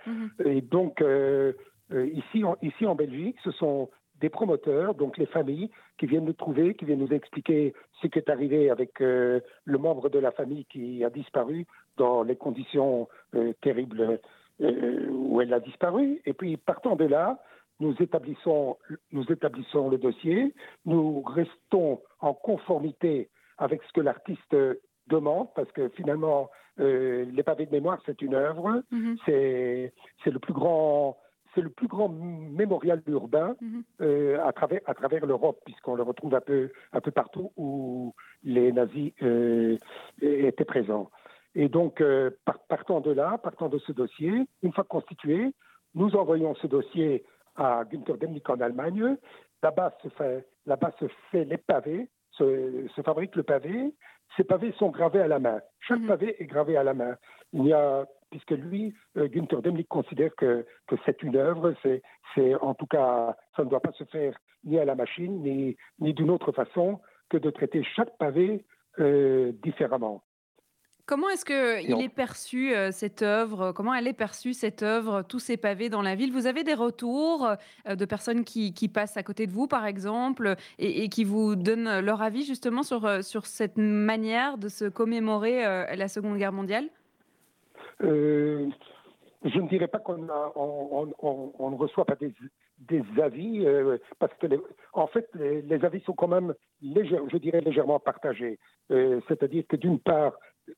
Et 0.43 0.61
donc, 0.61 1.01
euh, 1.01 1.53
euh, 1.91 2.07
ici, 2.07 2.43
en, 2.43 2.55
ici 2.61 2.85
en 2.85 2.95
Belgique, 2.95 3.37
ce 3.43 3.51
sont 3.51 3.89
des 4.19 4.29
promoteurs, 4.29 4.95
donc 4.95 5.17
les 5.17 5.25
familles, 5.27 5.69
qui 5.97 6.05
viennent 6.07 6.25
nous 6.25 6.33
trouver, 6.33 6.75
qui 6.75 6.85
viennent 6.85 6.99
nous 6.99 7.13
expliquer 7.13 7.73
ce 8.01 8.07
qui 8.07 8.17
est 8.19 8.29
arrivé 8.29 8.69
avec 8.69 8.99
euh, 9.01 9.41
le 9.65 9.77
membre 9.77 10.09
de 10.09 10.19
la 10.19 10.31
famille 10.31 10.65
qui 10.65 11.03
a 11.03 11.09
disparu 11.09 11.65
dans 11.97 12.23
les 12.23 12.35
conditions 12.35 13.07
euh, 13.35 13.53
terribles 13.61 14.19
où 14.59 15.41
elle 15.41 15.53
a 15.53 15.59
disparu. 15.59 16.21
Et 16.25 16.33
puis, 16.33 16.57
partant 16.57 16.95
de 16.95 17.05
là, 17.05 17.39
nous 17.79 17.95
établissons, 18.01 18.77
nous 19.11 19.23
établissons 19.31 19.89
le 19.89 19.97
dossier, 19.97 20.53
nous 20.85 21.21
restons 21.21 22.01
en 22.19 22.33
conformité 22.33 23.29
avec 23.57 23.81
ce 23.83 23.93
que 23.93 24.01
l'artiste 24.01 24.55
demande, 25.07 25.47
parce 25.55 25.71
que 25.71 25.89
finalement, 25.89 26.49
euh, 26.79 27.25
les 27.31 27.43
pavés 27.43 27.65
de 27.65 27.71
mémoire, 27.71 27.99
c'est 28.05 28.21
une 28.21 28.35
œuvre, 28.35 28.81
c'est 29.25 29.93
c'est 30.23 30.31
le 30.31 30.39
plus 30.39 30.53
grand 30.53 31.17
c'est 31.53 31.61
le 31.61 31.69
plus 31.69 31.87
grand 31.87 32.09
mémorial 32.09 33.03
urbain 33.05 33.55
euh, 34.01 34.43
à 34.43 34.51
travers, 34.53 34.81
à 34.87 34.95
travers 34.95 35.23
l'Europe, 35.27 35.59
puisqu'on 35.65 35.93
le 35.93 36.01
retrouve 36.01 36.33
un 36.33 36.41
peu, 36.41 36.71
un 36.93 36.99
peu 36.99 37.11
partout 37.11 37.51
où 37.57 38.15
les 38.43 38.71
nazis 38.71 39.13
euh, 39.21 39.77
étaient 40.21 40.65
présents. 40.65 41.11
Et 41.53 41.69
donc, 41.69 42.01
euh, 42.01 42.31
par- 42.45 42.57
partant 42.67 43.01
de 43.01 43.11
là, 43.11 43.37
partant 43.37 43.69
de 43.69 43.77
ce 43.77 43.91
dossier, 43.91 44.47
une 44.63 44.73
fois 44.73 44.83
constitué, 44.83 45.53
nous 45.93 46.15
envoyons 46.15 46.55
ce 46.55 46.65
dossier 46.65 47.23
à 47.55 47.83
Günther 47.85 48.17
Demnig 48.17 48.43
en 48.49 48.59
Allemagne. 48.59 49.17
Là-bas 49.61 49.93
se 50.01 50.09
fait, 50.09 50.47
là-bas 50.65 50.91
se 50.99 51.05
fait 51.31 51.45
les 51.45 51.57
pavés, 51.57 52.09
se, 52.31 52.87
se 52.95 53.01
fabrique 53.01 53.35
le 53.35 53.43
pavé. 53.43 53.93
Ces 54.35 54.43
pavés 54.43 54.73
sont 54.73 54.89
gravés 54.89 55.21
à 55.21 55.27
la 55.27 55.39
main. 55.39 55.61
Chaque 55.79 56.05
pavé 56.07 56.35
est 56.41 56.45
gravé 56.45 56.75
à 56.75 56.83
la 56.83 56.93
main. 56.93 57.15
Il 57.53 57.65
y 57.65 57.73
a, 57.73 58.05
puisque 58.31 58.51
lui, 58.51 58.93
euh, 59.17 59.27
Günther 59.27 59.61
Demnig 59.61 59.87
considère 59.87 60.35
que, 60.35 60.65
que 60.87 60.95
c'est 61.05 61.21
une 61.21 61.35
œuvre, 61.35 61.73
c'est, 61.83 62.01
c'est 62.33 62.55
en 62.55 62.73
tout 62.73 62.87
cas, 62.87 63.35
ça 63.55 63.63
ne 63.63 63.69
doit 63.69 63.79
pas 63.79 63.91
se 63.91 64.03
faire 64.05 64.35
ni 64.63 64.79
à 64.79 64.85
la 64.85 64.95
machine, 64.95 65.43
ni, 65.43 65.77
ni 65.99 66.13
d'une 66.13 66.31
autre 66.31 66.51
façon 66.51 66.99
que 67.29 67.37
de 67.37 67.49
traiter 67.51 67.83
chaque 67.83 68.17
pavé 68.17 68.65
euh, 68.99 69.51
différemment. 69.63 70.23
Comment 71.05 71.27
est-ce 71.29 71.43
que 71.43 71.89
Non. 71.89 71.97
il 71.99 72.05
est 72.05 72.09
perçu 72.09 72.73
euh, 72.73 72.91
cette 72.91 73.21
œuvre? 73.23 73.73
Comment 73.73 73.93
elle 73.93 74.07
est 74.07 74.13
perçue 74.13 74.53
cette 74.53 74.83
œuvre 74.83 75.21
Tous 75.27 75.39
ces 75.39 75.57
pavés 75.57 75.89
dans 75.89 76.01
la 76.01 76.15
ville? 76.15 76.31
Vous 76.31 76.47
avez 76.47 76.63
des 76.63 76.73
retours 76.75 77.45
euh, 77.87 77.95
de 77.95 78.05
personnes 78.05 78.45
qui, 78.45 78.73
qui 78.73 78.87
passent 78.87 79.17
à 79.17 79.23
côté 79.23 79.45
de 79.45 79.51
vous, 79.51 79.67
par 79.67 79.85
exemple, 79.85 80.55
et, 80.79 81.03
et 81.03 81.09
qui 81.09 81.25
vous 81.25 81.55
donnent 81.57 81.99
leur 81.99 82.21
avis 82.21 82.45
justement 82.45 82.83
sur 82.83 83.05
euh, 83.05 83.21
sur 83.21 83.45
cette 83.47 83.75
manière 83.77 84.57
de 84.57 84.69
se 84.69 84.85
commémorer 84.85 85.65
euh, 85.65 85.93
la 85.95 86.07
Seconde 86.07 86.37
Guerre 86.37 86.53
mondiale? 86.53 86.85
Euh, 88.01 88.69
je 89.43 89.59
ne 89.59 89.67
dirais 89.67 89.87
pas 89.89 89.99
qu'on 89.99 90.29
a- 90.29 90.53
on, 90.55 90.87
on- 91.21 91.27
on- 91.27 91.51
on 91.59 91.69
ne 91.71 91.75
reçoit 91.75 92.05
pas 92.05 92.15
des, 92.15 92.33
des 92.79 93.03
avis, 93.21 93.65
euh, 93.65 93.97
parce 94.19 94.33
que, 94.39 94.47
les- 94.47 94.59
en 94.93 95.07
fait, 95.07 95.27
les, 95.35 95.61
les 95.63 95.83
avis 95.83 95.99
sont 96.05 96.13
quand 96.13 96.29
même, 96.29 96.53
légère- 96.81 97.23
je 97.29 97.37
dirais, 97.37 97.59
légèrement 97.59 97.99
partagés. 97.99 98.57
Euh, 98.91 99.19
C'est-à-dire 99.27 99.65
que 99.67 99.75
d'une 99.75 99.99
part, 99.99 100.33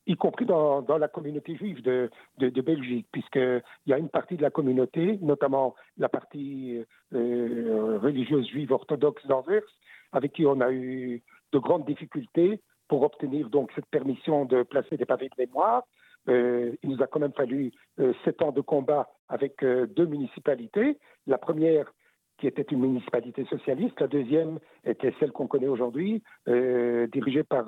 y 0.08 0.16
compris 0.16 0.46
dans, 0.46 0.84
la 0.98 1.08
communauté 1.08 1.56
juive 1.56 1.82
de, 1.82 2.10
de, 2.38 2.50
de 2.50 2.62
Belgique, 2.62 3.08
puisqu'il 3.12 3.62
y 3.88 3.94
a 3.94 3.98
une 3.98 4.10
partie 4.10 4.36
de 4.36 4.42
la 4.42 4.50
communauté, 4.50 5.20
notamment 5.22 5.76
la 5.98 6.10
partie 6.10 6.84
euh, 7.14 8.00
religieuse 8.02 8.48
juive 8.48 8.72
orthodoxe 8.72 9.26
d'Anvers, 9.28 9.64
avec 10.12 10.34
qui 10.34 10.46
on 10.46 10.62
a 10.62 10.72
eu 10.72 11.24
de 11.52 11.60
grandes 11.60 11.86
difficultés 11.86 12.62
pour 12.88 13.04
obtenir 13.04 13.50
donc 13.50 13.72
cette 13.76 13.88
permission 13.88 14.46
de 14.46 14.64
placer 14.64 14.98
des 14.98 15.06
pavés 15.06 15.30
de 15.30 15.44
mémoire. 15.44 15.84
Euh, 16.28 16.72
il 16.84 16.90
nous 16.90 17.04
a 17.04 17.08
quand 17.08 17.20
même 17.20 17.34
fallu 17.34 17.72
euh, 18.00 18.14
sept 18.24 18.42
ans 18.42 18.52
de 18.52 18.62
combat 18.62 19.10
avec 19.30 19.64
deux 19.64 20.06
municipalités. 20.06 20.98
La 21.28 21.38
première 21.38 21.92
qui 22.38 22.48
était 22.48 22.64
une 22.64 22.82
municipalité 22.82 23.46
socialiste, 23.46 24.00
la 24.02 24.08
deuxième 24.08 24.60
était 24.84 25.14
celle 25.20 25.32
qu'on 25.32 25.48
connaît 25.48 25.70
aujourd'hui, 25.70 26.22
dirigée 26.46 27.44
par 27.44 27.68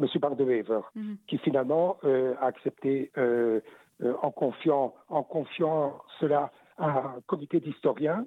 M. 0.00 0.06
Bardewever, 0.20 0.80
qui 1.26 1.38
finalement 1.38 1.96
euh, 2.04 2.34
a 2.40 2.46
accepté 2.46 3.10
euh, 3.18 3.60
euh, 4.02 4.14
en, 4.22 4.30
confiant, 4.30 4.94
en 5.08 5.22
confiant 5.22 5.98
cela 6.20 6.50
à 6.78 7.16
un 7.16 7.20
comité 7.26 7.60
d'historiens 7.60 8.26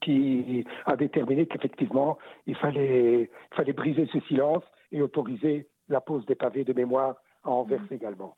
qui 0.00 0.66
a 0.84 0.96
déterminé 0.96 1.46
qu'effectivement, 1.46 2.18
il 2.46 2.56
fallait, 2.56 3.22
il 3.22 3.56
fallait 3.56 3.72
briser 3.72 4.06
ce 4.12 4.20
silence 4.20 4.62
et 4.92 5.00
autoriser 5.00 5.66
la 5.88 6.00
pose 6.00 6.26
des 6.26 6.34
pavés 6.34 6.64
de 6.64 6.72
mémoire 6.72 7.16
à 7.42 7.50
Anvers 7.50 7.80
également. 7.90 8.36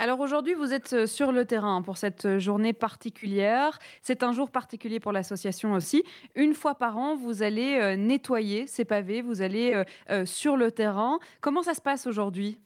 Alors 0.00 0.20
aujourd'hui, 0.20 0.54
vous 0.54 0.72
êtes 0.72 0.92
euh, 0.92 1.06
sur 1.06 1.32
le 1.32 1.44
terrain 1.44 1.82
pour 1.82 1.96
cette 1.96 2.24
euh, 2.24 2.38
journée 2.38 2.72
particulière. 2.72 3.80
C'est 4.00 4.22
un 4.22 4.32
jour 4.32 4.48
particulier 4.48 5.00
pour 5.00 5.10
l'association 5.10 5.72
aussi. 5.72 6.04
Une 6.36 6.54
fois 6.54 6.76
par 6.76 6.96
an, 6.98 7.16
vous 7.16 7.42
allez 7.42 7.80
euh, 7.80 7.96
nettoyer 7.96 8.68
ces 8.68 8.84
pavés, 8.84 9.22
vous 9.22 9.42
allez 9.42 9.82
sur 10.24 10.56
le 10.56 10.70
terrain. 10.70 11.18
Comment 11.40 11.62
ça 11.62 11.74
se 11.74 11.80
passe 11.80 12.06
aujourd'hui? 12.06 12.58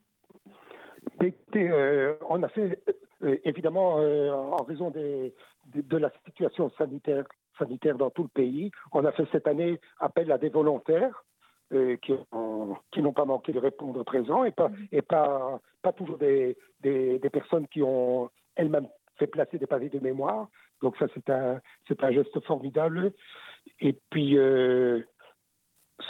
On 2.28 2.42
a 2.42 2.48
fait, 2.48 2.78
évidemment, 3.44 3.96
en 3.96 4.62
raison 4.64 4.90
de, 4.90 5.32
la 5.96 6.10
situation 6.26 6.70
sanitaire 6.76 7.96
dans 7.96 8.10
tout 8.10 8.22
le 8.24 8.28
pays, 8.28 8.70
on 8.92 9.04
a 9.04 9.12
fait 9.12 9.26
cette 9.32 9.46
année 9.46 9.80
appel 9.98 10.30
à 10.32 10.38
des 10.38 10.48
volontaires 10.48 11.24
qui, 12.02 13.02
n'ont 13.02 13.12
pas 13.12 13.24
manqué 13.24 13.52
de 13.52 13.58
répondre 13.58 14.02
présent 14.04 14.44
et 14.44 14.50
pas, 14.50 14.68
mm-hmm. 14.68 14.88
et 14.92 15.02
pas, 15.02 15.60
pas 15.82 15.92
toujours 15.92 16.18
des, 16.18 16.56
des, 16.80 17.30
personnes 17.30 17.66
qui 17.68 17.82
ont 17.82 18.30
elles-mêmes 18.56 18.88
fait 19.18 19.26
placer 19.26 19.58
des 19.58 19.66
pavés 19.66 19.88
de 19.88 19.98
mémoire. 19.98 20.48
Donc 20.82 20.96
ça, 20.96 21.06
c'est 21.14 21.30
un, 21.30 21.60
c'est 21.88 22.02
un 22.02 22.10
geste 22.10 22.38
formidable. 22.44 23.12
Et 23.80 23.96
puis, 24.10 24.36
euh, 24.36 25.00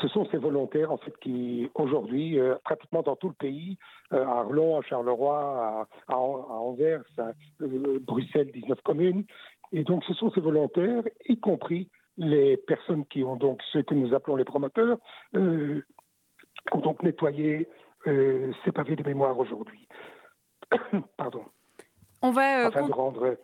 ce 0.00 0.08
sont 0.08 0.26
ces 0.30 0.38
volontaires, 0.38 0.92
en 0.92 0.96
fait, 0.96 1.16
qui, 1.18 1.70
aujourd'hui, 1.74 2.38
euh, 2.38 2.54
pratiquement 2.64 3.02
dans 3.02 3.16
tout 3.16 3.28
le 3.28 3.34
pays, 3.34 3.76
euh, 4.12 4.24
à 4.24 4.40
Arlon, 4.40 4.78
à 4.78 4.82
Charleroi, 4.82 5.38
à, 5.38 6.12
à, 6.12 6.16
Anvers, 6.16 7.02
à 7.18 7.32
Bruxelles, 7.60 8.50
19 8.52 8.80
communes, 8.82 9.24
et 9.72 9.84
donc 9.84 10.04
ce 10.04 10.14
sont 10.14 10.30
ces 10.32 10.40
volontaires, 10.40 11.02
y 11.28 11.38
compris 11.38 11.88
les 12.16 12.56
personnes 12.56 13.06
qui 13.06 13.24
ont 13.24 13.36
donc, 13.36 13.60
ce 13.72 13.78
que 13.78 13.94
nous 13.94 14.14
appelons 14.14 14.36
les 14.36 14.44
promoteurs, 14.44 14.98
ont 15.34 16.78
donc 16.78 17.02
nettoyé 17.02 17.68
ces 18.04 18.72
pavés 18.72 18.96
de 18.96 19.02
mémoire 19.02 19.38
aujourd'hui. 19.38 19.88
Pardon. 21.16 21.44
On 22.22 22.30
va. 22.30 22.64
Euh, 22.64 22.68
afin 22.68 22.86
de 22.86 22.92
rendre. 22.92 23.36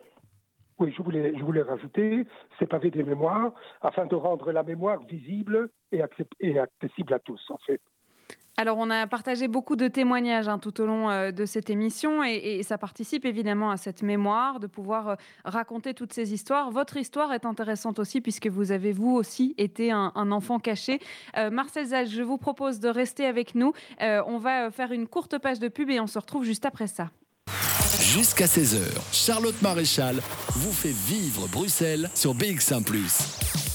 Oui, 0.78 0.94
je 0.96 1.02
voulais, 1.02 1.36
je 1.36 1.42
voulais 1.42 1.62
rajouter 1.62 2.24
ces 2.58 2.66
pavés 2.66 2.92
des 2.92 3.02
mémoires 3.02 3.52
afin 3.80 4.06
de 4.06 4.14
rendre 4.14 4.52
la 4.52 4.62
mémoire 4.62 5.00
visible 5.02 5.70
et, 5.90 6.00
et 6.38 6.58
accessible 6.58 7.14
à 7.14 7.18
tous, 7.18 7.44
en 7.50 7.58
fait. 7.58 7.80
Alors, 8.60 8.76
on 8.78 8.90
a 8.90 9.06
partagé 9.06 9.46
beaucoup 9.46 9.76
de 9.76 9.86
témoignages 9.86 10.48
hein, 10.48 10.58
tout 10.58 10.80
au 10.80 10.86
long 10.86 11.08
euh, 11.08 11.30
de 11.30 11.46
cette 11.46 11.70
émission 11.70 12.24
et, 12.24 12.60
ça 12.64 12.76
participe 12.76 13.24
évidemment 13.24 13.70
à 13.70 13.76
cette 13.76 14.02
mémoire, 14.02 14.58
de 14.58 14.66
pouvoir 14.66 15.10
euh, 15.10 15.14
raconter 15.44 15.94
toutes 15.94 16.12
ces 16.12 16.34
histoires. 16.34 16.72
Votre 16.72 16.96
histoire 16.96 17.32
est 17.32 17.44
intéressante 17.46 18.00
aussi 18.00 18.20
puisque 18.20 18.48
vous 18.48 18.72
avez 18.72 18.90
vous 18.90 19.14
aussi 19.14 19.54
été 19.58 19.92
un, 19.92 20.10
enfant 20.32 20.58
caché. 20.58 20.98
Euh, 21.36 21.50
Marcel 21.50 21.86
Zal, 21.86 22.08
je 22.08 22.20
vous 22.20 22.36
propose 22.36 22.80
de 22.80 22.88
rester 22.88 23.26
avec 23.26 23.54
nous. 23.54 23.72
on 24.00 24.38
va 24.38 24.72
faire 24.72 24.90
une 24.90 25.06
courte 25.06 25.38
page 25.38 25.60
de 25.60 25.68
pub 25.68 25.88
et 25.90 26.00
on 26.00 26.08
se 26.08 26.18
retrouve 26.18 26.44
juste 26.44 26.66
après 26.66 26.88
ça. 26.88 27.10
Jusqu'à 28.00 28.46
16h, 28.46 28.82
Charlotte 29.12 29.62
Maréchal 29.62 30.16
vous 30.50 30.72
fait 30.72 30.94
vivre 31.06 31.46
Bruxelles 31.46 32.10
sur 32.12 32.34
BX1⁇ 32.34 32.82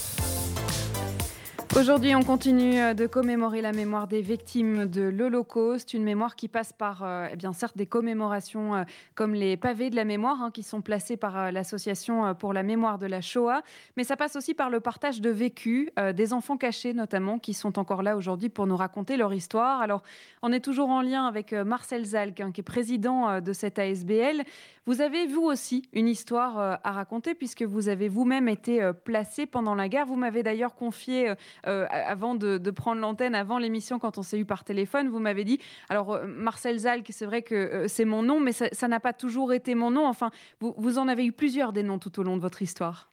Aujourd'hui, 1.76 2.14
on 2.14 2.22
continue 2.22 2.80
euh, 2.80 2.94
de 2.94 3.08
commémorer 3.08 3.60
la 3.60 3.72
mémoire 3.72 4.06
des 4.06 4.20
victimes 4.20 4.86
de 4.86 5.02
l'Holocauste, 5.02 5.92
une 5.92 6.04
mémoire 6.04 6.36
qui 6.36 6.46
passe 6.46 6.72
par, 6.72 7.02
euh, 7.02 7.26
eh 7.32 7.34
bien, 7.34 7.52
certes, 7.52 7.76
des 7.76 7.86
commémorations 7.86 8.76
euh, 8.76 8.84
comme 9.16 9.34
les 9.34 9.56
pavés 9.56 9.90
de 9.90 9.96
la 9.96 10.04
mémoire, 10.04 10.40
hein, 10.40 10.50
qui 10.52 10.62
sont 10.62 10.82
placés 10.82 11.16
par 11.16 11.50
l'association 11.50 12.32
pour 12.36 12.52
la 12.52 12.62
mémoire 12.62 13.00
de 13.00 13.06
la 13.06 13.20
Shoah, 13.20 13.62
mais 13.96 14.04
ça 14.04 14.16
passe 14.16 14.36
aussi 14.36 14.54
par 14.54 14.70
le 14.70 14.78
partage 14.78 15.20
de 15.20 15.30
vécus, 15.30 15.90
des 16.14 16.32
enfants 16.32 16.56
cachés 16.56 16.94
notamment, 16.94 17.40
qui 17.40 17.54
sont 17.54 17.76
encore 17.76 18.04
là 18.04 18.16
aujourd'hui 18.16 18.50
pour 18.50 18.68
nous 18.68 18.76
raconter 18.76 19.16
leur 19.16 19.34
histoire. 19.34 19.80
Alors, 19.80 20.02
on 20.42 20.52
est 20.52 20.60
toujours 20.60 20.90
en 20.90 21.02
lien 21.02 21.26
avec 21.26 21.52
Marcel 21.52 22.04
Zalk, 22.04 22.40
hein, 22.40 22.52
qui 22.52 22.60
est 22.60 22.64
président 22.64 23.40
de 23.40 23.52
cette 23.52 23.80
ASBL. 23.80 24.44
Vous 24.86 25.00
avez, 25.00 25.26
vous 25.26 25.40
aussi, 25.40 25.88
une 25.94 26.08
histoire 26.08 26.58
euh, 26.58 26.74
à 26.84 26.92
raconter 26.92 27.34
puisque 27.34 27.62
vous 27.62 27.88
avez 27.88 28.10
vous-même 28.10 28.50
été 28.50 28.82
euh, 28.82 28.92
placé 28.92 29.46
pendant 29.46 29.74
la 29.74 29.88
guerre. 29.88 30.04
Vous 30.04 30.16
m'avez 30.16 30.42
d'ailleurs 30.42 30.74
confié, 30.74 31.32
euh, 31.66 31.86
avant 31.90 32.34
de, 32.34 32.70
prendre 32.70 33.00
l'antenne, 33.00 33.34
avant 33.34 33.58
l'émission, 33.58 33.98
quand 33.98 34.18
on 34.18 34.22
s'est 34.22 34.38
eu 34.38 34.44
par 34.44 34.64
téléphone, 34.64 35.08
vous 35.08 35.18
m'avez 35.18 35.44
dit, 35.44 35.60
alors 35.88 36.20
Marcel 36.26 36.78
Zalk, 36.78 37.06
c'est 37.10 37.26
vrai 37.26 37.42
que 37.42 37.86
c'est 37.88 38.04
mon 38.04 38.22
nom, 38.22 38.40
mais 38.40 38.52
ça 38.52 38.88
n'a 38.88 39.00
pas 39.00 39.12
toujours 39.12 39.52
été 39.52 39.74
mon 39.74 39.90
nom. 39.90 40.06
Enfin, 40.06 40.30
vous, 40.60 40.98
en 40.98 41.08
avez 41.08 41.24
eu 41.26 41.32
plusieurs 41.32 41.72
des 41.72 41.82
noms 41.82 41.98
tout 41.98 42.18
au 42.20 42.22
long 42.22 42.36
de 42.36 42.42
votre 42.42 42.62
histoire. 42.62 43.10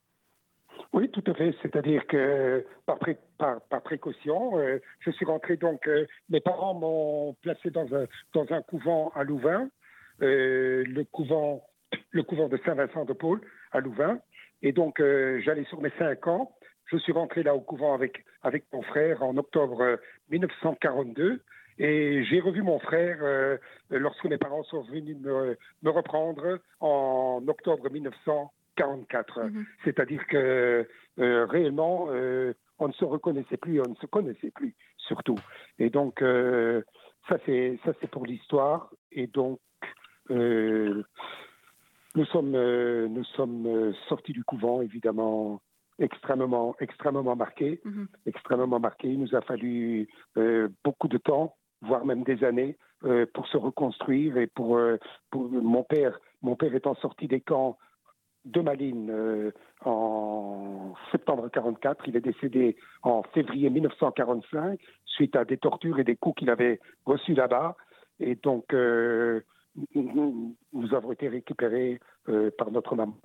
Oui, 0.93 1.09
tout 1.11 1.23
à 1.27 1.33
fait. 1.33 1.55
C'est-à-dire 1.61 2.05
que 2.07 2.65
par, 2.85 3.81
précaution, 3.83 4.53
je 4.99 5.11
suis 5.11 5.25
rentré 5.25 5.57
donc. 5.57 5.89
mes 6.29 6.41
parents 6.41 6.73
m'ont 6.73 7.35
placé 7.41 7.69
dans 7.69 7.87
un, 7.93 8.61
couvent 8.61 9.11
à 9.15 9.23
Louvain. 9.23 9.69
Euh, 10.21 10.83
le, 10.85 11.03
couvent, 11.03 11.63
le 12.11 12.23
couvent 12.23 12.47
de 12.47 12.59
Saint-Vincent 12.63 13.05
de 13.05 13.13
Paul 13.13 13.41
à 13.71 13.79
Louvain. 13.79 14.19
Et 14.61 14.71
donc, 14.71 14.99
euh, 14.99 15.41
j'allais 15.43 15.63
sur 15.65 15.81
mes 15.81 15.91
cinq 15.97 16.27
ans. 16.27 16.55
Je 16.91 16.97
suis 16.97 17.13
rentré 17.13 17.43
là 17.43 17.55
au 17.55 17.61
couvent 17.61 17.93
avec, 17.93 18.23
avec 18.43 18.65
mon 18.73 18.81
frère 18.81 19.23
en 19.23 19.37
octobre 19.37 19.99
1942. 20.29 21.23
Euh, 21.23 21.37
et 21.79 22.23
j'ai 22.25 22.41
revu 22.41 22.61
mon 22.61 22.79
frère 22.79 23.57
lorsque 23.89 24.25
mes 24.25 24.37
parents 24.37 24.63
sont 24.63 24.81
venus 24.83 25.17
me, 25.17 25.57
me 25.81 25.89
reprendre 25.89 26.59
en 26.79 27.41
octobre 27.47 27.89
1944. 27.89 29.39
Mhm. 29.39 29.65
C'est-à-dire 29.85 30.27
que 30.27 30.87
réellement, 31.17 32.09
on 32.77 32.87
ne 32.87 32.93
se 32.93 33.05
reconnaissait 33.05 33.57
plus, 33.57 33.81
on 33.81 33.89
ne 33.89 33.95
se 33.95 34.05
connaissait 34.05 34.51
plus, 34.51 34.75
surtout. 34.97 35.39
Et 35.79 35.89
donc, 35.89 36.19
ça 36.19 37.37
c'est 37.47 37.79
ça 37.83 37.93
c'est 37.99 38.11
pour 38.11 38.27
l'histoire. 38.27 38.91
Et 39.11 39.25
donc, 39.25 39.59
euh, 40.29 41.03
nous 42.15 42.25
sommes, 42.25 42.55
euh, 42.55 43.07
nous 43.07 43.23
sommes 43.23 43.65
euh, 43.65 43.93
sortis 44.07 44.33
du 44.33 44.43
couvent, 44.43 44.81
évidemment, 44.81 45.61
extrêmement, 46.01 46.75
extrêmement 46.79 47.35
marqués. 47.35 47.79
Mhm. 47.85 48.07
Extrêmement 48.25 48.79
marqués. 48.79 49.09
Il 49.09 49.19
nous 49.19 49.35
a 49.35 49.41
fallu 49.41 50.07
beaucoup 50.83 51.07
de 51.07 51.17
temps, 51.17 51.55
voire 51.81 52.05
même 52.05 52.23
des 52.23 52.43
années, 52.43 52.77
pour 53.33 53.47
se 53.47 53.57
reconstruire 53.57 54.37
et 54.37 54.47
pour, 54.47 54.79
pour, 55.31 55.49
mon 55.49 55.83
père, 55.83 56.19
mon 56.41 56.55
père 56.55 56.73
étant 56.75 56.95
sorti 56.95 57.27
des 57.27 57.41
camps 57.41 57.77
de 58.45 58.61
Malines 58.61 59.51
en 59.85 60.93
septembre 61.11 61.49
44. 61.49 62.07
Il 62.07 62.15
est 62.15 62.21
décédé 62.21 62.75
en 63.01 63.23
février 63.33 63.69
1945 63.69 64.79
suite 65.05 65.35
à 65.35 65.45
des 65.45 65.57
tortures 65.57 65.99
et 65.99 66.03
des 66.03 66.15
coups 66.15 66.39
qu'il 66.39 66.49
avait 66.49 66.79
reçus 67.05 67.33
là-bas. 67.33 67.75
Et 68.19 68.35
donc, 68.35 68.73
nous 68.73 70.93
avons 70.93 71.11
été 71.11 71.27
récupérés 71.27 71.99
euh, 72.29 72.51
par 72.57 72.71
notre 72.71 72.95
maman. 72.95 73.17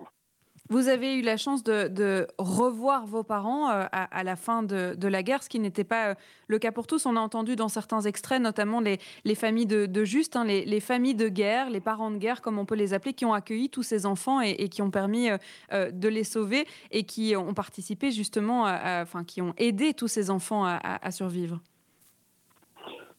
Vous 0.69 0.89
avez 0.89 1.19
eu 1.19 1.23
la 1.23 1.37
chance 1.37 1.63
de, 1.63 2.27
revoir 2.39 3.07
vos 3.07 3.23
parents 3.23 3.71
euh, 3.71 3.85
à, 3.93 4.25
la 4.25 4.37
fin 4.37 4.63
de, 4.63 5.09
la 5.09 5.23
guerre, 5.23 5.43
ce 5.43 5.49
qui 5.49 5.61
n'était 5.61 5.85
pas 5.85 6.11
euh, 6.11 6.15
le 6.49 6.59
cas 6.59 6.73
pour 6.73 6.87
tous. 6.87 7.07
On 7.07 7.17
a 7.17 7.21
entendu 7.21 7.57
dans 7.57 7.69
certains 7.69 8.01
extraits, 8.01 8.41
notamment 8.41 8.81
les, 8.81 8.99
familles 9.35 9.67
de, 9.67 10.05
Juste, 10.05 10.37
hein, 10.37 10.45
les, 10.45 10.81
familles 10.81 11.15
de 11.15 11.29
guerre, 11.29 11.71
les 11.71 11.81
parents 11.81 12.11
de 12.11 12.19
guerre, 12.19 12.43
comme 12.43 12.59
on 12.59 12.65
peut 12.65 12.75
les 12.75 12.95
appeler, 12.95 13.13
qui 13.13 13.25
ont 13.25 13.33
accueilli 13.33 13.71
tous 13.71 13.83
ces 13.83 14.07
enfants 14.07 14.41
et, 14.41 14.69
qui 14.69 14.83
ont 14.83 14.91
permis 14.91 15.29
de 15.73 16.09
les 16.09 16.25
sauver 16.25 16.67
et 16.91 17.05
qui 17.05 17.35
ont 17.37 17.55
participé 17.55 18.11
justement, 18.11 18.65
enfin, 18.65 19.25
qui 19.25 19.43
ont 19.43 19.55
aidé 19.59 19.95
tous 19.95 20.09
ces 20.09 20.31
enfants 20.31 20.65
à 20.65 21.11
survivre. 21.11 21.61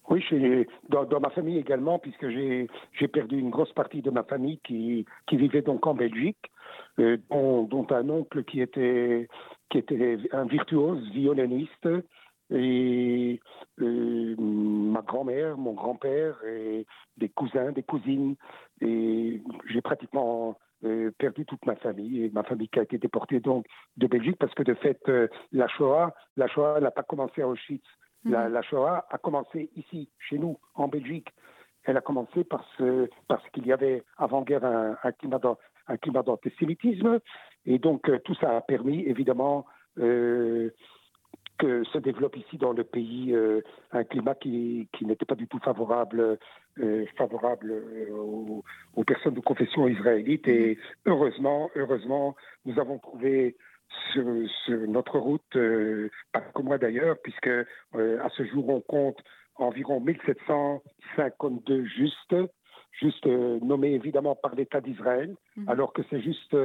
Oui, 0.09 0.23
dans, 0.87 1.19
ma 1.19 1.29
famille 1.31 1.57
également, 1.57 1.99
puisque 1.99 2.29
j'ai 2.29 3.07
perdu 3.11 3.37
une 3.39 3.49
grosse 3.49 3.73
partie 3.73 4.01
de 4.01 4.09
ma 4.09 4.23
famille 4.23 4.59
qui, 4.63 5.05
vivait 5.31 5.61
donc 5.61 5.85
en 5.85 5.93
Belgique, 5.93 6.37
euh, 6.37 6.47
dont, 6.97 7.63
dont, 7.63 7.87
un 7.91 8.09
oncle 8.09 8.43
qui 8.43 8.61
était, 8.61 9.27
qui 9.69 9.77
était 9.77 10.17
un 10.31 10.45
virtuose 10.45 11.09
violoniste, 11.11 11.87
et 12.49 13.39
euh, 13.81 14.35
ma 14.37 15.01
grand-mère, 15.01 15.57
mon 15.57 15.73
grand-père, 15.73 16.37
et 16.45 16.85
des 17.17 17.29
cousins, 17.29 17.71
des 17.71 17.83
cousines. 17.83 18.35
Et 18.81 19.41
j'ai 19.69 19.81
pratiquement 19.81 20.57
euh, 20.85 21.11
perdu 21.17 21.45
toute 21.45 21.65
ma 21.65 21.75
famille, 21.75 22.23
et 22.23 22.29
ma 22.29 22.43
famille 22.43 22.69
qui 22.69 22.79
a 22.79 22.83
été 22.83 22.97
déportée 22.97 23.39
donc 23.39 23.65
de 23.97 24.07
Belgique, 24.07 24.37
parce 24.39 24.53
que 24.53 24.63
de 24.63 24.73
fait, 24.75 24.99
la 25.51 25.67
Shoah, 25.67 26.13
la 26.37 26.47
Shoah 26.47 26.79
n'a 26.79 26.91
pas 26.91 27.03
commencé 27.03 27.41
à 27.41 27.47
Auschwitz. 27.47 27.85
La, 28.23 28.49
mhm. 28.49 28.63
Shoah 28.63 29.05
a 29.09 29.17
commencé 29.17 29.69
ici, 29.75 30.09
chez 30.19 30.37
nous, 30.37 30.57
en 30.75 30.87
Belgique. 30.87 31.29
Elle 31.83 31.97
a 31.97 32.01
commencé 32.01 32.43
parce, 32.43 32.81
parce 33.27 33.47
qu'il 33.51 33.65
y 33.65 33.71
avait 33.71 34.03
avant-guerre 34.17 34.65
un, 34.65 34.97
un, 35.01 35.11
climat 35.13 35.39
d'antisémitisme. 36.25 37.19
Et 37.65 37.79
donc, 37.79 38.09
euh, 38.09 38.19
tout 38.19 38.35
ça 38.35 38.57
a 38.57 38.61
permis, 38.61 39.03
évidemment, 39.03 39.65
euh, 39.99 40.69
que 41.57 41.83
se 41.85 41.97
développe 41.97 42.37
ici 42.37 42.57
dans 42.57 42.71
le 42.71 42.83
pays 42.83 43.33
euh, 43.33 43.61
un 43.91 44.03
climat 44.03 44.35
qui, 44.35 44.87
qui 44.93 45.05
n'était 45.05 45.25
pas 45.25 45.35
du 45.35 45.47
tout 45.47 45.59
favorable, 45.59 46.37
favorable 47.17 47.73
aux, 48.11 49.03
personnes 49.03 49.33
de 49.33 49.39
confession 49.39 49.87
israélite. 49.87 50.47
Et 50.47 50.77
heureusement, 51.07 51.71
heureusement, 51.75 52.35
nous 52.65 52.79
avons 52.79 52.99
trouvé 52.99 53.57
sur, 54.13 54.23
notre 54.87 55.17
route, 55.17 55.57
pas 56.31 56.41
comme 56.53 56.65
moi 56.67 56.77
d'ailleurs, 56.77 57.15
puisque 57.23 57.47
à 57.47 58.29
ce 58.35 58.45
jour 58.45 58.69
on 58.69 58.81
compte 58.81 59.17
environ 59.55 59.99
1752 59.99 61.85
justes 61.85 62.35
juste 62.91 63.25
nommés 63.25 63.93
évidemment 63.93 64.35
par 64.35 64.55
l'État 64.55 64.81
d'Israël, 64.81 65.35
mhm. 65.55 65.69
alors 65.69 65.93
que 65.93 66.01
c'est 66.09 66.21
juste, 66.21 66.55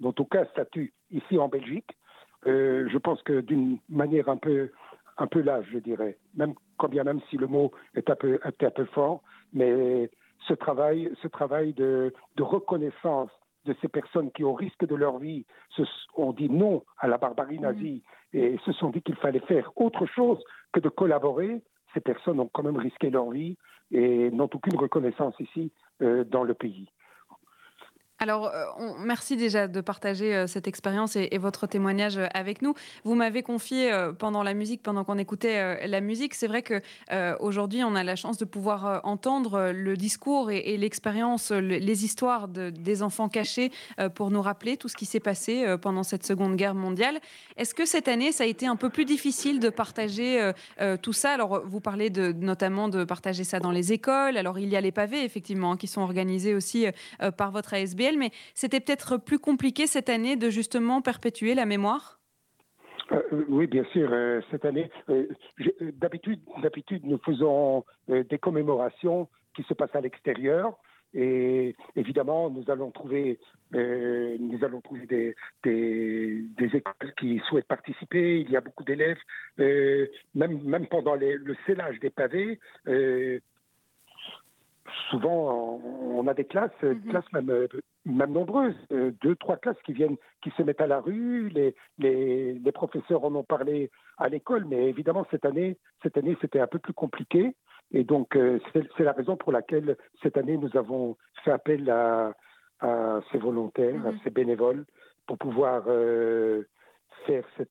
dans 0.00 0.14
aucun 0.18 0.44
statut 0.46 0.92
ici 1.10 1.38
en 1.38 1.48
Belgique. 1.48 1.90
je 2.44 2.98
pense 2.98 3.22
que 3.22 3.40
d'une 3.40 3.78
manière 3.88 4.28
un 4.28 4.36
peu, 4.36 4.70
un 5.18 5.26
peu 5.26 5.40
lâche, 5.40 5.66
je 5.72 5.78
dirais, 5.78 6.16
même 6.34 6.54
quand 6.78 6.88
bien 6.88 7.04
même 7.04 7.20
si 7.30 7.36
le 7.36 7.46
mot 7.46 7.72
est 7.94 8.08
un 8.10 8.16
peu, 8.16 8.40
un 8.42 8.70
peu 8.70 8.84
fort, 8.86 9.22
mais 9.52 10.10
ce 10.48 10.54
travail, 10.54 11.10
ce 11.22 11.28
travail 11.28 11.72
de, 11.74 12.12
de 12.36 12.42
reconnaissance 12.42 13.30
de 13.64 13.74
ces 13.80 13.88
personnes 13.88 14.32
qui, 14.32 14.42
au 14.42 14.54
risque 14.54 14.86
de 14.86 14.94
leur 14.94 15.18
vie, 15.18 15.44
se, 15.70 15.82
ont 16.16 16.32
dit 16.32 16.50
non 16.50 16.82
à 16.98 17.06
la 17.06 17.18
barbarie 17.18 17.58
mhm. 17.58 17.62
nazie 17.62 18.02
et 18.32 18.58
se 18.64 18.72
sont 18.72 18.90
dit 18.90 19.02
qu'il 19.02 19.16
fallait 19.16 19.40
faire 19.40 19.70
autre 19.76 20.06
chose 20.06 20.42
que 20.72 20.80
de 20.80 20.88
collaborer, 20.88 21.62
ces 21.94 22.00
personnes 22.00 22.40
ont 22.40 22.50
quand 22.52 22.62
même 22.62 22.78
risqué 22.78 23.10
leur 23.10 23.30
vie 23.30 23.56
et 23.92 24.30
n'ont 24.30 24.48
aucune 24.52 24.76
reconnaissance 24.76 25.34
ici 25.40 25.70
euh, 26.02 26.24
dans 26.24 26.44
le 26.44 26.54
pays. 26.54 26.88
Alors, 28.22 28.52
euh, 28.54 28.66
merci 29.00 29.36
déjà 29.36 29.66
de 29.66 29.80
partager 29.80 30.32
euh, 30.32 30.46
cette 30.46 30.68
expérience 30.68 31.16
et, 31.16 31.38
votre 31.38 31.66
témoignage 31.66 32.18
euh, 32.18 32.28
avec 32.34 32.62
nous. 32.62 32.72
Vous 33.02 33.16
m'avez 33.16 33.42
confié 33.42 33.90
pendant 34.20 34.44
la 34.44 34.54
musique, 34.54 34.80
pendant 34.80 35.02
qu'on 35.02 35.18
écoutait 35.18 35.88
la 35.88 36.00
musique, 36.00 36.34
c'est 36.34 36.46
vrai 36.46 36.62
que 36.62 36.80
aujourd'hui, 37.40 37.82
on 37.82 37.96
a 37.96 38.04
la 38.04 38.14
chance 38.14 38.38
de 38.38 38.44
pouvoir 38.44 39.00
entendre 39.04 39.72
le 39.74 39.96
discours 39.96 40.50
et, 40.52 40.76
l'expérience, 40.76 41.50
les 41.50 42.04
histoires 42.04 42.46
des 42.48 43.02
enfants 43.02 43.28
cachés 43.28 43.72
pour 44.14 44.30
nous 44.30 44.42
rappeler 44.42 44.76
tout 44.76 44.88
ce 44.88 44.96
qui 44.96 45.06
s'est 45.06 45.20
passé 45.20 45.76
pendant 45.80 46.02
cette 46.02 46.24
Seconde 46.24 46.56
Guerre 46.56 46.74
mondiale. 46.74 47.18
Est-ce 47.56 47.74
que 47.74 47.86
cette 47.86 48.08
année, 48.08 48.30
ça 48.30 48.44
a 48.44 48.46
été 48.46 48.66
un 48.66 48.76
peu 48.76 48.90
plus 48.90 49.04
difficile 49.04 49.58
de 49.58 49.70
partager 49.70 50.52
tout 51.02 51.12
ça? 51.12 51.32
Alors, 51.32 51.62
vous 51.64 51.80
parlez 51.80 52.10
notamment 52.10 52.88
de 52.88 53.04
partager 53.04 53.44
ça 53.44 53.58
dans 53.58 53.72
les 53.72 53.92
écoles. 53.92 54.36
Alors, 54.36 54.58
il 54.58 54.68
y 54.68 54.76
a 54.76 54.80
les 54.80 54.92
pavés, 54.92 55.24
effectivement, 55.24 55.76
qui 55.76 55.86
sont 55.86 56.02
organisés 56.02 56.54
aussi 56.54 56.86
par 57.36 57.50
votre 57.50 57.74
ASBL 57.74 58.11
mais 58.18 58.30
c'était 58.54 58.80
peut-être 58.80 59.16
plus 59.16 59.38
compliqué 59.38 59.86
cette 59.86 60.08
année 60.08 60.36
de 60.36 60.50
justement 60.50 61.02
perpétuer 61.02 61.54
la 61.54 61.66
mémoire? 61.66 62.20
Euh, 63.12 63.22
euh, 63.32 63.44
oui, 63.48 63.66
bien 63.66 63.84
sûr. 63.92 64.08
Euh, 64.12 64.40
cette 64.50 64.64
année, 64.64 64.90
d'habitude, 65.80 66.40
d'habitude, 66.62 67.04
nous 67.04 67.18
faisons 67.18 67.84
des 68.08 68.38
commémorations 68.38 69.28
qui 69.54 69.62
se 69.64 69.74
passent 69.74 69.94
à 69.94 70.00
l'extérieur. 70.00 70.78
Et 71.14 71.76
évidemment, 71.94 72.48
nous 72.48 72.64
allons 72.70 72.90
trouver, 72.90 73.38
nous 73.72 74.58
allons 74.62 74.80
trouver 74.80 75.06
des, 75.06 75.34
des, 75.62 76.76
écoles 76.76 77.12
qui 77.18 77.38
souhaitent 77.48 77.66
participer. 77.66 78.40
Il 78.40 78.50
y 78.50 78.56
a 78.56 78.62
beaucoup 78.62 78.82
d'élèves, 78.82 79.18
même, 79.58 80.62
même 80.62 80.86
pendant 80.86 81.14
le 81.14 81.56
scellage 81.66 82.00
des 82.00 82.08
pavés 82.08 82.58
souvent 85.10 85.80
on 85.82 86.26
a 86.26 86.34
des 86.34 86.44
classes, 86.44 86.70
mhm. 86.82 87.02
classes 87.10 87.32
même, 87.32 87.68
même 88.04 88.32
nombreuses, 88.32 88.74
euh, 88.92 89.12
deux, 89.22 89.36
trois 89.36 89.56
classes 89.56 89.80
qui 89.84 89.92
viennent, 89.92 90.16
qui 90.42 90.50
se 90.50 90.62
mettent 90.62 90.80
à 90.80 90.86
la 90.86 91.00
rue. 91.00 91.48
Les, 91.50 91.74
les, 91.98 92.54
les 92.54 92.72
professeurs 92.72 93.24
en 93.24 93.34
ont 93.34 93.44
parlé 93.44 93.90
à 94.18 94.28
l'école, 94.28 94.64
mais 94.64 94.88
évidemment 94.88 95.26
cette 95.30 95.44
année, 95.44 95.78
cette 96.02 96.16
année 96.16 96.36
c'était 96.40 96.60
un 96.60 96.66
peu 96.66 96.78
plus 96.78 96.92
compliqué. 96.92 97.54
Et 97.92 98.04
donc 98.04 98.36
euh, 98.36 98.58
c'est 98.72 99.04
la 99.04 99.12
raison 99.12 99.36
pour 99.36 99.52
laquelle 99.52 99.96
cette 100.22 100.36
année 100.36 100.56
nous 100.56 100.76
avons 100.76 101.16
fait 101.44 101.52
appel 101.52 101.88
à, 101.90 102.32
à 102.80 103.20
ces 103.30 103.38
volontaires, 103.38 104.06
à 104.06 104.12
mhm. 104.12 104.18
ces 104.24 104.30
bénévoles, 104.30 104.84
pour 105.26 105.38
pouvoir 105.38 105.84
euh, 105.86 106.64
faire 107.26 107.44
cette 107.56 107.70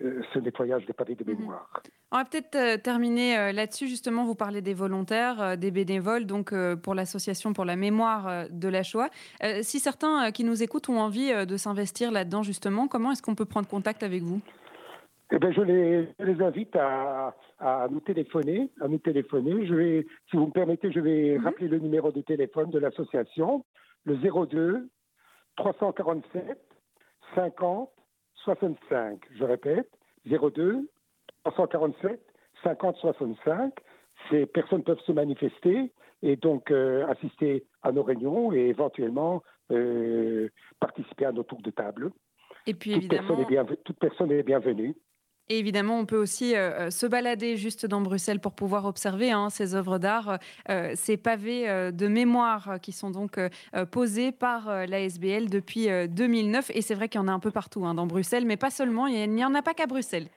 ce 0.00 0.38
nettoyage 0.38 0.86
des 0.86 0.92
pavés 0.92 1.14
de 1.14 1.24
mhm. 1.24 1.38
mémoire. 1.38 1.82
On 2.12 2.18
va 2.18 2.24
peut-être 2.24 2.56
euh, 2.56 2.76
terminer 2.76 3.38
euh, 3.38 3.52
là-dessus. 3.52 3.86
Justement, 3.86 4.24
vous 4.24 4.34
parlez 4.34 4.62
des 4.62 4.74
volontaires, 4.74 5.56
des 5.56 5.70
bénévoles, 5.70 6.26
donc 6.26 6.54
pour 6.82 6.94
l'association 6.94 7.52
pour 7.52 7.64
la 7.64 7.76
mémoire 7.76 8.46
de 8.50 8.68
la 8.68 8.82
Shoah. 8.82 9.08
si 9.62 9.78
certains 9.78 10.30
qui 10.32 10.44
nous 10.44 10.62
écoutent 10.62 10.88
ont 10.88 11.00
envie 11.00 11.32
de 11.46 11.56
s'investir 11.56 12.10
là-dedans, 12.10 12.42
justement, 12.42 12.88
comment 12.88 13.12
est-ce 13.12 13.22
qu'on 13.22 13.34
peut 13.34 13.44
prendre 13.44 13.68
contact 13.68 14.02
avec 14.02 14.22
vous? 14.22 14.40
Eh 15.32 15.38
bien, 15.38 15.52
je 15.52 15.60
les, 15.60 16.08
les 16.18 16.42
invite 16.42 16.74
à, 16.74 17.36
à, 17.60 17.86
nous 17.88 18.00
téléphoner, 18.00 18.70
à 18.80 18.88
nous 18.88 18.98
téléphoner. 18.98 19.64
Je 19.66 19.74
vais, 19.74 20.06
si 20.28 20.36
vous 20.36 20.46
me 20.46 20.52
permettez, 20.52 20.90
je 20.90 21.00
vais 21.00 21.38
mhm. 21.38 21.44
rappeler 21.44 21.68
le 21.68 21.78
numéro 21.78 22.10
de 22.10 22.20
téléphone 22.20 22.70
de 22.70 22.78
l'association, 22.78 23.64
le 24.04 24.16
02 24.16 24.88
347 25.56 26.58
50 27.34 27.90
65. 28.44 29.20
Je 29.36 29.44
répète, 29.44 29.88
02 30.26 30.88
347 31.44 32.20
50 32.62 32.96
65. 32.96 33.72
Ces 34.30 34.46
personnes 34.46 34.82
peuvent 34.82 35.00
se 35.06 35.12
manifester 35.12 35.92
et 36.22 36.36
donc 36.36 36.70
euh, 36.70 37.06
assister 37.06 37.64
à 37.82 37.92
nos 37.92 38.02
réunions 38.02 38.52
et 38.52 38.68
éventuellement 38.68 39.42
euh, 39.70 40.48
participer 40.78 41.24
à 41.24 41.32
nos 41.32 41.42
tours 41.42 41.62
de 41.62 41.70
table. 41.70 42.10
Et 42.66 42.74
puis 42.74 42.92
évidemment, 42.92 43.36
toute 43.84 43.98
personne 43.98 44.30
est 44.32 44.42
bienvenue. 44.42 44.94
Et 45.50 45.58
évidemment, 45.58 45.98
on 45.98 46.06
peut 46.06 46.16
aussi 46.16 46.54
euh, 46.54 46.86
euh, 46.86 46.90
se 46.90 47.06
balader 47.06 47.56
juste 47.56 47.84
dans 47.84 48.00
Bruxelles 48.00 48.38
pour 48.38 48.52
pouvoir 48.52 48.84
observer 48.84 49.32
hein, 49.32 49.50
ces 49.50 49.74
œuvres 49.74 49.98
d'art, 49.98 50.38
euh, 50.68 50.92
ces 50.94 51.16
pavés 51.16 51.90
de 51.92 52.06
mémoire 52.06 52.78
qui 52.80 52.92
sont 52.92 53.10
donc 53.10 53.38
posés 53.90 54.30
par 54.30 54.86
l'ASBL 54.86 55.50
depuis 55.50 55.88
2009. 56.08 56.70
Et 56.72 56.82
c'est 56.82 56.94
vrai 56.94 57.08
qu'il 57.08 57.20
y 57.20 57.24
en 57.24 57.28
a 57.28 57.32
un 57.32 57.40
peu 57.40 57.50
partout 57.50 57.84
hein, 57.84 57.94
dans 57.94 58.06
Bruxelles, 58.06 58.44
mais 58.46 58.56
pas 58.56 58.70
seulement, 58.70 59.08
il 59.08 59.28
n'y 59.30 59.44
en 59.44 59.54
a 59.56 59.62
pas 59.62 59.74
qu'à 59.74 59.86
Bruxelles. 59.86 60.28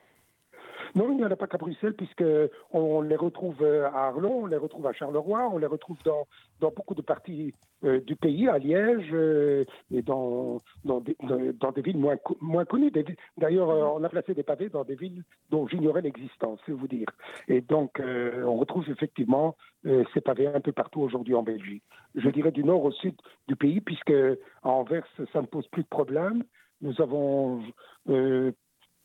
Non, 0.95 1.11
il 1.11 1.17
n'y 1.17 1.25
en 1.25 1.31
a 1.31 1.35
pas 1.35 1.47
qu'à 1.47 1.57
Bruxelles, 1.57 1.95
puisqu'on 1.95 3.01
les 3.01 3.15
retrouve 3.15 3.63
à 3.63 4.07
Arlon, 4.07 4.43
on 4.43 4.45
les 4.45 4.57
retrouve 4.57 4.85
à 4.85 4.93
Charleroi, 4.93 5.49
on 5.51 5.57
les 5.57 5.65
retrouve 5.65 5.97
dans, 6.05 6.27
dans 6.59 6.69
beaucoup 6.69 6.93
de 6.93 7.01
parties 7.01 7.53
euh, 7.83 7.99
du 7.99 8.15
pays, 8.15 8.47
à 8.47 8.59
Liège 8.59 9.09
euh, 9.11 9.65
et 9.91 10.03
dans, 10.03 10.59
dans, 10.85 11.01
des, 11.01 11.17
dans, 11.19 11.71
des 11.71 11.81
villes 11.81 11.97
moins, 11.97 12.15
moins 12.41 12.63
connues. 12.63 12.91
D'ailleurs, 13.37 13.69
euh, 13.71 13.85
on 13.95 14.03
a 14.03 14.09
placé 14.09 14.35
des 14.35 14.43
pavés 14.43 14.69
dans 14.69 14.83
des 14.83 14.95
villes 14.95 15.23
dont 15.49 15.67
j'ignorais 15.67 16.01
l'existence, 16.01 16.59
c'est 16.65 16.71
vous 16.71 16.87
dire. 16.87 17.07
Et 17.47 17.61
donc, 17.61 17.99
on 17.99 18.55
retrouve 18.57 18.87
effectivement 18.89 19.55
ces 19.83 20.21
pavés 20.21 20.47
un 20.47 20.61
peu 20.61 20.71
partout 20.71 21.01
aujourd'hui 21.01 21.35
en 21.35 21.43
Belgique. 21.43 21.83
Je 22.15 22.29
dirais 22.29 22.51
du 22.51 22.63
nord 22.63 22.83
au 22.83 22.91
sud 22.91 23.15
du 23.47 23.55
pays, 23.55 23.81
puisque 23.81 24.11
à 24.11 24.69
Anvers, 24.69 25.05
ça 25.33 25.41
ne 25.41 25.47
pose 25.47 25.67
plus 25.67 25.83
de 25.83 25.87
problème. 25.87 26.43
Nous 26.81 27.01
avons 27.01 27.61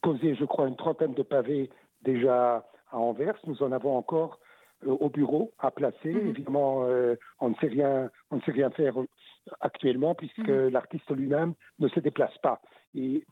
posé, 0.02 0.34
je 0.34 0.44
crois, 0.44 0.68
une 0.68 0.76
trentaine 0.76 1.14
de 1.14 1.22
pavés 1.22 1.70
déjà 2.02 2.64
à 2.90 2.98
Anvers. 2.98 3.38
Nous 3.46 3.62
en 3.62 3.72
avons 3.72 3.96
encore 3.96 4.38
euh, 4.86 4.90
au 4.90 5.08
bureau 5.08 5.52
à 5.58 5.70
placer. 5.70 6.12
Mhm. 6.12 6.28
Évidemment, 6.28 6.84
euh, 6.84 7.16
on 7.40 7.50
ne 7.50 7.54
sait 7.56 7.66
rien, 7.66 8.10
on 8.30 8.36
ne 8.36 8.40
sait 8.42 8.52
rien 8.52 8.70
faire 8.70 8.94
actuellement 9.60 10.14
puisque 10.14 10.38
mhm. 10.38 10.68
l'artiste 10.68 11.10
lui-même 11.10 11.54
ne 11.78 11.88
se 11.88 12.00
déplace 12.00 12.36
pas. 12.38 12.60
Et 12.94 13.24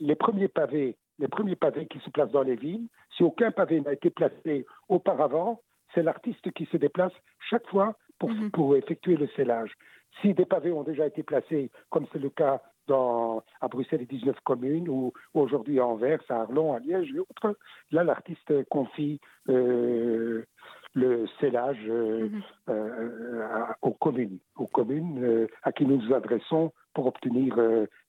les 0.00 0.14
premiers 0.16 0.48
pavés, 0.48 0.96
les 1.18 1.28
premiers 1.28 1.54
pavés 1.54 1.86
qui 1.86 2.00
se 2.00 2.10
placent 2.10 2.32
dans 2.32 2.42
les 2.42 2.56
villes, 2.56 2.88
si 3.16 3.22
aucun 3.22 3.52
pavé 3.52 3.80
n'a 3.80 3.92
été 3.92 4.10
placé 4.10 4.66
auparavant, 4.88 5.60
c'est 5.94 6.02
l'artiste 6.02 6.50
qui 6.52 6.66
se 6.66 6.76
déplace 6.76 7.12
chaque 7.50 7.66
fois 7.68 7.96
pour, 8.18 8.30
mhm. 8.30 8.50
pour 8.50 8.76
effectuer 8.76 9.16
le 9.16 9.28
scellage. 9.36 9.72
Si 10.20 10.34
des 10.34 10.44
pavés 10.44 10.72
ont 10.72 10.82
déjà 10.82 11.06
été 11.06 11.22
placés, 11.22 11.70
comme 11.90 12.06
c'est 12.12 12.18
le 12.18 12.30
cas 12.30 12.60
dans, 12.88 13.42
à 13.60 13.68
Bruxelles 13.68 14.02
et 14.02 14.06
19 14.06 14.40
communes, 14.40 14.88
ou, 14.88 15.12
aujourd'hui 15.34 15.78
à 15.78 15.86
Anvers, 15.86 16.20
à 16.28 16.40
Arlon, 16.42 16.74
à 16.74 16.80
Liège 16.80 17.12
et 17.14 17.20
autres. 17.20 17.56
Là, 17.92 18.02
l'artiste 18.02 18.64
confie 18.68 19.20
euh, 19.48 20.44
le 20.94 21.26
scellage 21.38 21.84
euh, 21.86 22.28
mhm. 22.28 22.42
euh, 22.70 23.66
aux 23.82 23.92
communes, 23.92 24.38
aux 24.56 24.66
communes 24.66 25.46
à 25.62 25.70
qui 25.72 25.86
nous 25.86 25.98
nous 25.98 26.14
adressons 26.14 26.72
pour 26.94 27.06
obtenir 27.06 27.56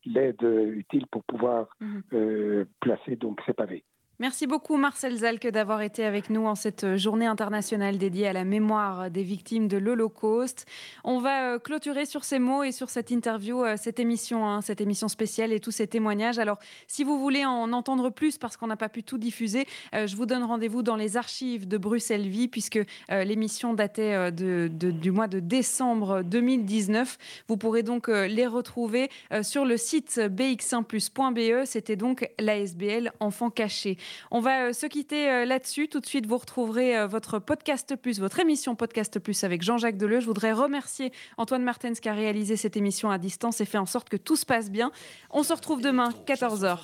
l'aide 0.06 0.41
utile 0.41 1.06
pour 1.07 1.23
pouvoir 1.23 1.68
mhm. 1.80 2.65
placer 2.80 3.15
donc 3.15 3.39
ces 3.45 3.53
pavés. 3.53 3.84
Merci 4.22 4.48
beaucoup 4.48 4.76
Marcel 4.76 5.16
Zalke 5.16 5.48
d'avoir 5.48 5.82
été 5.82 6.04
avec 6.04 6.30
nous 6.30 6.46
en 6.46 6.54
cette 6.54 6.98
journée 6.98 7.26
internationale 7.26 7.98
dédiée 7.98 8.28
à 8.28 8.34
la 8.34 8.44
mémoire 8.44 9.10
des 9.10 9.24
victimes 9.24 9.70
de 9.70 9.78
l'Holocauste. 9.78 10.66
On 11.06 11.22
va 11.22 11.54
euh, 11.54 11.58
clôturer 11.58 12.06
sur 12.06 12.26
ces 12.26 12.38
mots 12.38 12.64
et 12.64 12.74
sur 12.74 12.90
cette 12.90 13.12
interview, 13.12 13.64
euh, 13.64 13.76
cette 13.78 13.98
émission, 13.98 14.46
hein, 14.46 14.60
cette 14.60 14.82
émission 14.82 15.08
spéciale 15.08 15.54
et 15.54 15.62
tous 15.62 15.72
ces 15.72 15.88
témoignages. 15.88 16.38
Alors, 16.38 16.60
si 16.86 17.06
vous 17.06 17.18
voulez 17.18 17.46
en 17.46 17.72
entendre 17.72 18.10
plus 18.10 18.38
parce 18.38 18.58
qu'on 18.58 18.68
n'a 18.68 18.76
pas 18.76 18.90
pu 18.90 19.04
tout 19.04 19.18
diffuser, 19.18 19.66
euh, 19.96 20.06
je 20.06 20.18
vous 20.18 20.26
donne 20.26 20.44
rendez-vous 20.44 20.84
dans 20.84 20.98
les 20.98 21.16
archives 21.16 21.66
de 21.66 21.78
Bruxelles 21.78 22.28
Vie 22.28 22.50
puisque 22.50 22.80
l'émission 23.10 23.74
datait 23.74 24.32
du 24.34 25.12
mois 25.12 25.30
de 25.30 25.40
décembre 25.40 26.24
2019. 26.24 27.18
Vous 27.48 27.56
pourrez 27.56 27.84
donc 27.84 28.10
les 28.10 28.48
retrouver 28.48 29.10
sur 29.44 29.64
le 29.64 29.78
site 29.78 30.18
bx1plus.be. 30.18 31.66
C'était 31.66 31.96
donc 31.96 32.30
l'ASBL 32.38 33.14
Enfants 33.22 33.50
Cachés. 33.50 33.98
On 34.31 34.40
va 34.40 34.68
euh, 34.68 34.73
se 34.73 34.86
quitter 34.86 35.30
euh, 35.30 35.45
là-dessus. 35.45 35.88
Tout 35.88 35.99
de 35.99 36.06
suite, 36.06 36.26
vous 36.26 36.38
retrouverez 36.38 36.98
euh, 36.98 37.07
votre 37.07 37.40
podcast 37.40 37.95
plus, 37.95 38.19
votre 38.19 38.40
émission 38.40 38.76
podcast 38.76 39.19
plus 39.19 39.44
avec 39.44 39.61
Jean-Jacques 39.61 39.98
Deleu. 39.98 40.19
Je 40.19 40.26
voudrais 40.26 40.52
remercier 40.52 41.11
Antoine 41.38 41.64
Martens 41.64 41.99
qui 42.02 42.10
a 42.10 42.14
réalisé 42.14 42.57
cette 42.57 42.77
émission 42.77 43.11
à 43.11 43.18
distance 43.18 43.61
et 43.61 43.65
fait 43.65 43.77
en 43.77 43.86
sorte 43.86 44.10
que 44.10 44.18
tout 44.18 44.36
se 44.36 44.45
passe 44.45 44.69
bien. 44.69 44.91
On 45.31 45.44
se 45.44 45.53
retrouve 45.53 45.81
demain, 45.81 46.10
14h. 46.27 46.80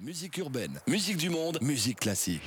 Musique 0.00 0.36
urbaine, 0.38 0.80
musique 0.86 1.16
du 1.16 1.30
monde, 1.30 1.58
musique 1.60 2.00
classique. 2.00 2.42